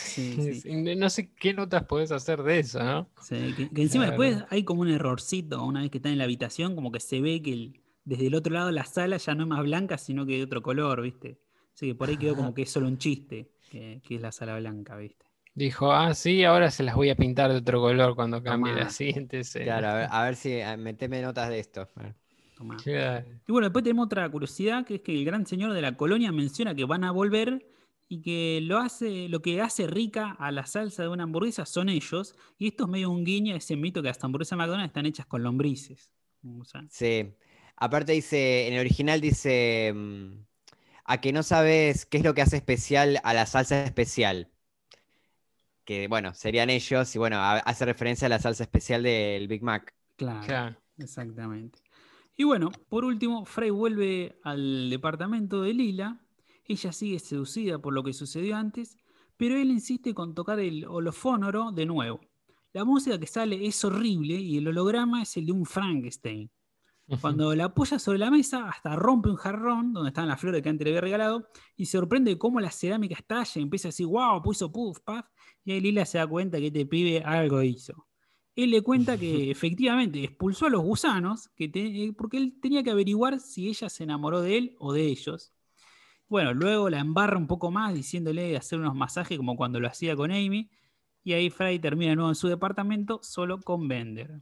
Sí, 0.00 0.40
sí. 0.40 0.62
sí, 0.62 0.96
No 0.96 1.10
sé 1.10 1.32
qué 1.34 1.52
notas 1.54 1.84
podés 1.84 2.12
hacer 2.12 2.42
de 2.42 2.58
eso, 2.60 2.82
¿no? 2.82 3.10
Sí, 3.18 3.54
que, 3.54 3.72
que 3.72 3.82
encima 3.82 4.04
Claro. 4.04 4.12
después 4.12 4.44
hay 4.50 4.64
como 4.64 4.80
un 4.82 4.88
errorcito 4.90 5.64
una 5.64 5.82
vez 5.82 5.90
que 5.90 5.98
están 5.98 6.12
en 6.12 6.18
la 6.18 6.24
habitación, 6.24 6.74
como 6.74 6.90
que 6.90 7.00
se 7.00 7.20
ve 7.20 7.40
que 7.42 7.52
el- 7.52 7.80
desde 8.04 8.26
el 8.26 8.34
otro 8.34 8.52
lado 8.52 8.66
de 8.66 8.72
la 8.72 8.84
sala 8.84 9.16
ya 9.16 9.34
no 9.34 9.42
es 9.44 9.48
más 9.48 9.62
blanca, 9.62 9.96
sino 9.98 10.26
que 10.26 10.36
de 10.38 10.42
otro 10.44 10.60
color, 10.62 11.00
¿viste? 11.02 11.38
Así 11.74 11.86
que 11.86 11.94
por 11.94 12.08
ahí 12.08 12.18
quedó 12.18 12.34
como 12.36 12.52
que 12.52 12.62
es 12.62 12.70
solo 12.70 12.88
un 12.88 12.98
chiste, 12.98 13.48
que, 13.68 14.02
que 14.04 14.16
es 14.16 14.20
la 14.22 14.32
sala 14.32 14.58
blanca, 14.58 14.96
¿viste? 14.96 15.24
Dijo, 15.54 15.92
ah, 15.92 16.14
sí, 16.14 16.44
ahora 16.44 16.70
se 16.70 16.82
las 16.82 16.94
voy 16.94 17.10
a 17.10 17.16
pintar 17.16 17.50
de 17.52 17.58
otro 17.58 17.80
color 17.80 18.14
cuando 18.14 18.42
cambie 18.42 18.72
Tomá. 18.72 18.84
la 18.84 18.88
siguiente 18.90 19.40
escena. 19.40 19.64
Claro, 19.64 19.88
a 19.88 19.94
ver, 19.94 20.08
a 20.10 20.24
ver 20.24 20.36
si 20.36 20.60
a- 20.60 20.76
meteme 20.76 21.20
notas 21.22 21.48
de 21.50 21.58
esto. 21.60 21.88
Tomá. 22.54 22.76
Claro. 22.84 23.26
Y 23.46 23.52
bueno, 23.52 23.66
después 23.68 23.82
tenemos 23.84 24.06
otra 24.06 24.28
curiosidad, 24.30 24.84
que 24.86 24.96
es 24.96 25.02
que 25.02 25.14
el 25.14 25.24
gran 25.24 25.46
señor 25.46 25.72
de 25.72 25.82
la 25.82 25.96
colonia 25.96 26.32
menciona 26.32 26.74
que 26.74 26.84
van 26.84 27.04
a 27.04 27.10
volver 27.12 27.66
y 28.12 28.20
que 28.20 28.60
lo, 28.62 28.76
hace, 28.78 29.26
lo 29.30 29.40
que 29.40 29.62
hace 29.62 29.86
rica 29.86 30.32
a 30.38 30.52
la 30.52 30.66
salsa 30.66 31.02
de 31.02 31.08
una 31.08 31.22
hamburguesa 31.24 31.64
son 31.64 31.88
ellos, 31.88 32.34
y 32.58 32.68
esto 32.68 32.84
es 32.84 32.90
medio 32.90 33.10
un 33.10 33.24
guiño 33.24 33.54
a 33.54 33.56
ese 33.56 33.74
mito 33.74 34.02
que 34.02 34.08
las 34.08 34.22
hamburguesas 34.22 34.58
McDonald's 34.58 34.90
están 34.90 35.06
hechas 35.06 35.24
con 35.26 35.42
lombrices. 35.42 36.12
O 36.44 36.62
sea, 36.64 36.84
Sí. 36.88 37.34
Aparte 37.76 38.12
dice, 38.12 38.68
en 38.68 38.74
el 38.74 38.80
original 38.80 39.20
dice, 39.20 39.92
mm, 39.94 40.44
a 41.04 41.20
que 41.20 41.32
no 41.32 41.42
sabes 41.42 42.06
qué 42.06 42.18
es 42.18 42.24
lo 42.24 42.34
que 42.34 42.42
hace 42.42 42.56
especial 42.58 43.20
a 43.24 43.34
la 43.34 43.46
salsa 43.46 43.84
especial. 43.84 44.50
Que 45.84 46.06
bueno, 46.08 46.34
serían 46.34 46.70
ellos 46.70 47.14
y 47.16 47.18
bueno, 47.18 47.40
hace 47.40 47.84
referencia 47.84 48.26
a 48.26 48.28
la 48.28 48.38
salsa 48.38 48.62
especial 48.64 49.02
del 49.02 49.48
Big 49.48 49.62
Mac. 49.62 49.94
claro. 50.16 50.46
Claro. 50.46 50.76
Exactamente. 50.98 51.80
Y 52.36 52.44
bueno, 52.44 52.70
por 52.88 53.04
último, 53.04 53.44
Frey 53.46 53.70
vuelve 53.70 54.38
al 54.44 54.90
departamento 54.90 55.62
de 55.62 55.74
Lila. 55.74 56.20
Ella 56.64 56.92
sigue 56.92 57.18
seducida 57.18 57.78
por 57.80 57.92
lo 57.92 58.02
que 58.02 58.12
sucedió 58.12 58.56
antes, 58.56 58.96
pero 59.36 59.56
él 59.56 59.70
insiste 59.70 60.14
con 60.14 60.34
tocar 60.34 60.60
el 60.60 60.84
holofónoro 60.86 61.72
de 61.72 61.86
nuevo. 61.86 62.20
La 62.72 62.84
música 62.84 63.18
que 63.18 63.26
sale 63.26 63.66
es 63.66 63.84
horrible 63.84 64.34
y 64.34 64.58
el 64.58 64.68
holograma 64.68 65.22
es 65.22 65.36
el 65.36 65.46
de 65.46 65.52
un 65.52 65.66
Frankenstein. 65.66 66.50
Cuando 67.20 67.54
la 67.54 67.66
apoya 67.66 67.98
sobre 67.98 68.18
la 68.18 68.30
mesa, 68.30 68.68
hasta 68.68 68.96
rompe 68.96 69.28
un 69.30 69.36
jarrón 69.36 69.92
donde 69.92 70.08
estaban 70.08 70.28
las 70.28 70.40
flores 70.40 70.60
que 70.62 70.68
antes 70.68 70.84
le 70.84 70.90
había 70.90 71.00
regalado 71.02 71.48
y 71.76 71.86
sorprende 71.86 72.36
cómo 72.38 72.58
la 72.60 72.70
cerámica 72.70 73.14
estalla 73.14 73.52
y 73.56 73.62
empieza 73.62 73.88
a 73.88 73.90
decir, 73.90 74.06
wow, 74.06 74.42
puso 74.42 74.72
puff, 74.72 74.98
puff. 75.00 75.24
Y 75.64 75.72
ahí 75.72 75.80
Lila 75.80 76.04
se 76.04 76.18
da 76.18 76.26
cuenta 76.26 76.58
que 76.58 76.66
este 76.68 76.84
pibe 76.86 77.22
algo 77.22 77.62
hizo. 77.62 78.06
Él 78.56 78.70
le 78.70 78.82
cuenta 78.82 79.18
que 79.18 79.50
efectivamente 79.50 80.24
expulsó 80.24 80.66
a 80.66 80.70
los 80.70 80.82
gusanos 80.82 81.48
que 81.56 81.68
te- 81.68 82.04
eh, 82.04 82.12
porque 82.12 82.38
él 82.38 82.58
tenía 82.60 82.82
que 82.82 82.90
averiguar 82.90 83.38
si 83.40 83.68
ella 83.68 83.88
se 83.88 84.04
enamoró 84.04 84.40
de 84.42 84.58
él 84.58 84.76
o 84.78 84.92
de 84.92 85.06
ellos. 85.06 85.52
Bueno, 86.32 86.54
luego 86.54 86.88
la 86.88 86.98
embarra 86.98 87.36
un 87.36 87.46
poco 87.46 87.70
más 87.70 87.92
diciéndole 87.92 88.44
de 88.44 88.56
hacer 88.56 88.78
unos 88.78 88.94
masajes 88.94 89.36
como 89.36 89.54
cuando 89.54 89.78
lo 89.80 89.86
hacía 89.86 90.16
con 90.16 90.30
Amy. 90.30 90.70
Y 91.22 91.34
ahí 91.34 91.50
Fry 91.50 91.78
termina 91.78 92.12
de 92.12 92.16
nuevo 92.16 92.30
en 92.30 92.34
su 92.36 92.48
departamento 92.48 93.20
solo 93.22 93.60
con 93.60 93.86
Bender. 93.86 94.40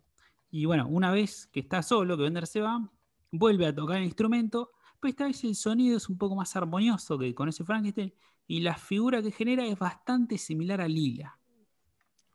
Y 0.53 0.66
bueno, 0.66 0.86
una 0.86 1.11
vez 1.11 1.49
que 1.49 1.59
está 1.59 1.82
solo, 1.82 2.16
que 2.16 2.22
Bender 2.22 2.47
se 2.47 2.61
va, 2.61 2.88
vuelve 3.32 3.66
a 3.66 3.74
tocar 3.74 3.97
el 3.97 4.05
instrumento, 4.05 4.70
pero 5.01 5.11
esta 5.11 5.24
vez 5.24 5.43
el 5.43 5.57
sonido 5.57 5.97
es 5.97 6.09
un 6.09 6.16
poco 6.16 6.36
más 6.36 6.55
armonioso 6.55 7.18
que 7.18 7.34
con 7.34 7.49
ese 7.49 7.64
Frankenstein 7.64 8.14
y 8.47 8.61
la 8.61 8.76
figura 8.76 9.20
que 9.20 9.32
genera 9.32 9.66
es 9.66 9.76
bastante 9.76 10.38
similar 10.38 10.80
a 10.80 10.86
Lila. 10.86 11.36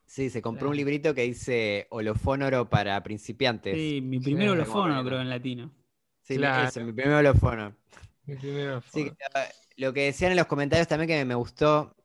Sí, 0.06 0.30
se 0.30 0.42
compró 0.42 0.70
un 0.70 0.76
librito 0.76 1.16
que 1.16 1.22
dice 1.22 1.88
holofónoro 1.92 2.70
para 2.70 3.02
principiantes. 3.04 3.78
Sí, 3.78 4.02
mi 4.02 4.20
primer 4.20 4.50
Sí, 4.50 4.50
holofóno, 4.50 4.96
bueno. 4.96 5.06
creo, 5.06 5.22
en 5.22 5.30
latino. 5.30 5.72
Sí, 6.24 6.36
Claro. 6.36 6.68
eso, 6.68 6.82
mi 6.82 6.92
primer 6.92 7.16
holofóno. 7.16 7.74
Mi 8.28 8.36
primera 8.36 8.82
Sí, 8.84 9.02
foto. 9.08 9.18
eh, 9.36 9.54
lo 9.78 9.94
que 9.94 10.06
decían 10.06 10.32
en 10.32 10.38
los 10.38 10.48
comentarios 10.48 10.88
también 10.88 11.08
que 11.10 11.26
me 11.26 11.36
gustó, 11.36 11.96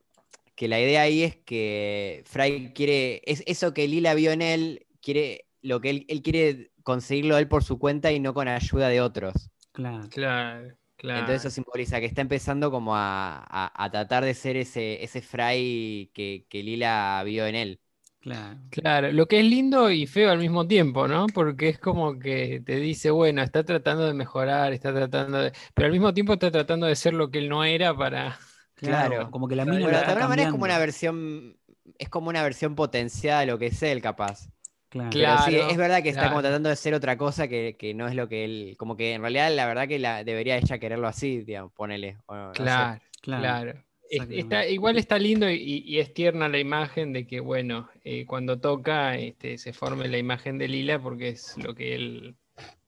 que 0.56 0.68
la 0.68 0.80
idea 0.80 1.02
ahí 1.02 1.22
es 1.24 1.36
que 1.38 2.24
Fry 2.26 2.72
quiere, 2.74 3.22
es 3.26 3.42
eso 3.46 3.74
que 3.74 3.88
Lila 3.88 4.14
vio 4.14 4.32
en 4.32 4.42
él, 4.42 4.86
quiere, 5.02 5.46
lo 5.62 5.80
que 5.80 5.90
él, 5.90 6.06
él 6.08 6.22
quiere 6.22 6.72
conseguirlo 6.84 7.38
él 7.38 7.48
por 7.48 7.64
su 7.64 7.78
cuenta 7.78 8.12
y 8.12 8.20
no 8.20 8.34
con 8.34 8.48
ayuda 8.48 8.88
de 8.88 9.00
otros. 9.02 9.50
Claro. 9.72 10.10
Claro, 10.10 10.76
claro. 10.96 11.12
Entonces 11.12 11.42
eso 11.44 11.50
simboliza 11.50 11.98
que 12.00 12.06
está 12.06 12.20
empezando 12.22 12.70
como 12.70 12.94
a, 12.96 13.38
a- 13.48 13.84
a 13.84 13.90
tratar 13.90 14.24
de 14.24 14.34
ser 14.34 14.56
ese, 14.56 15.02
ese 15.04 15.22
Fry 15.22 16.10
que, 16.14 16.46
que 16.48 16.62
Lila 16.62 17.22
vio 17.24 17.46
en 17.46 17.56
él. 17.56 17.80
Claro. 18.20 18.58
Claro, 18.70 19.12
lo 19.12 19.26
que 19.26 19.40
es 19.40 19.46
lindo 19.46 19.90
y 19.90 20.06
feo 20.06 20.30
al 20.30 20.38
mismo 20.38 20.66
tiempo, 20.66 21.08
¿no? 21.08 21.26
Porque 21.28 21.70
es 21.70 21.78
como 21.78 22.18
que 22.18 22.62
te 22.64 22.76
dice, 22.76 23.10
bueno, 23.10 23.42
está 23.42 23.64
tratando 23.64 24.06
de 24.06 24.12
mejorar, 24.12 24.72
está 24.74 24.92
tratando 24.92 25.38
de... 25.38 25.52
Pero 25.74 25.86
al 25.86 25.92
mismo 25.92 26.12
tiempo 26.12 26.34
está 26.34 26.50
tratando 26.50 26.86
de 26.86 26.96
ser 26.96 27.14
lo 27.14 27.30
que 27.30 27.38
él 27.38 27.48
no 27.48 27.64
era 27.64 27.96
para... 27.96 28.38
Claro, 28.74 29.08
Claro. 29.10 29.30
como 29.30 29.46
que 29.46 29.56
la 29.56 29.66
mina 29.66 29.80
lo 29.80 29.88
de 29.88 29.96
alguna 29.96 30.26
manera 30.28 30.48
es 30.48 30.52
como 30.52 30.64
una 30.64 30.78
versión, 30.78 31.54
es 31.98 32.08
como 32.08 32.30
una 32.30 32.42
versión 32.42 32.74
potenciada 32.74 33.40
de 33.40 33.46
lo 33.46 33.58
que 33.58 33.66
es 33.66 33.82
él, 33.82 34.00
capaz. 34.00 34.48
Claro. 34.88 35.10
Pero 35.12 35.38
sí, 35.44 35.50
Claro, 35.50 35.70
es 35.70 35.76
verdad 35.76 36.02
que 36.02 36.08
está 36.08 36.28
como 36.30 36.40
tratando 36.40 36.70
de 36.70 36.76
ser 36.76 36.94
otra 36.94 37.18
cosa 37.18 37.46
que, 37.46 37.76
que 37.78 37.92
no 37.92 38.08
es 38.08 38.14
lo 38.14 38.26
que 38.28 38.44
él. 38.44 38.76
Como 38.78 38.96
que 38.96 39.12
en 39.12 39.20
realidad 39.20 39.54
la 39.54 39.66
verdad 39.66 39.86
que 39.86 39.98
la, 39.98 40.24
debería 40.24 40.56
ella 40.56 40.78
quererlo 40.78 41.08
así, 41.08 41.42
digamos, 41.42 41.72
ponele. 41.72 42.16
o 42.26 42.34
no 42.34 42.52
Claro. 42.52 43.00
claro. 43.20 43.84
Es-. 44.10 44.28
Está, 44.30 44.66
igual 44.66 44.98
está 44.98 45.18
lindo 45.18 45.48
y, 45.50 45.56
y 45.86 45.98
es 46.00 46.12
tierna 46.14 46.48
la 46.48 46.58
imagen 46.58 47.12
de 47.12 47.26
que, 47.26 47.40
bueno, 47.40 47.88
eh, 48.04 48.26
cuando 48.26 48.60
toca 48.60 49.16
este, 49.16 49.56
se 49.58 49.72
forme 49.72 50.08
la 50.08 50.18
imagen 50.18 50.58
de 50.58 50.68
Lila 50.68 51.00
porque 51.00 51.28
es 51.30 51.56
lo 51.58 51.74
que 51.74 51.94
él, 51.94 52.36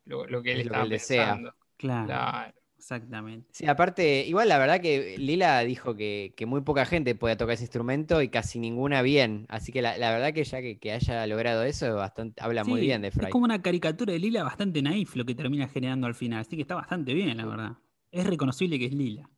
lo, 0.04 0.26
lo 0.26 0.42
que 0.42 0.52
él 0.52 0.60
Es 0.60 0.66
lo 0.66 0.74
que 0.74 0.88
desea. 0.88 1.34
Claro, 1.36 1.54
Claro. 1.76 2.54
exactamente. 2.78 3.54
Sí, 3.54 3.66
aparte, 3.66 4.24
igual 4.26 4.48
la 4.48 4.56
verdad 4.58 4.80
que 4.80 5.16
Lila 5.18 5.60
dijo 5.60 5.94
que, 5.94 6.32
que 6.36 6.46
muy 6.46 6.62
poca 6.62 6.86
gente 6.86 7.14
podía 7.14 7.36
tocar 7.36 7.54
ese 7.54 7.64
instrumento 7.64 8.22
y 8.22 8.28
casi 8.30 8.58
ninguna 8.58 9.02
bien. 9.02 9.44
Así 9.50 9.72
que 9.72 9.82
la, 9.82 9.98
la 9.98 10.10
verdad 10.10 10.32
que 10.32 10.44
ya 10.44 10.62
que, 10.62 10.78
que 10.78 10.92
haya 10.92 11.26
logrado 11.26 11.62
eso 11.64 11.86
es 11.86 11.94
bastante, 11.94 12.42
habla 12.42 12.64
muy 12.64 12.80
bien 12.80 13.02
de 13.02 13.10
Es 13.16 13.26
Fry. 13.26 13.28
como 13.28 13.44
una 13.46 13.62
caricatura 13.62 14.12
de 14.12 14.18
Lila 14.18 14.42
bastante 14.44 14.82
naif 14.82 15.16
lo 15.16 15.24
que 15.24 15.34
termina 15.34 15.66
generando 15.68 16.06
al 16.06 16.14
final, 16.14 16.40
así 16.40 16.56
que 16.56 16.62
está 16.62 16.74
bastante 16.74 17.14
bien, 17.14 17.36
la 17.38 17.46
verdad. 17.46 17.78
Es 18.10 18.26
reconocible 18.26 18.78
que 18.78 18.86
es 18.86 18.92
Lila. 18.94 19.28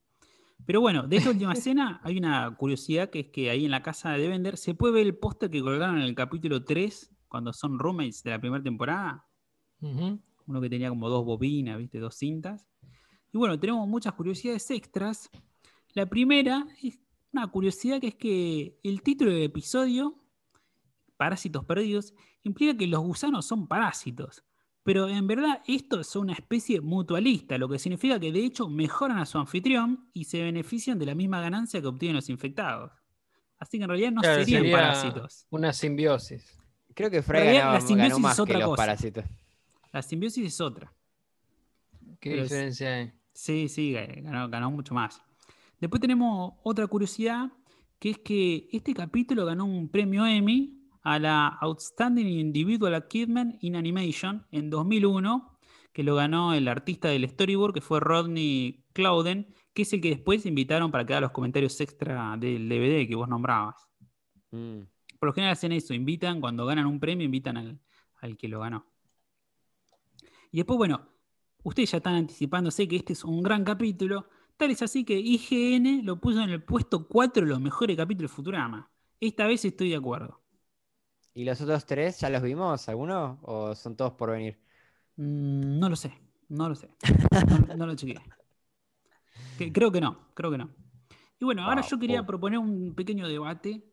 Pero 0.66 0.80
bueno, 0.80 1.06
de 1.06 1.16
esta 1.16 1.30
última 1.30 1.52
escena 1.54 2.00
hay 2.02 2.18
una 2.18 2.54
curiosidad 2.56 3.10
que 3.10 3.20
es 3.20 3.26
que 3.28 3.50
ahí 3.50 3.64
en 3.64 3.70
la 3.70 3.82
casa 3.82 4.12
de 4.12 4.28
Bender 4.28 4.56
se 4.56 4.74
puede 4.74 4.94
ver 4.94 5.06
el 5.06 5.16
póster 5.16 5.50
que 5.50 5.60
colgaron 5.60 5.96
en 5.96 6.02
el 6.02 6.14
capítulo 6.14 6.64
3, 6.64 7.10
cuando 7.28 7.52
son 7.52 7.78
roommates 7.78 8.22
de 8.22 8.30
la 8.30 8.40
primera 8.40 8.62
temporada. 8.62 9.26
Uno 9.80 10.60
que 10.60 10.70
tenía 10.70 10.88
como 10.88 11.08
dos 11.08 11.24
bobinas, 11.24 11.78
¿viste? 11.78 11.98
Dos 11.98 12.14
cintas. 12.14 12.66
Y 13.32 13.38
bueno, 13.38 13.58
tenemos 13.58 13.88
muchas 13.88 14.12
curiosidades 14.14 14.70
extras. 14.70 15.30
La 15.94 16.06
primera 16.06 16.66
es 16.82 16.98
una 17.32 17.48
curiosidad 17.48 18.00
que 18.00 18.08
es 18.08 18.14
que 18.14 18.78
el 18.82 19.02
título 19.02 19.32
del 19.32 19.42
episodio, 19.42 20.22
Parásitos 21.16 21.64
Perdidos, 21.64 22.14
implica 22.44 22.76
que 22.76 22.86
los 22.86 23.00
gusanos 23.00 23.46
son 23.46 23.66
parásitos. 23.66 24.44
Pero 24.84 25.08
en 25.08 25.26
verdad 25.26 25.62
esto 25.66 25.98
es 26.00 26.14
una 26.14 26.34
especie 26.34 26.80
mutualista, 26.82 27.56
lo 27.58 27.68
que 27.68 27.78
significa 27.78 28.20
que 28.20 28.30
de 28.30 28.44
hecho 28.44 28.68
mejoran 28.68 29.18
a 29.18 29.24
su 29.26 29.38
anfitrión 29.38 30.10
y 30.12 30.24
se 30.24 30.42
benefician 30.42 30.98
de 30.98 31.06
la 31.06 31.14
misma 31.14 31.40
ganancia 31.40 31.80
que 31.80 31.86
obtienen 31.86 32.16
los 32.16 32.28
infectados. 32.28 32.92
Así 33.58 33.78
que 33.78 33.84
en 33.84 33.88
realidad 33.88 34.12
no 34.12 34.20
Claro, 34.20 34.44
serían 34.44 34.60
sería 34.62 34.76
parásitos. 34.76 35.46
Una 35.50 35.72
simbiosis. 35.72 36.58
Creo 36.94 37.10
que 37.10 37.22
ganaba, 37.22 37.72
la 37.72 37.80
simbiosis 37.80 38.10
ganó 38.10 38.18
más 38.20 38.34
es 38.34 38.38
otra 38.40 38.54
que 38.54 38.60
los 38.60 38.68
cosa. 38.68 38.82
parásitos. 38.82 39.24
La 39.90 40.02
simbiosis 40.02 40.46
es 40.46 40.60
otra. 40.60 40.92
¿Qué 42.20 42.30
Pero 42.30 42.42
diferencia 42.42 42.94
hay? 42.94 43.12
Sí, 43.32 43.68
sí, 43.68 43.92
ganó, 43.92 44.48
ganó 44.50 44.70
mucho 44.70 44.92
más. 44.94 45.20
Después 45.80 46.00
tenemos 46.00 46.54
otra 46.62 46.86
curiosidad, 46.86 47.50
que 47.98 48.10
es 48.10 48.18
que 48.18 48.68
este 48.70 48.92
capítulo 48.92 49.46
ganó 49.46 49.64
un 49.64 49.88
premio 49.88 50.26
Emmy 50.26 50.83
a 51.04 51.18
la 51.18 51.46
Outstanding 51.60 52.26
Individual 52.26 52.94
Achievement 52.94 53.62
in 53.62 53.76
Animation 53.76 54.46
en 54.50 54.70
2001, 54.70 55.58
que 55.92 56.02
lo 56.02 56.16
ganó 56.16 56.54
el 56.54 56.66
artista 56.66 57.08
del 57.08 57.28
storyboard, 57.28 57.74
que 57.74 57.80
fue 57.82 58.00
Rodney 58.00 58.84
Clouden, 58.94 59.54
que 59.74 59.82
es 59.82 59.92
el 59.92 60.00
que 60.00 60.08
después 60.08 60.46
invitaron 60.46 60.90
para 60.90 61.04
que 61.04 61.12
haga 61.12 61.20
los 61.20 61.30
comentarios 61.30 61.78
extra 61.80 62.36
del 62.38 62.68
DVD 62.68 63.06
que 63.06 63.14
vos 63.14 63.28
nombrabas. 63.28 63.88
Mm. 64.50 64.80
Por 65.20 65.28
lo 65.28 65.32
general 65.34 65.52
hacen 65.52 65.72
eso, 65.72 65.94
invitan, 65.94 66.40
cuando 66.40 66.64
ganan 66.66 66.86
un 66.86 66.98
premio, 66.98 67.24
invitan 67.24 67.58
al, 67.58 67.80
al 68.20 68.36
que 68.36 68.48
lo 68.48 68.60
ganó. 68.60 68.86
Y 70.50 70.58
después, 70.58 70.78
bueno, 70.78 71.08
ustedes 71.64 71.90
ya 71.90 71.98
están 71.98 72.14
anticipándose 72.14 72.88
que 72.88 72.96
este 72.96 73.12
es 73.12 73.24
un 73.24 73.42
gran 73.42 73.62
capítulo. 73.62 74.28
Tal 74.56 74.70
es 74.70 74.80
así 74.82 75.04
que 75.04 75.18
IGN 75.18 76.06
lo 76.06 76.20
puso 76.20 76.40
en 76.40 76.50
el 76.50 76.62
puesto 76.62 77.06
4 77.08 77.44
de 77.44 77.50
los 77.50 77.60
mejores 77.60 77.96
capítulos 77.96 78.30
de 78.30 78.36
Futurama. 78.36 78.90
Esta 79.20 79.46
vez 79.46 79.64
estoy 79.64 79.90
de 79.90 79.96
acuerdo. 79.96 80.43
¿Y 81.34 81.44
los 81.44 81.60
otros 81.60 81.84
tres 81.86 82.18
ya 82.20 82.30
los 82.30 82.42
vimos, 82.42 82.88
alguno? 82.88 83.38
¿O 83.42 83.74
son 83.74 83.96
todos 83.96 84.12
por 84.14 84.30
venir? 84.30 84.58
Mm, 85.16 85.78
no 85.78 85.88
lo 85.88 85.96
sé, 85.96 86.12
no 86.48 86.68
lo 86.68 86.74
sé. 86.74 86.90
No, 87.46 87.58
no 87.76 87.86
lo 87.86 87.94
chequeé. 87.94 88.22
Que- 89.56 89.72
creo 89.72 89.92
que 89.92 90.00
no, 90.00 90.28
creo 90.34 90.50
que 90.50 90.58
no. 90.58 90.70
Y 91.40 91.44
bueno, 91.44 91.64
ahora 91.64 91.82
Wow, 91.82 91.82
yo 91.82 91.98
quería 91.98 92.22
oh. 92.22 92.26
proponer 92.26 92.58
un 92.58 92.94
pequeño 92.94 93.28
debate. 93.28 93.84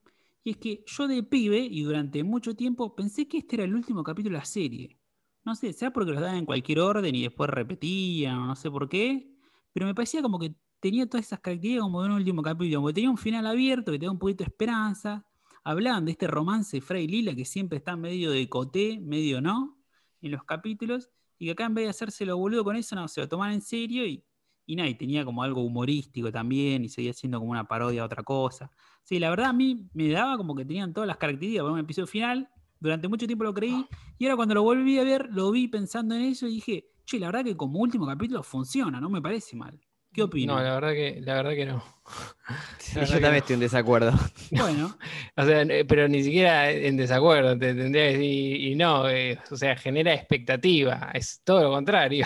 Y 0.44 0.52
es 0.52 0.58
que 0.58 0.84
yo 0.88 1.08
de 1.08 1.24
pibe 1.24 1.60
y 1.60 1.84
durante 1.84 2.24
mucho 2.24 2.56
tiempo 2.56 2.96
pensé 2.96 3.28
que 3.28 3.40
este 3.40 3.58
era 3.58 3.66
el 3.66 3.76
último 3.76 4.04
capítulo 4.04 4.36
de 4.36 4.40
la 4.40 4.46
serie. 4.46 4.98
No 5.46 5.56
sé, 5.56 5.74
sea 5.74 5.92
porque 5.94 6.12
los 6.12 6.22
daban 6.22 6.38
en 6.38 6.46
cualquier 6.46 6.80
orden 6.80 7.16
y 7.16 7.24
después 7.24 7.50
repetían, 7.50 8.38
o 8.40 8.48
no 8.48 8.56
sé 8.56 8.72
por 8.72 8.90
qué. 8.90 9.36
Pero 9.74 9.86
me 9.86 9.96
parecía 9.96 10.22
como 10.24 10.40
que 10.40 10.56
tenía 10.80 11.08
todas 11.08 11.26
esas 11.28 11.40
características 11.42 11.84
como 11.84 12.02
de 12.04 12.10
un 12.10 12.16
último 12.16 12.42
capítulo, 12.44 12.78
como 12.80 12.88
que 12.88 12.94
tenía 12.96 13.10
un 13.12 13.18
final 13.18 13.46
abierto, 13.48 13.92
que 13.92 14.00
te 14.00 14.06
da 14.06 14.12
un 14.12 14.20
poquito 14.20 14.44
de 14.44 14.50
esperanza. 14.50 15.26
Hablaban 15.64 16.06
de 16.06 16.12
este 16.12 16.28
romance 16.28 16.82
Frey 16.82 17.08
Lila 17.08 17.36
que 17.36 17.46
siempre 17.46 17.78
está 17.78 17.96
medio 17.96 18.32
de 18.32 18.50
coté, 18.50 19.00
medio 19.00 19.42
no, 19.42 19.78
en 20.22 20.32
los 20.32 20.44
capítulos. 20.44 21.10
Y 21.38 21.46
que 21.46 21.52
acá 21.52 21.66
en 21.66 21.74
vez 21.74 21.86
de 21.86 21.90
hacérselo 21.90 22.38
boludo 22.38 22.64
con 22.64 22.76
eso, 22.76 22.96
no, 22.96 23.08
se 23.08 23.22
lo 23.22 23.28
toman 23.28 23.54
en 23.54 23.62
serio 23.62 24.06
y, 24.06 24.24
y 24.66 24.76
nada, 24.76 24.90
y 24.90 24.96
tenía 24.96 25.26
como 25.26 25.44
algo 25.44 25.64
humorístico 25.64 26.32
también 26.32 26.84
y 26.84 26.90
seguía 26.90 27.14
siendo 27.14 27.40
como 27.40 27.52
una 27.52 27.68
parodia 27.68 28.02
a 28.04 28.06
otra 28.06 28.24
cosa. 28.24 28.72
Sí, 29.04 29.20
la 29.20 29.30
verdad 29.30 29.48
a 29.48 29.54
mí 29.54 29.90
me 29.94 30.10
daba 30.10 30.38
como 30.38 30.56
que 30.56 30.66
tenían 30.66 30.94
todas 30.94 31.08
las 31.08 31.18
características 31.18 31.64
para 31.64 31.74
un 31.74 31.80
episodio 31.80 32.08
final. 32.08 32.50
Durante 32.80 33.08
mucho 33.08 33.28
tiempo 33.28 33.44
lo 33.44 33.54
creí 33.54 33.86
y 34.18 34.26
ahora 34.26 34.36
cuando 34.36 34.56
lo 34.56 34.64
volví 34.64 34.98
a 34.98 35.04
ver, 35.04 35.30
lo 35.32 35.52
vi 35.52 35.68
pensando 35.68 36.16
en 36.16 36.22
eso 36.22 36.48
y 36.48 36.56
dije, 36.56 36.86
che, 37.06 37.20
la 37.20 37.28
verdad 37.28 37.44
que 37.44 37.56
como 37.56 37.80
último 37.80 38.08
capítulo 38.08 38.42
funciona, 38.42 39.00
no 39.00 39.10
me 39.10 39.22
parece 39.22 39.56
mal. 39.56 39.80
¿Qué 40.14 40.22
opinas? 40.24 40.58
No, 40.58 40.62
la 40.62 40.74
verdad 40.76 40.92
que, 40.94 41.22
la 41.22 41.34
verdad 41.36 41.52
que 41.52 41.66
no. 41.66 41.84
Verdad 42.94 43.08
yo 43.08 43.20
que 43.20 43.22
también 43.22 43.36
no. 43.38 43.40
estoy 43.40 43.54
en 43.56 43.60
desacuerdo. 43.62 44.12
Bueno, 44.52 44.98
O 45.38 45.46
sea, 45.46 45.62
eh, 45.62 45.86
pero 45.86 46.08
ni 46.10 46.24
siquiera 46.24 46.70
en 46.72 46.98
desacuerdo, 46.98 47.58
te 47.58 47.74
tendría 47.74 48.06
que 48.08 48.18
decir, 48.18 48.62
y 48.62 48.76
no, 48.76 49.10
eh, 49.10 49.40
o 49.50 49.56
sea, 49.56 49.76
genera 49.78 50.14
expectativa, 50.14 51.12
es 51.14 51.42
todo 51.44 51.64
lo 51.64 51.72
contrario. 51.72 52.26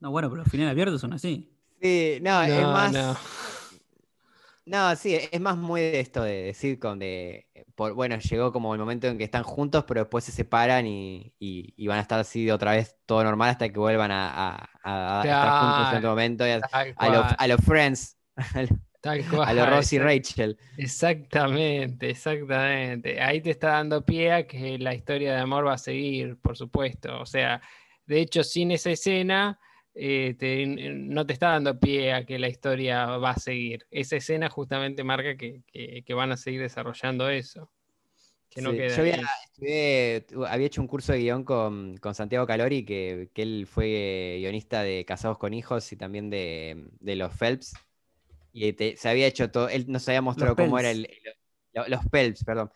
no, 0.00 0.10
bueno, 0.10 0.28
pero 0.30 0.42
los 0.42 0.50
finales 0.50 0.72
abiertos 0.72 1.00
son 1.00 1.12
así. 1.12 1.50
Sí, 1.80 2.18
no, 2.22 2.42
es 2.42 2.62
más. 2.66 2.92
no. 2.92 3.16
No, 4.68 4.94
sí, 4.96 5.14
es 5.32 5.40
más 5.40 5.56
muy 5.56 5.80
de 5.80 6.00
esto 6.00 6.22
de, 6.22 6.42
de 6.42 6.54
sitcom, 6.54 6.98
de, 6.98 7.48
por, 7.74 7.94
bueno, 7.94 8.18
llegó 8.18 8.52
como 8.52 8.74
el 8.74 8.80
momento 8.80 9.06
en 9.06 9.16
que 9.16 9.24
están 9.24 9.42
juntos, 9.42 9.84
pero 9.88 10.00
después 10.00 10.24
se 10.24 10.32
separan 10.32 10.86
y, 10.86 11.32
y- 11.38 11.72
y 11.76 11.86
van 11.86 11.98
a 11.98 12.02
estar 12.02 12.20
así 12.20 12.44
de 12.44 12.52
otra 12.52 12.72
vez 12.72 12.98
todo 13.06 13.24
normal 13.24 13.48
hasta 13.50 13.70
que 13.70 13.78
vuelvan 13.78 14.10
a, 14.10 14.28
a- 14.50 14.68
a- 14.82 15.22
a 15.22 15.32
estar 15.32 15.52
juntos 15.52 15.90
en 15.90 15.98
otro 15.98 16.10
momento, 16.10 16.46
y 16.46 16.50
a, 16.50 17.08
los 17.08 17.26
a 17.38 17.46
los 17.46 17.60
Friends, 17.64 18.18
tal 19.00 19.26
cual, 19.26 19.48
a 19.48 19.54
los 19.54 19.66
Ross 19.68 19.92
y 19.94 19.98
Rachel. 19.98 20.58
Exactamente, 20.76 22.10
exactamente. 22.10 23.20
Ahí 23.20 23.40
te 23.40 23.50
está 23.50 23.70
dando 23.70 24.04
pie 24.04 24.32
a 24.32 24.46
que 24.46 24.78
la 24.78 24.94
historia 24.94 25.32
de 25.34 25.40
amor 25.40 25.66
va 25.66 25.74
a 25.74 25.78
seguir, 25.78 26.38
por 26.40 26.56
supuesto. 26.56 27.20
O 27.20 27.26
sea, 27.26 27.60
de 28.06 28.20
hecho, 28.20 28.44
sin 28.44 28.70
esa 28.70 28.90
escena, 28.90 29.58
eh, 29.94 30.34
te- 30.38 30.66
no 30.66 31.26
te 31.26 31.32
está 31.32 31.50
dando 31.50 31.78
pie 31.78 32.12
a 32.12 32.24
que 32.24 32.38
la 32.38 32.48
historia 32.48 33.06
va 33.18 33.30
a 33.30 33.38
seguir. 33.38 33.86
Esa 33.90 34.16
escena 34.16 34.48
justamente 34.48 35.04
marca 35.04 35.36
que, 35.36 35.62
que- 35.66 36.02
que 36.04 36.14
van 36.14 36.32
a 36.32 36.36
seguir 36.36 36.60
desarrollando 36.60 37.28
eso. 37.28 37.70
Que 38.50 38.62
no 38.62 38.70
Sí, 38.70 38.76
queda 38.78 38.88
Yo 38.96 39.00
había, 39.02 39.20
estudié- 39.52 40.64
hecho 40.66 40.80
un 40.80 40.86
curso 40.88 41.12
de 41.12 41.18
guion 41.18 41.44
con, 41.44 41.96
con 41.98 42.14
Santiago 42.14 42.46
Calori, 42.46 42.84
que, 42.84 43.28
que 43.34 43.42
él 43.42 43.66
fue 43.68 44.36
guionista 44.38 44.82
de 44.82 45.04
Casados 45.04 45.38
con 45.38 45.52
Hijos 45.52 45.92
y 45.92 45.96
también 45.96 46.30
de, 46.30 46.86
de 47.00 47.16
Los 47.16 47.34
Phelps. 47.36 47.74
Y 48.52 48.72
te- 48.72 48.96
se 48.96 49.08
había 49.08 49.26
hecho 49.26 49.50
todo, 49.50 49.68
él 49.68 49.84
nos 49.88 50.08
había 50.08 50.22
mostrado 50.22 50.56
cómo 50.56 50.78
era 50.78 50.90
el, 50.90 51.06
Phelps. 51.06 51.22
el- 51.26 51.32
lo- 51.74 51.88
los 51.88 52.04
Phelps, 52.10 52.44
perdón. 52.44 52.70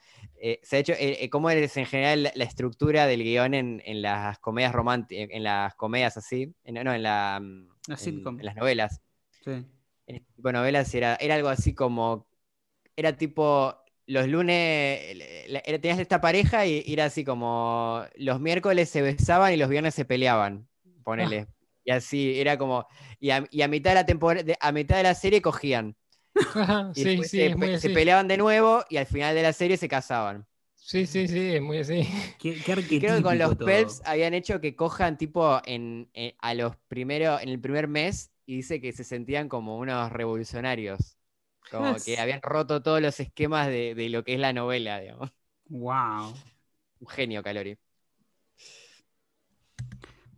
Eh, 0.45 0.59
se 0.65 0.75
ha 0.75 0.79
hecho 0.81 0.93
eh, 0.95 1.19
eh, 1.23 1.31
cómo 1.31 1.51
es 1.51 1.77
en 1.77 1.87
general 1.87 2.25
la, 2.25 2.33
la 2.35 2.43
estructura 2.43 3.07
del 3.07 3.23
guion 3.23 3.55
en, 3.55 3.81
en 3.85 4.03
las 4.03 4.41
comedias 4.41 4.73
románticas, 4.73 5.29
en 5.31 5.45
las 5.45 5.73
comedias 5.77 6.17
así, 6.17 6.53
en, 6.65 6.75
no, 6.83 6.93
en, 6.93 7.05
la, 7.05 7.39
mm, 7.41 7.69
La 7.87 7.95
en- 7.95 7.99
sitcom. 8.01 8.41
en 8.41 8.47
las 8.47 8.57
novelas 8.57 9.01
Sí. 9.45 9.51
en 9.53 10.17
este 10.17 10.33
tipo 10.35 10.49
de 10.49 10.53
novelas 10.55 10.93
era, 10.95 11.15
era 11.21 11.37
algo 11.37 11.49
así 11.49 11.75
como, 11.75 12.27
era 12.97 13.17
tipo, 13.17 13.77
los 14.07 14.27
lunes, 14.27 15.01
era- 15.65 15.79
tenías 15.81 16.01
esta 16.01 16.21
pareja 16.21 16.67
y 16.67 16.85
era 16.93 17.05
así 17.05 17.25
como, 17.25 18.05
los 18.17 18.41
miércoles 18.41 18.91
se 18.91 19.01
besaban 19.03 19.53
y 19.53 19.57
los 19.57 19.69
viernes 19.69 19.95
se 19.95 20.05
peleaban, 20.05 20.69
ponele. 21.05 21.47
Y 21.85 21.91
así, 21.93 22.39
era 22.41 22.59
como, 22.59 22.87
y 23.21 23.31
a, 23.31 23.45
y 23.51 23.63
a 23.63 23.69
mitad 23.69 23.91
de 23.91 23.95
la 23.95 24.07
temporada, 24.07 24.55
a 24.61 24.73
mitad 24.73 24.97
de 24.97 25.03
la 25.05 25.15
serie 25.15 25.41
cogían. 25.41 25.97
Ajá, 26.35 26.93
Y 26.95 27.07
sí, 27.07 27.25
sí, 27.25 27.47
se, 27.47 27.51
es 27.51 27.57
muy 27.57 27.73
se 27.75 27.91
así. 27.91 27.91
peleaban 27.91 28.29
de 28.29 28.37
nuevo 28.39 28.85
y 28.89 28.97
al 28.99 29.07
final 29.07 29.35
de 29.35 29.43
la 29.43 29.53
serie 29.53 29.77
se 29.77 29.89
casaban. 29.89 30.47
Sí, 30.75 31.07
sí, 31.07 31.29
sí, 31.29 31.55
es 31.55 31.63
muy 31.63 31.79
así. 31.79 32.03
Qué, 32.37 32.63
qué 32.63 32.77
Y 32.89 32.99
creo 32.99 33.23
que 33.23 33.23
con 33.23 33.39
los 33.39 33.57
todo. 33.57 34.01
habían 34.05 34.35
hecho 34.35 34.61
que 34.61 34.75
cojan 34.75 35.17
tipo 35.17 35.61
en, 35.65 36.11
en- 36.15 36.35
a 36.41 36.55
los 36.55 36.77
primeros, 36.89 37.41
en 37.43 37.49
el 37.49 37.61
primer 37.61 37.87
mes 37.89 38.33
y 38.47 38.57
dice 38.57 38.81
que 38.81 38.93
se 38.93 39.05
sentían 39.05 39.49
como 39.49 39.79
unos 39.79 40.11
revolucionarios. 40.13 41.17
Como 41.69 42.03
que 42.03 42.19
Es- 42.19 42.21
habían 42.21 42.43
roto 42.43 42.83
todos 42.83 43.01
los 43.01 43.21
esquemas 43.21 43.69
de, 43.69 43.95
de 43.95 44.09
lo 44.11 44.25
que 44.25 44.35
es 44.35 44.41
la 44.41 44.53
novela, 44.53 45.01
digamos. 45.01 45.31
Wow. 45.71 46.35
Un 47.01 47.07
genio, 47.09 47.43
Calori. 47.43 47.79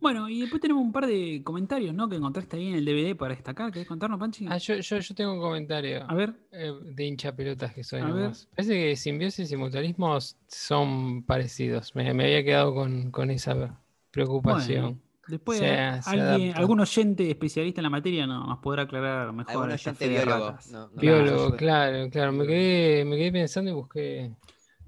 Bueno, 0.05 0.29
y 0.29 0.41
después 0.41 0.61
tenemos 0.61 0.83
un 0.83 0.91
par 0.91 1.07
de 1.07 1.41
comentarios, 1.43 1.91
¿no? 1.95 2.07
Que 2.07 2.17
encontraste 2.17 2.57
ahí 2.57 2.67
en 2.67 2.75
el 2.75 2.85
DVD 2.85 3.15
para 3.15 3.33
destacar. 3.33 3.71
¿Querés 3.71 3.87
contarnos, 3.87 4.19
Panchi? 4.19 4.45
Ah, 4.47 4.59
yo, 4.59 4.75
yo, 4.75 4.99
yo 4.99 5.15
tengo 5.15 5.33
un 5.33 5.39
comentario. 5.39 6.05
A 6.07 6.13
ver. 6.13 6.35
eh, 6.51 6.71
de 6.83 7.05
hincha 7.07 7.35
pelotas 7.35 7.73
que 7.73 7.83
soy 7.83 8.01
A 8.01 8.11
ver. 8.11 8.29
Parece 8.55 8.73
que 8.75 8.95
simbiosis 8.97 9.51
y 9.51 9.55
mutualismos 9.57 10.37
son 10.47 11.23
parecidos. 11.23 11.95
Me, 11.95 12.13
me 12.13 12.25
había 12.25 12.43
quedado 12.43 12.75
con, 12.75 13.09
con 13.09 13.31
esa 13.31 13.81
preocupación. 14.11 14.81
Bueno, 14.83 14.99
después 15.27 15.57
Se- 15.57 15.65
se 15.65 16.09
alguien, 16.11 16.27
adapta. 16.49 16.59
algún 16.59 16.79
oyente 16.81 17.27
especialista 17.31 17.81
en 17.81 17.83
la 17.85 17.89
materia 17.89 18.27
no- 18.27 18.45
nos 18.45 18.59
podrá 18.59 18.83
aclarar 18.83 19.33
mejor. 19.33 19.51
Algún 19.53 19.71
oyente 19.71 20.07
biólogo. 20.07 20.55
No, 20.71 20.79
no, 20.81 21.01
Biólogo, 21.01 21.55
claro, 21.57 22.09
claro. 22.11 22.31
Me 22.31 22.45
quedé, 22.45 23.05
me 23.05 23.17
quedé 23.17 23.31
pensando 23.31 23.71
y 23.71 23.73
busqué. 23.73 24.31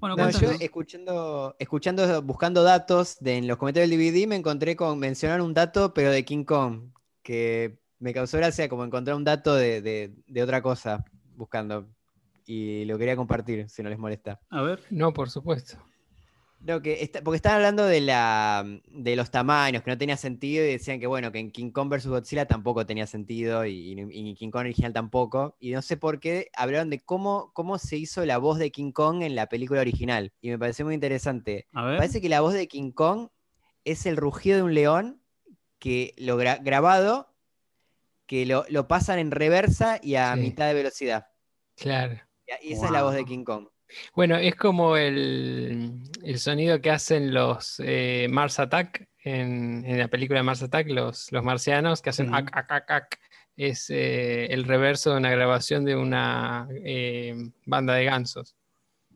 Bueno, 0.00 0.16
No, 0.16 0.30
yo 0.30 0.50
escuchando, 0.60 1.56
escuchando, 1.58 2.22
buscando 2.22 2.62
datos 2.62 3.16
de, 3.20 3.36
en 3.36 3.48
los 3.48 3.56
comentarios 3.56 3.90
del 3.90 3.98
DVD 3.98 4.26
me 4.28 4.36
encontré 4.36 4.76
con 4.76 4.98
mencionar 4.98 5.40
un 5.40 5.54
dato, 5.54 5.92
pero 5.92 6.10
de 6.10 6.24
King 6.24 6.44
Kong, 6.44 6.90
que 7.22 7.78
me 7.98 8.12
causó 8.14 8.36
gracia 8.38 8.68
como 8.68 8.84
encontrar 8.84 9.16
un 9.16 9.24
dato 9.24 9.54
de, 9.54 9.82
de- 9.82 10.14
de 10.26 10.42
otra 10.42 10.62
cosa 10.62 11.04
buscando. 11.36 11.88
Y 12.46 12.84
lo 12.86 12.96
quería 12.96 13.16
compartir, 13.16 13.68
si 13.68 13.82
no 13.82 13.90
les 13.90 13.98
molesta. 13.98 14.40
A 14.50 14.62
ver. 14.62 14.80
No, 14.90 15.12
por 15.12 15.28
supuesto. 15.30 15.76
No, 16.60 16.82
que 16.82 17.02
está- 17.02 17.22
porque 17.22 17.36
estaban 17.36 17.56
hablando 17.58 17.86
de, 17.86 18.00
la, 18.00 18.64
de 18.88 19.14
los 19.16 19.30
tamaños, 19.30 19.82
que 19.84 19.90
no 19.90 19.96
tenía 19.98 20.16
sentido, 20.16 20.64
y 20.64 20.68
decían 20.72 20.98
que 20.98 21.06
bueno, 21.06 21.30
que 21.30 21.38
en 21.38 21.52
King 21.52 21.70
Kong 21.70 21.88
vs. 21.88 22.06
Godzilla 22.08 22.46
tampoco 22.46 22.84
tenía 22.84 23.06
sentido, 23.06 23.64
y, 23.64 23.92
y- 23.92 24.30
y 24.30 24.34
King 24.34 24.50
Kong 24.50 24.60
original 24.62 24.92
tampoco. 24.92 25.56
Y 25.60 25.70
no 25.70 25.82
sé 25.82 25.96
por 25.96 26.18
qué 26.18 26.50
hablaron 26.56 26.90
de 26.90 26.98
cómo, 27.00 27.52
cómo 27.54 27.78
se 27.78 27.96
hizo 27.96 28.24
la 28.26 28.38
voz 28.38 28.58
de 28.58 28.72
King 28.72 28.90
Kong 28.90 29.22
en 29.22 29.36
la 29.36 29.46
película 29.48 29.80
original. 29.80 30.32
Y 30.40 30.50
me 30.50 30.58
pareció 30.58 30.84
muy 30.84 30.94
interesante. 30.94 31.68
A 31.72 31.84
ver. 31.84 31.96
Parece 31.98 32.20
que 32.20 32.28
la 32.28 32.40
voz 32.40 32.54
de 32.54 32.66
King 32.66 32.90
Kong 32.90 33.28
es 33.84 34.04
el 34.06 34.16
rugido 34.16 34.56
de 34.56 34.62
un 34.64 34.74
león 34.74 35.22
que 35.78 36.12
lo 36.18 36.36
gra- 36.40 36.60
grabado, 36.62 37.32
que 38.26 38.44
lo, 38.46 38.64
lo 38.68 38.88
pasan 38.88 39.20
en 39.20 39.30
reversa 39.30 40.00
y 40.02 40.16
a 40.16 40.34
Sí. 40.34 40.40
mitad 40.40 40.66
de 40.66 40.74
velocidad. 40.74 41.28
Claro. 41.76 42.18
Y 42.62 42.72
esa 42.72 42.86
es 42.86 42.90
la 42.90 43.02
voz 43.04 43.14
de. 43.14 43.24
King 43.24 43.44
Kong. 43.44 43.68
Bueno, 44.14 44.36
es 44.36 44.54
como 44.56 44.96
el, 44.96 46.02
el 46.22 46.38
sonido 46.38 46.80
que 46.80 46.90
hacen 46.90 47.32
los 47.32 47.80
eh, 47.84 48.26
Mars 48.30 48.58
Attack 48.58 49.08
en, 49.24 49.84
en 49.86 49.98
la 49.98 50.08
película 50.08 50.40
de 50.40 50.44
Mars 50.44 50.62
Attack, 50.62 50.88
los, 50.88 51.32
los 51.32 51.42
marcianos 51.44 52.02
que 52.02 52.10
hacen 52.10 52.26
Sí. 52.28 52.32
ac, 52.34 52.50
ac, 52.56 52.72
ac, 52.72 52.90
ac. 52.90 53.18
Es 53.56 53.90
eh, 53.90 54.46
el 54.46 54.64
reverso 54.64 55.10
de 55.12 55.16
una 55.18 55.30
grabación 55.30 55.84
de 55.84 55.96
una 55.96 56.68
eh, 56.84 57.34
banda 57.66 57.94
de 57.94 58.04
gansos. 58.04 58.54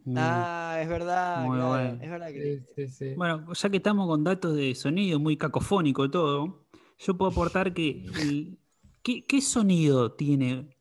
Mm. 0.04 0.18
Ah, 0.18 0.78
es 0.82 0.88
verdad. 0.88 1.46
Muy 1.46 1.58
claro, 1.58 1.68
bueno. 1.68 2.04
Es 2.04 2.10
verdad 2.10 2.28
que. 2.32 2.42
Sí, 2.74 2.88
sí, 2.88 2.88
sí. 2.88 3.14
Bueno, 3.14 3.52
ya 3.52 3.70
que 3.70 3.76
estamos 3.76 4.06
con 4.08 4.24
datos 4.24 4.56
de 4.56 4.74
sonido, 4.74 5.20
muy 5.20 5.36
cacofónico 5.36 6.10
todo, 6.10 6.66
yo 6.98 7.16
puedo 7.16 7.30
aportar 7.30 7.72
que 7.72 8.04
el- 8.18 8.58
¿qué, 9.02 9.24
qué 9.24 9.40
sonido 9.40 10.12
tiene 10.12 10.76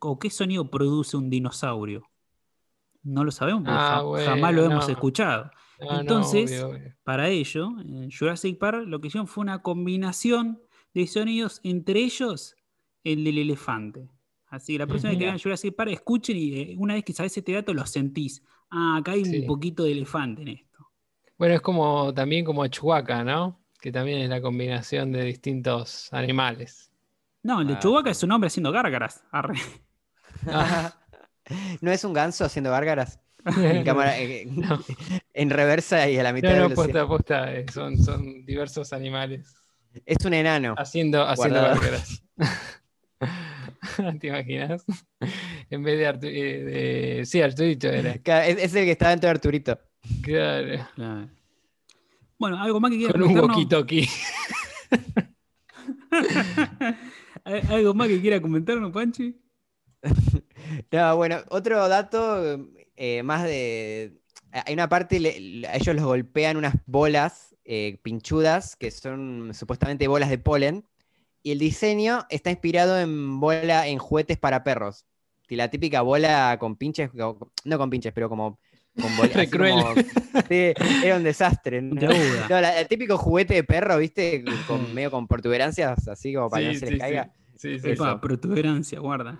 o 0.00 0.18
qué 0.18 0.30
sonido 0.30 0.70
produce 0.70 1.16
un 1.16 1.30
dinosaurio? 1.30 2.11
No 3.02 3.24
lo 3.24 3.30
sabemos 3.30 3.62
porque 3.64 3.74
Ah, 3.76 4.02
ja- 4.16 4.24
jamás 4.30 4.54
lo 4.54 4.64
hemos 4.64 4.88
escuchado. 4.88 5.50
Ah, 5.80 5.94
no, 5.94 6.00
Entonces, 6.00 6.62
obvio, 6.62 6.68
obvio. 6.78 6.94
Para 7.02 7.28
ello, 7.28 7.68
en 7.80 8.10
Jurassic 8.10 8.58
Park 8.58 8.84
lo 8.86 9.00
que 9.00 9.08
hicieron 9.08 9.26
fue 9.26 9.42
una 9.42 9.60
combinación 9.62 10.60
de 10.94 11.06
sonidos, 11.06 11.60
entre 11.64 12.00
ellos 12.00 12.54
el 13.02 13.24
del 13.24 13.38
elefante. 13.38 14.08
Así 14.48 14.74
que 14.74 14.78
la 14.80 14.86
próxima 14.86 15.10
vez 15.10 15.18
que 15.18 15.24
vean 15.24 15.38
Jurassic 15.38 15.74
Park, 15.74 15.90
escuchen 15.90 16.36
y 16.36 16.54
eh, 16.60 16.74
una 16.78 16.94
vez 16.94 17.04
que 17.04 17.12
sabes 17.12 17.36
este 17.36 17.52
dato 17.52 17.72
lo 17.74 17.84
sentís. 17.86 18.42
Ah, 18.70 18.98
acá 18.98 19.12
hay 19.12 19.24
Sí. 19.24 19.40
un 19.40 19.46
poquito 19.46 19.82
de 19.84 19.92
elefante 19.92 20.42
en 20.42 20.48
esto. 20.48 20.86
Bueno, 21.38 21.54
es 21.54 21.60
como 21.62 22.12
también 22.14 22.44
como 22.44 22.64
Chewbacca, 22.66 23.24
¿no? 23.24 23.58
Que 23.80 23.90
también 23.90 24.18
es 24.20 24.28
la 24.28 24.40
combinación 24.40 25.10
de 25.10 25.24
distintos 25.24 26.12
animales. 26.12 26.92
No, 27.42 27.60
el 27.62 27.66
de 27.66 27.74
Ah, 27.74 28.02
es 28.06 28.22
un 28.22 28.30
hombre 28.30 28.46
haciendo 28.46 28.70
gárgaras. 28.70 29.24
Arre. 29.32 29.56
Ah. 30.46 30.92
¿No 31.80 31.90
es 31.90 32.04
un 32.04 32.12
ganso 32.12 32.44
haciendo 32.44 32.70
gárgaras? 32.70 33.18
En, 33.56 33.82
cámara, 33.84 34.18
eh, 34.20 34.46
No. 34.48 34.80
en 35.34 35.50
reversa 35.50 36.08
y 36.08 36.16
a 36.16 36.22
la 36.22 36.32
mitad 36.32 36.48
No, 36.50 36.54
de 36.54 36.60
no, 36.60 36.68
velocidad. 36.68 37.06
posta, 37.06 37.44
posta, 37.44 37.52
eh, 37.54 37.66
son, 37.72 37.96
son 37.98 38.44
diversos 38.46 38.92
animales 38.92 39.52
Es 40.06 40.24
un 40.24 40.34
enano. 40.34 40.74
haciendo, 40.78 41.26
haciendo 41.26 41.60
gárgaras. 41.60 42.22
¿Te 44.20 44.26
imaginas? 44.28 44.84
En 45.70 45.82
vez 45.82 45.98
de, 45.98 46.08
Artu- 46.08 46.30
eh, 46.32 46.62
de- 47.18 47.26
Sí, 47.26 47.40
Arturito 47.42 47.88
era. 47.88 48.12
Es, 48.46 48.58
es 48.58 48.74
el 48.76 48.84
que 48.84 48.92
está 48.92 49.10
dentro 49.10 49.26
de 49.26 49.30
Arturito. 49.32 49.78
Claro. 50.22 50.86
Claro. 50.94 51.28
Bueno, 52.38 52.62
algo 52.62 52.78
más 52.80 52.90
que 52.92 52.96
quieras 52.98 53.12
Con 53.12 53.22
un 53.22 53.28
comentarnos? 53.36 53.56
walkie-talkie. 53.56 54.08
¿Hay- 57.44 57.62
¿Algo 57.70 57.94
más 57.94 58.08
que 58.08 58.20
quiera 58.20 58.40
comentarnos, 58.40 58.92
Panchi? 58.92 59.36
No, 60.90 61.16
bueno, 61.16 61.38
otro 61.48 61.88
dato 61.88 62.68
eh, 62.96 63.22
más 63.22 63.44
de. 63.44 64.18
Hay 64.52 64.74
una 64.74 64.88
parte, 64.88 65.18
le- 65.20 65.40
le- 65.40 65.68
a 65.68 65.76
ellos 65.76 65.94
los 65.94 66.04
golpean 66.04 66.56
unas 66.56 66.74
bolas 66.86 67.54
eh, 67.64 67.98
pinchudas, 68.02 68.76
que 68.76 68.90
son 68.90 69.52
supuestamente 69.54 70.08
bolas 70.08 70.28
de 70.30 70.38
polen, 70.38 70.84
y 71.42 71.52
el 71.52 71.58
diseño 71.58 72.26
está 72.30 72.50
inspirado 72.50 72.98
en 73.00 73.40
bola, 73.40 73.86
en 73.88 73.98
juguetes 73.98 74.38
para 74.38 74.62
perros. 74.64 75.06
Y 75.48 75.56
la 75.56 75.68
típica 75.68 76.02
bola 76.02 76.56
con 76.58 76.76
pinches, 76.76 77.10
no 77.14 77.38
con 77.78 77.90
pinches, 77.90 78.12
pero 78.12 78.28
como 78.28 78.58
con 79.00 79.16
bola- 79.16 79.28
Re 79.34 79.42
así 79.42 79.50
cruel. 79.50 79.72
como- 79.72 79.94
sí, 80.48 80.72
era 81.04 81.16
un 81.16 81.24
desastre. 81.24 81.80
¿no? 82.48 82.60
La- 82.60 82.80
el 82.80 82.88
típico 82.88 83.16
juguete 83.18 83.54
de 83.54 83.64
perro, 83.64 83.98
¿viste? 83.98 84.44
Con, 84.66 84.94
medio 84.94 85.10
con 85.10 85.26
protuberancias, 85.26 86.08
así 86.08 86.34
como 86.34 86.48
para 86.50 86.62
que 86.62 86.72
no 86.74 86.78
se 86.78 86.90
les 86.90 87.00
caiga. 87.00 87.32
Sí, 87.56 87.78
sí, 87.78 87.90
Epa, 87.90 88.20
protuberancia, 88.20 88.98
guarda. 89.00 89.38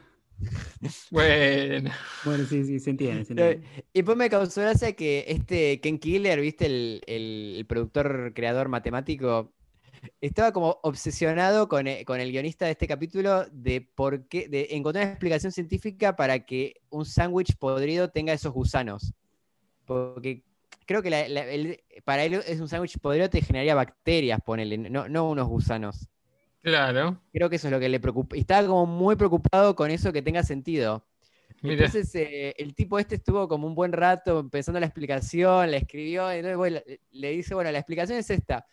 Bueno. 1.10 1.90
Bueno, 2.24 2.44
sí, 2.44 2.64
sí, 2.64 2.80
se 2.80 2.90
entiende, 2.90 3.24
se 3.24 3.32
entiende. 3.32 3.66
Eh, 3.76 3.82
Y 3.92 3.98
después 4.00 4.16
me 4.16 4.30
causó 4.30 4.60
gracia 4.62 4.92
que 4.94 5.24
este 5.28 5.80
Ken 5.80 5.98
Killer, 5.98 6.40
¿viste? 6.40 6.66
El, 6.66 7.02
el- 7.06 7.54
el 7.58 7.66
productor, 7.66 8.32
creador 8.34 8.68
matemático, 8.68 9.52
estaba 10.20 10.52
como 10.52 10.78
obsesionado 10.82 11.68
con, 11.68 11.86
e- 11.86 12.04
con 12.04 12.20
el 12.20 12.30
guionista 12.32 12.64
de 12.66 12.72
este 12.72 12.88
capítulo 12.88 13.44
de 13.52 13.80
por 13.94 14.26
qué, 14.28 14.48
de 14.48 14.68
encontrar 14.70 15.04
una 15.04 15.12
explicación 15.12 15.52
científica 15.52 16.16
para 16.16 16.44
que 16.44 16.80
un 16.90 17.04
sándwich 17.04 17.56
podrido 17.56 18.08
tenga 18.10 18.32
esos 18.32 18.52
gusanos. 18.52 19.12
Porque 19.84 20.42
creo 20.86 21.02
que 21.02 21.10
la- 21.10 21.28
la- 21.28 21.44
el- 21.50 21.80
para 22.04 22.24
él 22.24 22.34
es 22.46 22.60
un 22.60 22.68
sándwich 22.68 22.98
podrido 22.98 23.30
te 23.30 23.40
generaría 23.42 23.74
bacterias, 23.74 24.40
ponele, 24.44 24.78
no, 24.78 25.08
no 25.08 25.30
unos 25.30 25.48
gusanos. 25.48 26.08
Claro. 26.62 27.20
Creo 27.32 27.50
que 27.50 27.56
eso 27.56 27.68
es 27.68 27.72
lo 27.72 27.80
que 27.80 27.88
le 27.88 28.00
preocupa. 28.00 28.36
y 28.36 28.40
Estaba 28.40 28.66
como 28.66 28.86
muy 28.86 29.16
preocupado 29.16 29.74
con 29.74 29.90
eso 29.90 30.12
que 30.12 30.22
tenga 30.22 30.42
sentido. 30.42 31.04
Entonces 31.62 32.14
eh, 32.14 32.54
el 32.58 32.74
tipo 32.74 32.98
este 32.98 33.16
estuvo 33.16 33.46
como 33.48 33.66
un 33.66 33.74
buen 33.74 33.92
rato 33.92 34.48
pensando 34.50 34.80
la 34.80 34.86
explicación, 34.86 35.70
la 35.70 35.76
escribió, 35.76 36.32
y 36.34 36.42
le- 36.42 37.00
le 37.12 37.30
dice, 37.30 37.54
bueno, 37.54 37.70
la 37.70 37.78
explicación 37.78 38.18
es 38.18 38.30
esta, 38.30 38.66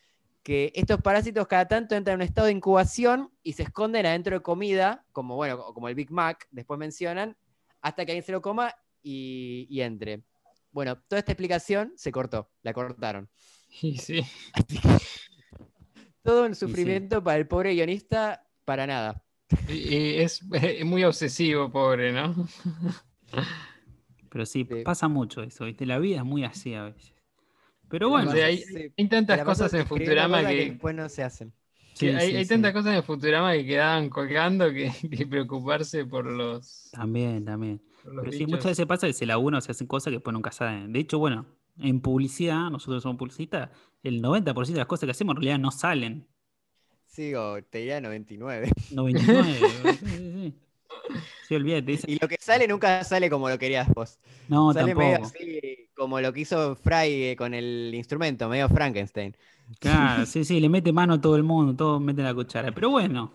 que 0.44 0.72
estos 0.76 1.02
parásitos 1.02 1.48
cada 1.48 1.68
tanto 1.68 1.96
entran 1.96 2.16
en 2.16 2.22
un 2.22 2.28
estado 2.28 2.48
de 2.48 2.54
incubación 2.54 3.32
y 3.44 3.54
se 3.54 3.64
esconden 3.64 4.06
adentro 4.08 4.36
de 4.38 4.42
comida, 4.42 5.06
como 5.12 5.36
bueno, 5.36 5.64
como 5.74 5.88
el 5.88 5.96
Big 5.96 6.12
Mac, 6.12 6.48
después 6.52 6.80
mencionan, 6.80 7.38
hasta 7.82 8.06
que 8.06 8.14
alguien 8.14 8.24
se 8.26 8.32
lo 8.32 8.42
coma 8.42 8.74
y, 9.04 9.68
y 9.70 9.82
entre. 9.82 10.24
Bueno, 10.72 10.98
toda 11.08 11.20
esta 11.20 11.32
explicación 11.32 11.94
se 11.96 12.12
cortó, 12.12 12.50
la 12.64 12.74
cortaron. 12.74 13.30
Y 13.82 13.98
sí. 14.00 14.22
Todo 16.24 16.46
un 16.46 16.56
sí. 16.56 16.60
sufrimiento 16.68 17.24
para 17.24 17.38
el 17.38 17.48
pobre 17.48 17.74
guionista, 17.74 18.46
para 18.66 18.86
nada. 18.88 19.24
Y, 19.68 19.96
y 19.96 20.20
es, 20.22 20.42
es 20.54 20.86
muy 20.86 21.04
obsesivo, 21.04 21.72
pobre, 21.72 22.12
¿no? 22.12 22.36
Pero 24.30 24.46
sí, 24.46 24.66
Sí. 24.66 24.84
pasa 24.84 25.08
mucho 25.08 25.42
eso, 25.44 25.66
¿viste? 25.66 25.86
La 25.86 25.98
vida 26.00 26.18
es 26.18 26.24
muy 26.26 26.44
así 26.44 26.74
a 26.76 26.84
veces. 26.86 27.14
Pero 27.90 28.10
bueno, 28.10 28.32
hay, 28.32 28.58
Sí, 28.60 28.94
hay 28.98 29.08
tantas 29.10 29.38
la 29.38 29.46
cosas 29.46 29.74
en 29.74 29.86
Futurama 29.88 30.46
que, 30.46 30.56
después 30.56 30.96
no 30.96 31.10
se 31.10 31.24
hacen. 31.24 31.54
sí, 31.94 32.08
hay, 32.10 32.32
sí, 32.32 32.36
hay 32.38 32.46
sí. 32.46 32.50
tantas 32.50 32.74
cosas 32.74 32.96
en 32.96 33.04
Futurama 33.04 33.54
que 33.54 33.66
quedaban 33.66 34.10
colgando 34.10 34.72
que, 34.72 34.92
que 35.18 35.26
preocuparse 35.28 36.06
por 36.06 36.26
los, 36.26 36.90
También, 36.92 37.46
también. 37.46 37.82
Pero 38.20 38.32
sí, 38.32 38.46
muchas 38.48 38.72
veces 38.72 38.86
pasa 38.86 39.08
que 39.08 39.14
se 39.14 39.26
labura 39.26 39.58
o 39.60 39.62
se 39.62 39.72
hacen 39.72 39.88
cosas 39.88 40.12
que 40.12 40.18
después 40.18 40.34
nunca 40.34 40.52
saben. 40.52 40.92
De 40.94 41.00
hecho, 41.00 41.20
bueno, 41.20 41.46
en 41.82 42.02
publicidad, 42.02 42.70
nosotros 42.70 43.04
somos 43.04 43.18
publicistas, 43.18 43.70
el 44.04 44.22
90% 44.22 44.74
de 44.74 44.78
las 44.82 44.88
cosas 44.88 45.08
que 45.08 45.12
hacemos 45.12 45.34
en 45.34 45.42
realidad 45.42 45.60
no 45.60 45.72
salen. 45.72 46.28
Sigo, 47.06 47.62
te 47.70 47.80
diría 47.80 48.00
99. 48.02 48.70
99. 48.92 49.60
sí, 50.00 50.06
sí, 50.08 50.32
sí. 50.34 50.56
Sí, 51.48 51.56
olvídate. 51.56 51.94
esa- 51.94 52.10
Y 52.10 52.18
lo 52.20 52.28
que 52.28 52.38
sale 52.40 52.68
nunca 52.68 53.04
sale 53.04 53.30
como 53.30 53.50
lo 53.50 53.58
querías 53.58 53.88
vos. 53.94 54.20
No, 54.48 54.72
sale 54.74 54.94
medio 54.96 55.18
tampoco. 55.18 55.36
así 55.36 55.90
como 55.96 56.22
lo 56.22 56.32
que 56.32 56.42
hizo 56.42 56.76
Fry 56.76 57.24
eh, 57.24 57.36
con 57.38 57.54
el 57.54 57.92
instrumento, 57.96 58.48
medio 58.48 58.70
Frankenstein. 58.70 59.36
Claro, 59.80 60.26
sí, 60.28 60.44
sí, 60.46 60.60
le 60.60 60.70
mete 60.70 60.92
mano 60.94 61.16
a 61.16 61.22
todo 61.22 61.36
el 61.36 61.44
mundo, 61.44 61.76
todos 61.76 62.00
meten 62.02 62.26
la 62.26 62.34
cuchara. 62.34 62.72
Pero 62.72 62.92
bueno, 62.92 63.34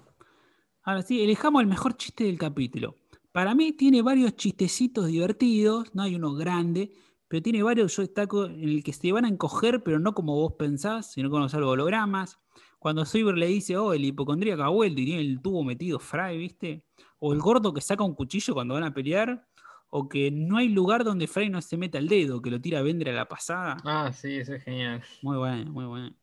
ahora 0.84 1.02
sí, 1.02 1.20
elijamos 1.22 1.60
el 1.62 1.68
mejor 1.68 1.96
chiste 1.96 2.24
del 2.24 2.38
capítulo. 2.38 2.96
Para 3.32 3.54
mí 3.54 3.72
tiene 3.72 4.00
varios 4.02 4.36
chistecitos 4.36 5.08
divertidos, 5.08 5.92
no 5.94 6.04
hay 6.04 6.14
uno 6.14 6.34
grande, 6.34 6.92
pero 7.28 7.42
tiene 7.42 7.62
varios, 7.62 7.96
yo 7.96 8.02
destaco, 8.02 8.46
en 8.46 8.62
el 8.62 8.84
que 8.84 8.92
se 8.92 9.12
van 9.12 9.24
a 9.24 9.28
encoger, 9.28 9.82
pero 9.82 9.98
no 9.98 10.14
como 10.14 10.34
vos 10.34 10.54
pensás, 10.58 11.12
sino 11.12 11.30
con 11.30 11.42
los 11.42 11.54
hologramas. 11.54 12.38
Cuando 12.78 13.06
Cyber 13.06 13.36
le 13.36 13.46
dice, 13.46 13.76
oh, 13.76 13.94
el 13.94 14.04
hipocondríaco 14.04 14.62
ha 14.62 14.68
vuelto 14.68 15.00
y 15.00 15.06
tiene 15.06 15.22
el 15.22 15.40
tubo 15.40 15.64
metido 15.64 15.98
Fry, 15.98 16.36
¿viste? 16.36 16.84
O 17.18 17.32
el 17.32 17.40
gordo 17.40 17.72
que 17.72 17.80
saca 17.80 18.04
un 18.04 18.14
cuchillo 18.14 18.52
cuando 18.52 18.74
van 18.74 18.84
a 18.84 18.92
pelear, 18.92 19.46
o 19.88 20.08
que 20.08 20.30
no 20.30 20.58
hay 20.58 20.68
lugar 20.68 21.04
donde 21.04 21.26
Fry 21.26 21.48
no 21.48 21.62
se 21.62 21.76
meta 21.76 21.98
el 21.98 22.08
dedo, 22.08 22.42
que 22.42 22.50
lo 22.50 22.60
tira 22.60 22.80
a 22.80 22.82
Bender 22.82 23.08
a 23.08 23.12
la 23.12 23.28
pasada. 23.28 23.78
Ah, 23.84 24.12
sí, 24.12 24.36
eso 24.36 24.54
es 24.54 24.62
genial. 24.62 25.02
Muy 25.22 25.38
bueno, 25.38 25.70
muy 25.70 25.84
bueno. 25.86 26.14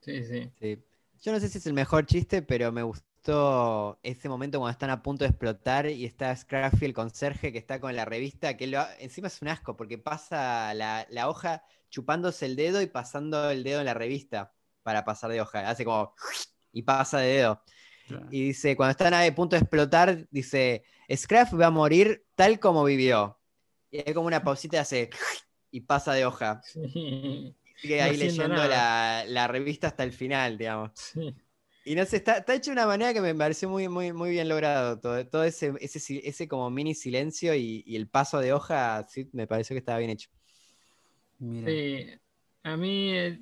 Sí, 0.00 0.24
sí. 0.24 0.50
Sí. 0.60 0.84
Yo 1.22 1.32
no 1.32 1.40
sé 1.40 1.48
si 1.48 1.58
es 1.58 1.66
el 1.66 1.72
mejor 1.72 2.06
chiste, 2.06 2.42
pero 2.42 2.70
me 2.70 2.82
gustó 2.82 3.06
ese 4.02 4.28
momento 4.28 4.58
cuando 4.58 4.72
están 4.72 4.90
a 4.90 5.02
punto 5.02 5.24
de 5.24 5.30
explotar 5.30 5.86
y 5.86 6.04
está 6.04 6.34
Scrappy, 6.34 6.84
el 6.84 6.94
conserje, 6.94 7.52
que 7.52 7.58
está 7.58 7.80
con 7.80 7.94
la 7.94 8.04
revista, 8.04 8.56
que 8.56 8.66
lo 8.66 8.84
encima 8.98 9.28
es 9.28 9.42
un 9.42 9.48
asco, 9.48 9.76
porque 9.76 9.98
pasa 9.98 10.72
la, 10.74 11.06
la 11.10 11.28
hoja 11.28 11.62
chupándose 11.90 12.46
el 12.46 12.56
dedo 12.56 12.80
y 12.82 12.86
pasando 12.86 13.50
el 13.50 13.64
dedo 13.64 13.80
en 13.80 13.86
la 13.86 13.94
revista 13.94 14.54
para 14.82 15.04
pasar 15.04 15.30
de 15.30 15.40
hoja. 15.40 15.68
Hace 15.68 15.84
como 15.84 16.14
y 16.72 16.82
pasa 16.82 17.18
de 17.18 17.28
dedo. 17.28 17.62
Claro. 18.06 18.26
Y 18.30 18.44
dice, 18.44 18.76
cuando 18.76 18.92
están 18.92 19.14
a 19.14 19.34
punto 19.34 19.56
de 19.56 19.60
explotar, 19.60 20.26
dice, 20.30 20.84
Scraff 21.14 21.52
va 21.54 21.66
a 21.66 21.70
morir 21.70 22.24
tal 22.34 22.58
como 22.58 22.84
vivió. 22.84 23.38
Y 23.90 23.98
hay 23.98 24.14
como 24.14 24.26
una 24.26 24.42
pausita 24.42 24.76
y 24.76 24.80
hace 24.80 25.10
y 25.70 25.80
pasa 25.80 26.12
de 26.12 26.24
hoja. 26.24 26.60
Sí, 26.62 27.54
Sigue 27.76 27.98
No 27.98 28.04
ahí 28.04 28.16
leyendo 28.16 28.66
la, 28.66 29.24
la 29.26 29.46
revista 29.46 29.88
hasta 29.88 30.04
el 30.04 30.12
final, 30.12 30.58
digamos. 30.58 30.92
sí. 30.94 31.34
Y 31.88 31.94
no 31.94 32.04
sé, 32.04 32.18
está, 32.18 32.36
está 32.36 32.54
hecho 32.54 32.70
de 32.70 32.74
una 32.74 32.86
manera 32.86 33.14
que 33.14 33.22
me 33.22 33.34
pareció 33.34 33.66
muy, 33.70 33.88
muy, 33.88 34.12
muy 34.12 34.28
bien 34.28 34.46
logrado. 34.46 35.00
Todo, 35.00 35.26
todo 35.26 35.44
ese, 35.44 35.72
ese, 35.80 36.46
como 36.46 36.68
mini 36.68 36.94
silencio 36.94 37.54
y, 37.54 37.82
y 37.86 37.96
el 37.96 38.08
paso 38.08 38.40
de 38.40 38.52
hoja, 38.52 39.06
sí, 39.08 39.30
me 39.32 39.46
pareció 39.46 39.72
que 39.72 39.78
estaba 39.78 39.96
bien 39.96 40.10
hecho. 40.10 40.28
Mira. 41.38 41.66
Sí, 41.66 42.10
a 42.62 42.76
mí 42.76 43.12
eh, 43.16 43.40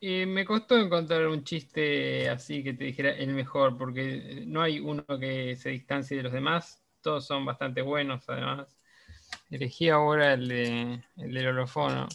eh, 0.00 0.24
me 0.24 0.44
costó 0.44 0.78
encontrar 0.78 1.26
un 1.26 1.42
chiste 1.42 2.28
así 2.28 2.62
que 2.62 2.74
te 2.74 2.84
dijera 2.84 3.10
el 3.10 3.34
mejor, 3.34 3.76
porque 3.76 4.44
no 4.46 4.62
hay 4.62 4.78
uno 4.78 5.04
que 5.18 5.56
se 5.56 5.70
distancie 5.70 6.16
de 6.18 6.22
los 6.22 6.32
demás, 6.32 6.80
todos 7.00 7.26
son 7.26 7.44
bastante 7.44 7.82
buenos 7.82 8.22
además. 8.28 8.78
Elegí 9.50 9.88
ahora 9.88 10.34
el, 10.34 10.46
de, 10.46 11.04
el 11.16 11.34
del 11.34 11.48
holofono. 11.48 12.06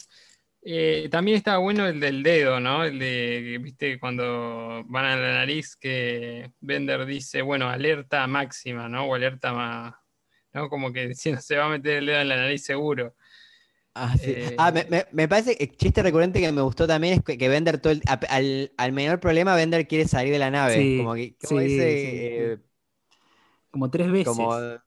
Eh, 0.62 1.08
también 1.10 1.38
estaba 1.38 1.56
bueno 1.58 1.86
el 1.86 2.00
del 2.00 2.22
dedo, 2.22 2.60
¿no? 2.60 2.84
El 2.84 2.98
de, 2.98 3.58
viste, 3.62 3.98
cuando 3.98 4.84
van 4.86 5.06
a 5.06 5.16
la 5.16 5.32
nariz 5.34 5.74
que 5.76 6.52
Bender 6.60 7.06
dice, 7.06 7.40
bueno, 7.42 7.68
alerta 7.70 8.26
máxima, 8.26 8.86
¿no? 8.88 9.06
O 9.06 9.14
alerta 9.14 9.52
más, 9.54 9.94
¿no? 10.52 10.68
Como 10.68 10.92
que 10.92 11.08
diciendo, 11.08 11.40
se 11.40 11.56
va 11.56 11.66
a 11.66 11.68
meter 11.70 11.98
el 11.98 12.06
dedo 12.06 12.20
en 12.20 12.28
la 12.28 12.36
nariz 12.36 12.64
seguro. 12.64 13.14
Ah, 13.94 14.16
sí. 14.16 14.38
Eh, 14.38 14.56
Ah, 14.56 14.70
me, 14.72 14.84
me- 14.88 15.06
me 15.12 15.28
parece 15.28 15.56
que 15.56 15.64
el 15.64 15.76
chiste 15.76 16.02
recurrente 16.02 16.40
que 16.40 16.52
me 16.52 16.62
gustó 16.62 16.86
también 16.86 17.14
es 17.14 17.24
que, 17.24 17.36
que 17.36 17.48
Bender 17.48 17.78
todo 17.80 17.92
el- 17.92 18.02
a- 18.06 18.14
al, 18.30 18.72
al 18.76 18.92
menor 18.92 19.18
problema, 19.20 19.54
Bender 19.56 19.86
quiere 19.88 20.06
salir 20.08 20.32
de 20.32 20.38
la 20.38 20.50
nave. 20.50 20.92
Sí, 20.92 20.94
como 20.94 21.14
que, 21.14 21.36
como 21.42 21.58
sí, 21.58 21.60
dice, 21.60 21.96
sí, 21.96 22.28
sí. 22.34 22.54
eh, 22.54 22.58
Como 23.70 23.90
tres 23.90 24.10
veces. 24.12 24.54
como, 24.54 24.80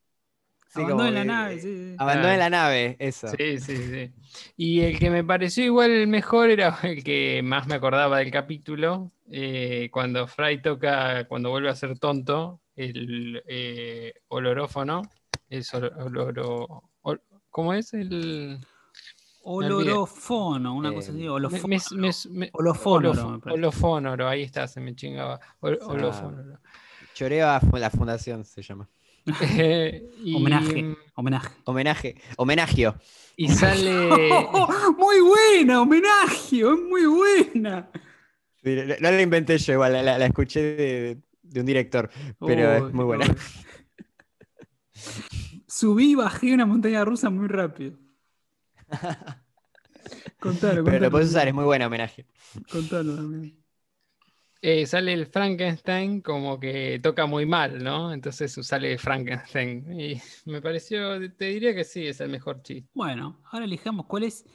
Sí, 0.73 0.81
Abandonen 0.81 1.13
la 1.13 1.23
nave, 1.25 1.59
sí, 1.59 1.75
sí. 1.75 1.95
Abandonen 1.99 2.35
Claro. 2.35 2.39
la 2.39 2.49
nave, 2.49 2.95
eso. 2.99 3.27
Sí, 3.27 3.59
sí, 3.59 3.77
sí. 3.77 4.11
Y 4.57 4.81
el 4.81 4.97
que 4.97 5.09
me 5.11 5.23
pareció 5.23 5.63
igual 5.63 5.91
el 5.91 6.07
mejor 6.07 6.49
era 6.49 6.77
el 6.83 7.03
que 7.03 7.41
más 7.43 7.67
me 7.67 7.75
acordaba 7.75 8.17
del 8.17 8.31
capítulo, 8.31 9.11
eh, 9.31 9.89
cuando 9.91 10.25
Fry 10.27 10.61
toca, 10.61 11.25
cuando 11.27 11.51
vuelve 11.51 11.69
a 11.69 11.75
ser 11.75 11.99
tonto, 11.99 12.59
el 12.75 13.43
eh, 13.47 14.13
olorófono, 14.29 15.03
es 15.47 15.71
olo- 15.75 15.91
oloro- 15.97 16.83
ol- 17.03 17.21
¿cómo 17.51 17.73
es? 17.75 17.93
El. 17.93 18.59
Olorofono, 19.45 20.73
una 20.73 20.89
Eh, 20.89 20.93
cosa 20.93 21.11
así. 21.11 21.19
me- 21.19 21.29
Olofónoro. 22.53 23.41
me- 23.45 24.17
me- 24.17 24.23
ahí 24.29 24.41
está, 24.41 24.67
se 24.67 24.79
me 24.79 24.95
chingaba. 24.95 25.39
Ol- 25.59 25.79
Ah. 25.81 25.85
olofónoro. 25.87 26.59
Choreo 27.13 27.47
a 27.49 27.59
la 27.73 27.89
fundación 27.89 28.45
se 28.45 28.61
llama. 28.61 28.87
Eh, 29.41 30.09
y, 30.23 30.35
Homenaje, 30.35 30.95
homenaje. 31.15 31.51
Homenaje, 32.35 32.93
y 33.35 33.47
sale. 33.49 34.07
muy 34.97 35.19
buena, 35.21 35.81
homenaje, 35.81 36.59
es 36.59 36.79
muy 36.89 37.05
buena. 37.05 37.89
No, 38.63 39.11
la 39.11 39.21
inventé 39.21 39.57
yo, 39.57 39.73
igual, 39.73 39.93
la, 39.93 40.17
la 40.17 40.25
escuché 40.25 40.61
de, 40.61 41.17
de 41.41 41.59
un 41.59 41.65
director, 41.65 42.09
pero 42.39 42.87
es 42.87 42.93
muy 42.93 43.05
buena. 43.05 43.25
Subí 45.67 46.11
y 46.11 46.15
bajé 46.15 46.53
una 46.53 46.65
montaña 46.65 47.03
rusa 47.03 47.29
muy 47.29 47.47
rápido. 47.47 47.97
Contalo, 50.39 50.83
Pero 50.83 50.83
contalo. 50.83 50.99
lo 50.99 51.11
puedes 51.11 51.29
usar, 51.29 51.47
es 51.47 51.53
muy 51.53 51.63
buena 51.63 51.87
homenaje. 51.87 52.25
Contalo, 52.69 53.15
Damián. 53.15 53.62
Eh, 54.63 54.85
sale 54.87 55.13
el 55.13 55.27
Frankenstein 55.27 56.21
como 56.21 56.59
que 56.59 56.99
toca 57.03 57.25
muy 57.25 57.45
mal, 57.45 57.83
¿no? 57.83 58.13
Entonces 58.13 58.53
sale 58.65 58.97
Frankenstein. 58.97 59.99
Y 59.99 60.21
me 60.45 60.61
pareció, 60.61 61.19
te 61.35 61.45
diría 61.45 61.75
que 61.75 61.83
sí, 61.83 62.07
es 62.07 62.21
el 62.21 62.29
mejor 62.29 62.61
chiste. 62.63 62.89
Bueno, 62.93 63.41
ahora 63.51 63.65
elijamos 63.65 64.05
cuál 64.07 64.23
es 64.23 64.45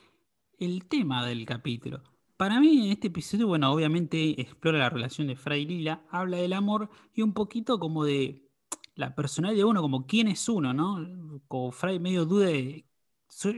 el 0.59 0.87
tema 0.89 1.27
del 1.27 1.47
capítulo. 1.47 2.03
Para 2.37 2.61
mí, 2.61 2.87
en 2.87 2.93
este 2.93 3.09
episodio, 3.09 3.49
bueno, 3.49 3.73
obviamente 3.73 4.41
explora 4.41 4.79
la 4.79 4.91
relación 4.91 5.27
de 5.29 5.37
Fray 5.37 5.67
Lila, 5.67 6.05
habla 6.11 6.39
del 6.39 6.53
amor 6.55 6.91
y 7.15 7.23
un 7.23 7.35
poquito 7.35 7.79
como 7.81 8.05
de 8.05 8.45
la 8.95 9.15
personalidad 9.15 9.59
de 9.61 9.65
uno, 9.65 9.83
como 9.83 10.07
quién 10.07 10.29
es 10.29 10.49
uno, 10.49 10.73
¿no? 10.75 11.41
Como 11.49 11.73
Fray 11.73 11.99
medio 12.01 12.25
duda 12.27 12.47
de, 12.49 12.87
¿soy- 12.87 12.88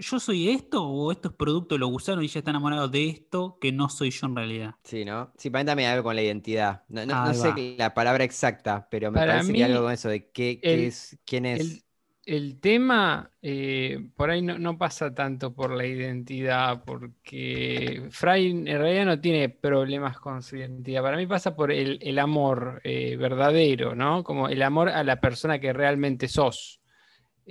¿yo 0.00 0.20
soy 0.20 0.50
esto 0.50 0.84
o 0.84 1.10
esto 1.12 1.28
es 1.28 1.34
producto 1.34 1.74
de 1.74 1.78
los 1.80 1.90
gusanos 1.90 2.22
y 2.22 2.26
ella 2.26 2.38
está 2.40 2.50
enamorado 2.50 2.88
de 2.88 3.08
esto 3.08 3.58
que 3.60 3.72
no 3.72 3.88
soy 3.88 4.10
yo 4.10 4.26
en 4.26 4.36
realidad? 4.36 4.74
Sí, 4.82 5.04
¿no? 5.04 5.32
Sí, 5.36 5.50
para 5.50 5.62
mí 5.62 5.66
también 5.66 5.88
hay 5.90 5.92
algo 5.94 6.04
con 6.04 6.16
la 6.16 6.22
identidad. 6.22 6.84
No, 6.88 7.04
no- 7.06 7.14
no 7.14 7.34
Ahí 7.34 7.34
sé 7.34 7.76
la 7.78 7.94
palabra 7.94 8.24
exacta, 8.24 8.88
pero 8.90 9.10
me 9.12 9.20
Para 9.20 9.22
parece 9.22 9.52
mí, 9.52 9.54
que 9.54 9.62
hay 9.62 9.70
algo 9.70 9.82
con 9.84 9.92
eso 9.92 10.08
de 10.08 10.30
qué, 10.30 10.64
qué 10.66 10.86
el- 10.86 10.88
es, 10.88 11.18
quién 11.24 11.46
es. 11.46 11.76
El, 11.76 11.84
el 12.26 12.60
tema 12.60 13.32
eh, 13.42 14.10
por 14.16 14.30
ahí 14.30 14.42
no, 14.42 14.58
no 14.58 14.78
pasa 14.78 15.14
tanto 15.14 15.54
por 15.54 15.72
la 15.76 15.86
identidad, 15.86 16.84
porque 16.84 18.08
Fry 18.12 18.50
en 18.50 18.66
realidad 18.66 19.06
no 19.06 19.20
tiene 19.20 19.48
problemas 19.50 20.18
con 20.20 20.42
su 20.42 20.56
identidad. 20.56 21.02
Para 21.02 21.16
mí 21.18 21.26
pasa 21.26 21.56
por 21.56 21.72
el, 21.72 21.98
el 22.02 22.18
amor 22.20 22.80
eh, 22.84 23.16
verdadero, 23.16 23.94
¿no? 23.96 24.24
Como 24.24 24.48
el 24.48 24.62
amor 24.62 24.90
a 24.90 25.04
la 25.04 25.20
persona 25.20 25.60
que 25.60 25.72
realmente 25.72 26.28
sos. 26.28 26.79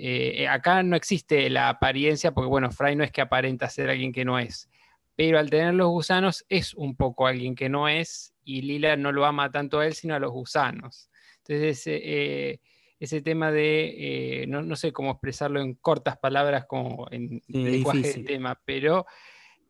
Eh, 0.02 0.48
acá 0.48 0.82
no 0.84 0.96
existe 0.96 1.50
la 1.50 1.70
apariencia, 1.70 2.32
porque 2.32 2.48
bueno, 2.48 2.72
Fry 2.72 2.96
no 2.96 3.04
es 3.04 3.12
que 3.12 3.22
aparenta 3.22 3.70
ser 3.70 3.90
alguien 3.90 4.14
que 4.14 4.24
no 4.24 4.40
es, 4.40 4.70
pero 5.16 5.40
al 5.40 5.50
tener 5.50 5.74
los 5.74 5.90
gusanos 5.90 6.46
es 6.48 6.74
un 6.74 6.96
poco 6.96 7.28
alguien 7.28 7.54
que 7.56 7.68
no 7.68 7.90
es, 7.90 8.34
y 8.44 8.62
Lila 8.62 8.96
no 8.96 9.12
lo 9.12 9.26
ama 9.26 9.52
tanto 9.52 9.80
a 9.80 9.86
él, 9.86 9.94
sino 9.94 10.16
a 10.16 10.20
los 10.20 10.32
gusanos. 10.32 11.10
Entonces, 11.40 11.84
eh, 11.88 12.62
ese 13.00 13.22
tema 13.22 13.52
de, 13.52 14.42
eh, 14.44 14.48
no, 14.48 14.62
no 14.62 14.76
sé 14.76 14.92
cómo 14.92 15.12
expresarlo 15.12 15.62
en 15.62 15.76
cortas 15.76 16.18
palabras 16.18 16.66
como 16.66 17.08
en 17.12 17.42
Sí, 17.48 17.54
lenguaje 17.64 18.00
de 18.00 18.08
difícil. 18.08 18.26
tema, 18.26 18.62
pero 18.66 19.06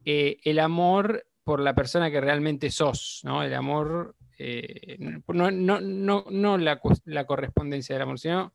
eh, 0.06 0.38
el 0.44 0.60
amor 0.60 1.26
por 1.44 1.60
la 1.60 1.74
persona 1.76 2.12
que 2.12 2.22
realmente 2.22 2.72
sos, 2.72 3.22
¿no? 3.24 3.44
El 3.44 3.54
amor, 3.54 4.16
eh, 4.38 4.98
no, 5.28 5.52
no, 5.52 5.80
no, 6.30 6.58
la, 6.58 6.80
correspondencia 7.26 7.96
del 7.96 8.04
amor, 8.04 8.20
sino 8.20 8.54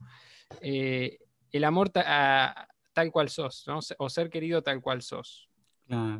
eh, 0.61 1.19
el 1.59 1.65
amor 1.65 1.91
ta- 1.91 2.05
a- 2.07 2.69
tal 2.93 3.11
cual 3.11 3.29
sos, 3.29 3.65
¿no? 3.67 3.81
O 3.99 4.09
ser 4.09 4.31
querido 4.31 4.63
tal 4.63 4.81
cual 4.81 5.03
sos. 5.03 5.49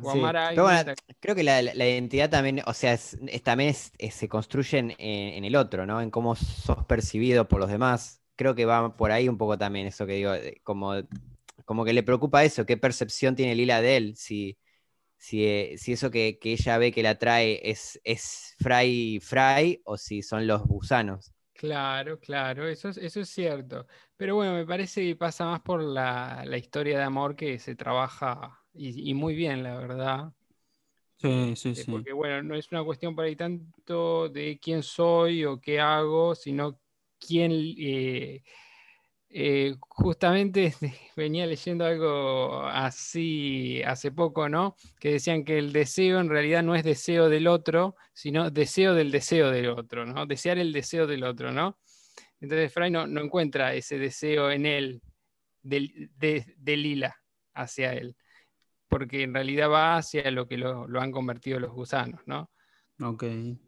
O 0.03 0.11
Sí, 0.11 0.19
pero 0.49 0.63
bueno, 0.63 0.93
creo 1.19 1.35
que 1.35 1.43
la, 1.43 1.61
identidad 1.61 2.29
también, 2.29 2.61
o 2.65 2.73
sea, 2.73 2.93
es, 2.93 3.17
es- 3.27 3.43
también 3.43 3.71
es- 3.71 3.91
es- 3.97 4.13
se 4.15 4.29
construye 4.29 4.77
en, 4.79 4.91
en- 4.91 5.33
en 5.35 5.45
el 5.45 5.55
otro, 5.55 5.85
¿no? 5.85 6.01
En 6.01 6.11
cómo 6.11 6.35
sos 6.35 6.85
percibido 6.85 7.47
por 7.47 7.59
los 7.59 7.69
demás. 7.69 8.21
Creo 8.35 8.55
que 8.55 8.65
va 8.65 8.95
por 8.95 9.11
ahí 9.11 9.29
un 9.29 9.37
poco 9.37 9.57
también 9.57 9.87
eso 9.87 10.05
que 10.05 10.13
digo, 10.13 10.31
como, 10.63 10.93
como 11.65 11.85
que 11.85 11.93
le 11.93 12.03
preocupa 12.03 12.43
eso, 12.43 12.65
qué 12.65 12.77
percepción 12.77 13.35
tiene 13.35 13.55
Lila 13.55 13.81
de 13.81 13.97
él, 13.97 14.15
si, 14.17 14.57
si, 15.17 15.45
eh, 15.45 15.75
si 15.79 15.93
eso 15.93 16.11
que, 16.11 16.39
que 16.41 16.53
ella 16.53 16.79
ve 16.79 16.93
que 16.93 17.03
la 17.03 17.11
atrae 17.11 17.61
es, 17.69 18.01
es 18.05 18.55
Fry 18.59 19.19
Fry 19.21 19.81
o 19.85 19.97
si 19.99 20.23
son 20.23 20.47
los 20.47 20.63
gusanos. 20.63 21.34
Claro, 21.57 22.19
claro, 22.19 22.67
eso 22.67 22.89
es, 22.89 22.97
eso 22.97 23.21
es 23.21 23.29
cierto. 23.29 23.87
Pero 24.17 24.35
bueno, 24.35 24.53
me 24.53 24.65
parece 24.65 25.01
que 25.05 25.15
pasa 25.15 25.45
más 25.45 25.61
por 25.61 25.81
la, 25.81 26.43
la 26.45 26.57
historia 26.57 26.97
de 26.97 27.03
amor 27.05 27.35
que 27.37 27.59
se 27.59 27.75
trabaja 27.75 28.61
y, 28.73 29.09
y 29.09 29.13
muy 29.13 29.35
bien, 29.35 29.63
la 29.63 29.77
verdad. 29.77 30.33
Sí, 31.17 31.55
sí, 31.57 31.75
Eh, 31.75 31.85
sí. 31.85 31.85
Porque 31.85 32.13
bueno, 32.13 32.41
no 32.43 32.55
es 32.55 32.71
una 32.71 32.83
cuestión 32.83 33.15
por 33.15 33.25
ahí 33.25 33.35
tanto 33.35 34.29
de 34.29 34.59
quién 34.61 34.81
soy 34.83 35.43
o 35.45 35.59
qué 35.59 35.79
hago, 35.79 36.35
sino 36.35 36.79
quién... 37.19 37.51
eh, 37.53 38.43
eh, 39.37 39.75
justamente 39.81 40.73
venía 41.17 41.45
leyendo 41.45 41.85
algo 41.85 42.61
así 42.67 43.81
hace 43.83 44.11
poco, 44.11 44.47
¿no? 44.49 44.75
Que 44.99 45.11
decían 45.13 45.43
que 45.43 45.57
el 45.57 45.73
deseo 45.73 46.19
en 46.21 46.29
realidad 46.29 46.63
no 46.63 46.73
es 46.75 46.83
deseo 46.85 47.27
del 47.29 47.47
otro, 47.47 47.95
sino 48.13 48.49
deseo 48.49 48.93
del 48.93 49.11
deseo 49.11 49.51
del 49.51 49.69
otro, 49.69 50.05
¿no? 50.05 50.25
Desear 50.25 50.57
el 50.57 50.71
deseo 50.73 51.05
del 51.07 51.23
otro, 51.25 51.51
¿no? 51.51 51.77
Entonces 52.41 52.73
Fry 52.73 52.91
no, 52.91 53.07
no 53.07 53.21
encuentra 53.21 53.73
ese 53.73 53.97
deseo 53.99 54.51
en 54.51 54.65
él, 54.65 55.01
del- 55.63 56.11
de, 56.17 56.55
de 56.57 56.77
Lila 56.77 57.15
hacia 57.53 57.93
él, 57.93 58.15
porque 58.89 59.23
en 59.23 59.33
realidad 59.33 59.69
va 59.71 59.97
hacia 59.97 60.31
lo 60.31 60.47
que 60.47 60.57
lo, 60.57 60.87
lo 60.87 61.01
han 61.01 61.11
convertido 61.11 61.59
los 61.59 61.71
gusanos, 61.73 62.21
¿no? 62.27 62.51
Ok, 63.01 63.23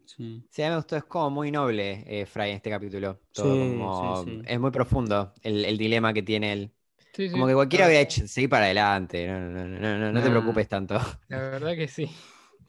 sí. 0.06 0.44
Sí, 0.50 0.62
a 0.62 0.66
mí 0.66 0.70
me 0.70 0.76
gustó, 0.76 0.96
es 0.96 1.04
como 1.04 1.30
muy 1.30 1.50
noble 1.50 2.04
eh, 2.06 2.26
Fry 2.26 2.50
en 2.50 2.56
este 2.56 2.70
capítulo. 2.70 3.20
Todo 3.32 3.52
Sí, 3.54 3.58
como- 3.58 4.16
sí, 4.16 4.30
sí. 4.32 4.42
Es 4.46 4.58
muy 4.58 4.70
profundo 4.70 5.32
el, 5.42 5.64
el 5.64 5.76
dilema 5.78 6.12
que 6.12 6.22
tiene 6.22 6.52
él. 6.52 6.72
Sí, 7.12 7.28
Como 7.30 7.46
que 7.46 7.54
cualquiera 7.54 7.84
la- 7.84 7.88
hubiera 7.88 8.02
hecho, 8.02 8.26
seguir 8.26 8.50
para 8.50 8.64
adelante, 8.66 9.26
no, 9.28 9.40
no, 9.40 9.66
no, 9.68 9.78
no, 9.80 9.98
no, 9.98 10.12
no 10.12 10.22
te 10.22 10.30
preocupes 10.30 10.68
tanto. 10.68 10.98
La 11.28 11.38
verdad 11.38 11.74
que 11.76 11.88
sí. 11.88 12.10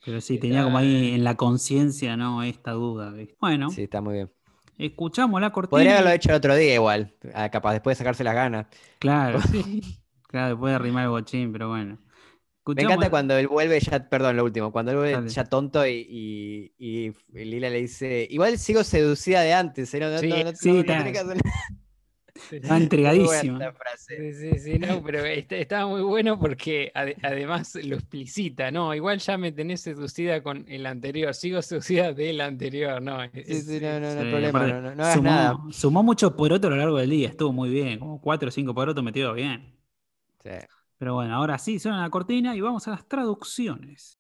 Pero 0.06 0.22
sí, 0.22 0.38
tenía 0.38 0.64
como 0.64 0.78
ahí 0.78 1.14
en 1.14 1.24
la 1.24 1.36
conciencia, 1.36 2.18
¿no? 2.18 2.44
Esta 2.44 2.72
duda. 2.72 3.14
Bueno, 3.40 3.70
Sí, 3.70 3.84
está 3.84 4.02
muy 4.02 4.16
bien. 4.16 4.32
escuchamos 4.78 5.40
la 5.42 5.52
cortina. 5.52 5.72
Podría 5.78 5.92
haberlo 5.94 6.12
hecho 6.12 6.30
el 6.30 6.36
otro 6.36 6.56
día 6.56 6.74
igual, 6.76 7.14
ah, 7.34 7.50
capaz 7.50 7.74
después 7.74 7.98
de 7.98 8.00
sacarse 8.04 8.24
las 8.24 8.34
ganas. 8.36 8.68
Claro, 9.00 9.40
Sí. 9.52 9.82
claro, 10.28 10.50
después 10.50 10.72
de 10.72 10.76
arrimar 10.76 11.04
el 11.06 11.10
bochín, 11.10 11.52
pero 11.52 11.70
bueno. 11.70 11.98
Me 12.76 12.82
encanta 12.84 13.10
cuando 13.10 13.38
él 13.38 13.48
vuelve 13.48 13.80
ya, 13.80 14.08
perdón, 14.10 14.38
lo 14.38 14.44
último, 14.44 14.72
cuando 14.72 14.92
él 14.92 14.98
vuelve 14.98 15.14
Dale. 15.14 15.30
ya 15.30 15.44
tonto 15.46 15.86
y, 15.88 16.72
y- 16.78 17.14
y 17.32 17.44
Lila 17.46 17.70
le 17.70 17.82
dice, 17.82 18.28
igual 18.30 18.58
sigo 18.58 18.84
seducida 18.84 19.42
de 19.42 19.54
antes, 19.54 19.94
¿eh? 19.94 20.00
no, 20.00 20.10
no- 20.10 20.20
Sí, 20.20 20.28
no- 20.30 20.44
no- 20.44 20.56
sí, 20.56 20.72
no- 20.72 20.84
no 20.84 21.06
está- 21.06 21.36
Sí, 22.50 22.56
Está 22.56 22.78
entregadísima. 22.78 23.74
Sí, 23.98 24.34
sí, 24.34 24.60
sí, 24.60 24.80
no, 24.80 25.04
pero 25.04 25.26
está- 25.26 25.58
estaba 25.58 25.88
muy 25.88 26.02
bueno 26.02 26.40
porque 26.40 26.90
ade- 26.96 27.18
además 27.22 27.76
lo 27.84 27.96
explicita, 27.98 28.72
¿no? 28.72 28.96
Igual 28.96 29.20
ya 29.20 29.38
me 29.38 29.52
tenés 29.52 29.82
seducida 29.82 30.42
con 30.42 30.64
el 30.70 30.86
anterior, 30.86 31.34
sigo 31.34 31.62
seducida 31.62 32.14
del 32.14 32.40
anterior, 32.40 33.02
¿no? 33.02 33.22
Sí, 33.26 33.42
Es- 33.46 33.66
sí, 33.66 33.80
no, 33.82 34.00
no, 34.00 34.14
no 34.16 34.22
Sí, 34.22 34.28
hay 34.28 34.32
problema, 34.32 34.68
no, 34.68 34.82
no- 34.82 34.96
no 34.96 35.04
hagas 35.04 35.16
sumó, 35.16 35.30
nada. 35.30 35.58
sumó 35.72 36.04
mucho 36.04 36.36
poroto 36.38 36.68
a 36.68 36.70
lo 36.70 36.78
largo 36.78 36.98
del 36.98 37.10
día, 37.10 37.28
estuvo 37.28 37.52
muy 37.52 37.70
bien, 37.70 38.00
como 38.00 38.22
cuatro 38.22 38.48
o 38.48 38.52
cinco 38.52 38.74
porotos 38.74 39.04
metido 39.04 39.34
bien. 39.34 39.76
Sí. 40.42 40.50
Pero 41.00 41.14
bueno, 41.14 41.34
ahora 41.34 41.58
sí, 41.58 41.80
suena 41.80 42.02
la 42.02 42.10
cortina 42.10 42.54
y 42.58 42.60
vamos 42.60 42.86
a 42.90 42.92
las 42.92 43.08
traducciones. 43.08 44.20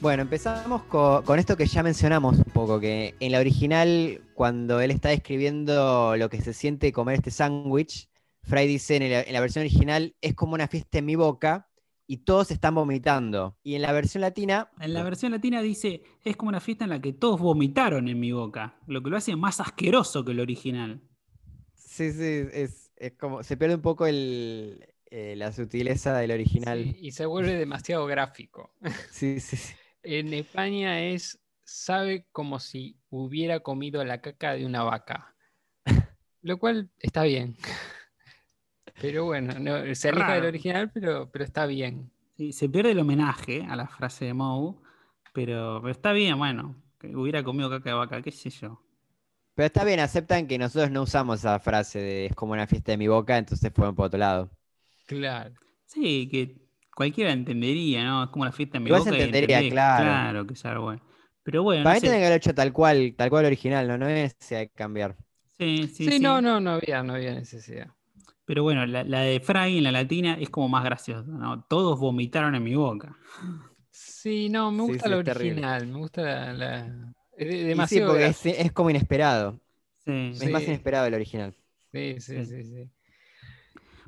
Bueno, 0.00 0.22
empezamos 0.22 0.84
co- 0.84 1.22
con, 1.26 1.38
esto 1.38 1.58
que 1.58 1.66
ya 1.66 1.82
mencionamos 1.82 2.38
un 2.38 2.44
poco, 2.44 2.80
que 2.80 3.16
en 3.20 3.32
la 3.32 3.38
original, 3.38 4.22
cuando 4.32 4.80
él 4.80 4.90
está 4.90 5.10
describiendo 5.10 6.16
lo 6.16 6.30
que 6.30 6.40
se 6.40 6.54
siente 6.54 6.90
comer 6.90 7.16
este 7.16 7.30
sándwich, 7.30 8.08
Fry 8.44 8.66
dice 8.66 8.96
en 8.96 9.32
la 9.32 9.40
versión 9.40 9.60
original, 9.60 10.14
es 10.22 10.34
como 10.34 10.54
una 10.54 10.68
fiesta 10.68 10.98
en 10.98 11.04
mi 11.04 11.16
boca 11.16 11.68
y 12.06 12.18
todos 12.18 12.50
están 12.50 12.74
vomitando. 12.74 13.56
Y 13.62 13.74
en 13.74 13.82
la 13.82 13.92
versión 13.92 14.20
latina, 14.22 14.70
En 14.80 14.92
la 14.92 15.02
versión 15.02 15.32
latina 15.32 15.62
dice, 15.62 16.02
es 16.24 16.36
como 16.36 16.50
una 16.50 16.60
fiesta 16.60 16.84
en 16.84 16.90
la 16.90 17.00
que 17.00 17.12
todos 17.12 17.40
vomitaron 17.40 18.08
en 18.08 18.20
mi 18.20 18.32
boca, 18.32 18.78
lo 18.86 19.02
que 19.02 19.10
lo 19.10 19.16
hace 19.16 19.36
más 19.36 19.60
asqueroso 19.60 20.24
que 20.24 20.32
el 20.32 20.40
original. 20.40 21.00
sí, 21.74 22.12
sí, 22.12 22.48
es, 22.52 22.92
es 22.96 23.12
como, 23.16 23.42
se 23.42 23.56
pierde 23.56 23.76
un 23.76 23.82
poco 23.82 24.06
el, 24.06 24.86
eh, 25.06 25.34
la 25.36 25.52
sutileza 25.52 26.16
del 26.18 26.32
original. 26.32 26.94
sí, 26.94 26.96
y 27.00 27.12
se 27.12 27.26
vuelve 27.26 27.54
demasiado 27.56 28.06
gráfico. 28.06 28.74
Sí, 29.10 29.40
sí, 29.40 29.56
sí. 29.56 29.74
En 30.02 30.32
España 30.34 31.00
es 31.02 31.40
sabe 31.64 32.26
como 32.32 32.60
si 32.60 32.98
hubiera 33.10 33.60
comido 33.60 34.04
la 34.04 34.20
caca 34.20 34.52
de 34.54 34.66
una 34.66 34.82
vaca. 34.84 35.34
Lo 36.42 36.58
cual 36.58 36.90
está 37.00 37.22
bien. 37.24 37.56
Pero 39.04 39.24
bueno, 39.26 39.52
no, 39.60 39.94
se 39.94 40.08
aleja 40.08 40.34
del 40.34 40.46
original, 40.46 40.90
pero, 40.90 41.30
pero 41.30 41.44
está 41.44 41.66
bien. 41.66 42.10
Sí, 42.36 42.52
se 42.52 42.68
pierde 42.68 42.92
el 42.92 42.98
homenaje 42.98 43.62
a 43.68 43.76
la 43.76 43.86
frase 43.86 44.24
de 44.24 44.34
Moe, 44.34 44.76
pero, 45.32 45.80
pero 45.82 45.92
está 45.92 46.12
bien, 46.12 46.38
bueno, 46.38 46.74
que 46.98 47.14
hubiera 47.14 47.44
comido 47.44 47.68
caca 47.70 47.90
de 47.90 47.96
vaca, 47.96 48.22
qué 48.22 48.32
sé 48.32 48.50
yo. 48.50 48.80
Pero 49.54 49.66
está 49.66 49.84
bien, 49.84 50.00
aceptan 50.00 50.46
que 50.48 50.58
nosotros 50.58 50.90
no 50.90 51.02
usamos 51.02 51.40
esa 51.40 51.58
frase 51.60 52.00
de 52.00 52.26
es 52.26 52.34
como 52.34 52.52
una 52.52 52.66
fiesta 52.66 52.92
de 52.92 52.98
mi 52.98 53.08
boca, 53.08 53.38
entonces 53.38 53.72
fueron 53.74 53.94
por 53.94 54.06
otro 54.06 54.18
lado. 54.18 54.50
Claro. 55.06 55.54
Sí, 55.86 56.28
que 56.30 56.56
cualquiera 56.94 57.32
entendería, 57.32 58.04
¿no? 58.04 58.24
Es 58.24 58.30
como 58.30 58.44
la 58.44 58.52
fiesta 58.52 58.78
en 58.78 58.84
mi 58.84 58.88
Igual 58.88 59.02
boca 59.02 59.16
y 59.18 59.22
entendería, 59.22 59.58
entendés, 59.58 59.72
claro. 59.72 60.02
Claro, 60.02 60.46
que 60.46 60.54
es 60.54 60.64
algo 60.64 60.84
bueno. 60.84 61.02
Pero 61.42 61.62
bueno, 61.62 61.82
Para 61.82 61.94
no 61.94 61.96
mí 61.96 62.00
tienen 62.00 62.18
que 62.20 62.26
haberlo 62.26 62.36
hecho 62.36 62.54
tal 62.54 62.72
cual, 62.72 63.14
tal 63.16 63.30
cual 63.30 63.44
original, 63.44 63.86
no, 63.88 63.98
no 63.98 64.08
es 64.08 64.34
si 64.40 64.54
hay 64.54 64.68
que 64.68 64.74
cambiar. 64.74 65.16
Sí, 65.58 65.88
sí, 65.88 66.10
Sí, 66.10 66.10
sí. 66.10 66.20
no, 66.20 66.40
no, 66.42 66.60
no 66.60 66.72
había, 66.72 67.02
no 67.02 67.14
había 67.14 67.34
necesidad. 67.34 67.88
Pero 68.46 68.62
bueno, 68.62 68.84
la, 68.86 69.04
la 69.04 69.20
de 69.20 69.40
Fry 69.40 69.78
en 69.78 69.84
la 69.84 69.92
latina 69.92 70.34
es 70.38 70.50
como 70.50 70.68
más 70.68 70.84
graciosa, 70.84 71.22
¿no? 71.26 71.64
Todos 71.64 71.98
vomitaron 71.98 72.54
en 72.54 72.62
mi 72.62 72.74
boca. 72.74 73.16
Sí, 73.90 74.48
no, 74.48 74.70
me 74.72 74.84
Sí, 74.86 74.88
gusta 74.92 75.04
sí, 75.04 75.10
la 75.10 75.16
es 75.18 75.24
terrible. 75.24 75.62
original, 75.62 75.86
me 75.86 75.98
gusta 75.98 76.22
la... 76.22 76.52
la- 76.52 77.14
es 77.36 77.48
de- 77.48 77.54
Y 77.56 77.58
sí, 77.60 77.64
demasiado 77.66 78.10
porque 78.10 78.26
es, 78.26 78.46
es 78.46 78.72
como 78.72 78.90
inesperado. 78.90 79.60
Sí. 80.04 80.38
Es 80.40 80.50
más 80.50 80.62
Sí. 80.62 80.68
inesperado 80.68 81.06
el 81.06 81.14
original. 81.14 81.54
Sí, 81.92 82.20
sí, 82.20 82.44
Sí. 82.44 82.44
sí, 82.44 82.64
sí. 82.64 82.90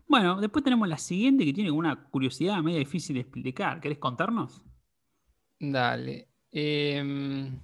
Bueno, 0.08 0.40
después 0.40 0.64
tenemos 0.64 0.88
la 0.88 0.98
siguiente 0.98 1.44
que 1.44 1.52
tiene 1.52 1.70
una 1.70 2.04
curiosidad 2.10 2.62
medio 2.62 2.78
difícil 2.78 3.14
de 3.14 3.20
explicar. 3.22 3.80
¿Querés 3.80 3.98
contarnos? 3.98 4.62
Dale. 5.60 6.28
Em, 6.50 7.60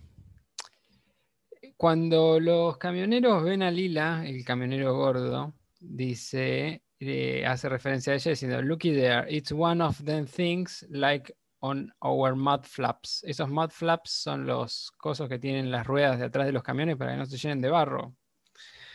cuando 1.77 2.39
los 2.41 2.77
camioneros 2.79 3.43
ven 3.45 3.63
a 3.63 3.71
Lila, 3.71 4.27
el 4.27 4.45
camionero 4.45 4.95
gordo, 4.97 5.55
dice, 5.83 6.83
eh, 7.01 7.45
hace 7.47 7.69
referencia 7.69 8.13
a 8.13 8.17
ella 8.17 8.31
diciendo, 8.31 8.63
Looky 8.63 8.93
there, 8.93 9.27
it's 9.29 9.53
one 9.53 9.83
of 9.83 10.03
them 10.05 10.27
things 10.27 10.87
like 10.91 11.35
on 11.61 11.93
our 12.01 12.35
mud 12.35 12.65
flaps. 12.65 13.23
Esos 13.25 13.49
mud 13.49 13.71
flaps 13.71 14.11
son 14.11 14.47
los 14.47 14.91
cosos 14.97 15.29
que 15.29 15.39
tienen 15.39 15.71
las 15.71 15.87
ruedas 15.87 16.19
de 16.19 16.27
atrás 16.27 16.47
de 16.47 16.53
los 16.53 16.63
camiones 16.63 16.97
para 16.97 17.13
que 17.13 17.19
no 17.19 17.27
se 17.27 17.37
llenen 17.37 17.61
de 17.61 17.71
barro, 17.71 18.15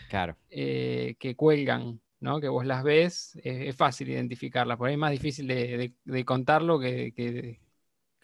Claro. 0.09 0.38
eh, 0.49 1.15
que 1.19 1.35
cuelgan, 1.35 2.01
¿no? 2.19 2.39
Que 2.39 2.47
vos 2.47 2.65
las 2.65 2.83
ves, 2.83 3.38
es 3.43 3.75
fácil 3.75 4.09
identificarlas, 4.09 4.77
por 4.77 4.88
ahí 4.88 4.93
es 4.93 4.99
más 4.99 5.11
difícil 5.11 5.47
de, 5.47 5.77
de- 5.77 5.93
de 6.03 6.25
contarlo 6.25 6.79
que, 6.79 7.13
que- 7.13 7.59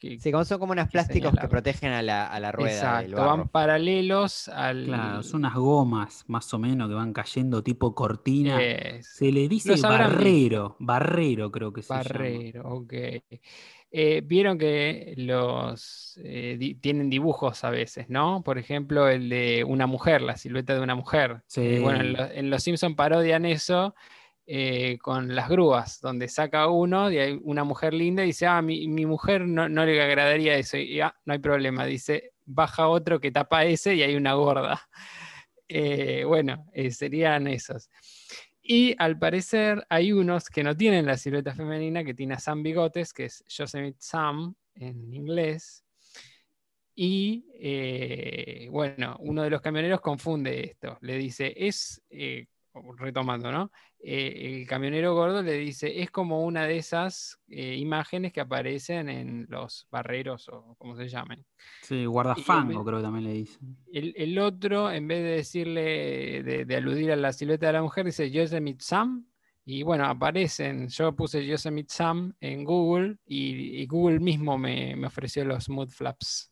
que- 0.09 0.19
Sí, 0.19 0.31
como 0.31 0.45
son 0.45 0.59
como 0.59 0.71
unos 0.73 0.89
plásticos 0.89 1.31
que 1.39 1.47
protegen 1.47 1.91
a 1.91 2.01
la, 2.01 2.27
a 2.27 2.39
la 2.39 2.51
rueda 2.51 3.01
del 3.01 3.15
van 3.15 3.47
paralelos 3.47 4.47
al. 4.49 4.85
Claro, 4.85 5.23
son 5.23 5.41
unas 5.41 5.55
gomas 5.55 6.23
más 6.27 6.53
o 6.53 6.59
menos 6.59 6.87
que 6.89 6.95
van 6.95 7.13
cayendo 7.13 7.63
tipo 7.63 7.95
cortina. 7.95 8.61
Es, 8.61 9.07
Se 9.07 9.31
le 9.31 9.47
dice 9.47 9.75
barrero, 9.81 10.75
barrero 10.79 11.51
creo 11.51 11.71
que 11.71 11.81
se 11.81 11.93
llama. 11.93 12.03
Barrero, 12.03 12.69
ok. 12.75 12.93
Eh, 13.95 14.21
Vieron 14.25 14.57
que 14.57 15.13
los 15.17 16.19
eh, 16.23 16.55
di- 16.59 16.75
tienen 16.75 17.09
dibujos 17.11 17.63
a 17.63 17.69
veces, 17.69 18.09
¿no? 18.09 18.41
Por 18.43 18.57
ejemplo, 18.57 19.07
el 19.07 19.29
de 19.29 19.63
una 19.63 19.85
mujer, 19.85 20.21
la 20.23 20.35
silueta 20.35 20.73
de 20.73 20.81
una 20.81 20.95
mujer. 20.95 21.43
Eh, 21.55 21.79
bueno, 21.81 21.99
en, 22.01 22.07
Sí. 22.07 22.13
lo- 22.17 22.31
en 22.31 22.49
Los 22.49 22.63
Simpson 22.63 22.95
parodian 22.95 23.45
eso 23.45 23.93
eh, 24.45 24.97
con 24.97 25.33
las 25.35 25.47
grúas, 25.47 26.01
donde 26.01 26.27
saca 26.27 26.67
uno 26.67 27.09
y 27.09 27.17
hay 27.17 27.39
una 27.43 27.63
mujer 27.63 27.93
linda 27.93 28.23
y 28.23 28.27
dice, 28.27 28.45
ah, 28.45 28.61
mi, 28.61 28.89
mi 28.89 29.05
mujer 29.05 29.47
no, 29.47 29.69
no 29.69 29.85
le 29.85 30.01
agradaría 30.01 30.57
eso. 30.57 30.75
Y 30.75 30.99
ah, 30.99 31.15
no 31.23 31.31
hay 31.31 31.39
problema. 31.39 31.85
Dice, 31.85 32.33
baja 32.45 32.89
otro 32.89 33.21
que 33.21 33.31
tapa 33.31 33.63
ese 33.63 33.95
y 33.95 34.03
hay 34.03 34.15
una 34.15 34.33
gorda. 34.33 34.81
Eh, 35.75 36.23
bueno, 36.25 36.67
eh, 36.73 36.91
serían 36.91 37.47
esos. 37.47 37.89
Y 38.61 38.95
al 38.99 39.17
parecer 39.17 39.83
hay 39.89 40.11
unos 40.11 40.49
que 40.49 40.61
no 40.61 40.77
tienen 40.77 41.07
la 41.07 41.17
silueta 41.17 41.55
femenina, 41.55 42.03
que 42.03 42.13
tiene 42.13 42.35
a 42.35 42.39
Sam 42.39 42.61
Bigotes, 42.61 43.11
que 43.11 43.25
es 43.25 43.43
Yosemite 43.47 43.97
Sam 43.99 44.53
en 44.75 45.11
inglés. 45.11 45.83
Y 46.93 48.67
bueno, 48.69 49.15
uno 49.21 49.41
de 49.41 49.49
los 49.49 49.61
camioneros 49.61 50.01
confunde 50.01 50.63
esto. 50.65 50.99
Le 51.01 51.17
dice, 51.17 51.53
es, 51.55 52.03
retomando, 52.97 53.51
¿no? 53.51 53.71
Eh, 53.99 54.59
el 54.61 54.67
camionero 54.67 55.13
gordo 55.13 55.41
le 55.41 55.53
dice, 55.53 56.01
es 56.01 56.11
como 56.11 56.43
una 56.43 56.65
de 56.65 56.77
esas 56.77 57.39
eh, 57.47 57.75
imágenes 57.77 58.33
que 58.33 58.41
aparecen 58.41 59.09
en 59.09 59.45
los 59.49 59.87
barreros 59.91 60.49
o 60.49 60.75
como 60.77 60.95
se 60.95 61.07
llamen. 61.07 61.45
Sí, 61.81 62.05
guardafango 62.05 62.83
creo 62.83 62.97
que 62.99 63.03
también 63.03 63.25
le 63.25 63.33
dicen. 63.33 63.77
El, 63.91 64.13
el 64.17 64.37
otro, 64.39 64.91
en 64.91 65.07
vez 65.07 65.23
de 65.23 65.29
decirle, 65.29 66.43
de, 66.43 66.65
de 66.65 66.75
aludir 66.75 67.11
a 67.11 67.15
la 67.15 67.31
silueta 67.31 67.67
de 67.67 67.73
la 67.73 67.81
mujer, 67.81 68.05
dice 68.05 68.29
Yosemite 68.29 68.83
Sam. 68.83 69.25
Y 69.65 69.83
bueno, 69.83 70.05
aparecen. 70.05 70.89
Yo 70.89 71.15
puse 71.15 71.45
Yosemite 71.45 71.93
Sam 71.93 72.33
en 72.41 72.65
Google 72.65 73.15
y, 73.25 73.81
y 73.81 73.85
Google 73.87 74.19
mismo 74.19 74.57
me, 74.57 74.95
me 74.95 75.07
ofreció 75.07 75.45
los 75.45 75.69
mood 75.69 75.89
flaps. 75.89 76.51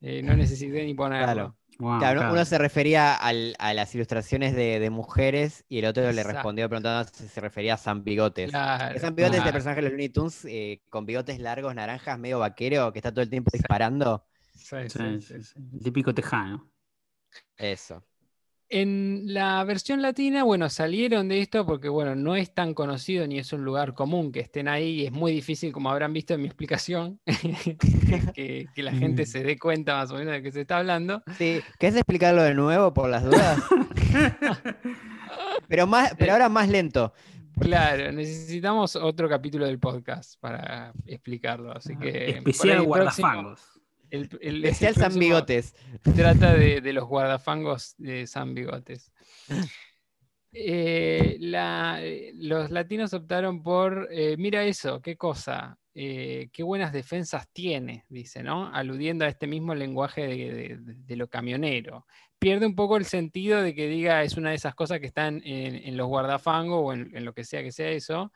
Eh, 0.00 0.22
no 0.22 0.34
necesité 0.36 0.84
ni 0.84 0.94
ponerlo. 0.94 1.24
Claro. 1.26 1.56
Guau, 1.78 1.98
Claro, 1.98 2.20
claro. 2.20 2.32
uno 2.34 2.44
se 2.44 2.58
refería 2.58 3.14
al- 3.14 3.54
a 3.58 3.74
las 3.74 3.94
ilustraciones 3.94 4.54
de, 4.54 4.80
de 4.80 4.90
mujeres 4.90 5.64
y 5.68 5.78
el 5.78 5.84
otro 5.86 6.10
le 6.10 6.22
respondió 6.22 6.68
preguntando 6.68 7.10
si 7.12 7.28
se 7.28 7.40
refería 7.40 7.74
a 7.74 7.76
San 7.76 8.02
Bigotes. 8.02 8.50
Claro, 8.50 8.98
San 8.98 9.14
Bigotes 9.14 9.40
es 9.40 9.46
el 9.46 9.52
personaje 9.52 9.76
de 9.76 9.82
los 9.82 9.90
Looney 9.92 10.08
Tunes 10.08 10.44
eh, 10.46 10.80
con 10.88 11.04
bigotes 11.04 11.38
largos, 11.38 11.74
naranjas, 11.74 12.18
medio 12.18 12.38
vaquero, 12.38 12.92
que 12.92 12.98
está 12.98 13.12
todo 13.12 13.22
el 13.22 13.30
tiempo 13.30 13.50
disparando. 13.52 14.24
Sí, 14.54 14.88
Sí, 14.88 14.88
sí, 14.88 14.98
sí, 15.20 15.20
sí. 15.20 15.42
sí. 15.42 15.60
El 15.74 15.80
típico 15.82 16.14
tejano. 16.14 16.70
Eso. 17.58 18.02
En 18.68 19.22
la 19.26 19.62
versión 19.62 20.02
latina, 20.02 20.42
bueno, 20.42 20.68
salieron 20.68 21.28
de 21.28 21.40
esto 21.40 21.64
porque, 21.64 21.88
bueno, 21.88 22.16
no 22.16 22.34
es 22.34 22.52
tan 22.52 22.74
conocido 22.74 23.24
ni 23.26 23.38
es 23.38 23.52
un 23.52 23.64
lugar 23.64 23.94
común 23.94 24.32
que 24.32 24.40
estén 24.40 24.66
ahí 24.66 25.02
y 25.02 25.06
es 25.06 25.12
muy 25.12 25.30
difícil, 25.30 25.72
como 25.72 25.88
habrán 25.88 26.12
visto 26.12 26.34
en 26.34 26.40
mi 26.40 26.46
explicación, 26.46 27.20
que, 28.34 28.66
que 28.74 28.82
la 28.82 28.92
gente 28.92 29.24
se 29.24 29.44
dé 29.44 29.56
cuenta 29.56 29.94
más 29.94 30.10
o 30.10 30.14
menos 30.14 30.32
de 30.32 30.42
qué 30.42 30.50
se 30.50 30.62
está 30.62 30.78
hablando. 30.78 31.22
Sí, 31.38 31.60
¿querés 31.78 31.96
explicarlo 31.96 32.42
de 32.42 32.54
nuevo 32.54 32.92
por 32.92 33.08
las 33.08 33.22
dudas? 33.24 33.62
pero, 35.68 35.86
más, 35.86 36.14
pero 36.18 36.32
ahora 36.32 36.48
más 36.48 36.68
lento. 36.68 37.12
Claro, 37.60 38.12
necesitamos 38.12 38.96
otro 38.96 39.28
capítulo 39.28 39.64
del 39.64 39.78
podcast 39.78 40.38
para 40.40 40.92
explicarlo, 41.06 41.72
así 41.72 41.96
que... 41.96 42.10
por 42.10 42.10
ahí 42.10 42.30
Especial 42.38 42.86
próximo- 42.88 43.54
el- 44.10 44.28
el- 44.40 44.56
el 44.56 44.64
Especial 44.64 44.94
San 44.94 45.02
próximo 45.04 45.20
Bigotes. 45.24 45.74
Trata 46.14 46.54
de, 46.54 46.80
de 46.80 46.92
los 46.92 47.04
guardafangos 47.06 47.94
de 47.98 48.26
San 48.26 48.54
Bigotes. 48.54 49.12
Eh, 50.52 51.36
la- 51.40 52.00
los 52.34 52.70
latinos 52.70 53.12
optaron 53.12 53.62
por, 53.62 54.08
eh, 54.10 54.36
mira 54.38 54.64
eso, 54.64 55.02
qué 55.02 55.16
cosa, 55.16 55.78
eh, 55.94 56.48
qué 56.52 56.62
buenas 56.62 56.92
defensas 56.92 57.46
tiene, 57.52 58.04
dice, 58.08 58.42
¿no? 58.42 58.72
Aludiendo 58.74 59.24
a 59.26 59.28
este 59.28 59.46
mismo 59.46 59.74
lenguaje 59.74 60.26
de, 60.26 60.36
de- 60.36 60.76
de- 60.78 60.94
de 60.94 61.16
lo 61.16 61.28
camionero. 61.28 62.06
Pierde 62.38 62.66
un 62.66 62.74
poco 62.74 62.96
el 62.96 63.04
sentido 63.04 63.60
de 63.62 63.74
que 63.74 63.88
diga 63.88 64.22
es 64.22 64.36
una 64.36 64.50
de 64.50 64.56
esas 64.56 64.74
cosas 64.74 65.00
que 65.00 65.06
están 65.06 65.42
en, 65.44 65.74
en 65.74 65.96
los 65.96 66.06
guardafangos 66.06 66.80
o 66.82 66.92
en, 66.92 67.14
en 67.14 67.24
lo 67.24 67.34
que 67.34 67.44
sea 67.44 67.62
que 67.62 67.72
sea 67.72 67.90
eso, 67.90 68.32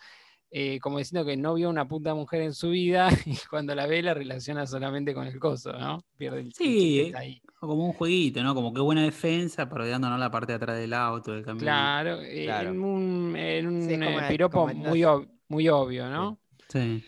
eh, 0.51 0.79
como 0.81 0.99
diciendo 0.99 1.25
que 1.27 1.37
no 1.37 1.55
vio 1.55 1.71
una 1.71 1.87
puta 1.87 2.15
mujer 2.15 2.43
en 2.43 2.55
su 2.55 2.71
vida 2.71 3.09
y 3.27 3.37
cuando 3.49 3.75
la 3.75 3.87
ve 3.87 4.03
la 4.03 4.15
relaciona 4.15 4.67
solamente 4.67 5.15
con 5.15 5.27
el 5.27 5.39
coso, 5.39 5.73
¿no? 5.73 6.05
Pierde 6.17 6.41
el 6.41 6.53
Sí, 6.53 7.13
ahí. 7.17 7.41
Como 7.61 7.75
un 7.87 7.93
jueguito, 7.93 8.43
¿no? 8.43 8.55
Como 8.55 8.73
qué 8.73 8.81
buena 8.81 9.03
defensa, 9.03 9.69
parodiándonos 9.69 10.19
la 10.19 10.31
parte 10.31 10.53
de 10.53 10.57
atrás 10.57 10.79
del 10.79 10.95
auto, 10.95 11.33
del 11.33 11.45
camión. 11.45 11.61
Claro, 11.65 12.21
eh, 12.23 12.45
Claro. 12.47 12.71
en 12.71 12.81
un, 12.81 13.37
en 13.37 13.67
un, 13.67 13.83
Sí, 13.83 13.95
como 13.99 14.21
eh, 14.21 14.25
piropo 14.29 14.61
como 14.63 14.75
muy, 14.75 15.01
ob- 15.03 15.29
muy 15.49 15.69
obvio, 15.69 16.09
¿no? 16.09 16.39
Sí. 16.69 17.05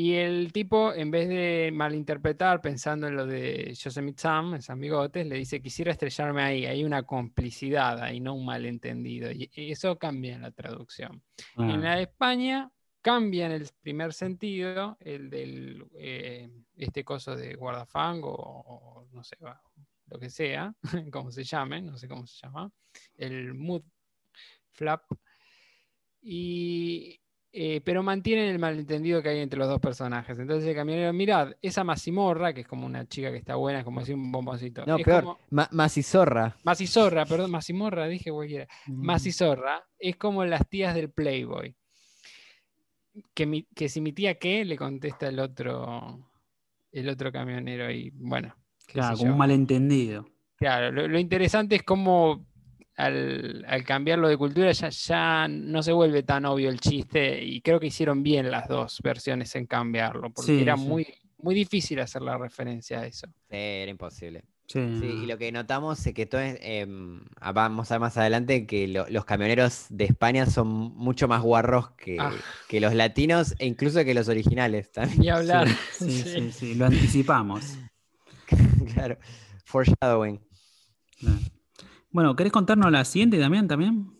Y 0.00 0.14
el 0.14 0.52
tipo, 0.52 0.94
en 0.94 1.10
vez 1.10 1.28
de 1.28 1.70
malinterpretar 1.72 2.60
pensando 2.60 3.08
en 3.08 3.16
lo 3.16 3.26
de 3.26 3.74
Yosemite 3.74 4.22
Sam, 4.22 4.54
en 4.54 4.62
San 4.62 4.78
Bigotes, 4.78 5.26
le 5.26 5.34
dice, 5.34 5.60
quisiera 5.60 5.90
estrellarme 5.90 6.40
ahí, 6.40 6.66
hay 6.66 6.84
una 6.84 7.02
complicidad 7.02 8.00
ahí, 8.00 8.20
no 8.20 8.34
un 8.34 8.46
malentendido. 8.46 9.32
Y 9.32 9.50
eso 9.52 9.98
cambia 9.98 10.36
en 10.36 10.42
la 10.42 10.52
traducción. 10.52 11.20
En 11.56 11.66
claro. 11.66 11.82
la 11.82 11.96
de 11.96 12.02
España 12.02 12.70
cambia 13.02 13.46
en 13.46 13.50
el 13.50 13.68
primer 13.80 14.12
sentido, 14.12 14.96
el 15.00 15.30
del 15.30 15.84
eh, 15.96 16.48
este 16.76 17.02
coso 17.02 17.34
de 17.34 17.56
guardafango 17.56 18.32
o, 18.32 19.00
o 19.00 19.08
no 19.10 19.24
sé, 19.24 19.36
lo 20.06 20.18
que 20.20 20.30
sea, 20.30 20.72
como 21.12 21.32
se 21.32 21.42
llame, 21.42 21.82
no 21.82 21.98
sé 21.98 22.06
cómo 22.06 22.24
se 22.24 22.46
llama, 22.46 22.70
el 23.16 23.52
mood 23.52 23.82
flap. 24.70 25.02
Y, 26.22 27.20
eh, 27.52 27.80
pero 27.84 28.02
mantienen 28.02 28.48
el 28.50 28.58
malentendido 28.58 29.22
que 29.22 29.30
hay 29.30 29.38
entre 29.40 29.58
los 29.58 29.68
dos 29.68 29.80
personajes. 29.80 30.38
Entonces 30.38 30.68
el 30.68 30.74
camionero, 30.74 31.12
mirad, 31.12 31.52
esa 31.62 31.82
mazimorra, 31.84 32.52
que 32.52 32.60
es 32.62 32.66
como 32.68 32.84
una 32.86 33.06
chica 33.08 33.30
que 33.30 33.38
está 33.38 33.56
buena, 33.56 33.78
es 33.80 33.84
como 33.84 34.00
decir 34.00 34.14
un 34.14 34.30
bomboncito. 34.30 34.84
No, 34.86 34.96
es 34.96 35.04
peor. 35.04 35.24
como- 35.24 35.38
Ma- 35.50 35.68
Macizorra. 35.72 36.56
Macizorra, 36.64 37.24
perdón, 37.26 37.50
mazimorra, 37.50 38.06
dije 38.06 38.30
cualquiera. 38.30 38.66
Mm. 38.86 39.04
Macizorra 39.06 39.82
es 39.98 40.16
como 40.16 40.44
las 40.44 40.68
tías 40.68 40.94
del 40.94 41.10
Playboy. 41.10 41.74
Que, 43.34 43.46
mi- 43.46 43.66
que 43.74 43.88
si 43.88 44.00
mi 44.00 44.12
tía 44.12 44.38
qué, 44.38 44.64
le 44.64 44.76
contesta 44.76 45.28
el 45.28 45.40
otro. 45.40 46.20
el 46.92 47.08
otro 47.08 47.30
camionero 47.32 47.90
y 47.90 48.10
bueno. 48.14 48.54
Claro, 48.86 49.16
como 49.18 49.32
un 49.32 49.38
malentendido. 49.38 50.26
Claro, 50.56 50.90
lo, 50.90 51.06
lo 51.08 51.18
interesante 51.18 51.76
es 51.76 51.82
cómo 51.82 52.46
al, 52.98 53.64
al 53.68 53.84
cambiarlo 53.84 54.28
de 54.28 54.36
cultura 54.36 54.72
ya, 54.72 54.88
ya 54.90 55.48
no 55.48 55.82
se 55.82 55.92
vuelve 55.92 56.22
tan 56.24 56.44
obvio 56.44 56.68
el 56.68 56.80
chiste 56.80 57.42
y 57.42 57.60
creo 57.62 57.78
que 57.80 57.86
hicieron 57.86 58.22
bien 58.22 58.50
las 58.50 58.68
dos 58.68 59.00
versiones 59.02 59.54
en 59.56 59.66
cambiarlo, 59.66 60.30
porque 60.30 60.56
Sí, 60.56 60.60
era 60.62 60.76
sí. 60.76 60.82
muy, 60.86 61.06
muy 61.38 61.54
difícil 61.54 62.00
hacer 62.00 62.22
la 62.22 62.36
referencia 62.36 63.00
a 63.00 63.06
eso. 63.06 63.26
Sí, 63.48 63.56
era 63.56 63.90
imposible. 63.90 64.42
Sí, 64.66 64.80
Sí, 65.00 65.06
y 65.22 65.26
lo 65.26 65.38
que 65.38 65.50
notamos 65.50 66.06
es 66.06 66.12
que 66.12 66.26
todo 66.26 66.42
es, 66.42 66.58
em, 66.60 67.22
ah, 67.40 67.52
vamos 67.52 67.90
a 67.90 67.94
ver 67.94 68.00
más 68.00 68.18
adelante 68.18 68.66
que 68.66 68.86
lo- 68.86 69.08
los 69.08 69.24
camioneros 69.24 69.86
de 69.88 70.04
España 70.04 70.44
son 70.44 70.68
mucho 70.68 71.26
más 71.26 71.40
guarros 71.40 71.92
que, 71.92 72.18
Ah. 72.20 72.32
que 72.68 72.78
los 72.80 72.92
latinos 72.94 73.54
e 73.58 73.64
incluso 73.66 74.04
que 74.04 74.12
los 74.12 74.28
originales 74.28 74.92
también. 74.92 75.20
Ni 75.20 75.30
hablar. 75.30 75.68
Sí, 75.68 75.70
sí, 76.10 76.10
Sí. 76.10 76.22
sí, 76.34 76.52
sí, 76.52 76.74
lo 76.74 76.84
anticipamos. 76.86 77.78
Claro. 78.94 79.16
Foreshadowing. 79.64 80.40
Claro. 81.18 81.38
Bueno, 82.10 82.34
¿querés 82.36 82.52
contarnos 82.52 82.90
la 82.90 83.04
siguiente, 83.04 83.38
Damián, 83.38 83.68
también? 83.68 84.12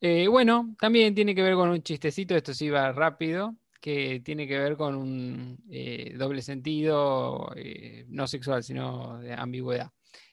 Eh, 0.00 0.26
bueno, 0.28 0.74
también 0.80 1.14
tiene 1.14 1.34
que 1.34 1.42
ver 1.42 1.54
con 1.54 1.68
un 1.70 1.82
chistecito, 1.82 2.34
esto 2.34 2.52
sí 2.54 2.68
va 2.70 2.90
rápido, 2.92 3.56
que 3.80 4.20
tiene 4.24 4.48
que 4.48 4.58
ver 4.58 4.76
con 4.76 4.96
un 4.96 5.58
eh, 5.70 6.14
doble 6.18 6.42
sentido, 6.42 7.52
eh, 7.56 8.04
no 8.08 8.26
sexual, 8.26 8.64
sino 8.64 9.18
de 9.20 9.32
ambigüedad. 9.32 9.90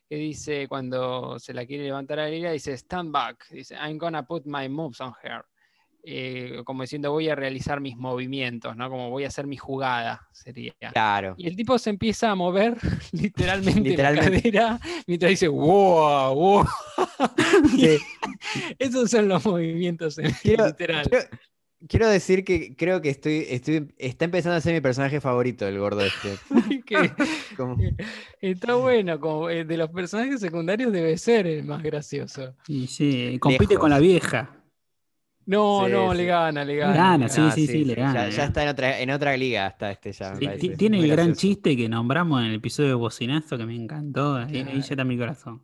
Que 0.08 0.16
dice 0.16 0.68
cuando 0.68 1.38
se 1.38 1.54
la 1.54 1.66
quiere 1.68 1.84
levantar 1.84 2.20
a 2.20 2.28
Lila, 2.28 2.52
dice 2.52 2.74
stand 2.78 3.12
back, 3.12 3.48
dice 3.52 3.76
I'm 3.76 4.00
gonna 4.00 4.26
put 4.26 4.46
my 4.46 4.68
moves 4.68 5.00
on 5.02 5.14
her. 5.24 5.46
Eh, 6.12 6.62
como 6.66 6.82
diciendo 6.82 7.12
voy 7.12 7.30
a 7.30 7.36
realizar 7.36 7.82
mis 7.82 7.95
movimientos, 7.95 8.76
¿no? 8.76 8.89
Como 8.89 9.12
voy 9.12 9.26
a 9.26 9.28
hacer 9.28 9.45
mi 9.45 9.57
jugada, 9.57 10.28
sería. 10.32 10.74
Claro. 10.91 11.36
Y 11.38 11.47
el 11.47 11.55
tipo 11.55 11.78
se 11.78 11.91
empieza 11.91 12.32
a 12.32 12.36
mover 12.36 12.78
literalmente, 13.12 13.82
Literalmente. 13.91 14.32
la 14.32 14.41
cadera 14.41 14.80
mientras 15.05 15.30
dice 15.30 15.47
wow, 15.47 16.34
wow. 16.34 16.66
Sí. 17.78 17.99
Esos 18.80 19.12
son 19.12 19.28
los 19.28 19.45
movimientos 19.45 20.18
en 20.18 20.32
Quiero- 20.41 20.66
literal. 20.68 21.07
Quiero, 21.07 21.26
quiero 21.88 22.07
decir 22.10 22.43
que 22.43 22.76
creo 22.76 23.01
que 23.01 23.10
estoy, 23.10 23.45
estoy, 23.47 23.93
está 23.99 24.26
empezando 24.26 24.55
a 24.57 24.62
ser 24.62 24.74
mi 24.74 24.82
personaje 24.82 25.22
favorito, 25.22 25.68
el 25.68 25.78
gordo 25.78 26.01
este. 26.01 26.38
Que 26.86 27.12
Como- 27.55 27.78
está 28.41 28.74
bueno, 28.76 29.20
como 29.20 29.49
eh, 29.49 29.64
de 29.64 29.78
los 29.78 29.89
personajes 29.91 30.39
secundarios 30.41 30.91
debe 30.91 31.18
ser 31.20 31.45
el 31.45 31.66
más 31.66 31.84
gracioso. 31.84 32.55
Y 32.68 32.88
sí, 32.88 33.38
compite 33.39 33.76
con 33.78 33.91
la 33.91 33.99
vieja. 33.99 34.55
No, 35.50 35.86
Sí, 35.86 35.91
no, 35.91 36.12
sí. 36.12 36.18
le 36.18 36.26
gana, 36.26 36.64
le 36.64 36.76
gana. 36.76 36.93
gana, 36.93 37.28
le 37.28 37.30
sí, 37.30 37.41
Ah, 37.41 37.52
sí, 37.52 37.68
sí, 37.68 37.84
le 37.84 37.95
gana, 37.95 38.30
Ya, 38.30 38.30
gana. 38.30 38.43
está 38.45 38.64
en 38.64 38.70
otra, 38.70 39.00
en 39.00 39.10
otra 39.12 39.36
liga, 39.38 39.68
está 39.68 39.91
este 39.91 40.12
ya. 40.14 40.34
tiene 40.78 40.97
Muy 40.97 41.10
el 41.10 41.12
gran 41.12 41.34
chiste 41.34 41.76
que 41.76 41.89
nombramos 41.89 42.41
en 42.41 42.47
el 42.47 42.56
episodio 42.56 42.89
de 42.89 42.95
Bocinazo 42.95 43.58
que 43.58 43.66
me 43.66 43.76
encantó. 43.76 44.36
Ahí, 44.36 44.58
ahí 44.62 44.82
ya 44.82 44.88
está 44.95 45.04
mi 45.04 45.18
corazón. 45.18 45.64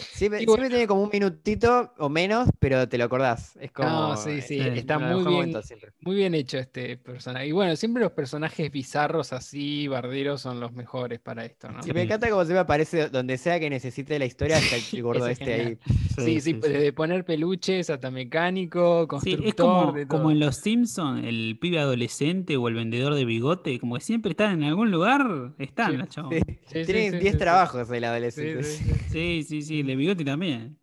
Siempre, 0.00 0.40
siempre 0.40 0.68
tiene 0.68 0.86
como 0.86 1.02
un 1.02 1.10
minutito 1.12 1.92
o 1.98 2.08
menos, 2.08 2.48
pero 2.58 2.88
te 2.88 2.98
lo 2.98 3.04
acordás. 3.04 3.56
Es 3.60 3.72
como. 3.72 3.88
No, 3.88 4.16
sí, 4.16 4.40
sí, 4.40 4.58
eh, 4.60 4.72
está 4.76 4.98
muy 4.98 5.24
bien, 5.24 5.62
siempre. 5.62 5.92
muy 6.00 6.16
bien 6.16 6.34
hecho 6.34 6.58
este 6.58 6.96
personaje. 6.96 7.46
Y 7.46 7.52
bueno, 7.52 7.76
siempre 7.76 8.02
los 8.02 8.12
personajes 8.12 8.70
bizarros 8.70 9.32
así, 9.32 9.88
barderos, 9.88 10.40
son 10.40 10.60
los 10.60 10.72
mejores 10.72 11.20
para 11.20 11.44
esto, 11.44 11.70
¿no? 11.70 11.82
Sí, 11.82 11.92
me 11.92 12.02
encanta 12.02 12.28
como 12.30 12.44
se 12.44 12.52
me 12.52 12.58
aparece 12.60 13.08
donde 13.08 13.38
sea 13.38 13.58
que 13.60 13.70
necesite 13.70 14.18
la 14.18 14.24
historia, 14.26 14.58
está 14.58 14.76
el 14.76 15.02
gordo 15.02 15.26
es 15.26 15.38
este 15.40 15.54
ahí. 15.54 15.78
Sí, 16.18 16.40
sí, 16.40 16.52
desde 16.54 16.92
poner 16.92 17.24
peluches 17.24 17.90
hasta 17.90 18.10
mecánico, 18.10 19.02
Sí, 19.02 19.06
constructor, 19.08 19.46
es 19.48 19.54
como, 19.54 19.92
de 19.92 20.06
como 20.06 20.22
todo. 20.24 20.32
en 20.32 20.40
Los 20.40 20.56
Simpsons, 20.56 21.24
el 21.26 21.58
pibe 21.60 21.78
adolescente 21.78 22.56
o 22.56 22.68
el 22.68 22.74
vendedor 22.74 23.14
de 23.14 23.24
bigote, 23.24 23.78
como 23.78 23.94
que 23.96 24.00
siempre 24.02 24.32
están 24.32 24.54
en 24.58 24.64
algún 24.64 24.90
lugar, 24.90 25.52
están 25.58 26.08
Sí. 26.10 26.16
Sí, 26.70 26.84
sí, 26.84 26.84
Tienen 26.84 27.12
sí, 27.12 27.18
10 27.18 27.22
sí, 27.22 27.30
sí. 27.32 27.38
trabajos 27.38 27.90
el 27.90 27.98
Sí, 28.00 28.04
adolescente. 28.04 28.62
sí, 28.64 28.84
sí. 28.84 28.94
Sí, 29.10 29.42
sí, 29.42 29.62
sí, 29.62 29.82
de 29.90 29.96
bigote 29.96 30.24
también. 30.24 30.78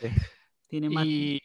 Sí. 0.00 0.08
Tiene 0.68 0.90
más. 0.90 1.06
Y 1.06 1.40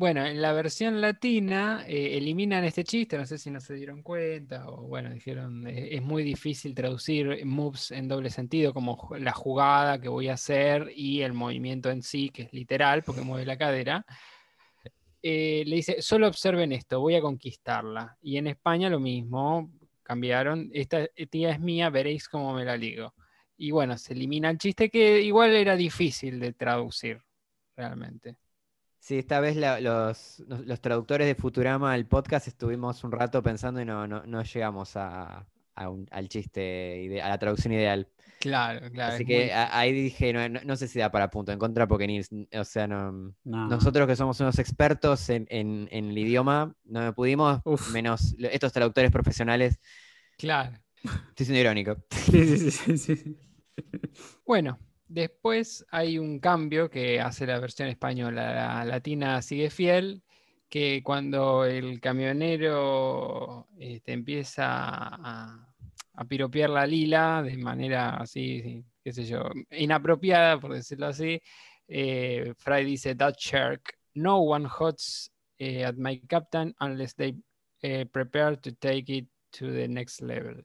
bueno, 0.00 0.24
en 0.24 0.40
la 0.40 0.54
versión 0.54 1.02
latina 1.02 1.84
eh, 1.86 2.16
eliminan 2.16 2.64
este 2.64 2.84
chiste, 2.84 3.18
no 3.18 3.26
sé 3.26 3.36
si 3.36 3.50
no 3.50 3.60
se 3.60 3.74
dieron 3.74 4.02
cuenta 4.02 4.66
o 4.66 4.86
bueno, 4.86 5.10
dijeron, 5.10 5.66
eh, 5.66 5.94
es 5.94 6.00
muy 6.00 6.22
difícil 6.22 6.74
traducir 6.74 7.44
moves 7.44 7.90
en 7.90 8.08
doble 8.08 8.30
sentido, 8.30 8.72
como 8.72 9.10
la 9.18 9.32
jugada 9.32 10.00
que 10.00 10.08
voy 10.08 10.28
a 10.28 10.34
hacer 10.34 10.90
y 10.96 11.20
el 11.20 11.34
movimiento 11.34 11.90
en 11.90 12.02
sí, 12.02 12.30
que 12.30 12.44
es 12.44 12.52
literal, 12.54 13.02
porque 13.02 13.20
mueve 13.20 13.44
la 13.44 13.58
cadera. 13.58 14.06
Eh, 15.22 15.64
le 15.66 15.76
dice, 15.76 16.00
solo 16.00 16.28
observen 16.28 16.72
esto, 16.72 16.98
voy 16.98 17.16
a 17.16 17.20
conquistarla. 17.20 18.16
Y 18.22 18.38
en 18.38 18.46
España 18.46 18.88
lo 18.88 19.00
mismo, 19.00 19.70
cambiaron, 20.02 20.70
esta 20.72 21.06
tía 21.28 21.50
es 21.50 21.60
mía, 21.60 21.90
veréis 21.90 22.26
cómo 22.26 22.54
me 22.54 22.64
la 22.64 22.74
ligo. 22.74 23.12
Y 23.62 23.72
bueno, 23.72 23.98
se 23.98 24.14
elimina 24.14 24.48
el 24.48 24.56
chiste 24.56 24.88
que 24.88 25.20
igual 25.20 25.50
era 25.50 25.76
difícil 25.76 26.40
de 26.40 26.54
traducir, 26.54 27.20
realmente. 27.76 28.36
Sí, 28.98 29.18
esta 29.18 29.38
vez 29.40 29.54
la- 29.54 29.80
los, 29.80 30.42
los- 30.64 30.80
traductores 30.80 31.26
de 31.26 31.34
Futurama, 31.34 31.94
el 31.94 32.06
podcast, 32.06 32.48
estuvimos 32.48 33.04
un 33.04 33.12
rato 33.12 33.42
pensando 33.42 33.78
y 33.82 33.84
no, 33.84 34.06
no, 34.06 34.24
no 34.24 34.42
llegamos 34.42 34.96
a, 34.96 35.46
a 35.74 35.90
un- 35.90 36.08
al 36.10 36.30
chiste, 36.30 37.02
ide- 37.02 37.20
a 37.20 37.28
la 37.28 37.36
traducción 37.38 37.74
ideal. 37.74 38.08
Claro, 38.38 38.90
claro. 38.90 39.12
Así 39.12 39.24
es 39.24 39.28
que 39.28 39.38
muy- 39.40 39.50
a- 39.50 39.78
ahí 39.78 39.92
dije, 39.92 40.32
no, 40.32 40.48
no- 40.48 40.60
no 40.64 40.76
sé 40.76 40.88
si 40.88 40.98
da 40.98 41.10
para 41.10 41.28
punto 41.30 41.52
en 41.52 41.58
contra, 41.58 41.86
porque 41.86 42.06
ni, 42.06 42.20
o 42.58 42.64
sea, 42.64 42.86
no, 42.86 43.12
No. 43.44 43.68
nosotros 43.68 44.06
que 44.06 44.16
somos 44.16 44.40
unos 44.40 44.58
expertos 44.58 45.28
en, 45.28 45.46
en- 45.50 45.86
en 45.90 46.06
el 46.08 46.16
idioma, 46.16 46.74
no 46.84 47.14
pudimos, 47.14 47.60
Uf. 47.66 47.92
menos 47.92 48.34
estos 48.38 48.72
traductores 48.72 49.10
profesionales. 49.10 49.78
Claro. 50.38 50.78
Estoy 51.28 51.44
siendo 51.44 51.60
irónico. 51.60 51.96
Sí, 52.10 52.70
sí, 52.70 52.70
sí, 52.70 52.96
sí. 53.16 53.36
Bueno, 54.46 54.78
después 55.06 55.86
hay 55.90 56.18
un 56.18 56.40
cambio 56.40 56.90
que 56.90 57.20
hace 57.20 57.46
la 57.46 57.60
versión 57.60 57.88
española. 57.88 58.52
La 58.52 58.84
latina 58.84 59.40
sigue 59.42 59.70
fiel, 59.70 60.22
que 60.68 61.02
cuando 61.02 61.64
el 61.64 62.00
camionero 62.00 63.68
este, 63.78 64.12
empieza 64.12 64.64
a, 64.64 65.66
piropear 66.28 66.68
la 66.68 66.86
lila 66.86 67.42
de 67.42 67.56
manera 67.56 68.16
así, 68.16 68.60
sí, 68.60 68.84
qué 69.02 69.12
sé 69.12 69.24
yo, 69.24 69.42
inapropiada, 69.70 70.60
por 70.60 70.74
decirlo 70.74 71.06
así, 71.06 71.40
eh, 71.88 72.52
Fry 72.58 72.84
dice, 72.84 73.14
that 73.14 73.34
shark, 73.38 73.94
no 74.14 74.38
one 74.40 74.68
hots 74.68 75.32
eh, 75.58 75.82
at 75.84 75.96
my 75.96 76.20
captain 76.28 76.74
unless 76.80 77.14
they 77.14 77.34
eh, 77.82 78.04
prepare 78.04 78.56
to 78.56 78.72
take 78.72 79.08
it 79.08 79.28
to 79.52 79.72
the 79.72 79.88
next 79.88 80.20
level. 80.20 80.62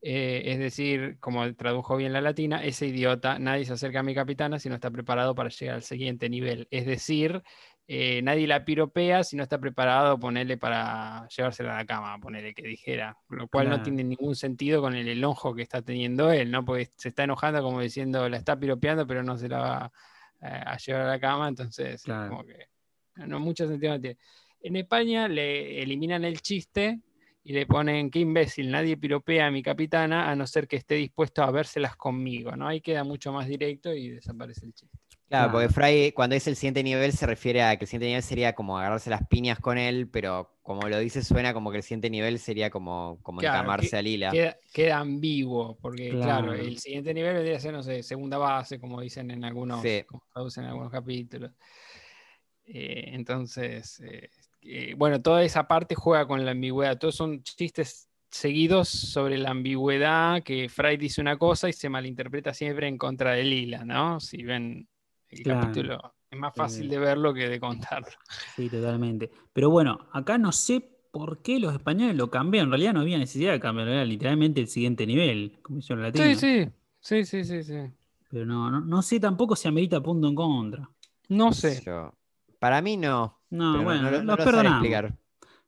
Eh, 0.00 0.42
es 0.52 0.58
decir, 0.60 1.18
como 1.18 1.52
tradujo 1.54 1.96
bien 1.96 2.12
la 2.12 2.20
latina, 2.20 2.64
ese 2.64 2.86
idiota, 2.86 3.38
nadie 3.38 3.64
se 3.64 3.72
acerca 3.72 4.00
a 4.00 4.02
mi 4.04 4.14
capitana 4.14 4.58
si 4.58 4.68
no 4.68 4.76
está 4.76 4.90
preparado 4.90 5.34
para 5.34 5.48
llegar 5.48 5.76
al 5.76 5.82
siguiente 5.82 6.28
nivel. 6.30 6.68
Es 6.70 6.86
decir, 6.86 7.42
eh, 7.88 8.20
nadie 8.22 8.46
la 8.46 8.64
piropea 8.64 9.24
si 9.24 9.34
no 9.34 9.42
está 9.42 9.58
preparado, 9.58 10.18
ponerle 10.18 10.56
para 10.56 11.26
llevársela 11.28 11.74
a 11.74 11.78
la 11.78 11.86
cama, 11.86 12.18
ponerle 12.20 12.54
que 12.54 12.62
dijera. 12.62 13.16
Lo 13.28 13.48
cual 13.48 13.70
no 13.70 13.82
tiene 13.82 14.04
ningún 14.04 14.36
sentido 14.36 14.80
con 14.80 14.94
el 14.94 15.08
enojo 15.08 15.54
que 15.54 15.62
está 15.62 15.82
teniendo 15.82 16.30
él, 16.30 16.50
¿no? 16.50 16.64
Porque 16.64 16.90
se 16.96 17.08
está 17.08 17.24
enojando 17.24 17.62
como 17.62 17.80
diciendo, 17.80 18.28
la 18.28 18.36
está 18.36 18.58
piropeando, 18.58 19.06
pero 19.06 19.22
no 19.22 19.36
se 19.36 19.48
la 19.48 19.58
va 19.58 19.92
eh, 20.42 20.62
a 20.66 20.76
llevar 20.76 21.02
a 21.02 21.08
la 21.08 21.18
cama, 21.18 21.48
entonces 21.48 22.02
Claro. 22.02 22.28
como 22.30 22.44
que 22.44 22.66
no, 23.16 23.26
no, 23.26 23.40
mucho 23.40 23.66
sentido 23.66 23.94
no 23.94 24.00
tiene. 24.00 24.18
En 24.60 24.76
España 24.76 25.26
le 25.26 25.82
eliminan 25.82 26.24
el 26.24 26.40
chiste 26.40 27.00
y 27.48 27.54
le 27.54 27.64
ponen 27.64 28.10
qué 28.10 28.18
imbécil, 28.18 28.70
nadie 28.70 28.98
piropea 28.98 29.46
a 29.46 29.50
mi 29.50 29.62
capitana 29.62 30.30
a 30.30 30.36
no 30.36 30.46
ser 30.46 30.68
que 30.68 30.76
esté 30.76 30.96
dispuesto 30.96 31.42
a 31.42 31.50
vérselas 31.50 31.96
conmigo, 31.96 32.54
¿no? 32.54 32.68
Ahí 32.68 32.82
queda 32.82 33.04
mucho 33.04 33.32
más 33.32 33.46
directo 33.48 33.94
y 33.94 34.10
desaparece 34.10 34.66
el 34.66 34.74
chiste. 34.74 34.98
Claro, 35.30 35.52
porque. 35.52 35.70
Fry, 35.70 36.12
cuando 36.12 36.34
dice 36.34 36.50
el 36.50 36.56
siguiente 36.56 36.82
nivel, 36.82 37.12
se 37.12 37.24
refiere 37.24 37.62
a 37.62 37.74
que 37.78 37.84
el 37.84 37.88
siguiente 37.88 38.06
nivel 38.08 38.22
sería 38.22 38.54
como 38.54 38.76
agarrarse 38.78 39.08
las 39.08 39.26
piñas 39.28 39.58
con 39.60 39.78
él, 39.78 40.08
pero 40.10 40.58
como 40.62 40.86
lo 40.90 40.98
dice, 40.98 41.22
suena 41.24 41.54
como 41.54 41.70
que 41.70 41.78
el 41.78 41.82
siguiente 41.82 42.10
nivel 42.10 42.38
sería 42.38 42.68
como, 42.68 43.18
como 43.22 43.40
Claro, 43.40 43.56
encamarse 43.60 43.90
que- 43.90 43.96
a 43.96 44.02
Lila. 44.02 44.30
Queda, 44.30 44.58
queda 44.70 44.98
ambiguo, 44.98 45.78
porque 45.80 46.10
claro. 46.10 46.48
Claro. 46.48 46.52
el 46.52 46.78
siguiente 46.78 47.14
nivel 47.14 47.32
vendría 47.32 47.56
a 47.56 47.60
ser, 47.60 47.72
no 47.72 47.82
sé, 47.82 48.02
segunda 48.02 48.36
base, 48.36 48.78
como 48.78 49.00
dicen 49.00 49.30
en 49.30 49.42
algunos, 49.42 49.80
Sí. 49.80 50.02
como 50.06 50.22
traducen 50.34 50.64
en 50.64 50.70
algunos 50.70 50.92
capítulos. 50.92 51.52
Eh, 52.66 53.04
entonces, 53.14 54.00
eh, 54.00 54.28
eh, 54.70 54.94
bueno, 54.96 55.20
toda 55.22 55.42
esa 55.42 55.66
parte 55.66 55.94
juega 55.94 56.26
con 56.26 56.44
la 56.44 56.52
ambigüedad. 56.52 56.98
Todos 56.98 57.14
son 57.16 57.42
chistes 57.42 58.08
seguidos 58.30 58.88
sobre 58.88 59.38
la 59.38 59.50
ambigüedad, 59.50 60.42
que 60.42 60.68
Fry 60.68 60.96
dice 60.98 61.20
una 61.20 61.38
cosa 61.38 61.68
y 61.68 61.72
se 61.72 61.88
malinterpreta 61.88 62.52
siempre 62.52 62.86
en 62.88 62.98
contra 62.98 63.32
de 63.32 63.44
Lila, 63.44 63.84
¿no? 63.84 64.20
Si 64.20 64.42
ven 64.42 64.86
el 65.30 65.42
Claro. 65.42 65.60
capítulo, 65.60 66.14
es 66.30 66.38
más 66.38 66.54
fácil 66.54 66.82
Sí. 66.84 66.88
de 66.88 66.98
verlo 66.98 67.32
que 67.32 67.48
de 67.48 67.58
contarlo. 67.58 68.08
Sí, 68.56 68.68
totalmente. 68.68 69.30
Pero 69.52 69.70
bueno, 69.70 70.08
acá 70.12 70.36
no 70.36 70.52
sé 70.52 70.80
por 71.10 71.40
qué 71.42 71.58
los 71.58 71.72
españoles 71.72 72.16
lo 72.16 72.30
cambiaron. 72.30 72.66
En 72.68 72.72
realidad 72.72 72.92
no 72.92 73.00
había 73.00 73.18
necesidad 73.18 73.52
de 73.52 73.60
cambiarlo, 73.60 73.92
era 73.94 74.04
literalmente 74.04 74.60
el 74.60 74.68
siguiente 74.68 75.06
nivel, 75.06 75.58
como 75.62 75.78
hicieron 75.78 76.12
Sí, 76.14 76.34
sí, 76.34 76.68
sí, 77.00 77.24
sí, 77.24 77.44
sí, 77.44 77.62
sí. 77.62 77.78
Pero 78.30 78.44
no, 78.44 78.70
no, 78.70 78.80
no 78.80 79.00
sé 79.02 79.18
tampoco 79.18 79.56
si 79.56 79.68
amerita 79.68 80.02
punto 80.02 80.28
en 80.28 80.34
contra. 80.34 80.90
No 81.28 81.52
sé. 81.52 81.82
Yo- 81.84 82.12
Para 82.58 82.82
mí 82.82 82.96
no. 82.96 83.37
No, 83.50 83.70
pero 83.70 83.84
bueno, 83.84 84.02
no, 84.02 84.10
lo- 84.10 84.22
no 84.24 84.36
los 84.36 84.38
lo 84.38 84.44
perdonamos. 84.44 84.70
explicar. 84.70 85.16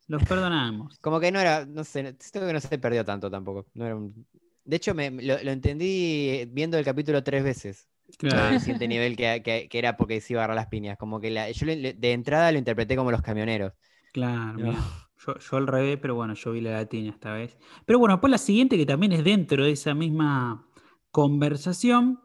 Los 0.09 0.25
perdonamos. 0.25 0.99
Como 1.01 1.21
que 1.21 1.33
no 1.33 1.41
era, 1.41 1.67
no 1.67 1.85
sé, 1.85 2.17
siento 2.21 2.47
que 2.47 2.53
no 2.53 2.61
se 2.61 2.79
perdió 2.79 3.05
tanto 3.05 3.31
tampoco. 3.31 3.67
No 3.75 3.87
era 3.87 3.97
un- 3.97 4.27
De 4.65 4.77
hecho, 4.77 4.95
me, 4.95 5.11
lo, 5.11 5.43
lo 5.43 5.51
entendí 5.51 6.47
viendo 6.53 6.79
el 6.79 6.85
capítulo 6.85 7.23
tres 7.25 7.43
veces. 7.45 7.89
Claro. 8.19 8.55
El 8.55 8.61
siguiente 8.61 8.89
nivel 8.89 9.17
que, 9.17 9.43
que- 9.45 9.69
que 9.69 9.79
era 9.79 9.97
porque 9.97 10.21
se 10.21 10.33
iba 10.35 10.43
a 10.43 10.45
agarrar 10.45 10.57
las 10.57 10.69
piñas. 10.69 10.99
Como 10.99 11.21
que 11.21 11.31
la- 11.31 11.51
yo 11.51 11.67
le- 11.67 11.95
de 11.95 12.13
entrada 12.13 12.53
lo 12.53 12.59
interpreté 12.59 12.97
como 12.97 13.11
los 13.11 13.23
camioneros. 13.23 13.73
Claro, 14.13 14.59
mira. 14.61 14.81
Yo, 15.19 15.39
yo 15.39 15.57
al 15.59 15.67
revés, 15.67 15.99
pero 16.01 16.15
bueno, 16.15 16.35
yo 16.35 16.53
vi 16.53 16.61
la 16.61 16.73
latina 16.73 17.11
esta 17.11 17.33
vez. 17.35 17.57
Pero 17.85 17.99
bueno, 17.99 18.15
después 18.15 18.31
la 18.31 18.39
siguiente 18.39 18.77
que 18.77 18.87
también 18.87 19.13
es 19.13 19.23
dentro 19.25 19.65
de 19.65 19.73
esa 19.73 19.95
misma 19.95 20.67
conversación, 21.11 22.21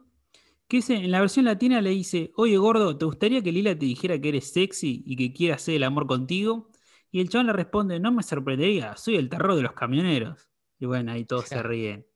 que 0.68 0.78
es 0.78 0.90
en 0.90 1.10
la 1.10 1.20
versión 1.20 1.44
latina 1.44 1.80
le 1.80 1.90
dice, 1.90 2.32
oye 2.36 2.56
gordo, 2.56 2.96
¿te 2.96 3.04
gustaría 3.04 3.42
que 3.42 3.52
Lila 3.52 3.78
te 3.78 3.86
dijera 3.86 4.20
que 4.20 4.30
eres 4.30 4.52
sexy 4.52 5.02
y 5.06 5.16
que 5.16 5.32
quiere 5.32 5.54
hacer 5.54 5.76
el 5.76 5.84
amor 5.84 6.06
contigo? 6.06 6.70
Y 7.10 7.20
el 7.20 7.28
chabón 7.28 7.46
le 7.46 7.52
responde, 7.52 8.00
no 8.00 8.12
me 8.12 8.22
sorprendería, 8.22 8.96
soy 8.96 9.16
el 9.16 9.28
terror 9.28 9.54
de 9.54 9.62
los 9.62 9.72
camioneros. 9.72 10.48
Y 10.78 10.86
bueno, 10.86 11.12
ahí 11.12 11.24
todos 11.24 11.46
se 11.46 11.62
ríen. 11.62 12.06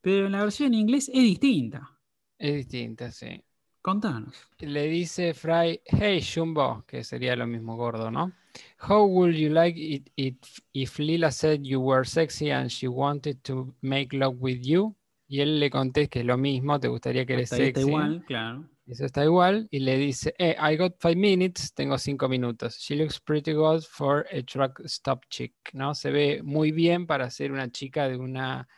Pero 0.00 0.26
en 0.26 0.32
la 0.32 0.42
versión 0.42 0.74
en 0.74 0.80
inglés 0.80 1.08
es 1.12 1.22
distinta. 1.22 1.98
Es 2.38 2.54
distinta, 2.54 3.10
sí. 3.10 3.42
Contanos. 3.80 4.34
Le 4.58 4.88
dice 4.88 5.32
Fry, 5.32 5.80
hey 5.84 6.20
Jumbo, 6.20 6.84
que 6.86 7.02
sería 7.02 7.34
lo 7.34 7.46
mismo 7.46 7.76
gordo, 7.76 8.10
¿no? 8.10 8.32
How 8.80 9.06
would 9.06 9.34
you 9.34 9.48
like 9.50 9.78
it, 9.78 10.10
it 10.16 10.36
if 10.72 10.98
Lila 10.98 11.30
said 11.30 11.62
you 11.62 11.80
were 11.80 12.04
sexy 12.04 12.50
and 12.50 12.70
she 12.70 12.88
wanted 12.88 13.42
to 13.44 13.74
make 13.80 14.16
love 14.16 14.36
with 14.40 14.60
you? 14.62 14.94
Y 15.28 15.40
él 15.40 15.58
le 15.58 15.70
contesta 15.70 16.08
que 16.10 16.20
es 16.20 16.26
lo 16.26 16.36
mismo, 16.36 16.78
te 16.78 16.88
gustaría 16.88 17.26
que 17.26 17.34
eres 17.34 17.52
ahí 17.52 17.62
está 17.68 17.80
sexy. 17.80 17.90
igual, 17.90 18.24
claro. 18.26 18.68
Eso 18.86 19.04
está 19.04 19.24
igual. 19.24 19.66
Y 19.72 19.80
le 19.80 19.96
dice, 19.96 20.32
eh, 20.38 20.54
I 20.60 20.76
got 20.76 20.94
five 21.00 21.16
minutes, 21.16 21.74
tengo 21.74 21.98
cinco 21.98 22.28
minutos. 22.28 22.78
She 22.78 22.94
looks 22.94 23.18
pretty 23.18 23.52
good 23.52 23.82
for 23.82 24.24
a 24.30 24.42
truck 24.44 24.80
stop 24.84 25.24
chick, 25.28 25.54
¿no? 25.72 25.94
Se 25.94 26.12
ve 26.12 26.40
muy 26.44 26.70
bien 26.70 27.06
para 27.06 27.28
ser 27.30 27.50
una 27.50 27.70
chica 27.70 28.08
de 28.08 28.16
una... 28.16 28.68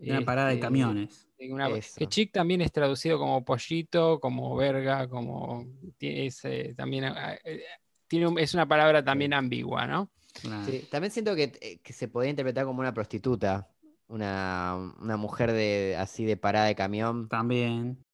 Una 0.00 0.24
parada 0.24 0.48
de 0.48 0.54
este, 0.54 0.66
camiones. 0.66 1.28
de 1.38 1.52
una- 1.52 1.70
que 1.96 2.06
chick 2.06 2.30
también 2.30 2.60
es 2.60 2.70
traducido 2.70 3.18
como 3.18 3.42
pollito, 3.44 4.20
como 4.20 4.54
verga, 4.54 5.08
como... 5.08 5.64
es, 5.98 6.44
eh, 6.44 6.74
también, 6.76 7.04
ah, 7.04 7.38
eh, 7.42 7.62
tiene 8.06 8.26
un- 8.28 8.38
es 8.38 8.52
una 8.52 8.68
palabra 8.68 9.02
también 9.02 9.32
ambigua, 9.32 9.86
¿no? 9.86 10.10
Sí, 10.66 10.86
también 10.90 11.10
siento 11.10 11.34
que, 11.34 11.80
que 11.82 11.92
se 11.92 12.06
podía 12.08 12.30
interpretar 12.30 12.64
como 12.66 12.80
una 12.80 12.92
prostituta. 12.92 13.66
Una, 14.08 14.74
una 15.00 15.16
mujer 15.16 15.52
de 15.52 15.96
así 15.98 16.24
de 16.24 16.36
parada 16.36 16.66
de 16.66 16.74
camión. 16.74 17.28
También. 17.28 18.04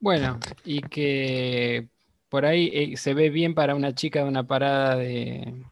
Bueno, 0.00 0.38
y 0.64 0.82
que 0.82 1.88
por 2.28 2.44
ahí 2.44 2.70
eh, 2.72 2.96
se 2.96 3.14
ve 3.14 3.30
bien 3.30 3.54
para 3.54 3.74
una 3.74 3.94
chica 3.94 4.20
de 4.22 4.28
una 4.28 4.46
parada 4.46 4.96
de, 4.96 5.64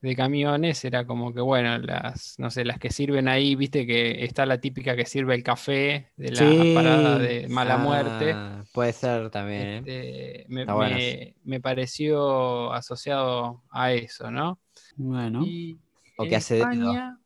de 0.00 0.16
camiones, 0.16 0.84
era 0.84 1.06
como 1.06 1.34
que, 1.34 1.40
bueno, 1.40 1.78
las, 1.78 2.36
no 2.38 2.50
sé, 2.50 2.64
las 2.64 2.78
que 2.78 2.90
sirven 2.90 3.28
ahí, 3.28 3.56
viste 3.56 3.86
que 3.86 4.24
está 4.24 4.46
la 4.46 4.60
típica 4.60 4.96
que 4.96 5.06
sirve 5.06 5.34
el 5.34 5.42
café 5.44 6.12
de 6.16 6.30
la 6.32 6.44
Sí. 6.44 6.72
parada 6.72 7.18
de 7.18 7.48
mala 7.48 7.78
muerte. 7.78 8.32
Ah, 8.34 8.64
Puede 8.72 8.92
ser 8.92 9.30
también, 9.30 9.60
¿eh? 9.86 9.88
Este, 9.88 10.46
me, 10.48 10.62
Está 10.62 10.74
bueno 10.74 10.96
me- 10.96 11.36
me 11.44 11.60
pareció 11.60 12.72
asociado 12.72 13.62
a 13.70 13.92
eso, 13.92 14.30
¿no? 14.30 14.60
Bueno. 14.96 15.40
Y 15.40 15.78
O 16.16 16.26
que 16.28 16.36
hace 16.36 16.54
dedo. 16.56 16.92
España- 16.92 17.18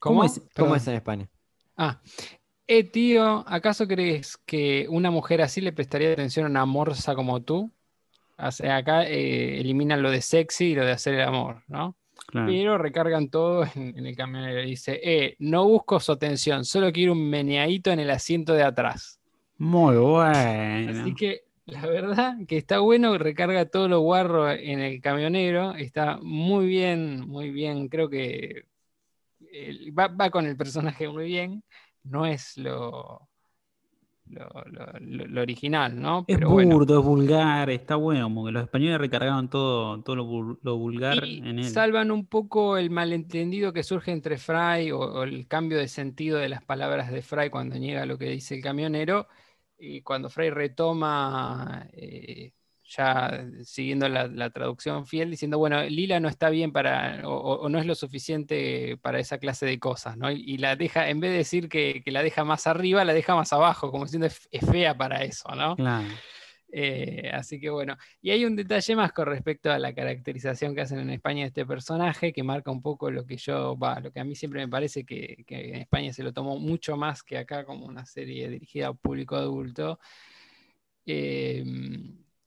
¿Cómo 0.00 0.24
es? 0.24 0.40
¿Cómo 0.54 0.76
es 0.76 0.86
en 0.88 0.94
España? 0.94 1.28
Ah, 1.76 2.00
eh, 2.66 2.84
tío, 2.84 3.44
¿acaso 3.46 3.86
crees 3.86 4.36
que 4.38 4.86
una 4.88 5.10
mujer 5.10 5.42
así 5.42 5.60
le 5.60 5.72
prestaría 5.72 6.12
atención 6.12 6.46
a 6.46 6.50
una 6.50 6.64
morsa 6.64 7.14
como 7.14 7.42
tú? 7.42 7.70
O 8.38 8.50
sea, 8.50 8.76
acá 8.76 9.04
eh, 9.04 9.60
eliminan 9.60 10.02
lo 10.02 10.10
de 10.10 10.20
sexy 10.20 10.66
y 10.66 10.74
lo 10.74 10.84
de 10.84 10.92
hacer 10.92 11.14
el 11.14 11.22
amor, 11.22 11.62
¿no? 11.68 11.96
Claro. 12.26 12.48
Pero 12.48 12.78
recargan 12.78 13.28
todo 13.28 13.64
en, 13.74 13.96
en 13.96 14.06
el 14.06 14.16
camionero. 14.16 14.60
Dice, 14.62 15.00
eh, 15.02 15.36
no 15.38 15.64
busco 15.64 16.00
su 16.00 16.12
atención, 16.12 16.64
solo 16.64 16.92
quiero 16.92 17.12
un 17.12 17.28
meneadito 17.28 17.90
en 17.90 18.00
el 18.00 18.10
asiento 18.10 18.52
de 18.52 18.62
atrás. 18.62 19.20
Muy 19.58 19.96
bueno. 19.96 21.02
Así 21.02 21.14
que 21.14 21.44
la 21.66 21.86
verdad 21.86 22.36
que 22.46 22.58
está 22.58 22.78
bueno, 22.78 23.16
recarga 23.18 23.66
todo 23.66 23.88
lo 23.88 24.00
guarro 24.00 24.50
en 24.50 24.80
el 24.80 25.00
camionero, 25.00 25.74
está 25.74 26.18
muy 26.22 26.66
bien, 26.66 27.20
muy 27.20 27.50
bien, 27.50 27.88
creo 27.88 28.08
que 28.08 28.64
va, 29.98 30.08
va 30.08 30.30
con 30.30 30.46
el 30.46 30.56
personaje 30.56 31.08
muy 31.08 31.26
bien, 31.26 31.64
no 32.04 32.26
es 32.26 32.56
lo, 32.56 33.28
lo, 34.26 34.48
lo- 34.66 34.86
lo- 35.00 35.26
lo 35.26 35.40
original, 35.42 36.00
¿no? 36.00 36.26
Es 36.26 36.38
Pero 36.38 36.50
bueno. 36.50 36.80
burdo, 36.80 36.98
es 37.00 37.04
vulgar, 37.04 37.68
está 37.70 37.96
bueno, 37.96 38.24
como 38.24 38.46
que 38.46 38.52
los 38.52 38.62
españoles 38.64 38.98
recargaban 38.98 39.48
todo, 39.50 40.02
todo 40.02 40.16
lo, 40.16 40.24
vul- 40.24 40.58
lo 40.62 40.76
vulgar 40.76 41.18
Y 41.18 41.44
en 41.44 41.58
él. 41.58 41.84
salvan 41.84 42.10
un 42.10 42.26
poco 42.26 42.76
el 42.78 42.90
malentendido 42.90 43.72
que 43.72 43.82
surge 43.84 44.10
entre 44.12 44.38
Fry 44.38 44.90
o, 44.90 44.98
o 45.00 45.22
el 45.22 45.46
cambio 45.46 45.78
de 45.78 45.86
sentido 45.88 46.38
de 46.38 46.48
las 46.48 46.64
palabras 46.64 47.10
de 47.12 47.22
Fry 47.22 47.48
cuando 47.50 47.76
niega 47.78 48.06
lo 48.06 48.18
que 48.18 48.26
dice 48.30 48.56
el 48.56 48.62
camionero 48.62 49.28
y 49.78 50.02
cuando 50.02 50.30
Fry 50.30 50.50
retoma, 50.50 51.88
eh, 51.92 52.52
ya 52.88 53.46
siguiendo 53.62 54.08
la, 54.08 54.26
la 54.28 54.50
traducción 54.50 55.06
fiel, 55.06 55.30
diciendo, 55.30 55.58
bueno, 55.58 55.82
Lila 55.84 56.20
no 56.20 56.28
está 56.28 56.50
bien 56.50 56.72
para, 56.72 57.22
o, 57.28 57.68
no 57.68 57.78
es 57.78 57.86
lo 57.86 57.94
suficiente 57.94 58.96
para 59.02 59.18
esa 59.18 59.38
clase 59.38 59.66
de 59.66 59.78
cosas, 59.78 60.16
¿no? 60.16 60.30
Y, 60.30 60.42
y 60.46 60.58
la 60.58 60.76
deja, 60.76 61.08
en 61.08 61.20
vez 61.20 61.32
de 61.32 61.38
decir 61.38 61.68
que, 61.68 62.02
que 62.04 62.10
la 62.12 62.22
deja 62.22 62.44
más 62.44 62.66
arriba, 62.66 63.04
la 63.04 63.14
deja 63.14 63.34
más 63.34 63.52
abajo, 63.52 63.90
como 63.90 64.04
diciendo 64.04 64.26
es, 64.26 64.48
es 64.50 64.68
fea 64.70 64.96
para 64.96 65.24
eso, 65.24 65.48
¿no? 65.54 65.76
Claro. 65.76 66.08
Eh, 66.72 67.30
así 67.32 67.60
que 67.60 67.70
bueno, 67.70 67.96
y 68.20 68.30
hay 68.30 68.44
un 68.44 68.56
detalle 68.56 68.96
más 68.96 69.12
con 69.12 69.26
respecto 69.26 69.70
a 69.70 69.78
la 69.78 69.94
caracterización 69.94 70.74
que 70.74 70.82
hacen 70.82 70.98
en 70.98 71.10
España 71.10 71.42
de 71.42 71.48
este 71.48 71.64
personaje 71.64 72.32
que 72.32 72.42
marca 72.42 72.70
un 72.70 72.82
poco 72.82 73.10
lo 73.10 73.24
que 73.24 73.36
yo, 73.36 73.78
lo 74.02 74.12
que 74.12 74.20
a 74.20 74.24
mí 74.24 74.34
siempre 74.34 74.60
me 74.60 74.68
parece 74.68 75.04
que, 75.04 75.44
que 75.46 75.70
en 75.70 75.76
España 75.76 76.12
se 76.12 76.22
lo 76.22 76.32
tomó 76.32 76.58
mucho 76.58 76.96
más 76.96 77.22
que 77.22 77.38
acá 77.38 77.64
como 77.64 77.86
una 77.86 78.04
serie 78.04 78.48
dirigida 78.48 78.88
a 78.88 78.92
público 78.94 79.36
adulto. 79.36 80.00
Eh, 81.06 81.64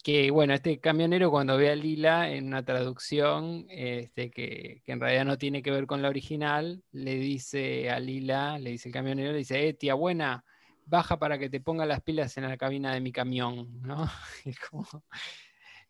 que 0.04 0.32
bueno, 0.32 0.54
este 0.54 0.80
camionero 0.80 1.30
cuando 1.30 1.58
ve 1.58 1.70
a 1.72 1.76
Lila 1.76 2.32
en 2.32 2.48
una 2.48 2.64
traducción 2.64 3.66
este, 3.70 4.32
que, 4.32 4.82
que 4.86 4.92
en 4.92 5.00
realidad 5.00 5.26
no 5.26 5.38
tiene 5.38 5.62
que 5.62 5.72
ver 5.72 5.86
con 5.88 6.02
la 6.02 6.10
original, 6.10 6.84
le 6.92 7.16
dice 7.16 7.90
a 7.90 8.00
Lila, 8.00 8.60
le 8.60 8.72
dice 8.72 8.90
el 8.90 8.94
camionero, 8.94 9.32
le 9.34 9.40
dice, 9.40 9.68
eh, 9.68 9.74
tía 9.74 9.96
buena, 9.96 10.46
baja 10.86 11.20
para 11.20 11.38
que 11.38 11.50
te 11.50 11.60
ponga 11.60 11.86
las 11.86 12.02
pilas 12.02 12.36
en 12.38 12.48
la 12.48 12.58
cabina 12.58 12.94
de 12.94 13.02
mi 13.02 13.12
camión, 13.12 13.82
¿no? 13.82 14.10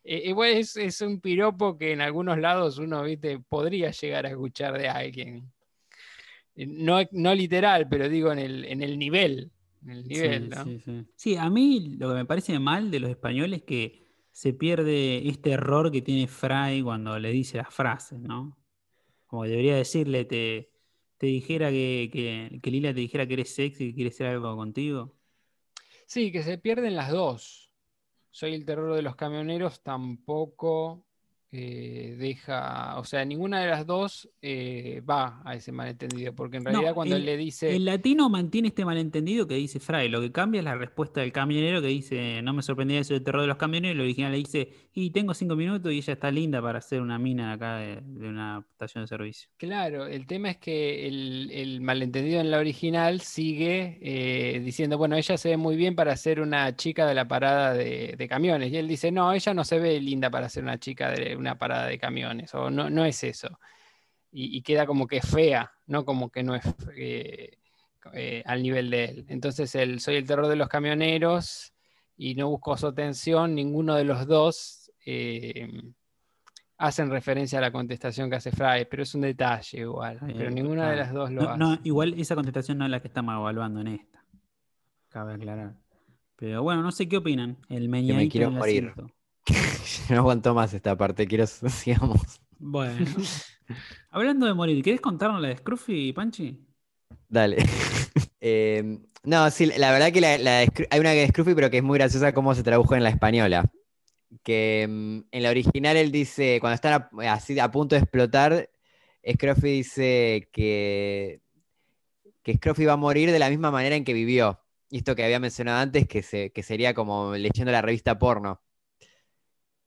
Eh, 0.01 0.33
es, 0.57 0.77
es 0.77 1.01
un 1.01 1.19
piropo 1.19 1.77
que 1.77 1.91
en 1.91 1.99
algunos 1.99 2.39
lados 2.39 2.77
uno, 2.77 3.03
viste, 3.03 3.37
podría 3.37 3.91
llegar 3.91 4.25
a 4.25 4.29
escuchar 4.29 4.77
de 4.77 4.87
alguien. 4.87 5.51
Eh, 6.55 6.65
No, 6.65 6.99
no 7.11 7.35
literal, 7.35 7.87
pero 7.89 8.07
digo 8.07 8.31
en 8.31 8.39
el, 8.39 8.65
en 8.65 8.81
el 8.81 8.97
nivel. 8.97 9.51
En 9.83 9.89
el 9.91 10.07
nivel, 10.07 10.43
sí, 10.43 10.49
¿no? 10.49 10.63
sí, 10.63 10.79
sí. 10.79 11.05
Sí, 11.15 11.35
a 11.37 11.49
mí 11.49 11.95
lo 11.97 12.09
que 12.09 12.15
me 12.15 12.25
parece 12.25 12.59
mal 12.59 12.91
de 12.91 12.99
los 12.99 13.09
españoles 13.09 13.59
es 13.59 13.65
que 13.65 14.05
se 14.31 14.53
pierde 14.53 15.27
este 15.27 15.51
error 15.51 15.91
que 15.91 16.01
tiene 16.01 16.27
Fry 16.27 16.81
cuando 16.83 17.17
le 17.19 17.31
dice 17.31 17.57
las 17.57 17.73
frases, 17.73 18.19
¿no? 18.19 18.57
Como 19.27 19.43
debería 19.43 19.75
decirle, 19.75 20.25
te, 20.25 20.71
te 21.17 21.27
dijera 21.27 21.69
que, 21.69 22.09
que, 22.11 22.59
que 22.61 22.71
Lila 22.71 22.93
te 22.93 23.01
dijera 23.01 23.27
que 23.27 23.33
eres 23.33 23.53
sexy, 23.53 23.89
que 23.89 23.95
quiere 23.95 24.09
hacer 24.09 24.27
algo 24.27 24.55
contigo. 24.55 25.15
Sí, 26.07 26.31
que 26.31 26.43
se 26.43 26.57
pierden 26.57 26.95
las 26.95 27.11
dos. 27.11 27.71
Soy 28.31 28.53
el 28.53 28.65
terror 28.65 28.95
de 28.95 29.01
los 29.01 29.15
camioneros 29.15 29.83
tampoco 29.83 31.05
eh, 31.51 32.15
deja, 32.19 32.99
o 32.99 33.03
sea, 33.03 33.25
ninguna 33.25 33.59
de 33.61 33.67
las 33.67 33.85
dos 33.87 34.29
eh, 34.41 35.01
va 35.09 35.41
a 35.43 35.55
ese 35.55 35.71
malentendido, 35.71 36.33
porque 36.35 36.57
en 36.57 36.65
realidad 36.65 36.89
No, 36.89 36.93
cuando 36.95 37.15
el- 37.15 37.21
él 37.21 37.25
le 37.25 37.37
dice... 37.37 37.75
El 37.75 37.85
latino 37.85 38.29
mantiene 38.29 38.67
este 38.67 38.85
malentendido 38.85 39.47
que 39.47 39.55
dice 39.55 39.79
Fry. 39.79 40.09
Lo 40.09 40.21
que 40.21 40.31
cambia 40.31 40.59
es 40.59 40.65
la 40.65 40.75
respuesta 40.75 41.21
del 41.21 41.31
camionero 41.31 41.81
que 41.81 41.87
dice, 41.87 42.41
no 42.43 42.53
me 42.53 42.61
sorprendía 42.61 42.99
eso 42.99 43.15
del 43.15 43.23
terror 43.23 43.41
de 43.41 43.47
los 43.47 43.57
camioneros. 43.57 43.95
El 43.95 44.01
original 44.01 44.31
le 44.31 44.37
dice, 44.37 44.69
y 44.93 45.09
tengo 45.09 45.33
cinco 45.33 45.55
minutos 45.55 45.91
y 45.91 45.97
ella 45.97 46.13
está 46.13 46.29
linda 46.29 46.61
para 46.61 46.79
hacer 46.79 47.01
una 47.01 47.17
mina 47.17 47.53
acá 47.53 47.77
de, 47.77 47.99
de 48.03 48.27
una 48.29 48.63
estación 48.71 49.03
de 49.03 49.07
servicio. 49.07 49.49
Claro, 49.57 50.05
el 50.05 50.27
tema 50.27 50.51
es 50.51 50.57
que 50.57 51.07
el, 51.07 51.49
el 51.51 51.81
malentendido 51.81 52.41
en 52.41 52.51
la 52.51 52.59
original 52.59 53.21
sigue 53.21 53.97
eh, 54.01 54.59
diciendo, 54.59 54.97
bueno, 54.99 55.15
ella 55.15 55.37
se 55.37 55.49
ve 55.49 55.57
muy 55.57 55.75
bien 55.75 55.95
para 55.95 56.15
ser 56.15 56.41
una 56.41 56.75
chica 56.75 57.07
de 57.07 57.15
la 57.15 57.27
parada 57.27 57.73
de, 57.73 58.13
de 58.17 58.27
camiones. 58.27 58.71
Y 58.71 58.77
él 58.77 58.87
dice, 58.87 59.11
no, 59.11 59.33
ella 59.33 59.53
no 59.55 59.63
se 59.63 59.79
ve 59.79 59.99
linda 59.99 60.29
para 60.29 60.47
ser 60.47 60.63
una 60.63 60.77
chica 60.79 61.09
de 61.09 61.38
una 61.39 61.57
parada 61.57 61.87
de 61.87 61.97
camiones, 61.99 62.53
o 62.55 62.69
no, 62.69 62.89
no 62.89 63.05
es 63.05 63.23
eso. 63.23 63.59
Y, 64.31 64.55
y 64.57 64.61
queda 64.61 64.85
como 64.85 65.07
que 65.07 65.21
fea, 65.21 65.71
no 65.87 66.05
como 66.05 66.29
que 66.31 66.43
no 66.43 66.55
es 66.55 66.63
eh, 66.95 67.57
eh, 68.13 68.43
al 68.45 68.61
nivel 68.63 68.89
de 68.91 69.05
él. 69.05 69.25
Entonces, 69.29 69.73
el 69.75 69.99
soy 69.99 70.17
el 70.17 70.27
terror 70.27 70.47
de 70.47 70.55
los 70.55 70.67
camioneros 70.69 71.73
y 72.17 72.35
no 72.35 72.49
busco 72.49 72.77
su 72.77 72.87
atención, 72.87 73.55
ninguno 73.55 73.95
de 73.95 74.03
los 74.05 74.27
dos. 74.27 74.91
eh, 75.05 75.67
hacen 76.77 77.09
referencia 77.09 77.57
a 77.59 77.61
la 77.61 77.71
contestación 77.71 78.29
que 78.29 78.37
hace 78.37 78.51
Fry, 78.51 78.85
pero 78.89 79.03
es 79.03 79.13
un 79.15 79.21
detalle 79.21 79.79
igual. 79.81 80.17
Pero 80.37 80.49
ninguna 80.49 80.89
de 80.89 80.95
claro. 80.95 80.97
las 80.97 81.13
dos 81.13 81.31
lo 81.31 81.41
No, 81.41 81.49
hace. 81.49 81.59
no, 81.59 81.79
igual 81.83 82.13
esa 82.17 82.35
contestación 82.35 82.77
no 82.77 82.85
es 82.85 82.91
la 82.91 83.01
que 83.01 83.07
estamos 83.09 83.33
evaluando 83.35 83.81
en 83.81 83.87
esta. 83.87 84.23
Cabe 85.09 85.33
aclarar. 85.33 85.75
Pero 86.37 86.63
bueno, 86.63 86.81
no 86.81 86.91
sé 86.91 87.09
qué 87.09 87.17
opinan. 87.17 87.57
El 87.67 87.89
meñadito 87.89 88.31
quiero 88.31 88.47
en 88.47 88.53
el 88.53 88.59
morir. 88.59 88.89
asiento. 88.91 89.13
no 90.09 90.17
aguanto 90.17 90.53
más 90.53 90.73
esta 90.73 90.95
parte, 90.97 91.27
quiero 91.27 91.47
sigamos. 91.47 92.41
Bueno. 92.57 93.05
Hablando 94.11 94.45
de 94.45 94.53
morir, 94.53 94.83
¿querés 94.83 95.01
contarnos 95.01 95.41
la 95.41 95.49
de 95.49 95.57
Scruffy, 95.57 96.13
Panchi? 96.13 96.65
Dale. 97.27 97.57
Eh, 98.41 98.99
no, 99.23 99.51
sí, 99.51 99.65
la 99.67 99.91
verdad 99.91 100.11
que 100.11 100.21
la- 100.21 100.37
la 100.37 100.59
de 100.59 100.87
hay 100.89 100.99
una 100.99 101.11
que 101.11 101.23
es 101.23 101.29
Scruffy, 101.29 101.53
pero 101.53 101.69
que 101.69 101.77
es 101.77 101.83
muy 101.83 101.97
graciosa 101.97 102.33
cómo 102.33 102.55
se 102.55 102.63
tradujo 102.63 102.95
en 102.95 103.03
la 103.03 103.09
española. 103.09 103.71
Que 104.43 104.87
mm, 104.89 105.19
en 105.31 105.43
la 105.43 105.49
original 105.49 105.97
él 105.97 106.11
dice, 106.11 106.59
cuando 106.61 106.75
están 106.75 106.93
a- 107.19 107.33
así 107.33 107.59
a 107.59 107.71
punto 107.71 107.95
de 107.95 108.01
explotar, 108.01 108.69
Scruffy 109.27 109.69
dice 109.71 110.49
que, 110.51 111.41
que 112.43 112.53
Scruffy 112.55 112.85
va 112.85 112.93
a 112.93 112.97
morir 112.97 113.31
de 113.31 113.39
la 113.39 113.49
misma 113.49 113.71
manera 113.71 113.95
en 113.95 114.03
que 114.03 114.13
vivió. 114.13 114.59
Y 114.89 114.97
esto 114.99 115.15
que 115.15 115.23
había 115.23 115.39
mencionado 115.39 115.79
antes, 115.79 116.07
que, 116.07 116.23
se- 116.23 116.51
que 116.51 116.63
sería 116.63 116.93
como 116.93 117.33
leyendo 117.35 117.71
la 117.71 117.81
revista 117.81 118.17
porno. 118.17 118.61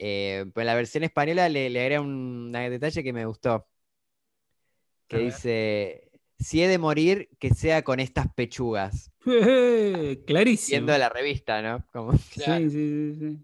Eh, 0.05 0.47
pero 0.53 0.63
en 0.63 0.67
la 0.67 0.75
versión 0.75 1.05
española 1.05 1.49
le, 1.49 1.71
le 1.71 1.81
agrega 1.81 2.01
un 2.01 2.51
detalle 2.51 3.05
que 3.05 3.13
me 3.13 3.25
gustó. 3.25 3.69
Que 5.07 5.19
dice, 5.19 6.11
si 6.41 6.61
he 6.61 6.67
de 6.67 6.79
morir, 6.79 7.29
que 7.39 7.51
sea 7.51 7.83
con 7.83 8.01
estas 8.01 8.27
pechugas. 8.35 9.13
Clarísimo. 10.27 10.75
Viendo 10.87 10.99
la 10.99 11.09
revista, 11.09 11.63
¿no? 11.63 11.87
Como- 11.93 12.15
Claro. 12.35 12.69
Sí, 12.69 12.71
sí, 12.71 13.15
sí, 13.15 13.15
sí. 13.21 13.39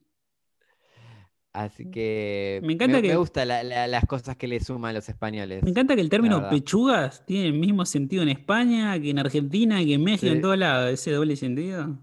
así 1.53 1.91
que 1.91 2.61
Me 2.65 2.73
encanta 2.73 3.03
que- 3.03 3.15
gustan 3.15 3.49
las 3.49 4.05
cosas 4.07 4.37
que 4.37 4.49
le 4.49 4.59
suman 4.59 4.95
los 4.95 5.09
españoles. 5.09 5.63
Me 5.63 5.71
encanta 5.71 5.95
que 5.95 6.01
el 6.01 6.09
término 6.11 6.49
pechugas 6.49 7.25
tiene 7.25 7.47
el 7.47 7.53
mismo 7.53 7.85
sentido 7.87 8.23
en 8.25 8.31
España 8.31 8.99
que 9.01 9.11
en 9.11 9.21
Argentina, 9.21 9.79
que 9.85 9.95
en 9.95 10.03
México, 10.03 10.27
Sí. 10.27 10.33
en 10.37 10.41
todos 10.41 10.59
lados. 10.59 10.91
Ese 10.93 11.13
doble 11.13 11.37
sentido. 11.37 11.99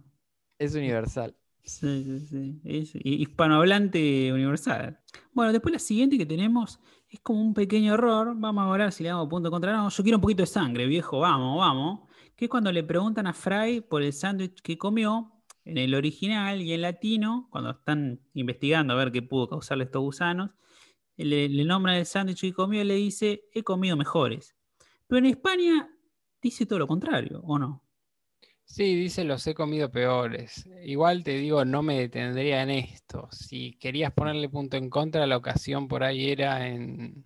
Es 0.60 0.76
universal. 0.76 1.36
Sí, 1.66 2.04
sí, 2.30 2.86
sí. 2.86 3.00
Hispanohablante 3.04 4.32
universal. 4.32 5.00
Bueno, 5.34 5.52
después 5.52 5.74
la 5.74 5.80
siguiente 5.80 6.18
que 6.18 6.26
tenemos 6.26 6.80
es 7.10 7.20
como 7.22 7.42
un 7.42 7.56
pequeño 7.56 7.96
error. 7.96 8.34
Vamos 8.38 8.64
a 8.64 8.78
ver 8.78 8.92
si 8.92 9.04
le 9.04 9.10
damos 9.10 9.28
punto 9.28 9.50
contra 9.50 9.76
no. 9.76 9.90
Yo 9.90 10.04
quiero 10.04 10.20
un 10.20 10.22
poquito 10.22 10.44
de 10.44 10.48
sangre, 10.48 10.86
viejo. 10.86 11.20
Vamos, 11.20 11.58
vamos. 11.58 12.10
Que 12.36 12.46
es 12.46 12.52
cuando 12.52 12.72
le 12.72 12.84
preguntan 12.84 13.26
a 13.26 13.34
Fry 13.34 13.82
por 13.82 14.04
el 14.04 14.14
sándwich 14.14 14.62
que 14.62 14.78
comió 14.78 15.32
en 15.64 15.80
el 15.80 15.96
original 15.96 16.62
y 16.62 16.74
en 16.74 16.82
latino, 16.82 17.48
cuando 17.50 17.72
están 17.72 18.22
investigando 18.36 18.94
a 18.94 18.98
ver 18.98 19.12
qué 19.12 19.24
pudo 19.24 19.50
causarle 19.50 19.86
estos 19.86 20.04
gusanos, 20.04 20.52
le, 21.18 21.50
le 21.50 21.64
nombran 21.64 21.96
el 21.96 22.06
sándwich 22.06 22.42
que 22.42 22.54
comió 22.54 22.82
y 22.82 22.86
le 22.86 22.96
dice, 22.96 23.46
he 23.54 23.64
comido 23.64 23.98
mejores. 23.98 24.56
Pero 25.08 25.20
en 25.20 25.26
España 25.26 25.90
dice 26.42 26.68
todo 26.68 26.78
lo 26.78 26.88
contrario, 26.88 27.42
¿o 27.44 27.58
no? 27.58 27.85
Sí, 28.66 28.96
dice 28.96 29.24
los 29.24 29.46
he 29.48 29.54
comido 29.56 29.90
peores. 29.92 30.66
Igual 30.84 31.24
te 31.24 31.32
digo, 31.38 31.64
no 31.66 31.82
me 31.84 32.00
detendría 32.00 32.62
en 32.64 32.72
esto. 32.72 33.28
Si 33.32 33.74
querías 33.80 34.12
ponerle 34.14 34.50
punto 34.50 34.78
en 34.78 34.90
contra, 34.90 35.26
la 35.28 35.38
ocasión 35.38 35.88
por 35.88 36.04
ahí 36.04 36.30
era 36.32 36.68
en, 36.68 37.26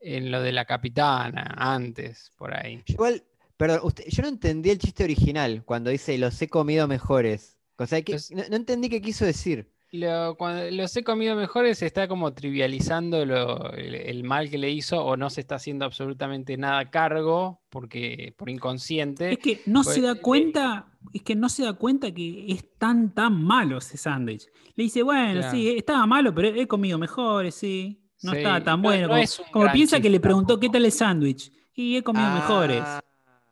en 0.00 0.30
lo 0.30 0.42
de 0.42 0.52
la 0.52 0.64
capitana, 0.66 1.54
antes, 1.56 2.30
por 2.36 2.54
ahí. 2.54 2.82
Igual, 2.86 3.24
perdón, 3.56 3.80
usted- 3.84 4.04
yo 4.08 4.22
no 4.22 4.28
entendí 4.28 4.70
el 4.70 4.78
chiste 4.78 5.04
original 5.04 5.64
cuando 5.64 5.90
dice 5.90 6.18
los 6.18 6.40
he 6.42 6.48
comido 6.48 6.86
mejores. 6.88 7.58
O 7.78 7.86
sea, 7.86 8.02
que, 8.02 8.16
no, 8.30 8.42
no 8.48 8.56
entendí 8.56 8.88
qué 8.88 9.00
quiso 9.00 9.24
decir. 9.24 9.71
Lo- 9.92 10.36
cuando 10.36 10.70
los 10.70 10.96
he 10.96 11.04
comido 11.04 11.36
mejores 11.36 11.78
se 11.78 11.86
está 11.86 12.08
como 12.08 12.32
trivializando 12.32 13.26
lo- 13.26 13.70
el, 13.74 13.94
el 13.94 14.24
mal 14.24 14.48
que 14.48 14.56
le 14.56 14.70
hizo 14.70 15.04
o 15.04 15.18
no 15.18 15.28
se 15.28 15.42
está 15.42 15.56
haciendo 15.56 15.84
absolutamente 15.84 16.56
nada 16.56 16.78
a 16.78 16.90
cargo 16.90 17.60
porque 17.68 18.34
por 18.38 18.48
inconsciente. 18.48 19.32
Es 19.32 19.38
que 19.38 19.60
no 19.66 19.82
Pues, 19.82 19.94
se 19.96 20.00
da 20.00 20.12
eh, 20.12 20.20
cuenta, 20.22 20.86
es 21.12 21.20
que 21.22 21.34
no 21.36 21.50
se 21.50 21.64
da 21.64 21.74
cuenta 21.74 22.10
que 22.10 22.46
es 22.50 22.64
tan, 22.78 23.12
tan 23.14 23.42
malo 23.44 23.78
ese 23.78 23.98
sándwich. 23.98 24.46
Le 24.76 24.84
dice, 24.84 25.02
bueno, 25.02 25.40
Claro. 25.40 25.50
sí, 25.56 25.68
estaba 25.76 26.06
malo, 26.06 26.34
pero 26.34 26.48
he 26.48 26.66
comido 26.66 26.96
mejores, 26.98 27.54
sí. 27.54 27.98
No 28.22 28.32
Sí, 28.32 28.38
estaba 28.38 28.62
tan 28.64 28.80
no- 28.80 28.88
bueno. 28.88 29.08
no 29.08 29.22
como 29.52 29.70
piensa 29.72 30.00
que 30.00 30.08
le 30.08 30.20
preguntó 30.20 30.54
tampoco. 30.54 30.60
qué 30.60 30.68
tal 30.70 30.84
el 30.86 30.92
sándwich. 30.92 31.52
Y 31.74 31.96
he 31.96 32.02
comido 32.02 32.30
mejores. 32.30 32.82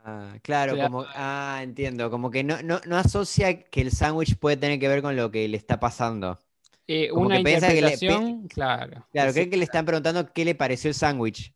Ah, 0.04 0.34
claro, 0.42 0.76
como, 0.78 1.04
ah, 1.14 1.60
entiendo, 1.62 2.10
como 2.10 2.30
que 2.30 2.42
no, 2.42 2.62
no, 2.62 2.80
no 2.86 2.96
asocia 2.96 3.62
que 3.64 3.82
el 3.82 3.90
sándwich 3.90 4.36
puede 4.38 4.56
tener 4.56 4.78
que 4.80 4.88
ver 4.88 5.02
con 5.02 5.14
lo 5.14 5.30
que 5.30 5.46
le 5.46 5.56
está 5.56 5.78
pasando. 5.78 6.38
Eh, 6.86 7.10
como 7.10 7.26
una 7.26 7.36
que 7.38 7.44
piensa 7.44 7.68
que 7.68 7.82
le- 7.82 7.98
claro. 8.48 9.06
Claro, 9.12 9.32
creo 9.32 9.50
que 9.50 9.56
le 9.56 9.64
están 9.64 9.84
preguntando 9.84 10.32
qué 10.32 10.44
le 10.44 10.54
pareció 10.54 10.88
el 10.88 10.94
sándwich 10.94 11.54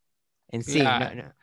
en 0.48 0.62
sí. 0.62 0.78
no- 0.78 0.84
Claro. 0.84 1.22
no. 1.22 1.34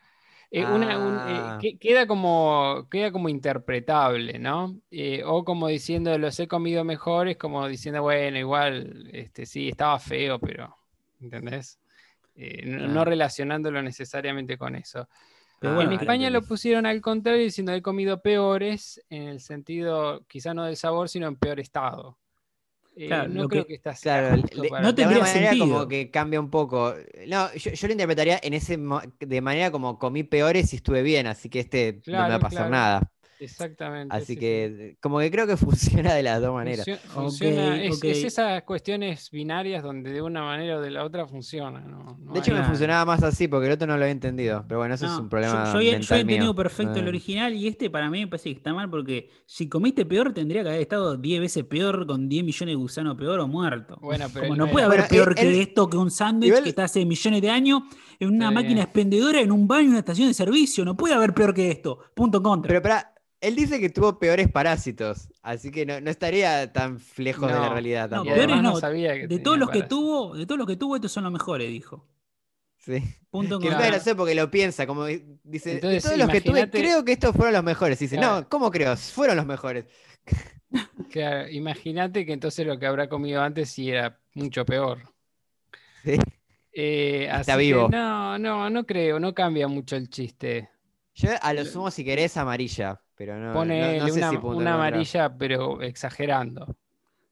Eh, 0.53 0.65
una- 0.65 0.97
un- 0.99 1.15
eh, 1.15 1.19
Ah. 1.43 1.57
que- 1.61 1.77
queda 1.77 2.05
como, 2.07 2.87
queda 2.91 3.11
como 3.11 3.29
interpretable, 3.29 4.37
¿no? 4.37 4.77
O 5.25 5.43
como 5.45 5.67
diciendo, 5.69 6.17
los 6.17 6.39
he 6.39 6.47
comido 6.47 6.83
mejores, 6.83 7.37
como 7.37 7.65
diciendo, 7.67 8.01
bueno, 8.01 8.37
igual, 8.37 9.09
este, 9.13 9.45
sí, 9.45 9.69
estaba 9.69 9.97
feo, 9.97 10.39
pero, 10.39 10.77
¿entendés? 11.21 11.79
Eh, 12.35 12.63
no, 12.65 13.05
relacionándolo 13.05 13.81
necesariamente 13.81 14.57
con 14.57 14.75
eso. 14.75 15.07
Pero 15.61 15.73
Ah, 15.73 15.75
bueno, 15.75 15.91
en 15.91 15.99
España 15.99 16.31
lo 16.31 16.41
pusieron 16.41 16.87
al 16.87 17.01
contrario, 17.01 17.43
diciendo, 17.43 17.71
he 17.71 17.83
comido 17.83 18.19
peores, 18.23 18.99
en 19.11 19.27
el 19.27 19.39
sentido, 19.39 20.25
quizá 20.27 20.55
no 20.55 20.65
del 20.65 20.75
sabor, 20.75 21.07
sino 21.07 21.27
en 21.27 21.35
peor 21.35 21.59
estado. 21.59 22.17
Eh, 22.95 23.05
Claro, 23.05 23.29
no 23.29 23.47
creo 23.47 23.61
que- 23.63 23.67
que 23.67 23.73
está 23.75 23.95
sea 23.95 24.21
Claro, 24.21 24.41
justo 24.41 24.63
le- 24.63 24.69
para- 24.69 24.81
no 24.81 24.91
de 24.93 25.03
alguna 25.03 25.19
tendría 25.23 25.33
manera 25.35 25.49
como 25.59 25.59
sentido. 25.75 25.87
que 25.87 26.09
cambia 26.09 26.39
un 26.39 26.49
poco. 26.49 26.95
No, 27.27 27.53
yo, 27.53 27.71
yo 27.73 27.87
lo 27.87 27.91
interpretaría 27.93 28.39
en 28.41 28.53
ese 28.55 28.77
mo- 28.79 29.01
de 29.19 29.41
manera 29.41 29.69
como 29.69 29.99
comí 29.99 30.23
peores 30.23 30.73
y 30.73 30.77
estuve 30.77 31.03
bien, 31.03 31.27
así 31.27 31.47
que 31.47 31.59
este 31.59 32.01
no 32.07 32.13
me 32.23 32.29
va 32.29 32.35
a 32.35 32.39
pasar 32.39 32.57
claro. 32.67 32.71
nada. 32.71 33.11
Exactamente. 33.41 34.15
Así 34.15 34.25
sí, 34.27 34.33
sí. 34.35 34.39
que 34.39 34.97
como 35.01 35.19
que 35.19 35.31
creo 35.31 35.47
que 35.47 35.57
funciona 35.57 36.13
de 36.13 36.23
las 36.23 36.41
dos 36.41 36.53
maneras. 36.53 36.85
Funcio- 36.87 36.99
funciona- 37.09 37.83
es, 37.83 38.03
esas 38.03 38.63
cuestiones 38.63 39.29
binarias 39.31 39.83
donde 39.83 40.11
de 40.11 40.21
una 40.21 40.43
manera 40.43 40.77
o 40.77 40.81
de 40.81 40.91
la 40.91 41.03
otra 41.03 41.25
funciona. 41.27 41.79
No, 41.81 42.17
no 42.19 42.33
De 42.33 42.39
hecho 42.39 42.51
hay- 42.53 42.59
me 42.59 42.65
funcionaba 42.65 43.05
más 43.05 43.23
así 43.23 43.47
porque 43.47 43.67
el 43.67 43.73
otro 43.73 43.87
no 43.87 43.97
lo 43.97 44.03
había 44.03 44.11
entendido. 44.11 44.63
Pero 44.67 44.79
bueno, 44.79 44.95
eso 44.95 45.05
es 45.05 45.11
un 45.13 45.23
yo- 45.23 45.29
problema 45.29 45.53
yo, 45.53 45.57
yo 45.57 45.63
mental 45.65 45.81
había 45.81 46.21
entendido 46.21 46.43
mío. 46.45 46.55
perfecto 46.55 46.93
el 46.99 47.03
No, 47.05 47.09
original 47.09 47.53
y 47.53 47.67
este 47.67 47.89
para 47.89 48.09
mí 48.09 48.19
me 48.21 48.27
parece 48.27 48.49
que 48.51 48.57
está 48.57 48.73
mal 48.73 48.89
porque 48.89 49.29
si 49.45 49.67
comiste 49.67 50.05
peor 50.05 50.33
tendría 50.33 50.63
que 50.63 50.69
haber 50.69 50.81
estado 50.81 51.17
10 51.17 51.41
veces 51.41 51.63
peor 51.65 52.05
con 52.07 52.29
10 52.29 52.43
millones 52.43 52.71
de 52.73 52.75
gusanos 52.75 53.15
peor 53.17 53.39
o 53.39 53.47
muerto. 53.47 53.97
Bueno, 54.01 54.27
pero 54.33 54.45
Como 54.47 54.55
no 54.57 54.67
puede 54.71 54.85
haber 54.85 54.99
Bueno, 55.01 55.09
peor 55.09 55.29
él- 55.29 55.35
que 55.35 55.49
él- 55.49 55.61
esto 55.61 55.89
que 55.89 55.97
un 55.97 56.11
sándwich 56.11 56.61
que 56.61 56.69
está 56.69 56.83
hace 56.85 57.05
millones 57.05 57.41
de 57.41 57.49
años 57.49 57.81
en 58.19 58.29
una 58.29 58.51
máquina 58.51 58.73
bien. 58.75 58.83
expendedora, 58.83 59.41
en 59.41 59.51
un 59.51 59.67
baño, 59.67 59.85
en 59.85 59.89
una 59.89 59.99
estación 59.99 60.27
de 60.27 60.33
servicio. 60.35 60.85
No 60.85 60.95
puede 60.95 61.15
haber 61.15 61.33
peor 61.33 61.53
que 61.55 61.71
esto. 61.71 61.97
Punto 62.13 62.41
contra. 62.43 62.67
Pero 62.69 62.81
para, 62.83 63.10
él 63.41 63.55
dice 63.55 63.79
que 63.79 63.89
tuvo 63.89 64.19
peores 64.19 64.49
parásitos, 64.49 65.29
así 65.41 65.71
que 65.71 65.85
no, 65.85 65.99
no 65.99 66.09
estaría 66.09 66.71
tan 66.71 66.99
lejos 67.17 67.51
de 67.51 67.59
la 67.59 67.69
realidad 67.69 68.09
no, 68.09 68.23
y 68.23 68.29
tampoco. 68.29 68.35
peores 68.35 68.61
no. 68.61 68.75
sabía 68.77 69.13
que 69.15 69.27
de 69.27 69.39
todos 69.39 69.57
los 69.57 69.69
que 69.69 69.83
tuvo, 69.83 70.35
de 70.35 70.45
todos 70.45 70.59
los 70.59 70.67
que 70.67 70.75
tuvo, 70.77 70.95
estos 70.95 71.11
son 71.11 71.23
los 71.23 71.33
mejores, 71.33 71.69
dijo. 71.69 72.07
Sí. 72.77 73.03
Punto 73.29 73.59
Que 73.59 73.67
es 73.67 73.77
gracioso 73.77 74.17
porque 74.17 74.33
lo 74.35 74.49
piensa, 74.49 74.87
como 74.87 75.05
di- 75.05 75.23
dice, 75.43 75.73
Entonces, 75.73 76.01
de 76.03 76.09
todos 76.09 76.17
los 76.19 76.29
que 76.29 76.41
tuve, 76.41 76.69
creo 76.69 77.05
que 77.05 77.11
estos 77.11 77.35
fueron 77.35 77.53
los 77.53 77.63
mejores. 77.63 78.01
Y 78.01 78.05
dice, 78.05 78.17
Claro. 78.17 78.41
no, 78.41 78.49
¿cómo 78.49 78.71
creo? 78.71 78.97
Fueron 78.97 79.35
los 79.37 79.45
mejores. 79.45 79.85
Claro, 81.09 81.49
imagínate 81.49 82.25
que 82.25 82.31
entonces 82.31 82.65
lo 82.65 82.79
que 82.79 82.85
habrá 82.85 83.09
comido 83.09 83.41
antes 83.41 83.69
sí 83.69 83.89
era 83.89 84.19
mucho 84.33 84.65
peor. 84.65 84.99
Sí. 86.03 86.17
Eh, 86.71 87.27
Está 87.37 87.55
así 87.55 87.67
que 87.69 87.73
vivo. 87.73 87.89
no, 87.89 88.39
no, 88.39 88.69
no 88.69 88.85
creo, 88.85 89.19
no 89.19 89.33
cambia 89.33 89.67
mucho 89.67 89.95
el 89.97 90.09
chiste. 90.09 90.69
Yo 91.13 91.29
a 91.41 91.53
lo 91.53 91.65
sumo, 91.65 91.91
si 91.91 92.05
querés, 92.05 92.37
amarilla, 92.37 93.01
pero 93.21 93.37
no, 93.37 93.49
no- 93.49 93.53
Pone 93.53 93.99
no 93.99 94.07
sé 94.07 94.13
una, 94.13 94.29
si 94.31 94.35
amarilla, 94.67 95.37
pero 95.37 95.79
exagerando. 95.83 96.75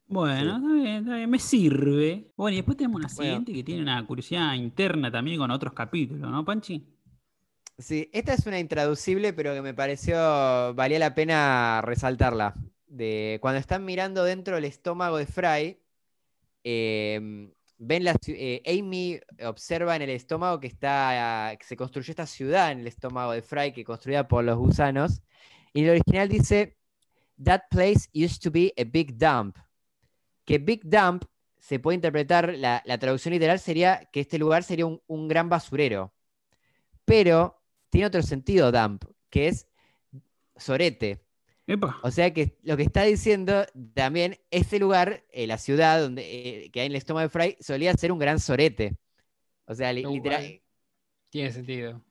Bueno, 0.06 0.38
Sí. 0.38 0.64
está 0.64 0.72
bien, 0.72 0.96
está 0.98 1.16
bien, 1.16 1.30
me 1.30 1.38
sirve. 1.40 2.30
Bueno, 2.36 2.52
y 2.52 2.56
después 2.58 2.76
tenemos 2.76 3.00
una 3.00 3.08
Bueno. 3.08 3.22
siguiente 3.24 3.52
que 3.52 3.64
tiene 3.64 3.82
una 3.82 4.06
curiosidad 4.06 4.54
interna 4.54 5.10
también 5.10 5.38
con 5.38 5.50
otros 5.50 5.72
capítulos, 5.72 6.30
¿no, 6.30 6.44
Panchi? 6.44 6.86
Sí, 7.76 8.08
esta 8.12 8.34
es 8.34 8.46
una 8.46 8.60
intraducible, 8.60 9.32
pero 9.32 9.52
que 9.52 9.62
me 9.62 9.74
pareció 9.74 10.14
valía 10.74 11.00
la 11.00 11.12
pena 11.12 11.82
resaltarla. 11.82 12.54
De 12.86 13.38
cuando 13.42 13.58
están 13.58 13.84
mirando 13.84 14.22
dentro 14.22 14.54
del 14.54 14.66
estómago 14.66 15.16
de 15.16 15.26
Fry, 15.26 15.76
eh, 16.62 17.50
ven 17.78 18.04
la 18.04 18.14
eh, 18.28 18.62
Amy 18.78 19.18
observa 19.44 19.96
en 19.96 20.02
el 20.02 20.10
estómago 20.10 20.60
que 20.60 20.68
está 20.68 21.56
que 21.58 21.64
se 21.64 21.76
construyó 21.76 22.12
esta 22.12 22.26
ciudad 22.26 22.70
en 22.70 22.80
el 22.80 22.86
estómago 22.86 23.32
de 23.32 23.42
Fry, 23.42 23.72
que 23.72 23.82
construida 23.84 24.28
por 24.28 24.44
los 24.44 24.56
gusanos. 24.56 25.22
Y 25.72 25.84
el 25.84 25.90
original 25.90 26.28
dice 26.28 26.76
That 27.42 27.62
place 27.70 28.08
used 28.12 28.40
to 28.42 28.50
be 28.50 28.72
a 28.76 28.84
big 28.84 29.16
dump. 29.16 29.56
Que 30.44 30.58
big 30.58 30.82
dump 30.84 31.24
se 31.58 31.78
puede 31.78 31.94
interpretar, 31.94 32.54
la, 32.56 32.82
la 32.84 32.98
traducción 32.98 33.32
literal 33.32 33.58
sería 33.58 34.08
que 34.12 34.20
este 34.20 34.38
lugar 34.38 34.62
sería 34.64 34.86
un- 34.86 35.00
un 35.06 35.28
gran 35.28 35.48
basurero. 35.48 36.12
Pero 37.04 37.62
tiene 37.90 38.06
otro 38.06 38.22
sentido 38.22 38.70
dump, 38.72 39.04
que 39.30 39.48
es 39.48 39.66
sorete. 40.56 41.24
Epa. 41.66 42.00
O 42.02 42.10
sea 42.10 42.32
que 42.32 42.58
lo 42.62 42.76
que 42.76 42.82
está 42.82 43.04
diciendo 43.04 43.64
también, 43.94 44.38
este 44.50 44.78
lugar, 44.78 45.24
eh, 45.30 45.46
la 45.46 45.56
ciudad 45.58 46.00
donde, 46.00 46.64
eh, 46.64 46.70
que 46.70 46.80
hay 46.80 46.86
en 46.86 46.92
el 46.92 46.96
estómago 46.96 47.22
de 47.24 47.28
Fry, 47.30 47.56
solía 47.60 47.92
ser 47.94 48.10
un 48.12 48.18
gran 48.18 48.40
sorete. 48.40 48.96
O 49.66 49.74
sea, 49.74 49.92
li- 49.92 50.02
literal. 50.04 50.60
Tiene 51.30 51.52
sentido. 51.52 52.02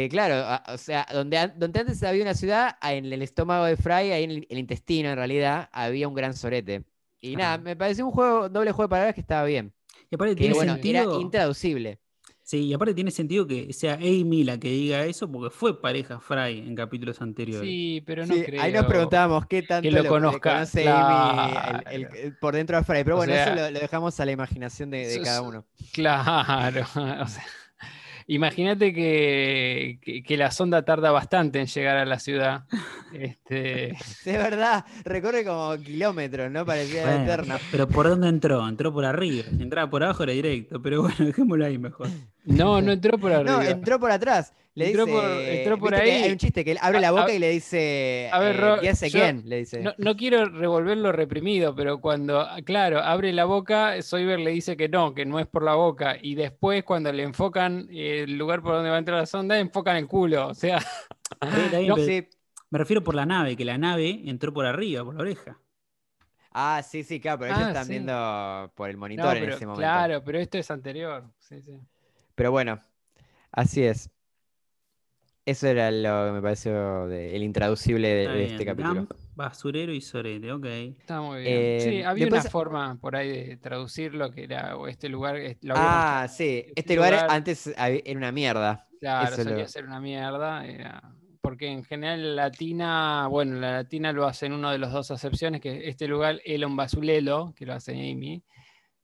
Que 0.00 0.08
claro, 0.08 0.34
a- 0.36 0.62
o 0.74 0.78
sea, 0.78 1.06
donde, 1.12 1.52
donde 1.56 1.80
antes 1.80 2.02
había 2.02 2.22
una 2.22 2.34
ciudad, 2.34 2.76
ah, 2.80 2.92
en 2.94 3.12
el 3.12 3.22
estómago 3.22 3.64
de 3.64 3.76
Fry, 3.76 4.12
ahí 4.12 4.24
en 4.24 4.30
el, 4.30 4.46
el 4.50 4.58
intestino 4.58 5.08
en 5.10 5.16
realidad, 5.16 5.68
había 5.72 6.06
un 6.08 6.14
gran 6.14 6.34
sorete. 6.34 6.84
Y 7.20 7.34
nada, 7.36 7.58
me 7.58 7.74
pareció 7.76 8.04
un 8.06 8.12
juego, 8.12 8.48
doble 8.48 8.72
juego 8.72 8.88
de 8.88 8.90
palabras 8.90 9.14
que 9.14 9.20
estaba 9.22 9.44
bien. 9.46 9.72
Y 10.10 10.14
aparte 10.14 10.34
Que 10.34 10.40
tiene 10.40 10.54
bueno, 10.54 10.74
sentido. 10.74 11.12
era 11.12 11.20
intraducible. 11.20 11.98
Sí, 12.42 12.58
y 12.66 12.74
aparte 12.74 12.94
tiene 12.94 13.10
sentido 13.10 13.44
que 13.44 13.72
sea 13.72 13.94
Amy 13.94 14.44
la 14.44 14.56
que 14.56 14.68
diga 14.68 15.04
eso, 15.04 15.28
porque 15.32 15.50
fue 15.50 15.80
pareja 15.82 16.20
Fry 16.20 16.58
en 16.58 16.76
capítulos 16.76 17.20
anteriores. 17.20 17.68
Sí, 17.68 18.04
pero 18.06 18.24
no 18.24 18.34
Sí, 18.34 18.42
creo. 18.44 18.62
ahí 18.62 18.72
nos 18.72 18.86
preguntábamos 18.86 19.46
qué 19.46 19.62
tanto 19.62 19.90
lo 19.90 20.02
lo 20.04 20.08
conozca, 20.08 20.52
conoce 20.52 20.88
Amy 20.88 21.50
claro. 21.50 21.80
el- 21.90 22.04
el- 22.04 22.16
el- 22.16 22.36
por 22.38 22.54
dentro 22.54 22.76
de 22.76 22.84
Fry. 22.84 23.02
Pero 23.02 23.16
O 23.16 23.18
bueno, 23.18 23.32
sea, 23.32 23.46
eso 23.46 23.54
lo, 23.56 23.70
lo 23.72 23.80
dejamos 23.80 24.20
a 24.20 24.24
la 24.24 24.30
imaginación 24.30 24.90
de, 24.90 25.08
de 25.08 25.22
cada 25.22 25.42
uno. 25.42 25.64
Claro. 25.92 26.82
o 27.24 27.26
sea, 27.26 27.42
imagínate 28.26 28.92
que, 28.94 29.98
que- 30.02 30.22
que 30.22 30.36
la 30.36 30.50
sonda 30.50 30.84
tarda 30.84 31.10
bastante 31.10 31.60
en 31.60 31.66
llegar 31.66 31.96
a 31.96 32.04
la 32.04 32.18
ciudad. 32.18 32.64
Este, 33.12 33.90
es 33.92 34.24
verdad, 34.26 34.84
recorre 35.04 35.42
como 35.44 35.74
kilómetros, 35.78 36.50
¿no? 36.50 36.66
Parecía 36.66 37.02
Bueno, 37.02 37.22
eterno. 37.22 37.54
Pero 37.70 37.88
¿por 37.88 38.08
dónde 38.08 38.28
entró? 38.28 38.68
Entró 38.68 38.92
por 38.92 39.04
arriba. 39.06 39.44
Si 39.56 39.62
entraba 39.62 39.88
por 39.88 40.02
abajo 40.02 40.24
era 40.24 40.32
directo. 40.32 40.82
Pero 40.82 41.02
bueno, 41.02 41.16
dejémoslo 41.24 41.64
ahí 41.64 41.78
mejor. 41.78 42.08
no, 42.44 42.82
no 42.82 42.92
entró 42.92 43.16
por 43.16 43.32
arriba. 43.32 43.52
No, 43.52 43.62
entró 43.62 43.98
por 44.00 44.10
atrás. 44.10 44.52
Le 44.76 44.88
Entró 44.88 45.06
dice, 45.06 45.18
por- 45.18 45.30
entró 45.80 45.96
ahí. 45.96 46.10
Hay 46.10 46.32
un 46.32 46.36
chiste 46.38 46.62
que 46.64 46.72
él 46.72 46.78
abre 46.82 47.00
la 47.00 47.08
a- 47.08 47.12
boca 47.12 47.32
y 47.32 47.38
le 47.38 47.48
dice, 47.48 48.28
a 48.30 48.38
ver, 48.38 48.56
eh, 48.62 48.76
"Yes 48.82 49.00
yo- 49.10 49.18
again", 49.22 49.42
le 49.46 49.56
dice. 49.56 49.80
No, 49.80 49.94
no 49.96 50.14
quiero 50.16 50.44
revolverlo 50.44 51.12
reprimido, 51.12 51.74
pero 51.74 51.98
cuando, 51.98 52.46
claro, 52.64 53.00
abre 53.00 53.32
la 53.32 53.46
boca, 53.46 54.00
Soyber 54.02 54.38
le 54.38 54.50
dice 54.50 54.76
que 54.76 54.88
no, 54.90 55.14
que 55.14 55.24
no 55.24 55.40
es 55.40 55.46
por 55.46 55.62
la 55.62 55.74
boca. 55.74 56.16
Y 56.20 56.34
después, 56.34 56.84
cuando 56.84 57.10
le 57.10 57.22
enfocan 57.22 57.88
eh, 57.90 58.24
el 58.24 58.36
lugar 58.36 58.62
por 58.62 58.74
donde 58.74 58.90
va 58.90 58.96
a 58.96 58.98
entrar 58.98 59.18
la 59.18 59.26
sonda, 59.26 59.58
enfocan 59.58 59.96
el 59.96 60.06
culo. 60.06 60.48
O 60.48 60.54
sea, 60.54 60.78
bien, 61.72 61.86
No, 61.88 61.96
sí. 61.96 62.28
Me 62.68 62.78
refiero 62.78 63.02
por 63.02 63.14
la 63.14 63.24
nave, 63.24 63.56
que 63.56 63.64
la 63.64 63.78
nave 63.78 64.22
entró 64.26 64.52
por 64.52 64.66
arriba, 64.66 65.02
por 65.04 65.14
la 65.14 65.22
oreja. 65.22 65.58
Ah, 66.52 66.82
sí, 66.82 67.02
sí, 67.02 67.20
claro, 67.20 67.38
pero 67.40 67.52
ellos 67.54 67.64
Ah, 67.66 67.68
están 67.68 67.84
sí. 67.86 67.92
viendo 67.92 68.72
por 68.74 68.88
el 68.90 68.96
no, 68.96 69.00
monitor 69.00 69.36
en 69.36 69.48
ese 69.50 69.66
momento. 69.66 69.80
claro, 69.80 70.22
pero 70.24 70.38
esto 70.38 70.58
es 70.58 70.70
anterior. 70.70 71.24
Sí, 71.38 71.60
sí. 71.62 71.80
Pero 72.34 72.50
bueno, 72.50 72.78
así 73.52 73.82
es. 73.84 74.10
Eso 75.46 75.68
era 75.68 75.92
lo 75.92 76.26
que 76.26 76.32
me 76.32 76.42
pareció 76.42 77.06
de- 77.06 77.36
el 77.36 77.44
intraducible 77.44 78.08
de, 78.08 78.44
este 78.46 78.66
capítulo. 78.66 79.06
Basurero 79.36 79.92
y 79.92 80.00
sorete, 80.00 80.50
ok. 80.50 80.64
Está 80.64 81.20
muy 81.20 81.42
bien. 81.42 81.54
Eh, 81.56 81.78
sí, 81.80 82.02
había 82.02 82.24
después- 82.24 82.42
una 82.42 82.50
forma 82.50 82.98
por 83.00 83.14
ahí 83.14 83.28
de 83.30 83.56
traducirlo 83.56 84.32
que 84.32 84.42
era 84.42 84.76
o 84.76 84.88
este 84.88 85.08
lugar. 85.08 85.36
Lo 85.62 85.74
Ah, 85.76 86.26
sí, 86.28 86.64
este 86.66 86.80
este 86.80 86.96
lugar, 86.96 87.12
lugar- 87.12 87.30
antes 87.30 87.68
era 87.68 88.18
una 88.18 88.32
mierda. 88.32 88.88
Claro, 88.98 89.28
Eso 89.34 89.44
solía 89.44 89.58
lo- 89.58 89.68
ser 89.68 89.84
una 89.84 90.00
mierda. 90.00 90.66
era- 90.66 91.12
Porque 91.40 91.68
en 91.68 91.84
general 91.84 92.34
la 92.34 92.44
latina, 92.46 93.28
bueno, 93.30 93.54
la 93.60 93.70
latina 93.70 94.12
lo 94.12 94.26
hace 94.26 94.46
en 94.46 94.52
uno 94.52 94.72
de 94.72 94.78
los 94.78 94.90
dos 94.90 95.12
acepciones, 95.12 95.60
que 95.60 95.88
este 95.88 96.08
lugar, 96.08 96.40
Elon 96.44 96.74
Basulelo, 96.74 97.54
que 97.54 97.64
lo 97.66 97.74
hace 97.74 97.92
Amy, 97.92 98.42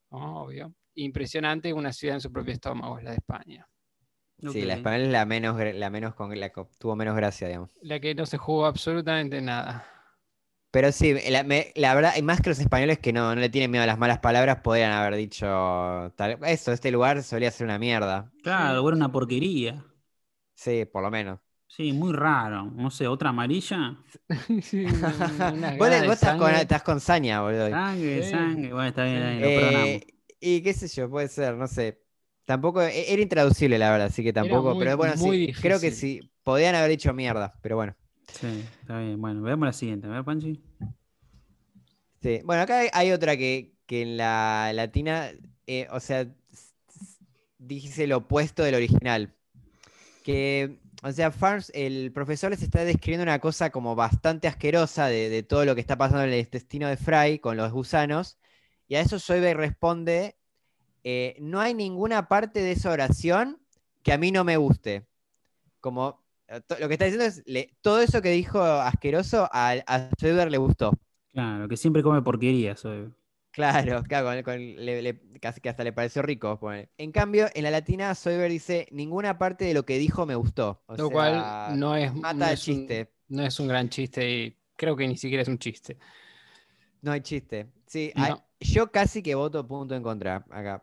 obvio. 0.09 0.75
Impresionante, 0.97 1.73
una 1.73 1.93
ciudad 1.93 2.17
en 2.17 2.21
su 2.21 2.33
propio 2.33 2.53
estómago, 2.53 2.99
es 2.99 3.05
la 3.05 3.11
de 3.11 3.17
España. 3.19 3.69
Sí, 4.45 4.65
la 4.67 4.75
española 4.75 5.05
es 5.07 5.11
la 5.13 5.25
menos, 5.27 5.57
la 5.75 5.91
menos 5.91 6.15
con 6.15 6.39
la 6.39 6.51
que 6.51 6.65
tuvo 6.79 6.97
menos 6.97 7.17
gracia, 7.17 7.49
digamos. 7.49 7.71
La 7.83 8.01
que 8.01 8.15
no 8.15 8.25
se 8.25 8.39
jugó 8.39 8.65
absolutamente 8.65 9.43
nada. 9.43 9.87
Pero 10.71 10.91
sí, 10.93 11.15
la, 11.31 11.43
me- 11.45 11.71
la 11.77 11.95
verdad, 11.95 12.15
y 12.17 12.23
más 12.23 12.41
que 12.41 12.49
los 12.51 12.59
españoles 12.59 12.99
que 12.99 13.13
no, 13.13 13.35
no 13.35 13.41
le 13.41 13.51
tienen 13.51 13.71
miedo 13.71 13.85
a 13.85 13.87
las 13.87 13.99
malas 13.99 14.21
palabras, 14.21 14.61
podrían 14.63 14.93
haber 14.93 15.17
dicho 15.17 15.47
tal, 16.17 16.39
eso, 16.45 16.73
este 16.73 16.91
lugar 16.91 17.23
solía 17.23 17.51
ser 17.51 17.67
una 17.67 17.79
mierda. 17.79 18.33
Claro, 18.43 18.87
era 18.89 18.97
una 18.97 19.11
porquería. 19.11 19.85
Sí, 20.55 20.85
por 20.87 21.03
lo 21.03 21.11
menos. 21.11 21.41
Sí, 21.67 21.93
muy 21.93 22.13
raro. 22.13 22.67
No 22.67 22.91
sé, 22.91 23.07
otra 23.09 23.31
amarilla. 23.31 23.97
Sí, 24.63 24.85
Vos, 25.79 25.89
estás, 26.15 26.35
con, 26.37 26.51
estás 26.55 26.83
con 26.83 27.01
saña, 27.01 27.43
boludo. 27.43 27.69
Sangre, 27.69 28.23
Sí. 28.23 28.23
sangre. 28.23 28.73
Bueno, 28.73 28.89
está 28.89 29.05
bien, 29.05 29.17
está 29.17 29.31
bien, 29.31 29.43
lo 29.43 29.53
Eh, 29.53 29.55
perdonamos. 29.55 30.03
y 30.41 30.63
qué 30.63 30.75
sé 30.75 30.89
yo, 30.89 31.11
puede 31.11 31.29
ser, 31.29 31.57
no 31.57 31.69
sé. 31.69 32.02
Tampoco, 32.53 32.83
e- 32.83 33.11
era 33.11 33.23
intraducible 33.23 33.79
la 33.79 33.91
verdad, 33.91 34.09
así 34.09 34.23
que 34.23 34.31
tampoco, 34.31 34.75
muy- 34.75 34.79
pero 34.85 34.99
bueno, 34.99 35.17
sí, 35.17 35.55
creo 35.59 35.81
que 35.81 35.91
sí, 35.91 36.21
podían 36.43 36.75
haber 36.75 36.91
dicho 36.91 37.15
mierda, 37.15 37.55
pero 37.63 37.77
bueno. 37.77 37.97
Sí, 38.31 38.47
está 38.81 38.99
bien. 38.99 39.19
Bueno, 39.19 39.41
veamos 39.41 39.65
la 39.65 39.73
siguiente. 39.73 40.07
A 40.07 40.11
ver, 40.11 40.23
Panchi. 40.25 40.63
Sí. 42.21 42.43
Bueno, 42.45 42.63
acá 42.63 42.81
hay, 42.81 42.89
hay 42.93 43.11
otra 43.13 43.39
que, 43.39 43.73
que 43.87 44.03
en 44.03 44.19
la 44.19 44.71
latina, 44.75 45.31
eh, 45.67 45.87
o 45.91 45.99
sea, 45.99 46.27
dice 47.57 48.07
lo 48.07 48.19
opuesto 48.19 48.63
del 48.63 48.75
original. 48.75 49.35
Que, 50.23 50.79
o 51.03 51.11
sea, 51.11 51.31
Farms, 51.31 51.73
el 51.75 52.13
profesor 52.13 52.51
les 52.51 52.63
está 52.63 52.85
describiendo 52.85 53.23
una 53.23 53.39
cosa 53.39 53.71
como 53.71 53.95
bastante 53.97 54.47
asquerosa 54.47 55.07
de, 55.07 55.31
de 55.31 55.43
todo 55.43 55.65
lo 55.65 55.75
que 55.75 55.81
está 55.81 55.97
pasando 55.97 56.25
en 56.25 56.35
el 56.35 56.41
intestino 56.41 56.87
de 56.87 56.99
Fry 56.99 57.39
con 57.39 57.57
los 57.57 57.73
gusanos. 57.73 58.39
Y 58.89 58.97
a 58.97 59.01
eso 59.01 59.19
Soybe 59.19 59.55
responde, 59.55 60.37
eh, 61.05 61.37
no 61.41 61.61
hay 61.61 61.75
ninguna 61.75 62.29
parte 62.29 62.61
de 62.61 62.73
esa 62.73 62.91
oración 62.91 63.61
que 64.03 64.13
a 64.13 64.19
mí 64.19 64.33
no 64.33 64.45
me 64.45 64.57
guste. 64.57 65.07
Como, 65.81 66.23
eh, 66.49 66.61
lo 66.81 66.89
que 66.89 66.95
está 66.95 67.05
diciendo 67.07 67.27
es, 67.27 67.43
le- 67.47 67.77
todo 67.81 68.01
eso 68.01 68.23
que 68.23 68.31
dijo 68.31 68.61
asqueroso 68.63 69.49
a, 69.53 69.71
a 69.87 70.11
le 70.49 70.59
gustó. 70.59 70.93
Claro, 71.33 71.69
que 71.69 71.77
siempre 71.77 72.03
come 72.03 72.23
porquería. 72.23 72.77
Soy. 72.77 73.11
Claro, 73.53 74.03
claro, 74.09 74.27
con- 74.27 74.43
con- 74.43 74.77
le- 74.77 75.03
le- 75.03 75.21
casi 75.41 75.61
que 75.61 75.69
hasta 75.69 75.85
le 75.85 75.93
pareció 75.93 76.23
rico. 76.23 76.59
pone. 76.59 76.89
En 76.99 77.13
cambio, 77.13 77.49
en 77.55 77.65
la 77.65 77.71
latina, 77.71 78.15
Soyber 78.15 78.51
dice, 78.51 78.87
ninguna 78.91 79.39
parte 79.39 79.65
de 79.65 79.75
lo 79.75 79.85
que 79.85 79.99
dijo 79.99 80.27
me 80.27 80.35
gustó. 80.35 80.83
O 80.87 80.97
Lo 80.97 81.07
sea, 81.09 81.13
cual 81.13 81.79
no 81.79 81.97
es, 81.97 82.15
mata 82.15 82.35
no 82.35 82.47
el 82.47 82.53
es 82.53 82.69
un- 82.69 82.75
chiste. 82.77 83.13
no 83.29 83.43
es 83.43 83.61
un 83.61 83.69
gran 83.69 83.89
chiste 83.89 84.31
y 84.31 84.57
creo 84.77 84.97
que 84.97 85.07
ni 85.09 85.17
siquiera 85.17 85.43
es 85.43 85.49
un 85.49 85.59
chiste. 85.59 85.99
No 87.03 87.13
hay 87.13 87.21
chiste. 87.21 87.67
Sí, 87.87 88.13
No. 88.15 88.25
hay- 88.25 88.35
yo 88.61 88.91
casi 88.93 89.23
que 89.23 89.35
voto 89.35 89.67
punto 89.67 89.95
en 89.95 90.03
contra 90.03 90.45
acá. 90.51 90.83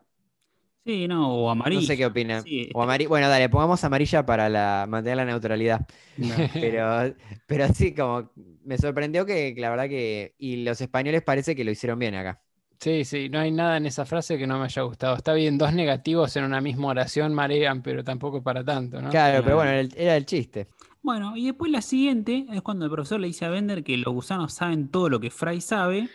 Sí, 0.90 1.06
no, 1.08 1.32
o 1.32 1.50
amarillo. 1.50 1.80
No 1.82 1.86
sé 1.86 1.96
qué 1.96 2.06
opinan. 2.06 2.42
Sí. 2.42 2.68
O 2.74 2.82
amari- 2.82 3.06
Bueno, 3.06 3.28
dale, 3.28 3.48
pongamos 3.48 3.82
amarilla 3.84 4.26
para 4.26 4.48
la, 4.48 4.86
mantener 4.88 5.18
la 5.18 5.24
neutralidad. 5.24 5.86
No. 6.16 6.34
Pero, 6.52 7.14
pero 7.46 7.68
sí, 7.72 7.94
como 7.94 8.30
me 8.64 8.76
sorprendió 8.76 9.24
que, 9.24 9.54
que 9.54 9.60
la 9.60 9.70
verdad 9.70 9.88
que. 9.88 10.34
Y 10.38 10.64
los 10.64 10.80
españoles 10.80 11.22
parece 11.22 11.54
que 11.54 11.64
lo 11.64 11.70
hicieron 11.70 11.98
bien 11.98 12.14
acá. 12.14 12.42
Sí, 12.80 13.04
sí, 13.04 13.28
no 13.28 13.38
hay 13.38 13.50
nada 13.52 13.76
en 13.76 13.86
esa 13.86 14.06
frase 14.06 14.38
que 14.38 14.46
no 14.46 14.58
me 14.58 14.64
haya 14.64 14.82
gustado. 14.82 15.14
Está 15.14 15.34
bien, 15.34 15.58
dos 15.58 15.72
negativos 15.74 16.34
en 16.36 16.44
una 16.44 16.60
misma 16.62 16.88
oración 16.88 17.34
marean, 17.34 17.82
pero 17.82 18.02
tampoco 18.02 18.42
para 18.42 18.64
tanto, 18.64 19.00
¿no? 19.02 19.10
Claro, 19.10 19.44
pero 19.44 19.56
bueno, 19.56 19.70
era 19.70 19.80
el, 19.80 19.92
era 19.96 20.16
el 20.16 20.24
chiste. 20.24 20.66
Bueno, 21.02 21.36
y 21.36 21.46
después 21.46 21.70
la 21.70 21.82
siguiente 21.82 22.46
es 22.50 22.62
cuando 22.62 22.86
el 22.86 22.90
profesor 22.90 23.20
le 23.20 23.26
dice 23.26 23.44
a 23.44 23.50
Bender 23.50 23.84
que 23.84 23.96
los 23.98 24.12
gusanos 24.14 24.54
saben 24.54 24.88
todo 24.88 25.08
lo 25.10 25.20
que 25.20 25.30
Fry 25.30 25.60
sabe. 25.60 26.08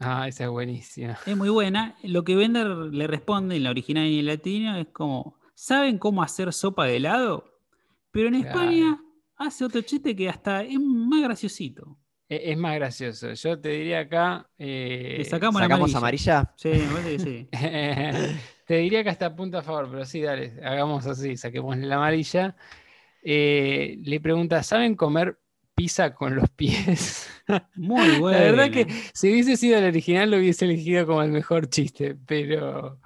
Ah, 0.00 0.28
esa 0.28 0.44
es 0.44 0.50
buenísima. 0.50 1.18
Es 1.26 1.36
muy 1.36 1.48
buena. 1.48 1.96
Lo 2.02 2.24
que 2.24 2.34
Bender 2.36 2.66
le 2.66 3.06
responde 3.06 3.56
en 3.56 3.64
la 3.64 3.70
original 3.70 4.06
y 4.06 4.18
en 4.18 4.26
latino 4.26 4.76
es 4.76 4.88
como, 4.88 5.38
¿saben 5.54 5.98
cómo 5.98 6.22
hacer 6.22 6.52
sopa 6.52 6.84
de 6.86 6.96
helado? 6.96 7.44
Pero 8.10 8.28
en 8.28 8.40
Claro. 8.42 8.48
España 8.48 9.00
hace 9.36 9.64
otro 9.64 9.80
chiste 9.82 10.14
que 10.14 10.28
hasta 10.28 10.62
es 10.62 10.78
más 10.80 11.22
graciosito. 11.22 11.96
E- 12.28 12.52
Es 12.52 12.58
más 12.58 12.74
gracioso. 12.74 13.32
Yo 13.32 13.60
te 13.60 13.68
diría 13.70 14.00
acá. 14.00 14.48
eh, 14.58 15.16
Le 15.18 15.24
sacamos 15.24 15.60
la 15.60 15.64
¿Sacamos 15.66 15.90
amarilla. 15.90 15.98
amarilla? 15.98 16.54
Sí, 16.56 16.68
me 16.68 16.88
parece 16.90 17.10
que 17.12 17.18
sí. 17.18 17.48
te 18.66 18.74
diría 18.76 19.02
que 19.04 19.10
hasta 19.10 19.34
punto 19.34 19.58
a 19.58 19.62
favor, 19.62 19.88
pero 19.90 20.04
sí, 20.04 20.20
dale, 20.22 20.54
hagamos 20.62 21.06
así, 21.06 21.36
saquemos 21.36 21.76
la 21.78 21.96
amarilla. 21.96 22.56
Eh, 23.22 23.98
le 24.02 24.20
pregunta, 24.20 24.62
¿saben 24.62 24.96
comer 24.96 25.38
pizza 25.74 26.14
con 26.14 26.36
los 26.36 26.48
pies? 26.50 27.28
Muy 27.74 28.12
bueno. 28.12 28.38
La 28.38 28.44
verdad 28.44 28.70
que 28.70 28.86
si 29.12 29.30
hubiese 29.30 29.56
sido 29.56 29.78
el 29.78 29.84
original 29.84 30.30
lo 30.30 30.38
hubiese 30.38 30.64
elegido 30.64 31.06
como 31.06 31.22
el 31.22 31.30
mejor 31.30 31.68
chiste, 31.68 32.16
pero, 32.26 33.00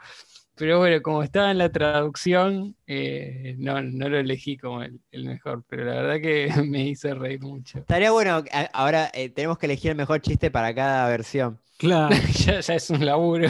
pero 0.55 0.79
bueno, 0.79 1.03
como 1.03 1.23
estaba 1.23 1.51
en 1.51 1.59
la 1.59 1.71
traducción, 1.73 2.77
eh, 2.87 3.55
no, 3.59 3.81
no 3.83 4.09
lo 4.09 4.19
elegí 4.19 4.57
como 4.57 4.83
el, 4.83 5.01
el 5.11 5.25
mejor, 5.25 5.65
pero 5.69 5.85
la 5.85 5.95
verdad 6.03 6.21
que 6.21 6.49
me 6.65 6.87
hizo 6.89 7.15
reír 7.15 7.41
mucho. 7.41 7.79
Estaría 7.79 8.11
bueno, 8.11 8.45
a- 8.53 8.71
ahora 8.73 9.11
eh, 9.15 9.29
tenemos 9.31 9.59
que 9.59 9.67
elegir 9.67 9.91
el 9.93 9.97
mejor 9.97 10.21
chiste 10.21 10.51
para 10.51 10.75
cada 10.75 11.09
versión. 11.09 11.61
Claro. 11.79 12.15
ya, 12.47 12.61
ya 12.61 12.75
es 12.75 12.91
un 12.91 13.05
laburo. 13.07 13.49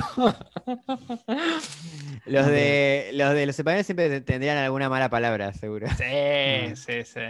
Los 2.27 2.47
de 2.47 3.11
los 3.15 3.35
de 3.35 3.47
los 3.47 3.59
españoles 3.59 3.87
siempre 3.87 4.09
te- 4.09 4.21
tendrían 4.21 4.59
alguna 4.59 4.89
mala 4.89 5.09
palabra, 5.09 5.53
seguro. 5.55 5.87
sí, 5.97 6.75
sí, 6.77 7.05
sí. 7.05 7.21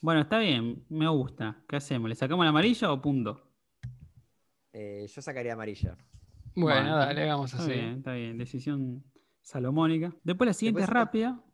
Bueno, 0.00 0.22
está 0.22 0.38
bien, 0.38 0.84
me 0.88 1.08
gusta. 1.08 1.62
¿Qué 1.68 1.76
hacemos? 1.76 2.08
¿Le 2.08 2.14
sacamos 2.16 2.44
la 2.44 2.50
amarilla 2.50 2.92
o 2.92 3.00
punto? 3.02 3.42
Eh, 4.72 5.06
yo 5.14 5.22
sacaría 5.22 5.52
amarilla. 5.52 5.96
Bueno, 6.54 6.80
Bueno, 6.80 6.96
dale, 6.96 7.22
Está 7.28 7.58
así. 7.58 7.72
bien, 7.72 7.98
está 7.98 8.12
bien. 8.12 8.38
Decisión 8.38 9.04
salomónica. 9.42 10.12
Después 10.24 10.46
la 10.46 10.54
siguiente 10.54 10.80
Después 10.80 10.84
es 10.84 10.88
está- 10.88 11.04
rápida. 11.04 11.44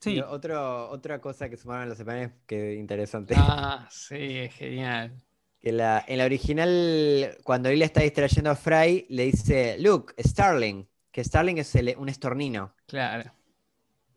Sí. 0.00 0.20
Otro, 0.20 0.88
otra 0.90 1.20
cosa 1.20 1.48
que 1.50 1.56
sumaron 1.56 1.88
los 1.88 1.98
españoles 1.98 2.32
que 2.46 2.74
interesante. 2.76 3.34
Ah, 3.36 3.86
sí, 3.90 4.16
es 4.18 4.54
genial. 4.54 5.12
Que 5.60 5.72
la, 5.72 6.02
en 6.08 6.16
la 6.16 6.24
original, 6.24 7.36
cuando 7.44 7.68
él 7.68 7.82
está 7.82 8.00
distrayendo 8.00 8.48
a 8.48 8.56
Fry, 8.56 9.04
le 9.10 9.24
dice, 9.26 9.76
look, 9.78 10.14
Starling. 10.18 10.88
Que 11.12 11.22
Starling 11.22 11.58
es 11.58 11.74
el- 11.74 11.94
un 11.98 12.08
estornino. 12.08 12.74
Claro. 12.86 13.30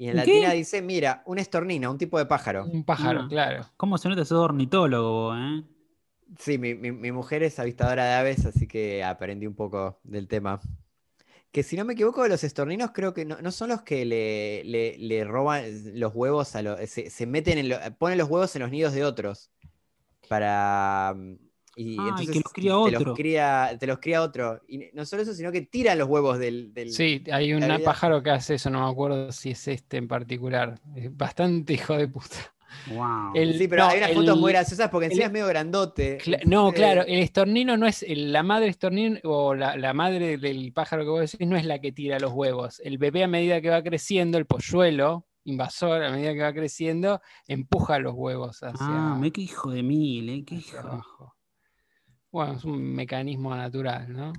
Y 0.03 0.07
en 0.09 0.15
¿Qué? 0.15 0.17
latina 0.17 0.51
dice, 0.51 0.81
mira, 0.81 1.23
un 1.25 1.39
estornino, 1.39 1.89
un 1.89 1.97
tipo 1.97 2.17
de 2.17 2.25
pájaro. 2.25 2.65
Un 2.65 2.83
pájaro, 2.83 3.21
Ah. 3.21 3.27
claro. 3.29 3.65
¿Cómo 3.77 3.97
se 3.97 4.09
nota 4.09 4.25
sos 4.25 4.37
ornitólogo, 4.37 5.33
eh? 5.33 5.63
Sí, 6.37 6.57
mi, 6.57 6.75
mi- 6.75 6.91
mi 6.91 7.13
mujer 7.13 7.41
es 7.41 7.57
avistadora 7.57 8.03
de 8.03 8.13
aves, 8.15 8.45
así 8.45 8.67
que 8.67 9.01
aprendí 9.01 9.47
un 9.47 9.55
poco 9.55 10.01
del 10.03 10.27
tema. 10.27 10.59
Que 11.53 11.63
si 11.63 11.77
no 11.77 11.85
me 11.85 11.93
equivoco, 11.93 12.27
los 12.27 12.43
estorninos 12.43 12.91
creo 12.93 13.13
que 13.13 13.23
no, 13.23 13.37
no 13.41 13.51
son 13.53 13.69
los 13.69 13.83
que 13.83 14.03
le, 14.03 14.65
le- 14.65 14.97
le 14.97 15.23
roban 15.23 15.63
los 15.97 16.13
huevos 16.13 16.53
a 16.57 16.61
los. 16.63 16.81
Se, 16.89 17.09
se 17.09 17.25
meten 17.25 17.57
en 17.59 17.69
lo- 17.69 17.77
ponen 17.97 18.17
los 18.17 18.27
huevos 18.29 18.53
en 18.57 18.63
los 18.63 18.71
nidos 18.71 18.91
de 18.93 19.05
otros. 19.05 19.51
Para. 20.27 21.15
Y 21.75 21.97
Ah, 21.99 22.15
y 22.21 22.27
que 22.27 22.39
los 22.39 22.53
cría 22.53 22.71
te 22.71 22.75
otro. 22.77 23.05
Los 23.07 23.17
cría, 23.17 23.77
te 23.79 23.87
los 23.87 23.99
cría 23.99 24.21
otro. 24.21 24.61
Y 24.67 24.89
no 24.93 25.05
solo 25.05 25.23
eso, 25.23 25.33
sino 25.33 25.51
que 25.51 25.61
tiran 25.61 25.97
los 25.97 26.07
huevos 26.07 26.37
del. 26.39 26.73
del- 26.73 26.91
Sí, 26.91 27.23
hay 27.31 27.53
un 27.53 27.63
pájaro 27.83 28.21
que 28.21 28.29
hace 28.29 28.55
eso, 28.55 28.69
no 28.69 28.85
me 28.85 28.91
acuerdo 28.91 29.31
si 29.31 29.51
es 29.51 29.67
este 29.67 29.97
en 29.97 30.07
particular. 30.07 30.79
Es 30.95 31.15
bastante 31.15 31.73
hijo 31.73 31.97
de 31.97 32.07
puta. 32.07 32.35
Wow. 32.87 33.33
El- 33.35 33.57
Sí, 33.57 33.67
pero 33.67 33.83
no, 33.83 33.89
hay 33.89 33.97
unas 33.99 34.11
fotos 34.13 34.33
el- 34.35 34.41
muy 34.41 34.51
graciosas 34.51 34.89
porque 34.89 35.05
encima 35.05 35.23
el- 35.23 35.27
es 35.27 35.33
medio 35.33 35.47
grandote. 35.47 36.17
No, 36.45 36.71
claro, 36.73 37.03
el 37.07 37.19
estornino 37.19 37.77
no 37.77 37.85
es, 37.87 38.03
el- 38.03 38.31
la 38.33 38.41
madre 38.43 38.67
estornino 38.67 39.19
o 39.23 39.53
la, 39.53 39.77
la 39.77 39.93
madre 39.93 40.37
del 40.37 40.73
pájaro 40.73 41.03
que 41.03 41.09
vos 41.09 41.31
decís 41.31 41.47
no 41.47 41.55
es 41.55 41.65
la 41.65 41.79
que 41.79 41.91
tira 41.91 42.19
los 42.19 42.31
huevos. 42.33 42.79
El 42.83 42.97
bebé 42.97 43.23
a 43.23 43.27
medida 43.27 43.61
que 43.61 43.69
va 43.69 43.81
creciendo, 43.83 44.37
el 44.37 44.45
polluelo 44.45 45.25
invasor 45.45 46.03
a 46.03 46.09
medida 46.11 46.33
que 46.33 46.41
va 46.41 46.53
creciendo, 46.53 47.21
empuja 47.47 47.99
los 47.99 48.13
huevos 48.15 48.63
hacia, 48.63 48.75
Ah, 49.13 49.17
me 49.19 49.29
qué 49.31 49.41
hijo 49.41 49.71
de 49.71 49.83
mil, 49.83 50.29
eh, 50.29 50.43
qué 50.45 50.55
hijo. 50.55 50.77
abajo. 50.79 51.32
Bueno, 52.33 52.53
es 52.53 52.65
un 52.65 52.81
mecanismo 52.95 53.55
natural, 53.55 54.11
¿no? 54.11 54.33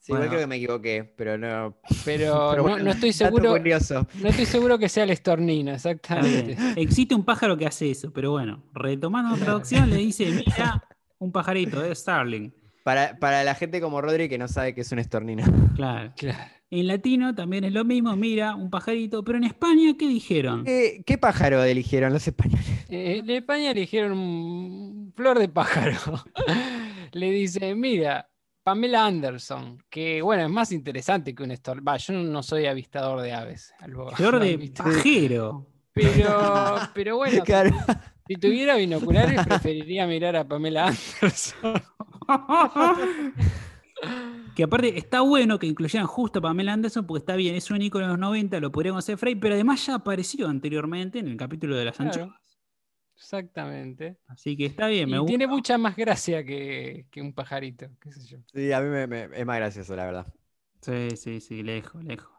Sí, 0.00 0.10
Bueno. 0.12 0.26
creo 0.26 0.40
que 0.40 0.46
me 0.48 0.56
equivoqué, 0.56 1.04
pero 1.16 1.38
no. 1.38 1.76
Pero, 2.04 2.48
Pero 2.50 2.56
no, 2.56 2.62
bueno, 2.64 2.84
no 2.84 2.90
estoy 2.90 3.12
seguro, 3.12 3.52
curioso. 3.52 4.04
no 4.20 4.28
estoy 4.28 4.46
seguro 4.46 4.78
que 4.80 4.88
sea 4.88 5.04
el 5.04 5.10
estornino, 5.10 5.70
exactamente. 5.72 6.56
Existe 6.76 7.14
un 7.14 7.24
pájaro 7.24 7.56
que 7.56 7.66
hace 7.66 7.88
eso, 7.92 8.12
pero 8.12 8.32
bueno, 8.32 8.64
retomando 8.74 9.36
la 9.36 9.44
traducción, 9.44 9.88
le 9.90 9.96
dice, 9.98 10.26
mira, 10.44 10.82
un 11.18 11.30
pajarito, 11.30 11.84
es 11.84 12.00
Starling. 12.00 12.52
Para, 12.82 13.16
para 13.18 13.44
la 13.44 13.54
gente 13.54 13.80
como 13.80 14.00
Rodri 14.00 14.28
que 14.28 14.38
no 14.38 14.48
sabe 14.48 14.74
que 14.74 14.80
es 14.80 14.90
un 14.90 14.98
estornino. 14.98 15.44
Claro. 15.76 16.12
Claro. 16.16 16.50
En 16.70 16.86
latino 16.86 17.34
también 17.34 17.64
es 17.64 17.72
lo 17.72 17.84
mismo, 17.84 18.14
mira, 18.16 18.54
un 18.54 18.70
pajarito, 18.70 19.22
pero 19.24 19.38
en 19.38 19.44
España, 19.44 19.94
¿qué 19.98 20.06
dijeron? 20.08 20.64
¿Qué, 20.64 21.02
qué 21.06 21.16
pájaro 21.16 21.62
eligieron 21.64 22.12
los 22.12 22.26
españoles? 22.26 22.66
Eh, 22.90 23.18
en 23.24 23.30
España 23.30 23.70
eligieron 23.70 24.12
un 24.18 25.12
flor 25.16 25.38
de 25.38 25.48
pájaro. 25.48 25.96
Le 27.12 27.30
dice, 27.30 27.74
mira, 27.74 28.28
Pamela 28.62 29.06
Anderson, 29.06 29.82
que 29.88 30.20
bueno, 30.22 30.42
es 30.44 30.50
más 30.50 30.72
interesante 30.72 31.34
que 31.34 31.42
un 31.42 31.50
estor. 31.52 31.86
Va, 31.86 31.96
yo 31.96 32.12
no 32.14 32.42
soy 32.42 32.66
avistador 32.66 33.20
de 33.20 33.32
aves. 33.32 33.72
algo- 33.80 34.10
lo 34.18 34.38
de 34.38 34.52
han 34.54 34.58
visto. 34.60 34.84
pajero. 34.84 35.66
Pero, 35.92 36.76
pero 36.94 37.16
bueno, 37.18 37.42
Claro. 37.44 37.70
si 38.26 38.34
tuviera 38.36 38.76
binoculares, 38.76 39.44
preferiría 39.46 40.06
mirar 40.06 40.36
a 40.36 40.46
Pamela 40.46 40.88
Anderson. 40.88 41.82
Que 44.54 44.64
aparte 44.64 44.96
está 44.98 45.20
bueno 45.22 45.58
que 45.58 45.66
incluyeran 45.66 46.06
justo 46.06 46.38
a 46.40 46.42
Pamela 46.42 46.72
Anderson 46.72 47.06
porque 47.06 47.20
está 47.20 47.36
bien, 47.36 47.54
es 47.54 47.70
un 47.70 47.80
ícono 47.80 48.06
de 48.06 48.10
los 48.12 48.18
90, 48.18 48.58
lo 48.60 48.72
podríamos 48.72 49.04
hacer 49.04 49.16
Frey, 49.16 49.34
pero 49.36 49.54
además 49.54 49.84
ya 49.86 49.94
apareció 49.96 50.48
anteriormente 50.48 51.18
en 51.20 51.28
el 51.28 51.36
capítulo 51.36 51.76
de 51.76 51.84
las 51.84 51.96
Claro. 51.96 52.10
anchoas. 52.24 52.47
Exactamente. 53.18 54.16
Así 54.28 54.56
que 54.56 54.66
está 54.66 54.86
bien, 54.86 55.10
me 55.10 55.16
Y 55.16 55.18
gusta. 55.18 55.28
tiene 55.30 55.46
mucha 55.48 55.76
más 55.76 55.96
gracia 55.96 56.44
que, 56.44 57.06
que 57.10 57.20
un 57.20 57.32
pajarito, 57.32 57.88
qué 58.00 58.12
sé 58.12 58.24
yo. 58.26 58.38
Sí, 58.54 58.72
a 58.72 58.80
mí 58.80 58.88
me, 58.88 59.06
me- 59.08 59.24
es 59.36 59.44
más 59.44 59.56
gracioso, 59.56 59.96
la 59.96 60.04
verdad. 60.04 60.26
Sí, 60.80 61.16
sí, 61.16 61.40
sí, 61.40 61.62
lejos, 61.64 62.02
lejos. 62.04 62.30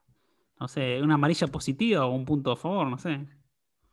No 0.59 0.67
sé, 0.69 1.01
una 1.01 1.15
amarilla 1.15 1.47
positiva 1.47 2.05
o 2.05 2.15
un 2.15 2.23
punto 2.25 2.51
a 2.51 2.55
favor, 2.55 2.87
no 2.87 2.97
sé. 2.97 3.27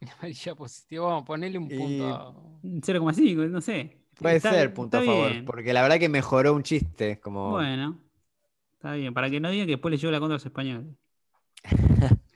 Amarilla 0.18 0.54
positiva, 0.54 1.06
vamos 1.06 1.22
a 1.22 1.26
ponerle 1.26 1.58
un 1.58 1.70
Y- 1.70 1.76
punto. 1.76 2.06
a- 2.06 2.30
Un 2.62 2.80
0,5, 2.82 3.48
no 3.48 3.60
sé. 3.60 3.98
Puede 4.18 4.36
Está- 4.36 4.50
ser 4.52 4.72
punto 4.72 4.98
a 4.98 5.02
favor, 5.02 5.30
bien. 5.32 5.44
porque 5.44 5.72
la 5.72 5.82
verdad 5.82 5.98
que 5.98 6.08
mejoró 6.08 6.54
un 6.54 6.62
chiste. 6.62 7.18
Como... 7.20 7.50
Bueno, 7.50 8.00
está 8.74 8.92
bien, 8.94 9.12
para 9.12 9.28
que 9.28 9.40
no 9.40 9.50
digan 9.50 9.66
que 9.66 9.72
después 9.72 9.90
le 9.90 9.98
llevo 9.98 10.12
la 10.12 10.20
contra 10.20 10.34
a 10.34 10.36
los 10.36 10.46
españoles. 10.46 10.86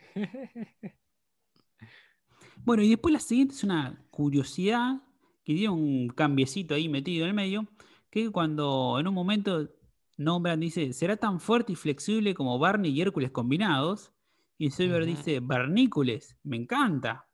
Bueno, 2.64 2.82
y 2.82 2.90
después 2.90 3.12
la 3.12 3.20
siguiente 3.20 3.54
es 3.54 3.64
una 3.64 3.98
curiosidad 4.20 5.00
que 5.44 5.54
tiene 5.54 5.70
un 5.70 6.08
cambiecito 6.10 6.74
ahí 6.74 6.90
metido 6.90 7.24
en 7.24 7.30
el 7.30 7.34
medio, 7.34 7.66
que 8.10 8.30
cuando 8.30 8.98
en 9.00 9.08
un 9.08 9.14
momento 9.14 9.70
nombran, 10.18 10.60
dice, 10.60 10.92
será 10.92 11.16
tan 11.16 11.40
fuerte 11.40 11.72
y 11.72 11.76
flexible 11.76 12.34
como 12.34 12.58
Barney 12.58 12.92
y 12.92 13.00
Hércules 13.00 13.30
combinados, 13.30 14.12
y 14.58 14.70
Silver 14.70 15.02
Ujú. 15.02 15.10
dice, 15.10 15.40
Barnícules, 15.40 16.36
me 16.42 16.58
encanta. 16.58 17.26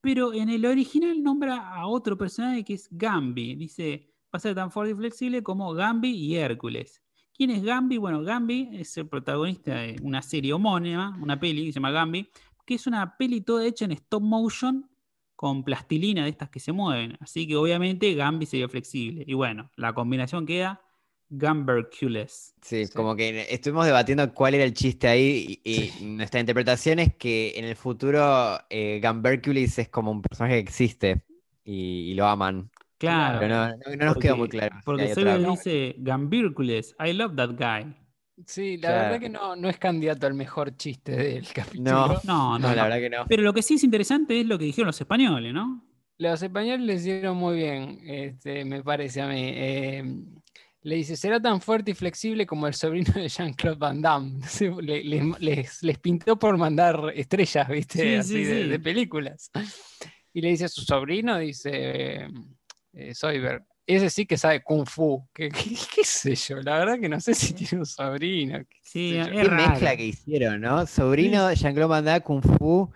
Pero 0.00 0.32
en 0.32 0.48
el 0.48 0.64
original 0.64 1.22
nombra 1.22 1.74
a 1.74 1.86
otro 1.86 2.16
personaje 2.16 2.64
que 2.64 2.74
es 2.74 2.88
Gambi, 2.90 3.54
dice, 3.56 4.08
va 4.24 4.38
a 4.38 4.40
ser 4.40 4.54
tan 4.54 4.70
fuerte 4.70 4.92
y 4.92 4.96
flexible 4.96 5.42
como 5.42 5.74
Gambi 5.74 6.10
y 6.10 6.36
Hércules. 6.36 7.02
¿Quién 7.36 7.50
es 7.50 7.62
Gambi? 7.62 7.98
Bueno, 7.98 8.22
Gambi 8.22 8.70
es 8.72 8.96
el 8.96 9.06
protagonista 9.06 9.74
de 9.74 9.96
una 10.02 10.22
serie 10.22 10.54
homónima, 10.54 11.18
una 11.20 11.38
peli 11.38 11.66
que 11.66 11.72
se 11.72 11.76
llama 11.76 11.90
Gambi, 11.90 12.26
que 12.64 12.74
es 12.74 12.86
una 12.86 13.18
peli 13.18 13.42
toda 13.42 13.66
hecha 13.66 13.84
en 13.84 13.92
stop 13.92 14.22
motion 14.22 14.88
con 15.42 15.64
plastilina 15.64 16.22
de 16.22 16.30
estas 16.30 16.50
que 16.50 16.60
se 16.60 16.70
mueven. 16.70 17.16
Así 17.18 17.48
que 17.48 17.56
obviamente 17.56 18.14
Gambi 18.14 18.46
sería 18.46 18.68
flexible. 18.68 19.24
Y 19.26 19.34
bueno, 19.34 19.72
la 19.74 19.92
combinación 19.92 20.46
queda 20.46 20.80
Gambercules. 21.30 22.54
Sí, 22.62 22.86
Sí. 22.86 22.92
como 22.94 23.16
que 23.16 23.46
estuvimos 23.50 23.86
debatiendo 23.86 24.32
cuál 24.32 24.54
era 24.54 24.62
el 24.62 24.72
chiste 24.72 25.08
ahí 25.08 25.60
y, 25.64 25.90
y 26.00 26.04
nuestra 26.04 26.38
interpretación 26.38 27.00
es 27.00 27.16
que 27.16 27.54
en 27.56 27.64
el 27.64 27.74
futuro 27.74 28.58
eh, 28.70 29.00
Gambercules 29.02 29.78
es 29.80 29.88
como 29.88 30.12
un 30.12 30.22
personaje 30.22 30.54
que 30.54 30.60
existe 30.60 31.22
y, 31.64 32.10
y 32.12 32.14
lo 32.14 32.26
aman. 32.28 32.70
Claro. 32.98 33.40
Pero 33.40 33.54
no, 33.56 33.68
no- 33.70 33.96
no 33.96 34.04
nos 34.06 34.16
quedó 34.18 34.36
muy 34.36 34.48
claro. 34.48 34.76
Porque 34.84 35.12
Silver 35.12 35.44
dice 35.44 35.96
Gambircules, 35.98 36.94
I 37.04 37.12
love 37.14 37.34
that 37.34 37.50
guy. 37.58 37.96
Sí, 38.46 38.76
la 38.78 38.88
Claro. 38.88 39.02
verdad 39.04 39.20
que 39.20 39.28
no, 39.28 39.56
no 39.56 39.68
es 39.68 39.78
candidato 39.78 40.26
al 40.26 40.34
mejor 40.34 40.76
chiste 40.76 41.12
del 41.12 41.46
capítulo. 41.52 41.90
No, 41.90 42.08
No, 42.24 42.58
no, 42.58 42.58
no, 42.58 42.74
la 42.74 42.84
verdad 42.84 42.98
que 42.98 43.10
no. 43.10 43.26
Pero 43.28 43.42
lo 43.42 43.52
que 43.52 43.62
sí 43.62 43.74
es 43.74 43.84
interesante 43.84 44.40
es 44.40 44.46
lo 44.46 44.58
que 44.58 44.64
dijeron 44.66 44.86
los 44.86 45.00
españoles, 45.00 45.52
¿no? 45.54 45.84
Los 46.18 46.42
españoles 46.42 46.80
le 46.86 46.94
hicieron 46.94 47.36
muy 47.36 47.56
bien, 47.56 47.98
este, 48.04 48.64
me 48.64 48.82
parece 48.82 49.22
a 49.22 49.26
mí. 49.28 49.40
Eh, 49.54 50.04
le 50.82 50.96
dice, 50.96 51.16
será 51.16 51.40
tan 51.40 51.60
fuerte 51.60 51.92
y 51.92 51.94
flexible 51.94 52.46
como 52.46 52.66
el 52.66 52.74
sobrino 52.74 53.12
de 53.14 53.28
Jean-Claude 53.28 53.78
Van 53.78 54.00
Damme. 54.02 54.40
Le- 54.82 55.04
le- 55.04 55.34
les, 55.40 55.82
les 55.82 55.98
pintó 55.98 56.38
por 56.38 56.56
mandar 56.58 57.12
estrellas, 57.14 57.68
¿viste? 57.68 57.98
Sí, 58.02 58.14
Así 58.16 58.34
sí, 58.34 58.44
de, 58.44 58.62
sí. 58.64 58.68
de 58.68 58.80
películas. 58.80 59.50
Y 60.32 60.40
le 60.40 60.48
dice 60.50 60.64
a 60.66 60.68
su 60.68 60.82
sobrino, 60.82 61.38
dice, 61.38 61.70
eh, 61.72 62.28
eh, 62.94 63.14
Soyber, 63.14 63.62
ese 63.86 64.10
sí 64.10 64.26
que 64.26 64.36
sabe 64.38 64.62
Kung 64.62 64.86
Fu. 64.86 65.28
¿Qué, 65.32 65.48
qué, 65.50 65.74
qué 65.94 66.04
sé 66.04 66.34
yo? 66.34 66.56
La 66.62 66.78
verdad 66.78 67.00
que 67.00 67.08
no 67.08 67.20
sé 67.20 67.34
si 67.34 67.54
tiene 67.54 67.80
un 67.80 67.86
sobrino. 67.86 68.58
qué 68.68 68.78
Sí, 68.82 69.18
Qué 69.24 69.44
raro. 69.44 69.52
mezcla 69.54 69.96
que 69.96 70.06
hicieron, 70.06 70.60
¿no? 70.60 70.86
Sobrino 70.86 71.46
de 71.48 71.56
Jean-Claude 71.56 71.88
Van 71.90 72.04
Damme, 72.04 72.20
Kung 72.22 72.42
Fu. 72.42 72.90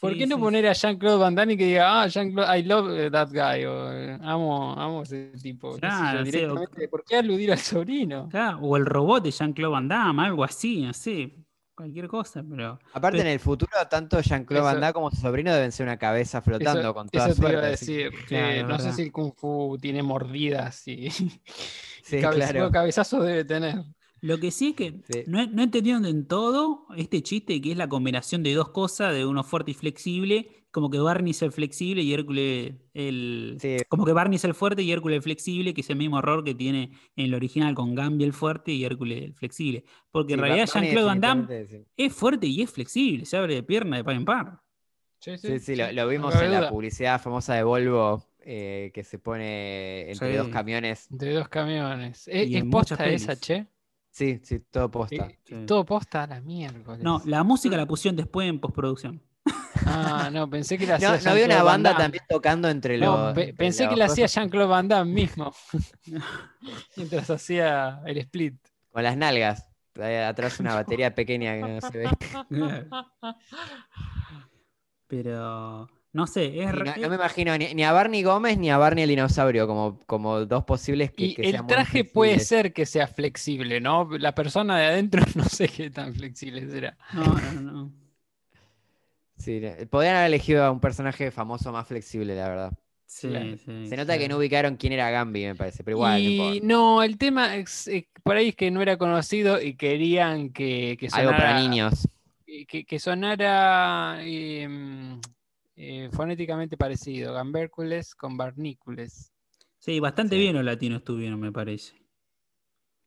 ¿Por 0.00 0.12
Sí, 0.12 0.18
qué 0.18 0.26
no 0.26 0.36
sí, 0.36 0.40
poner 0.40 0.66
a 0.66 0.72
Jean-Claude 0.72 1.18
Van 1.18 1.34
Damme 1.34 1.52
y 1.54 1.56
que 1.56 1.64
diga, 1.66 2.02
ah, 2.02 2.06
Jean-Claude, 2.08 2.58
I 2.58 2.62
love 2.64 2.90
eh, 2.98 3.10
that 3.10 3.28
guy, 3.30 3.64
o 3.64 3.92
eh, 3.92 4.18
amo, 4.22 4.72
amo 4.78 5.02
ese 5.02 5.32
tipo? 5.40 5.80
qué 5.80 5.90
sé 5.92 6.06
yo, 6.06 6.18
Claro, 6.18 6.26
sí, 6.26 6.44
o- 6.44 6.54
directamente, 6.56 6.88
¿Por 6.88 7.04
qué 7.04 7.16
aludir 7.16 7.52
al 7.52 7.58
sobrino? 7.58 8.28
Claro, 8.28 8.58
o 8.62 8.76
el 8.76 8.86
robot 8.86 9.22
de 9.22 9.30
Jean-Claude 9.30 9.72
Van 9.72 9.88
Damme, 9.88 10.22
algo 10.26 10.42
así, 10.44 10.82
no 10.82 10.92
sé. 10.94 11.41
Cualquier 11.82 12.06
cosa, 12.06 12.44
pero. 12.48 12.78
Aparte, 12.92 13.18
Pero- 13.18 13.28
en 13.28 13.34
el 13.34 13.40
futuro, 13.40 13.72
tanto 13.90 14.20
Jean-Claude 14.20 14.62
Van 14.64 14.80
Damme 14.80 14.92
como 14.92 15.10
su 15.10 15.16
sobrino 15.16 15.52
deben 15.52 15.72
ser 15.72 15.84
una 15.84 15.96
cabeza 15.96 16.40
flotando 16.40 16.78
Eso, 16.80 16.94
con 16.94 17.08
toda 17.08 17.26
eso 17.26 17.34
te 17.34 17.40
iba 17.40 17.48
a 17.48 17.52
suerte. 17.52 17.74
así 17.74 17.86
que- 17.86 18.04
decir. 18.04 18.24
Claro, 18.26 18.46
eh, 18.52 18.62
no 18.62 18.78
sé 18.78 18.92
si 18.92 19.02
el 19.02 19.10
Kung 19.10 19.32
Fu 19.34 19.76
tiene 19.80 20.00
mordidas 20.04 20.86
y 20.86 21.10
Sí, 21.10 21.40
cabe- 22.22 22.36
claro. 22.36 22.70
cabezazos 22.70 23.24
debe 23.24 23.44
tener. 23.44 23.82
Lo 24.22 24.38
que 24.38 24.50
sí 24.50 24.68
es 24.68 24.74
que 24.76 24.94
Sí. 25.12 25.24
no, 25.26 25.44
no 25.48 25.62
entendieron 25.64 26.06
en 26.06 26.26
todo 26.26 26.86
este 26.96 27.22
chiste 27.22 27.60
que 27.60 27.72
es 27.72 27.76
la 27.76 27.88
combinación 27.88 28.42
de 28.42 28.54
dos 28.54 28.70
cosas, 28.70 29.12
de 29.12 29.26
uno 29.26 29.42
fuerte 29.44 29.72
y 29.72 29.74
flexible, 29.74 30.48
como 30.70 30.88
que 30.88 30.98
Barney 31.00 31.32
es 31.32 31.42
el 31.42 31.52
flexible 31.52 32.02
y 32.02 32.14
Hércules 32.14 32.72
el... 32.94 33.58
Sí, 33.60 33.76
Como 33.88 34.06
que 34.06 34.12
Barney 34.12 34.36
es 34.36 34.44
el 34.44 34.54
fuerte 34.54 34.82
y 34.82 34.90
Hércules 34.92 35.16
el 35.16 35.22
flexible, 35.22 35.74
que 35.74 35.82
es 35.82 35.90
el 35.90 35.96
mismo 35.96 36.18
error 36.20 36.44
que 36.44 36.54
tiene 36.54 36.92
en 37.16 37.26
el 37.26 37.34
original 37.34 37.74
con 37.74 37.94
Gambi 37.94 38.24
el 38.24 38.32
fuerte 38.32 38.72
y 38.72 38.84
Hércules 38.84 39.22
el 39.22 39.34
flexible. 39.34 39.84
Porque 40.10 40.32
en 40.34 40.40
realidad 40.40 40.66
Jean-Claude 40.72 41.04
Van 41.06 41.20
Damme 41.20 41.66
es 41.96 42.12
fuerte 42.14 42.46
y 42.46 42.62
es 42.62 42.70
flexible, 42.70 43.26
se 43.26 43.36
abre 43.36 43.56
de 43.56 43.62
pierna 43.64 43.96
de 43.98 44.04
par 44.04 44.14
en 44.14 44.24
par. 44.24 44.60
Sí, 45.18 45.36
sí, 45.36 45.58
sí, 45.58 45.76
lo, 45.76 45.92
lo 45.92 46.08
vimos 46.08 46.34
en 46.40 46.52
la 46.52 46.70
publicidad 46.70 47.20
famosa 47.20 47.54
de 47.54 47.64
Volvo 47.64 48.24
que 48.44 49.02
se 49.04 49.18
pone 49.18 50.10
entre 50.10 50.30
Sí. 50.30 50.36
dos 50.36 50.48
camiones. 50.48 51.06
De 51.10 51.32
dos 51.32 51.48
camiones. 51.48 52.26
¿Es, 52.28 52.48
Y 52.48 52.56
es 52.56 52.64
posta 52.64 53.04
esa, 53.06 53.36
che? 53.36 53.66
Sí, 54.12 54.40
sí, 54.44 54.60
todo 54.70 54.90
posta. 54.90 55.16
Eh, 55.16 55.38
Sí. 55.44 55.66
Todo 55.66 55.84
posta 55.84 56.22
a 56.24 56.26
la 56.26 56.40
miércoles. 56.40 57.02
No, 57.02 57.20
la 57.24 57.42
música 57.42 57.76
la 57.76 57.86
pusieron 57.86 58.14
después 58.16 58.48
en 58.48 58.60
postproducción. 58.60 59.22
Ah, 59.86 60.28
no, 60.32 60.48
pensé 60.48 60.76
que 60.78 60.86
la 60.86 60.98
No, 61.00 61.08
hacía 61.08 61.24
no 61.24 61.30
había 61.32 61.46
una 61.46 61.62
banda 61.62 61.96
también 61.96 62.22
tocando 62.28 62.68
entre 62.68 62.98
No, 62.98 63.16
los. 63.26 63.34
pe- 63.34 63.40
entre 63.40 63.54
pensé 63.56 63.88
que 63.88 63.96
la 63.96 64.04
hacía 64.04 64.26
Jean-Claude 64.26 64.68
Van 64.68 64.86
Damme 64.86 65.12
mismo. 65.12 65.52
Mientras 66.96 67.30
hacía 67.30 68.00
el 68.06 68.18
split. 68.18 68.54
Con 68.90 69.02
las 69.02 69.16
nalgas. 69.16 69.66
Atrás 70.28 70.60
una 70.60 70.74
batería 70.74 71.14
pequeña 71.14 71.54
que 71.54 71.60
no 71.60 71.80
se 71.80 71.98
ve. 71.98 72.10
Pero, 75.06 75.88
No 76.14 76.26
sé, 76.26 76.62
es 76.62 76.66
no, 76.74 76.84
no 76.84 77.08
me 77.08 77.14
imagino 77.14 77.56
ni, 77.56 77.72
ni 77.74 77.84
a 77.84 77.92
Barney 77.92 78.22
Gómez 78.22 78.58
ni 78.58 78.70
a 78.70 78.76
Barney 78.76 79.04
el 79.04 79.08
dinosaurio 79.10 79.66
como, 79.66 79.98
como 80.06 80.44
dos 80.44 80.64
posibles 80.64 81.10
que, 81.10 81.24
Y 81.24 81.34
que 81.34 81.42
el 81.42 81.50
sean 81.52 81.64
muy 81.64 81.72
traje 81.74 82.04
puede 82.04 82.38
ser 82.38 82.74
que 82.74 82.84
sea 82.84 83.06
flexible, 83.06 83.80
¿no? 83.80 84.08
La 84.18 84.34
persona 84.34 84.78
de 84.78 84.86
adentro 84.86 85.22
no 85.36 85.44
sé 85.44 85.68
qué 85.68 85.88
tan 85.90 86.14
flexible 86.14 86.68
será. 86.68 86.96
No, 87.14 87.24
no, 87.24 87.60
no. 87.60 87.92
Sí, 89.38 89.60
podrían 89.90 90.16
haber 90.16 90.28
elegido 90.28 90.64
a 90.64 90.70
un 90.70 90.80
personaje 90.80 91.30
famoso 91.30 91.72
más 91.72 91.88
flexible, 91.88 92.36
la 92.36 92.48
verdad. 92.48 92.72
Sí, 93.06 93.28
Claro. 93.28 93.56
sí, 93.56 93.86
Se 93.86 93.96
nota 93.96 94.16
que 94.18 94.28
no 94.28 94.36
ubicaron 94.38 94.76
quién 94.76 94.92
era 94.92 95.10
Gambi, 95.10 95.44
me 95.46 95.54
parece, 95.54 95.82
pero 95.82 95.96
igual, 95.96 96.22
no 96.22 96.54
y 96.54 96.60
no, 96.60 97.02
el 97.02 97.18
tema 97.18 97.56
es, 97.56 97.88
eh, 97.88 98.08
por 98.22 98.36
ahí 98.36 98.50
es 98.50 98.56
que 98.56 98.70
no 98.70 98.80
era 98.82 98.96
conocido 98.98 99.60
y 99.60 99.74
querían 99.74 100.50
que, 100.50 100.96
que 100.98 101.08
Algo 101.12 101.30
para 101.32 101.52
sonara- 101.52 101.60
niños. 101.68 102.08
Que, 102.68 102.84
que 102.84 102.98
sonara 102.98 104.18
em, 104.22 105.18
eh, 105.76 106.08
fonéticamente 106.12 106.76
parecido. 106.76 107.34
Gambercules 107.34 108.14
con 108.14 108.36
Barnícules. 108.36 109.32
Sí, 109.78 109.98
bastante 110.00 110.36
Sí. 110.36 110.40
bien 110.42 110.54
los 110.54 110.64
latinos 110.64 110.98
estuvieron, 110.98 111.40
me 111.40 111.52
parece. 111.52 112.00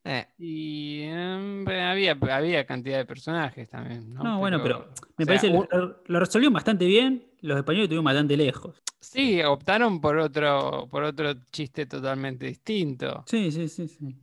Eh, 0.04 0.26
Y 0.38 1.00
em, 1.02 1.66
había, 1.68 2.12
había 2.30 2.64
cantidad 2.66 2.98
de 2.98 3.06
personajes 3.06 3.68
también. 3.68 4.14
No, 4.14 4.22
No, 4.22 4.38
bueno, 4.38 4.62
pero 4.62 4.88
me 5.16 5.24
o 5.24 5.26
sea, 5.26 5.26
parece 5.26 5.48
que 5.48 5.54
un- 5.56 5.68
lo, 5.70 6.02
lo 6.06 6.20
resolvieron 6.20 6.52
bastante 6.54 6.86
bien. 6.86 7.26
Los 7.40 7.56
españoles 7.58 7.84
estuvieron 7.86 8.04
bastante 8.04 8.36
lejos. 8.36 8.80
Sí, 9.00 9.42
optaron 9.42 10.00
por 10.00 10.18
otro, 10.18 10.86
por 10.90 11.02
otro 11.04 11.34
chiste 11.50 11.86
totalmente 11.86 12.46
distinto. 12.46 13.24
Sí, 13.26 13.50
sí, 13.50 13.68
sí, 13.68 13.88
sí. 13.88 14.16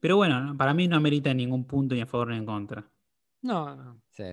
Pero 0.00 0.16
bueno, 0.16 0.40
no, 0.40 0.56
para 0.56 0.74
mí 0.74 0.88
no 0.88 0.96
amerita 0.96 1.32
ningún 1.34 1.64
punto 1.66 1.94
ni 1.94 2.00
a 2.00 2.06
favor 2.06 2.28
ni 2.28 2.36
en 2.38 2.46
contra. 2.46 2.84
No, 3.42 3.74
no. 3.76 4.00
sí. 4.10 4.24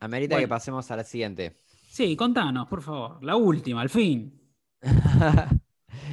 Amerita 0.00 0.38
que 0.38 0.46
pasemos 0.48 0.90
a 0.90 0.96
la 0.96 1.04
siguiente. 1.04 1.56
Sí, 1.88 2.14
contanos, 2.16 2.68
por 2.68 2.82
favor. 2.82 3.18
La 3.24 3.36
última, 3.36 3.80
al 3.80 3.88
fin. 3.90 4.40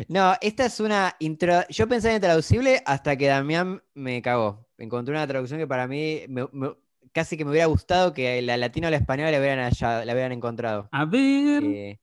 No, 0.10 0.34
esta 0.42 0.66
es 0.66 0.80
una 0.82 1.16
intro. 1.20 1.62
Yo 1.70 1.88
pensé 1.88 2.14
en 2.14 2.20
traducible 2.22 2.82
hasta 2.86 3.16
que 3.16 3.28
Damián 3.28 3.82
me 3.94 4.22
cagó. 4.22 4.68
Encontré 4.78 5.14
una 5.16 5.26
traducción 5.26 5.58
que 5.60 5.68
para 5.68 5.88
mí 5.88 6.22
me- 6.28 6.48
me- 6.52 6.74
casi 7.14 7.38
que 7.38 7.46
me 7.46 7.52
hubiera 7.52 7.68
gustado 7.68 8.12
que 8.14 8.42
la 8.42 8.58
latina 8.58 8.88
o 8.88 8.92
la 8.92 8.98
española 8.98 9.32
la 9.32 9.40
hubieran, 9.40 9.60
halla- 9.60 10.04
la 10.04 10.12
hubieran 10.12 10.34
encontrado. 10.34 10.90
A 10.92 11.06
ver. 11.06 11.64
Eh, 11.64 12.00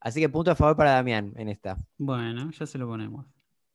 así 0.00 0.20
que 0.20 0.30
punto 0.30 0.52
a 0.52 0.54
favor 0.54 0.74
para 0.74 0.92
Damián 0.92 1.34
en 1.36 1.48
esta. 1.50 1.76
Bueno, 1.98 2.50
ya 2.50 2.64
se 2.66 2.78
lo 2.78 2.86
ponemos. 2.88 3.26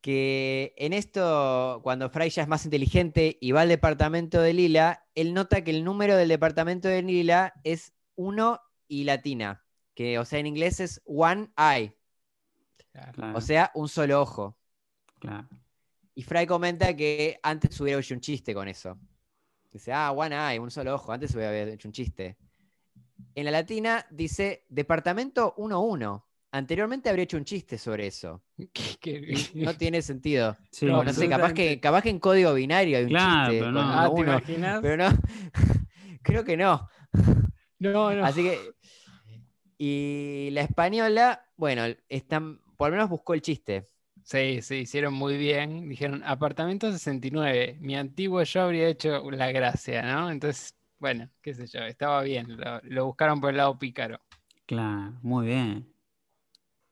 Que 0.01 0.73
en 0.77 0.93
esto, 0.93 1.81
cuando 1.83 2.09
Fry 2.09 2.29
ya 2.31 2.41
es 2.41 2.47
más 2.47 2.65
inteligente 2.65 3.37
y 3.39 3.51
va 3.51 3.61
al 3.61 3.69
departamento 3.69 4.41
de 4.41 4.53
Lila, 4.53 5.05
él 5.13 5.35
nota 5.35 5.63
que 5.63 5.71
el 5.71 5.83
número 5.83 6.15
del 6.15 6.29
departamento 6.29 6.87
de 6.87 7.03
Lila 7.03 7.53
es 7.63 7.93
1 8.15 8.59
y 8.87 9.03
latina. 9.05 9.63
Que, 9.95 10.19
o 10.19 10.25
sea, 10.25 10.39
en 10.39 10.47
inglés 10.47 10.79
es 10.79 11.01
one 11.05 11.49
eye, 11.57 11.95
Claro. 13.13 13.37
O 13.37 13.41
sea, 13.41 13.71
un 13.75 13.87
solo 13.87 14.21
ojo. 14.21 14.57
claro. 15.19 15.47
Y 16.15 16.23
Fry 16.23 16.47
comenta 16.47 16.95
que 16.95 17.39
antes 17.43 17.79
hubiera 17.79 17.99
hecho 17.99 18.13
un 18.15 18.21
chiste 18.21 18.53
con 18.53 18.67
eso. 18.67 18.97
Dice, 19.71 19.93
ah, 19.93 20.11
one 20.11 20.35
eye, 20.35 20.59
un 20.59 20.71
solo 20.71 20.95
ojo. 20.95 21.11
Antes 21.11 21.35
hubiera 21.35 21.63
hecho 21.63 21.87
un 21.87 21.93
chiste. 21.93 22.37
En 23.35 23.45
la 23.45 23.51
latina 23.51 24.05
dice 24.11 24.65
departamento 24.69 25.53
1-1. 25.57 26.25
Anteriormente 26.51 27.09
habría 27.09 27.23
hecho 27.23 27.37
un 27.37 27.45
chiste 27.45 27.77
sobre 27.77 28.07
eso. 28.07 28.43
No 29.55 29.75
tiene 29.77 30.01
sentido. 30.01 30.57
Sí, 30.71 30.85
No, 30.85 31.03
No 31.03 31.13
sé, 31.13 31.29
capaz 31.29 31.53
que, 31.53 31.79
capaz 31.79 32.01
que 32.03 32.09
en 32.09 32.19
código 32.19 32.53
binario 32.53 32.97
hay 32.97 33.03
un 33.05 33.09
Claro, 33.09 33.47
chiste 33.51 33.59
pero 33.59 33.71
con 33.71 33.73
no. 33.73 33.81
Ah, 33.81 34.09
¿te 34.13 34.21
1-1, 34.21 34.21
imaginas? 34.21 34.81
pero 34.81 34.97
no. 34.97 35.09
Creo 36.23 36.43
que 36.43 36.57
no. 36.57 36.89
No, 37.79 38.13
no. 38.13 38.25
Así 38.25 38.43
que. 38.43 38.59
Y 39.77 40.49
la 40.51 40.61
española, 40.61 41.45
bueno, 41.55 41.83
están, 42.09 42.59
por 42.77 42.89
lo 42.89 42.95
menos 42.95 43.09
buscó 43.09 43.33
el 43.33 43.41
chiste. 43.41 43.85
Sí, 44.23 44.61
sí, 44.61 44.75
hicieron 44.77 45.13
muy 45.13 45.37
bien. 45.37 45.87
Dijeron, 45.87 46.23
apartamento 46.25 46.91
69. 46.91 47.77
Mi 47.79 47.95
antiguo 47.95 48.43
yo 48.43 48.61
habría 48.61 48.89
hecho 48.89 49.29
la 49.31 49.51
gracia, 49.51 50.01
¿no? 50.01 50.29
Entonces, 50.29 50.75
bueno, 50.99 51.29
qué 51.41 51.53
sé 51.53 51.67
yo, 51.67 51.79
estaba 51.81 52.21
bien. 52.23 52.57
Lo, 52.57 52.81
lo 52.83 53.05
buscaron 53.05 53.39
por 53.39 53.51
el 53.51 53.57
lado 53.57 53.77
pícaro. 53.77 54.19
Claro, 54.65 55.17
muy 55.21 55.47
bien. 55.47 55.93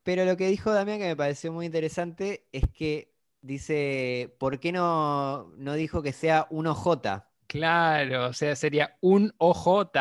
Pero 0.03 0.23
lo 0.25 0.37
que 0.37 0.47
dijo 0.47 0.71
Damián 0.71 0.99
que 0.99 1.07
me 1.07 1.15
pareció 1.15 1.51
muy 1.51 1.65
interesante 1.65 2.47
es 2.51 2.69
que 2.69 3.13
dice, 3.41 4.35
¿por 4.39 4.59
qué 4.59 4.71
no, 4.71 5.51
no 5.57 5.73
dijo 5.73 6.01
que 6.01 6.13
sea 6.13 6.47
un 6.49 6.67
OJ? 6.67 7.25
Claro, 7.47 8.27
o 8.27 8.33
sea, 8.33 8.55
sería 8.55 8.97
un 9.01 9.33
OJ, 9.37 9.91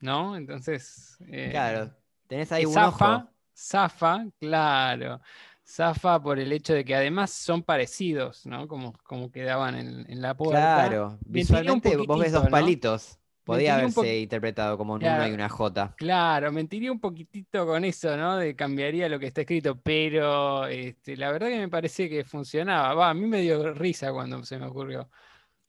¿no? 0.00 0.36
Entonces, 0.36 1.18
eh, 1.28 1.62
Claro, 1.62 1.94
tenés 2.26 2.52
ahí 2.52 2.64
un 2.66 2.82
zafa, 2.82 2.84
ojo. 2.84 3.34
zafa, 3.56 4.26
claro. 4.40 5.20
Zafa 5.66 6.22
por 6.22 6.38
el 6.38 6.52
hecho 6.52 6.74
de 6.74 6.84
que 6.84 6.94
además 6.96 7.30
son 7.32 7.62
parecidos, 7.62 8.46
¿no? 8.46 8.68
Como, 8.68 8.94
como 9.04 9.30
quedaban 9.30 9.76
en, 9.76 10.10
en 10.10 10.22
la 10.22 10.36
puerta. 10.36 10.98
Claro, 10.98 11.18
visualmente 11.24 11.96
vos 11.96 12.18
ves 12.18 12.32
dos 12.32 12.48
palitos. 12.48 13.18
Podía 13.44 13.74
haberse 13.76 14.18
interpretado 14.20 14.76
como 14.78 14.94
un 14.94 15.02
Claro. 15.02 15.24
1 15.24 15.26
y 15.26 15.32
una 15.32 15.48
J. 15.48 15.96
Claro, 15.96 16.52
mentiría 16.52 16.92
un 16.92 17.00
poquitito 17.00 17.66
con 17.66 17.84
eso, 17.84 18.16
¿no? 18.16 18.36
De 18.38 18.56
cambiaría 18.56 19.08
lo 19.08 19.18
que 19.18 19.26
está 19.28 19.42
escrito, 19.42 19.80
pero 19.82 20.66
este, 20.66 21.16
la 21.16 21.32
verdad 21.32 21.48
que 21.48 21.58
me 21.58 21.68
parece 21.68 22.08
que 22.08 22.24
funcionaba. 22.24 22.94
Va, 22.94 23.10
a 23.10 23.14
mí 23.14 23.26
me 23.26 23.42
dio 23.42 23.74
risa 23.74 24.12
cuando 24.12 24.44
se 24.44 24.58
me 24.58 24.66
ocurrió. 24.66 25.10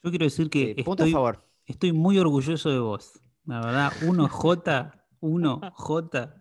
Yo 0.03 0.09
quiero 0.11 0.25
decir 0.25 0.49
que 0.49 0.73
Sí, 0.75 0.83
punto 0.83 1.03
a 1.03 1.07
estoy, 1.07 1.07
favor. 1.07 1.45
estoy 1.65 1.91
muy 1.93 2.17
orgulloso 2.19 2.69
de 2.69 2.79
vos. 2.79 3.13
La 3.45 3.61
verdad, 3.61 3.91
1J, 4.01 4.91
1J, 5.21 6.33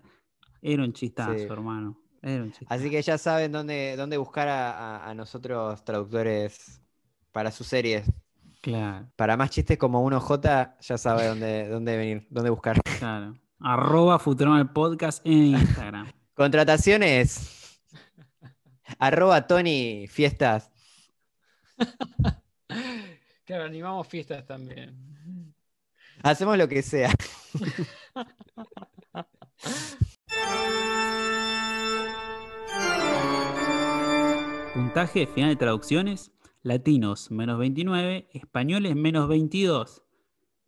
era 0.62 0.82
un 0.84 0.92
chistazo, 0.92 1.34
Sí. 1.38 1.42
hermano. 1.44 1.98
Era 2.20 2.42
un 2.42 2.50
chistazo. 2.52 2.74
Así 2.74 2.90
que 2.90 3.00
ya 3.00 3.16
saben 3.16 3.52
dónde, 3.52 3.94
dónde 3.96 4.16
buscar 4.18 4.48
a, 4.48 4.70
a- 4.98 5.10
a 5.10 5.14
nosotros 5.14 5.84
traductores 5.84 6.80
para 7.32 7.50
sus 7.50 7.66
series. 7.66 8.10
Claro, 8.60 9.08
Para 9.16 9.36
más 9.36 9.50
chistes 9.50 9.78
como 9.78 10.02
1J, 10.04 10.76
ya 10.80 10.98
sabe 10.98 11.26
dónde, 11.28 11.68
dónde 11.70 11.96
venir, 11.96 12.26
dónde 12.30 12.50
buscar. 12.50 12.80
claro. 12.98 13.38
Arroba 13.60 14.18
Futurama 14.20 14.60
el 14.60 14.68
podcast 14.70 15.24
en 15.26 15.56
Instagram. 15.56 16.06
Contrataciones. 16.34 17.80
Arroba 18.98 19.46
Tony 19.46 20.06
Fiestas. 20.08 20.70
Claro, 23.44 23.64
animamos 23.64 24.06
fiestas 24.06 24.44
también. 24.46 24.94
Hacemos 26.22 26.56
lo 26.58 26.68
que 26.68 26.82
sea. 26.82 27.10
Puntaje 34.74 35.26
final 35.26 35.50
de 35.50 35.56
traducciones: 35.56 36.30
latinos 36.62 37.30
menos 37.30 37.58
29, 37.58 38.28
españoles 38.32 38.94
menos 38.94 39.28
22. 39.28 40.02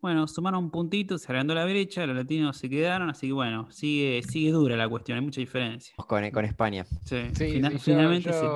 Bueno, 0.01 0.27
sumaron 0.27 0.65
un 0.65 0.71
puntito, 0.71 1.19
se 1.19 1.27
agrandó 1.31 1.55
la 1.55 1.65
brecha, 1.67 2.07
los 2.07 2.17
latinos 2.17 2.57
se 2.57 2.71
quedaron, 2.71 3.11
así 3.11 3.27
que 3.27 3.33
bueno, 3.35 3.71
sigue, 3.71 4.23
sigue 4.23 4.51
dura 4.51 4.75
la 4.77 4.89
cuestión, 4.89 5.19
hay 5.19 5.25
mucha 5.25 5.41
diferencia. 5.43 5.95
Con, 5.97 6.31
con 6.31 6.45
España. 6.47 6.85
Sí, 7.05 7.17
Sí, 7.35 7.51
fina- 7.53 7.69
sí, 7.69 7.75
yo- 7.77 7.81
finalmente 7.83 8.33
sí. 8.33 8.47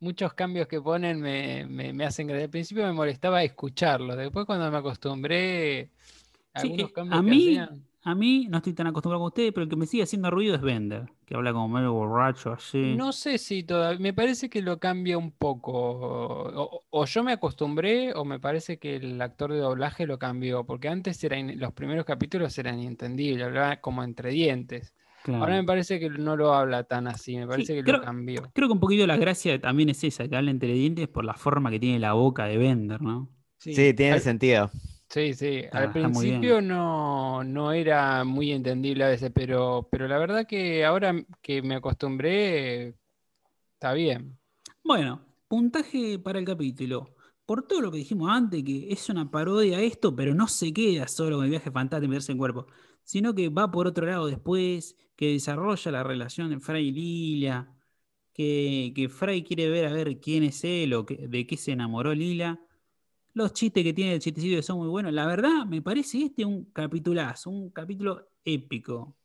muchos 0.00 0.34
cambios 0.34 0.66
que 0.66 0.80
ponen 0.80 1.20
me, 1.20 1.64
me- 1.66 1.92
me 1.92 2.04
hacen 2.04 2.26
creer. 2.26 2.42
Al 2.44 2.50
principio 2.50 2.84
me 2.84 2.92
molestaba 2.92 3.44
escucharlos, 3.44 4.16
después 4.16 4.46
cuando 4.46 4.68
me 4.70 4.78
acostumbré, 4.78 5.90
algunos 6.54 6.90
eh, 6.90 6.92
cambios 6.92 7.18
a 7.20 7.24
que 7.24 7.30
mí- 7.30 7.56
hacían. 7.58 7.86
A 8.02 8.14
mí 8.14 8.46
no 8.48 8.56
estoy 8.56 8.72
tan 8.72 8.86
acostumbrado 8.86 9.18
como 9.18 9.26
ustedes, 9.26 9.52
pero 9.52 9.64
el 9.64 9.68
que 9.68 9.76
me 9.76 9.84
sigue 9.84 10.02
haciendo 10.04 10.30
ruido 10.30 10.54
es 10.54 10.62
Bender, 10.62 11.04
que 11.26 11.34
habla 11.34 11.52
como 11.52 11.68
medio 11.68 11.92
borracho 11.92 12.52
así. 12.52 12.94
No 12.96 13.12
sé 13.12 13.36
si 13.36 13.62
todavía, 13.62 13.98
me 14.00 14.14
parece 14.14 14.48
que 14.48 14.62
lo 14.62 14.78
cambia 14.80 15.18
un 15.18 15.32
poco. 15.32 15.70
O, 15.74 16.82
o 16.88 17.04
yo 17.04 17.22
me 17.22 17.32
acostumbré, 17.32 18.14
o 18.14 18.24
me 18.24 18.40
parece 18.40 18.78
que 18.78 18.96
el 18.96 19.20
actor 19.20 19.52
de 19.52 19.58
doblaje 19.58 20.06
lo 20.06 20.18
cambió, 20.18 20.64
porque 20.64 20.88
antes 20.88 21.22
era 21.24 21.38
in- 21.38 21.60
los 21.60 21.74
primeros 21.74 22.06
capítulos 22.06 22.56
eran 22.56 22.80
inentendibles, 22.80 23.46
hablaba 23.46 23.76
como 23.82 24.02
entre 24.02 24.30
dientes. 24.30 24.94
Claro. 25.22 25.42
Ahora 25.42 25.56
me 25.56 25.64
parece 25.64 26.00
que 26.00 26.08
no 26.08 26.36
lo 26.36 26.54
habla 26.54 26.84
tan 26.84 27.06
así, 27.06 27.36
me 27.36 27.46
parece 27.46 27.74
que 27.74 27.84
creo- 27.84 27.98
lo 27.98 28.02
cambió. 28.02 28.50
Creo 28.54 28.66
que 28.68 28.72
un 28.72 28.80
poquito 28.80 29.06
la 29.06 29.18
gracia 29.18 29.60
también 29.60 29.90
es 29.90 30.02
esa, 30.04 30.26
que 30.26 30.36
habla 30.36 30.50
entre 30.50 30.72
dientes 30.72 31.06
por 31.06 31.26
la 31.26 31.34
forma 31.34 31.70
que 31.70 31.78
tiene 31.78 31.98
la 31.98 32.14
boca 32.14 32.46
de 32.46 32.56
Bender, 32.56 33.02
¿no? 33.02 33.28
Sí, 33.58 33.74
tiene 33.92 34.12
al- 34.12 34.20
sentido. 34.22 34.70
Sí, 35.10 35.34
sí. 35.34 35.64
Al 35.72 35.90
principio 35.90 36.60
no, 36.62 37.42
no 37.42 37.72
era 37.72 38.22
muy 38.24 38.52
entendible 38.52 39.04
a 39.04 39.08
veces, 39.08 39.32
pero, 39.34 39.88
pero 39.90 40.06
la 40.06 40.18
verdad 40.18 40.46
que 40.46 40.84
ahora 40.84 41.12
que 41.42 41.62
me 41.62 41.74
acostumbré, 41.76 42.94
está 43.74 43.92
bien. 43.94 44.38
Bueno, 44.84 45.24
puntaje 45.48 46.18
para 46.18 46.38
el 46.38 46.44
capítulo. 46.44 47.14
Por 47.46 47.66
todo 47.66 47.80
lo 47.80 47.90
que 47.90 47.98
dijimos 47.98 48.30
antes, 48.30 48.62
que 48.62 48.92
es 48.92 49.08
una 49.08 49.30
parodia 49.30 49.80
esto, 49.80 50.14
pero 50.14 50.34
no 50.34 50.46
se 50.48 50.72
queda 50.72 51.08
solo 51.08 51.36
con 51.36 51.44
el 51.44 51.50
viaje 51.50 51.70
fantástico 51.70 52.10
y 52.12 52.14
verse 52.14 52.32
en 52.32 52.38
cuerpo, 52.38 52.66
sino 53.04 53.34
que 53.34 53.48
va 53.48 53.70
por 53.70 53.86
otro 53.88 54.06
lado 54.06 54.26
después, 54.26 54.96
que 55.16 55.32
desarrolla 55.32 55.90
la 55.90 56.02
relación 56.04 56.50
de 56.50 56.60
Fray 56.60 56.88
y 56.88 56.92
Lila, 56.92 57.74
que, 58.32 58.92
que 58.94 59.08
Fray 59.08 59.42
quiere 59.44 59.68
ver 59.68 59.86
a 59.86 59.92
ver 59.92 60.20
quién 60.20 60.44
es 60.44 60.64
él 60.64 60.94
o 60.94 61.06
que- 61.06 61.28
de 61.28 61.46
qué 61.46 61.56
se 61.56 61.72
enamoró 61.72 62.14
Lila. 62.14 62.60
Los 63.34 63.52
chistes 63.52 63.84
que 63.84 63.92
tiene 63.92 64.14
el 64.14 64.20
chistecito 64.20 64.62
son 64.62 64.78
muy 64.78 64.88
buenos. 64.88 65.12
La 65.12 65.26
verdad, 65.26 65.64
me 65.66 65.82
parece 65.82 66.24
este 66.24 66.44
un 66.44 66.64
capitulazo, 66.66 67.50
un 67.50 67.70
capítulo 67.70 68.28
épico. 68.44 69.16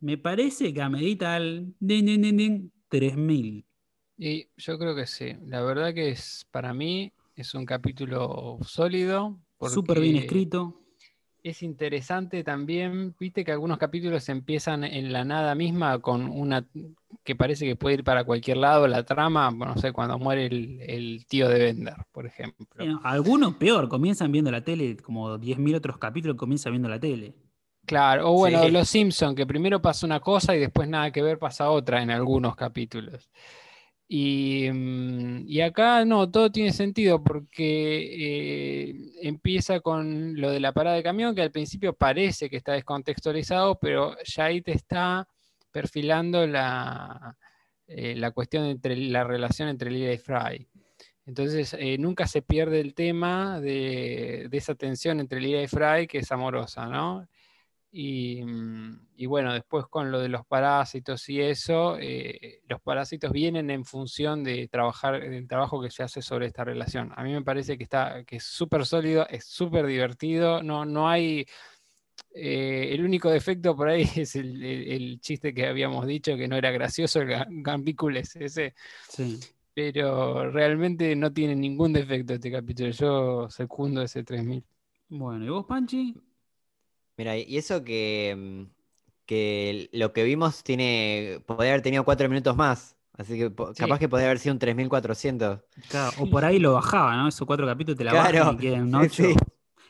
Me 0.00 0.18
parece 0.18 0.74
que 0.74 0.82
amerita 0.82 1.34
al 1.34 1.72
din, 1.78 2.06
din, 2.06 2.22
din, 2.22 2.36
din, 2.36 2.72
3000. 2.88 3.64
Y 4.18 4.48
yo 4.56 4.78
creo 4.78 4.94
que 4.94 5.06
sí. 5.06 5.36
La 5.46 5.62
verdad 5.62 5.94
que 5.94 6.10
es 6.10 6.46
para 6.50 6.74
mí 6.74 7.12
es 7.36 7.54
un 7.54 7.64
capítulo 7.64 8.58
sólido. 8.62 9.40
Súper 9.60 10.00
bien 10.00 10.16
escrito. 10.16 10.83
Es 11.44 11.62
interesante 11.62 12.42
también, 12.42 13.14
viste 13.20 13.44
que 13.44 13.52
algunos 13.52 13.76
capítulos 13.76 14.26
empiezan 14.30 14.82
en 14.82 15.12
la 15.12 15.26
nada 15.26 15.54
misma 15.54 15.98
con 15.98 16.26
una 16.26 16.64
que 17.22 17.36
parece 17.36 17.66
que 17.66 17.76
puede 17.76 17.96
ir 17.96 18.04
para 18.04 18.24
cualquier 18.24 18.56
lado 18.56 18.88
la 18.88 19.04
trama, 19.04 19.50
no 19.50 19.76
sé, 19.76 19.92
cuando 19.92 20.18
muere 20.18 20.46
el, 20.46 20.80
el 20.80 21.26
tío 21.26 21.50
de 21.50 21.58
Bender, 21.58 21.96
por 22.12 22.24
ejemplo. 22.24 22.82
No, 22.82 22.98
algunos 23.04 23.56
peor, 23.56 23.90
comienzan 23.90 24.32
viendo 24.32 24.50
la 24.50 24.64
tele, 24.64 24.96
como 24.96 25.36
10.000 25.36 25.74
otros 25.74 25.98
capítulos 25.98 26.38
comienzan 26.38 26.72
viendo 26.72 26.88
la 26.88 26.98
tele. 26.98 27.34
Claro, 27.84 28.30
o 28.30 28.32
bueno, 28.32 28.62
Sí. 28.62 28.70
Los 28.70 28.88
Simpson, 28.88 29.34
que 29.34 29.46
primero 29.46 29.82
pasa 29.82 30.06
una 30.06 30.20
cosa 30.20 30.56
y 30.56 30.60
después 30.60 30.88
nada 30.88 31.10
que 31.10 31.20
ver 31.20 31.38
pasa 31.38 31.68
otra 31.68 32.02
en 32.02 32.10
algunos 32.10 32.56
capítulos. 32.56 33.28
Y, 34.06 34.70
mm, 34.70 35.44
y 35.48 35.60
acá 35.62 36.04
no, 36.04 36.30
todo 36.30 36.50
tiene 36.52 36.72
sentido 36.72 37.22
porque 37.22 38.88
eh, 38.88 38.94
empieza 39.22 39.80
con 39.80 40.38
lo 40.40 40.50
de 40.50 40.60
la 40.60 40.72
parada 40.72 40.96
de 40.96 41.02
camión, 41.02 41.34
que 41.34 41.42
al 41.42 41.50
principio 41.50 41.94
parece 41.94 42.50
que 42.50 42.56
está 42.56 42.72
descontextualizado, 42.72 43.78
pero 43.78 44.16
ya 44.24 44.46
ahí 44.46 44.60
te 44.60 44.72
está 44.72 45.26
perfilando 45.72 46.46
la, 46.46 47.36
eh, 47.86 48.14
la 48.16 48.30
cuestión 48.32 48.64
entre 48.64 48.96
la 48.96 49.24
relación 49.24 49.68
entre 49.68 49.90
Lila 49.90 50.12
y 50.12 50.18
Fry. 50.18 50.68
Entonces, 51.26 51.74
eh, 51.78 51.96
nunca 51.98 52.26
se 52.26 52.42
pierde 52.42 52.80
el 52.80 52.94
tema 52.94 53.58
de, 53.60 54.46
de 54.50 54.58
esa 54.58 54.74
tensión 54.74 55.20
entre 55.20 55.40
Lila 55.40 55.62
y 55.62 55.68
Fry, 55.68 56.06
que 56.06 56.18
es 56.18 56.30
amorosa, 56.30 56.86
¿no? 56.86 57.26
Y, 57.96 58.42
mm, 58.44 59.06
y 59.16 59.26
bueno, 59.26 59.52
después 59.54 59.86
con 59.86 60.10
lo 60.10 60.18
de 60.20 60.28
los 60.28 60.44
parásitos 60.46 61.28
y 61.28 61.40
eso, 61.40 61.96
eh, 62.00 62.60
los 62.68 62.80
parásitos 62.82 63.30
vienen 63.32 63.70
en 63.70 63.84
función 63.84 64.42
de 64.42 64.66
trabajar, 64.68 65.20
del 65.20 65.46
trabajo 65.46 65.80
que 65.80 65.90
se 65.92 66.02
hace 66.02 66.20
sobre 66.20 66.46
esta 66.46 66.64
relación. 66.64 67.12
A 67.16 67.22
mí 67.22 67.32
me 67.32 67.42
parece 67.42 67.78
que 67.78 67.84
está, 67.84 68.24
que 68.24 68.36
es 68.36 68.44
súper 68.44 68.84
sólido, 68.86 69.26
es 69.30 69.44
súper 69.46 69.86
divertido, 69.86 70.62
no, 70.62 70.84
no 70.84 71.08
hay. 71.08 71.46
eh, 72.34 72.90
el 72.94 73.04
único 73.04 73.30
defecto 73.30 73.76
por 73.76 73.88
ahí 73.88 74.02
es 74.16 74.36
el, 74.36 74.62
el- 74.64 74.88
el 74.92 75.20
chiste 75.20 75.54
que 75.54 75.66
habíamos 75.66 76.06
dicho 76.06 76.36
que 76.36 76.48
no 76.48 76.56
era 76.56 76.70
gracioso, 76.70 77.20
el 77.22 77.28
ga- 77.28 77.46
Gambícules 77.50 78.36
ese, 78.36 78.74
Sí. 79.08 79.38
pero 79.74 80.50
realmente 80.50 81.14
no 81.16 81.32
tiene 81.32 81.56
ningún 81.56 81.92
defecto 81.92 82.34
este 82.34 82.50
capítulo. 82.52 82.90
Yo 82.90 83.48
secundo 83.50 84.02
ese 84.02 84.24
3000. 84.24 84.64
Bueno, 85.08 85.44
¿y 85.46 85.48
vos, 85.48 85.64
Panchi? 85.66 86.14
Mira, 87.16 87.36
y 87.38 87.56
eso 87.58 87.84
que, 87.84 88.34
mm, 88.36 88.64
que 89.26 89.88
lo 89.92 90.12
que 90.12 90.24
vimos 90.24 90.64
tiene, 90.64 91.42
podría 91.46 91.72
haber 91.72 91.82
tenido 91.82 92.04
cuatro 92.04 92.28
minutos 92.28 92.56
más. 92.56 92.96
Así 93.12 93.38
que 93.38 93.52
Sí. 93.72 93.74
capaz 93.76 93.98
que 94.00 94.08
podría 94.08 94.26
haber 94.28 94.38
sido 94.40 94.54
un 94.54 94.58
3400. 94.58 95.60
Claro, 95.88 96.12
o 96.16 96.28
por 96.28 96.44
ahí 96.44 96.58
lo 96.58 96.74
bajaba, 96.74 97.16
¿no? 97.16 97.28
Esos 97.28 97.46
cuatro 97.46 97.66
capítulos 97.66 97.98
te 97.98 98.04
la 98.04 98.12
Claro, 98.12 98.14
bajan 98.14 98.46
y 98.46 98.58
quedan 98.58 98.94
sí, 98.94 99.08
ocho. 99.08 99.34
sí. 99.34 99.46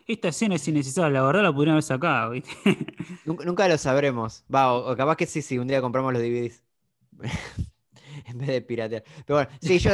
Esta 0.07 0.29
escena 0.29 0.57
es 0.57 0.69
innecesaria, 0.69 1.11
la 1.11 1.23
verdad 1.27 1.43
la 1.45 1.55
podrían 1.55 1.73
haber 1.75 1.83
sacado, 1.85 2.33
¿viste? 2.33 2.51
Nunca, 3.25 3.45
nunca 3.45 3.69
lo 3.69 3.79
sabremos. 3.79 4.45
Va, 4.55 4.73
o, 4.73 4.93
o 4.93 4.97
capaz 4.97 5.17
que 5.17 5.27
sí, 5.27 5.43
sí, 5.43 5.59
un 5.59 5.67
día 5.69 5.81
compramos 5.81 6.13
los 6.13 6.23
DVDs. 6.23 6.65
En 8.27 8.39
vez 8.39 8.49
de 8.49 8.63
piratear. 8.63 9.05
Pero 9.27 9.39
bueno, 9.39 9.51
sí, 9.61 9.79
yo, 9.79 9.93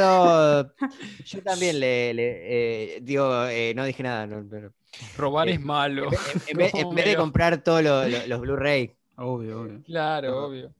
yo 1.23 1.43
también 1.43 1.79
le, 1.79 2.13
le, 2.13 2.95
eh, 2.97 3.01
digo, 3.01 3.45
eh, 3.47 3.73
no 3.75 3.85
dije 3.85 4.03
nada, 4.03 4.27
no, 4.27 4.47
pero 4.49 4.73
Robar 5.13 5.49
Eh, 5.49 5.53
es 5.53 5.61
malo. 5.61 6.09
en, 6.11 6.19
en- 6.25 6.41
en 6.45 6.57
vez, 6.57 6.73
en 6.75 6.89
vez 6.95 7.05
de 7.05 7.15
comprar 7.15 7.63
todos 7.63 7.83
lo- 7.83 8.07
lo- 8.07 8.27
los 8.27 8.41
Blu-ray, 8.41 8.95
Obvio, 9.15 9.61
obvio. 9.61 9.83
Claro, 9.83 10.29
No. 10.31 10.45
obvio. 10.47 10.75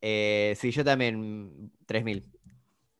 eh, 0.00 0.54
sí, 0.58 0.70
yo 0.70 0.84
también 0.84 1.72
3000. 1.86 2.24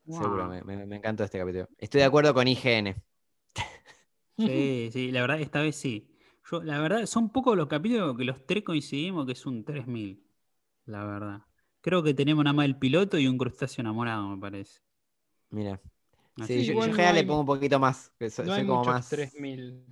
Seguro, 0.09 0.45
Wow. 0.45 0.49
me, 0.49 0.63
me- 0.65 0.87
me 0.87 0.97
encantó 0.97 1.25
este 1.25 1.39
capítulo. 1.39 1.69
Estoy 1.79 2.01
de 2.01 2.07
acuerdo 2.07 2.35
con 2.35 2.49
IGN. 2.49 2.97
Sí, 4.45 4.91
sí, 4.93 5.11
la 5.11 5.21
verdad, 5.23 5.41
esta 5.41 5.61
vez 5.63 5.77
sí. 5.77 6.09
Yo, 6.51 6.63
la 6.63 6.81
verdad, 6.81 7.07
son 7.07 7.31
pocos 7.31 7.57
los 7.57 7.67
capítulos 7.69 8.17
que 8.17 8.25
los 8.25 8.47
tres 8.47 8.63
coincidimos 8.65 9.27
que 9.27 9.33
es 9.33 9.45
un 9.47 9.65
3000. 9.65 10.25
La 10.87 11.05
verdad. 11.05 11.43
Creo 11.81 12.03
que 12.03 12.15
tenemos 12.15 12.45
nada 12.45 12.55
más 12.55 12.67
el 12.67 12.79
piloto 12.79 13.19
y 13.19 13.27
un 13.29 13.39
crustáceo 13.39 13.83
enamorado, 13.83 14.29
me 14.29 14.39
parece. 14.41 14.81
Mira. 15.51 15.81
Sí, 16.47 16.65
yo, 16.65 16.73
yo 16.75 16.85
en 16.85 16.91
no 16.91 16.95
general 16.97 17.15
le 17.15 17.25
pongo 17.25 17.41
un 17.41 17.47
poquito 17.47 17.79
más. 17.79 18.13
que 18.19 18.31
so- 18.31 18.43
No 18.45 18.53
soy 18.53 18.61
hay 18.61 18.67
como 18.67 18.85
más. 18.85 19.09
3000. 19.09 19.85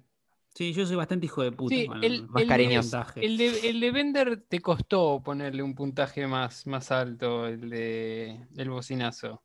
Sí, 0.55 0.73
yo 0.73 0.86
soy 0.86 0.97
bastante 0.97 1.27
hijo 1.27 1.43
de 1.43 1.52
puta. 1.52 1.74
Sí, 1.74 1.82
el- 2.02 2.27
más 2.28 2.43
el 2.43 2.47
de- 2.47 2.47
cariñoso. 2.47 2.90
puntaje. 2.90 3.24
El 3.27 3.36
de, 3.36 3.68
el 3.70 3.81
de 3.81 3.90
Bender 3.90 4.43
te 4.48 4.60
costó 4.60 5.23
ponerle 5.23 5.62
un 5.62 5.74
puntaje 5.74 6.27
más, 6.27 6.66
más 6.66 6.90
alto, 6.90 7.47
el 7.47 7.68
de 7.68 8.47
el 8.56 8.70
bocinazo. 8.70 9.43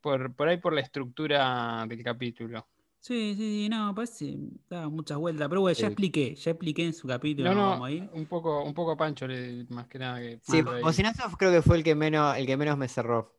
Por, 0.00 0.34
por 0.34 0.48
ahí 0.48 0.58
por 0.58 0.72
la 0.74 0.80
estructura 0.80 1.86
del 1.88 2.02
capítulo. 2.02 2.66
Sí, 3.00 3.34
sí, 3.34 3.64
sí, 3.64 3.68
no, 3.70 3.94
parece 3.94 4.36
daba 4.68 4.90
muchas 4.90 5.16
vueltas. 5.16 5.48
Pero 5.48 5.62
bueno, 5.62 5.74
ya 5.74 5.86
Sí. 5.86 5.92
expliqué, 5.92 6.34
ya 6.34 6.50
expliqué 6.50 6.84
en 6.84 6.92
su 6.92 7.08
capítulo. 7.08 7.48
No, 7.48 7.54
no 7.54 7.60
no, 7.62 7.70
vamos 7.70 7.88
a 7.88 7.92
ir. 7.92 8.10
un 8.12 8.26
poco, 8.26 8.62
un 8.62 8.74
poco 8.74 8.92
a 8.92 8.96
Pancho 8.98 9.26
le- 9.26 9.64
más 9.70 9.86
que 9.86 9.98
nada 9.98 10.20
que 10.20 10.40
Sí. 10.42 10.60
Bocinazo 10.60 11.30
creo 11.38 11.50
que 11.50 11.62
fue 11.62 11.78
el 11.78 11.84
que 11.84 11.94
menos, 11.94 12.36
el 12.36 12.46
que 12.46 12.56
menos 12.58 12.76
me 12.76 12.88
cerró. 12.88 13.34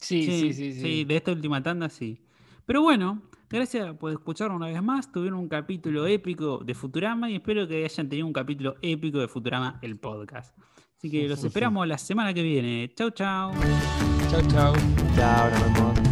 Sí, 0.00 0.24
sí, 0.24 0.52
sí, 0.52 0.72
sí. 0.72 1.04
de 1.04 1.16
esta 1.16 1.30
última 1.32 1.62
tanda 1.62 1.88
sí. 1.88 2.20
Pero 2.68 2.82
bueno, 2.82 3.22
gracias 3.48 3.96
por 3.96 4.12
escucharnos 4.12 4.58
una 4.58 4.66
vez 4.66 4.82
más. 4.82 5.10
Tuvieron 5.10 5.38
un 5.38 5.48
capítulo 5.48 6.06
épico 6.06 6.58
de 6.58 6.74
Futurama 6.74 7.30
y 7.30 7.36
espero 7.36 7.66
que 7.66 7.82
hayan 7.82 8.10
tenido 8.10 8.26
un 8.26 8.34
capítulo 8.34 8.76
épico 8.82 9.20
de 9.20 9.26
Futurama, 9.26 9.78
el 9.80 9.98
podcast. 9.98 10.54
Así 10.98 11.10
que 11.10 11.26
los 11.26 11.42
esperamos 11.42 11.88
la 11.88 11.96
semana 11.96 12.34
que 12.34 12.42
viene. 12.42 12.92
Chau, 12.94 13.08
chau. 13.08 13.52
Chau, 14.30 14.42
chau. 14.48 14.74
Chao, 15.16 15.50
nos 15.50 15.62
vemos. 15.62 16.07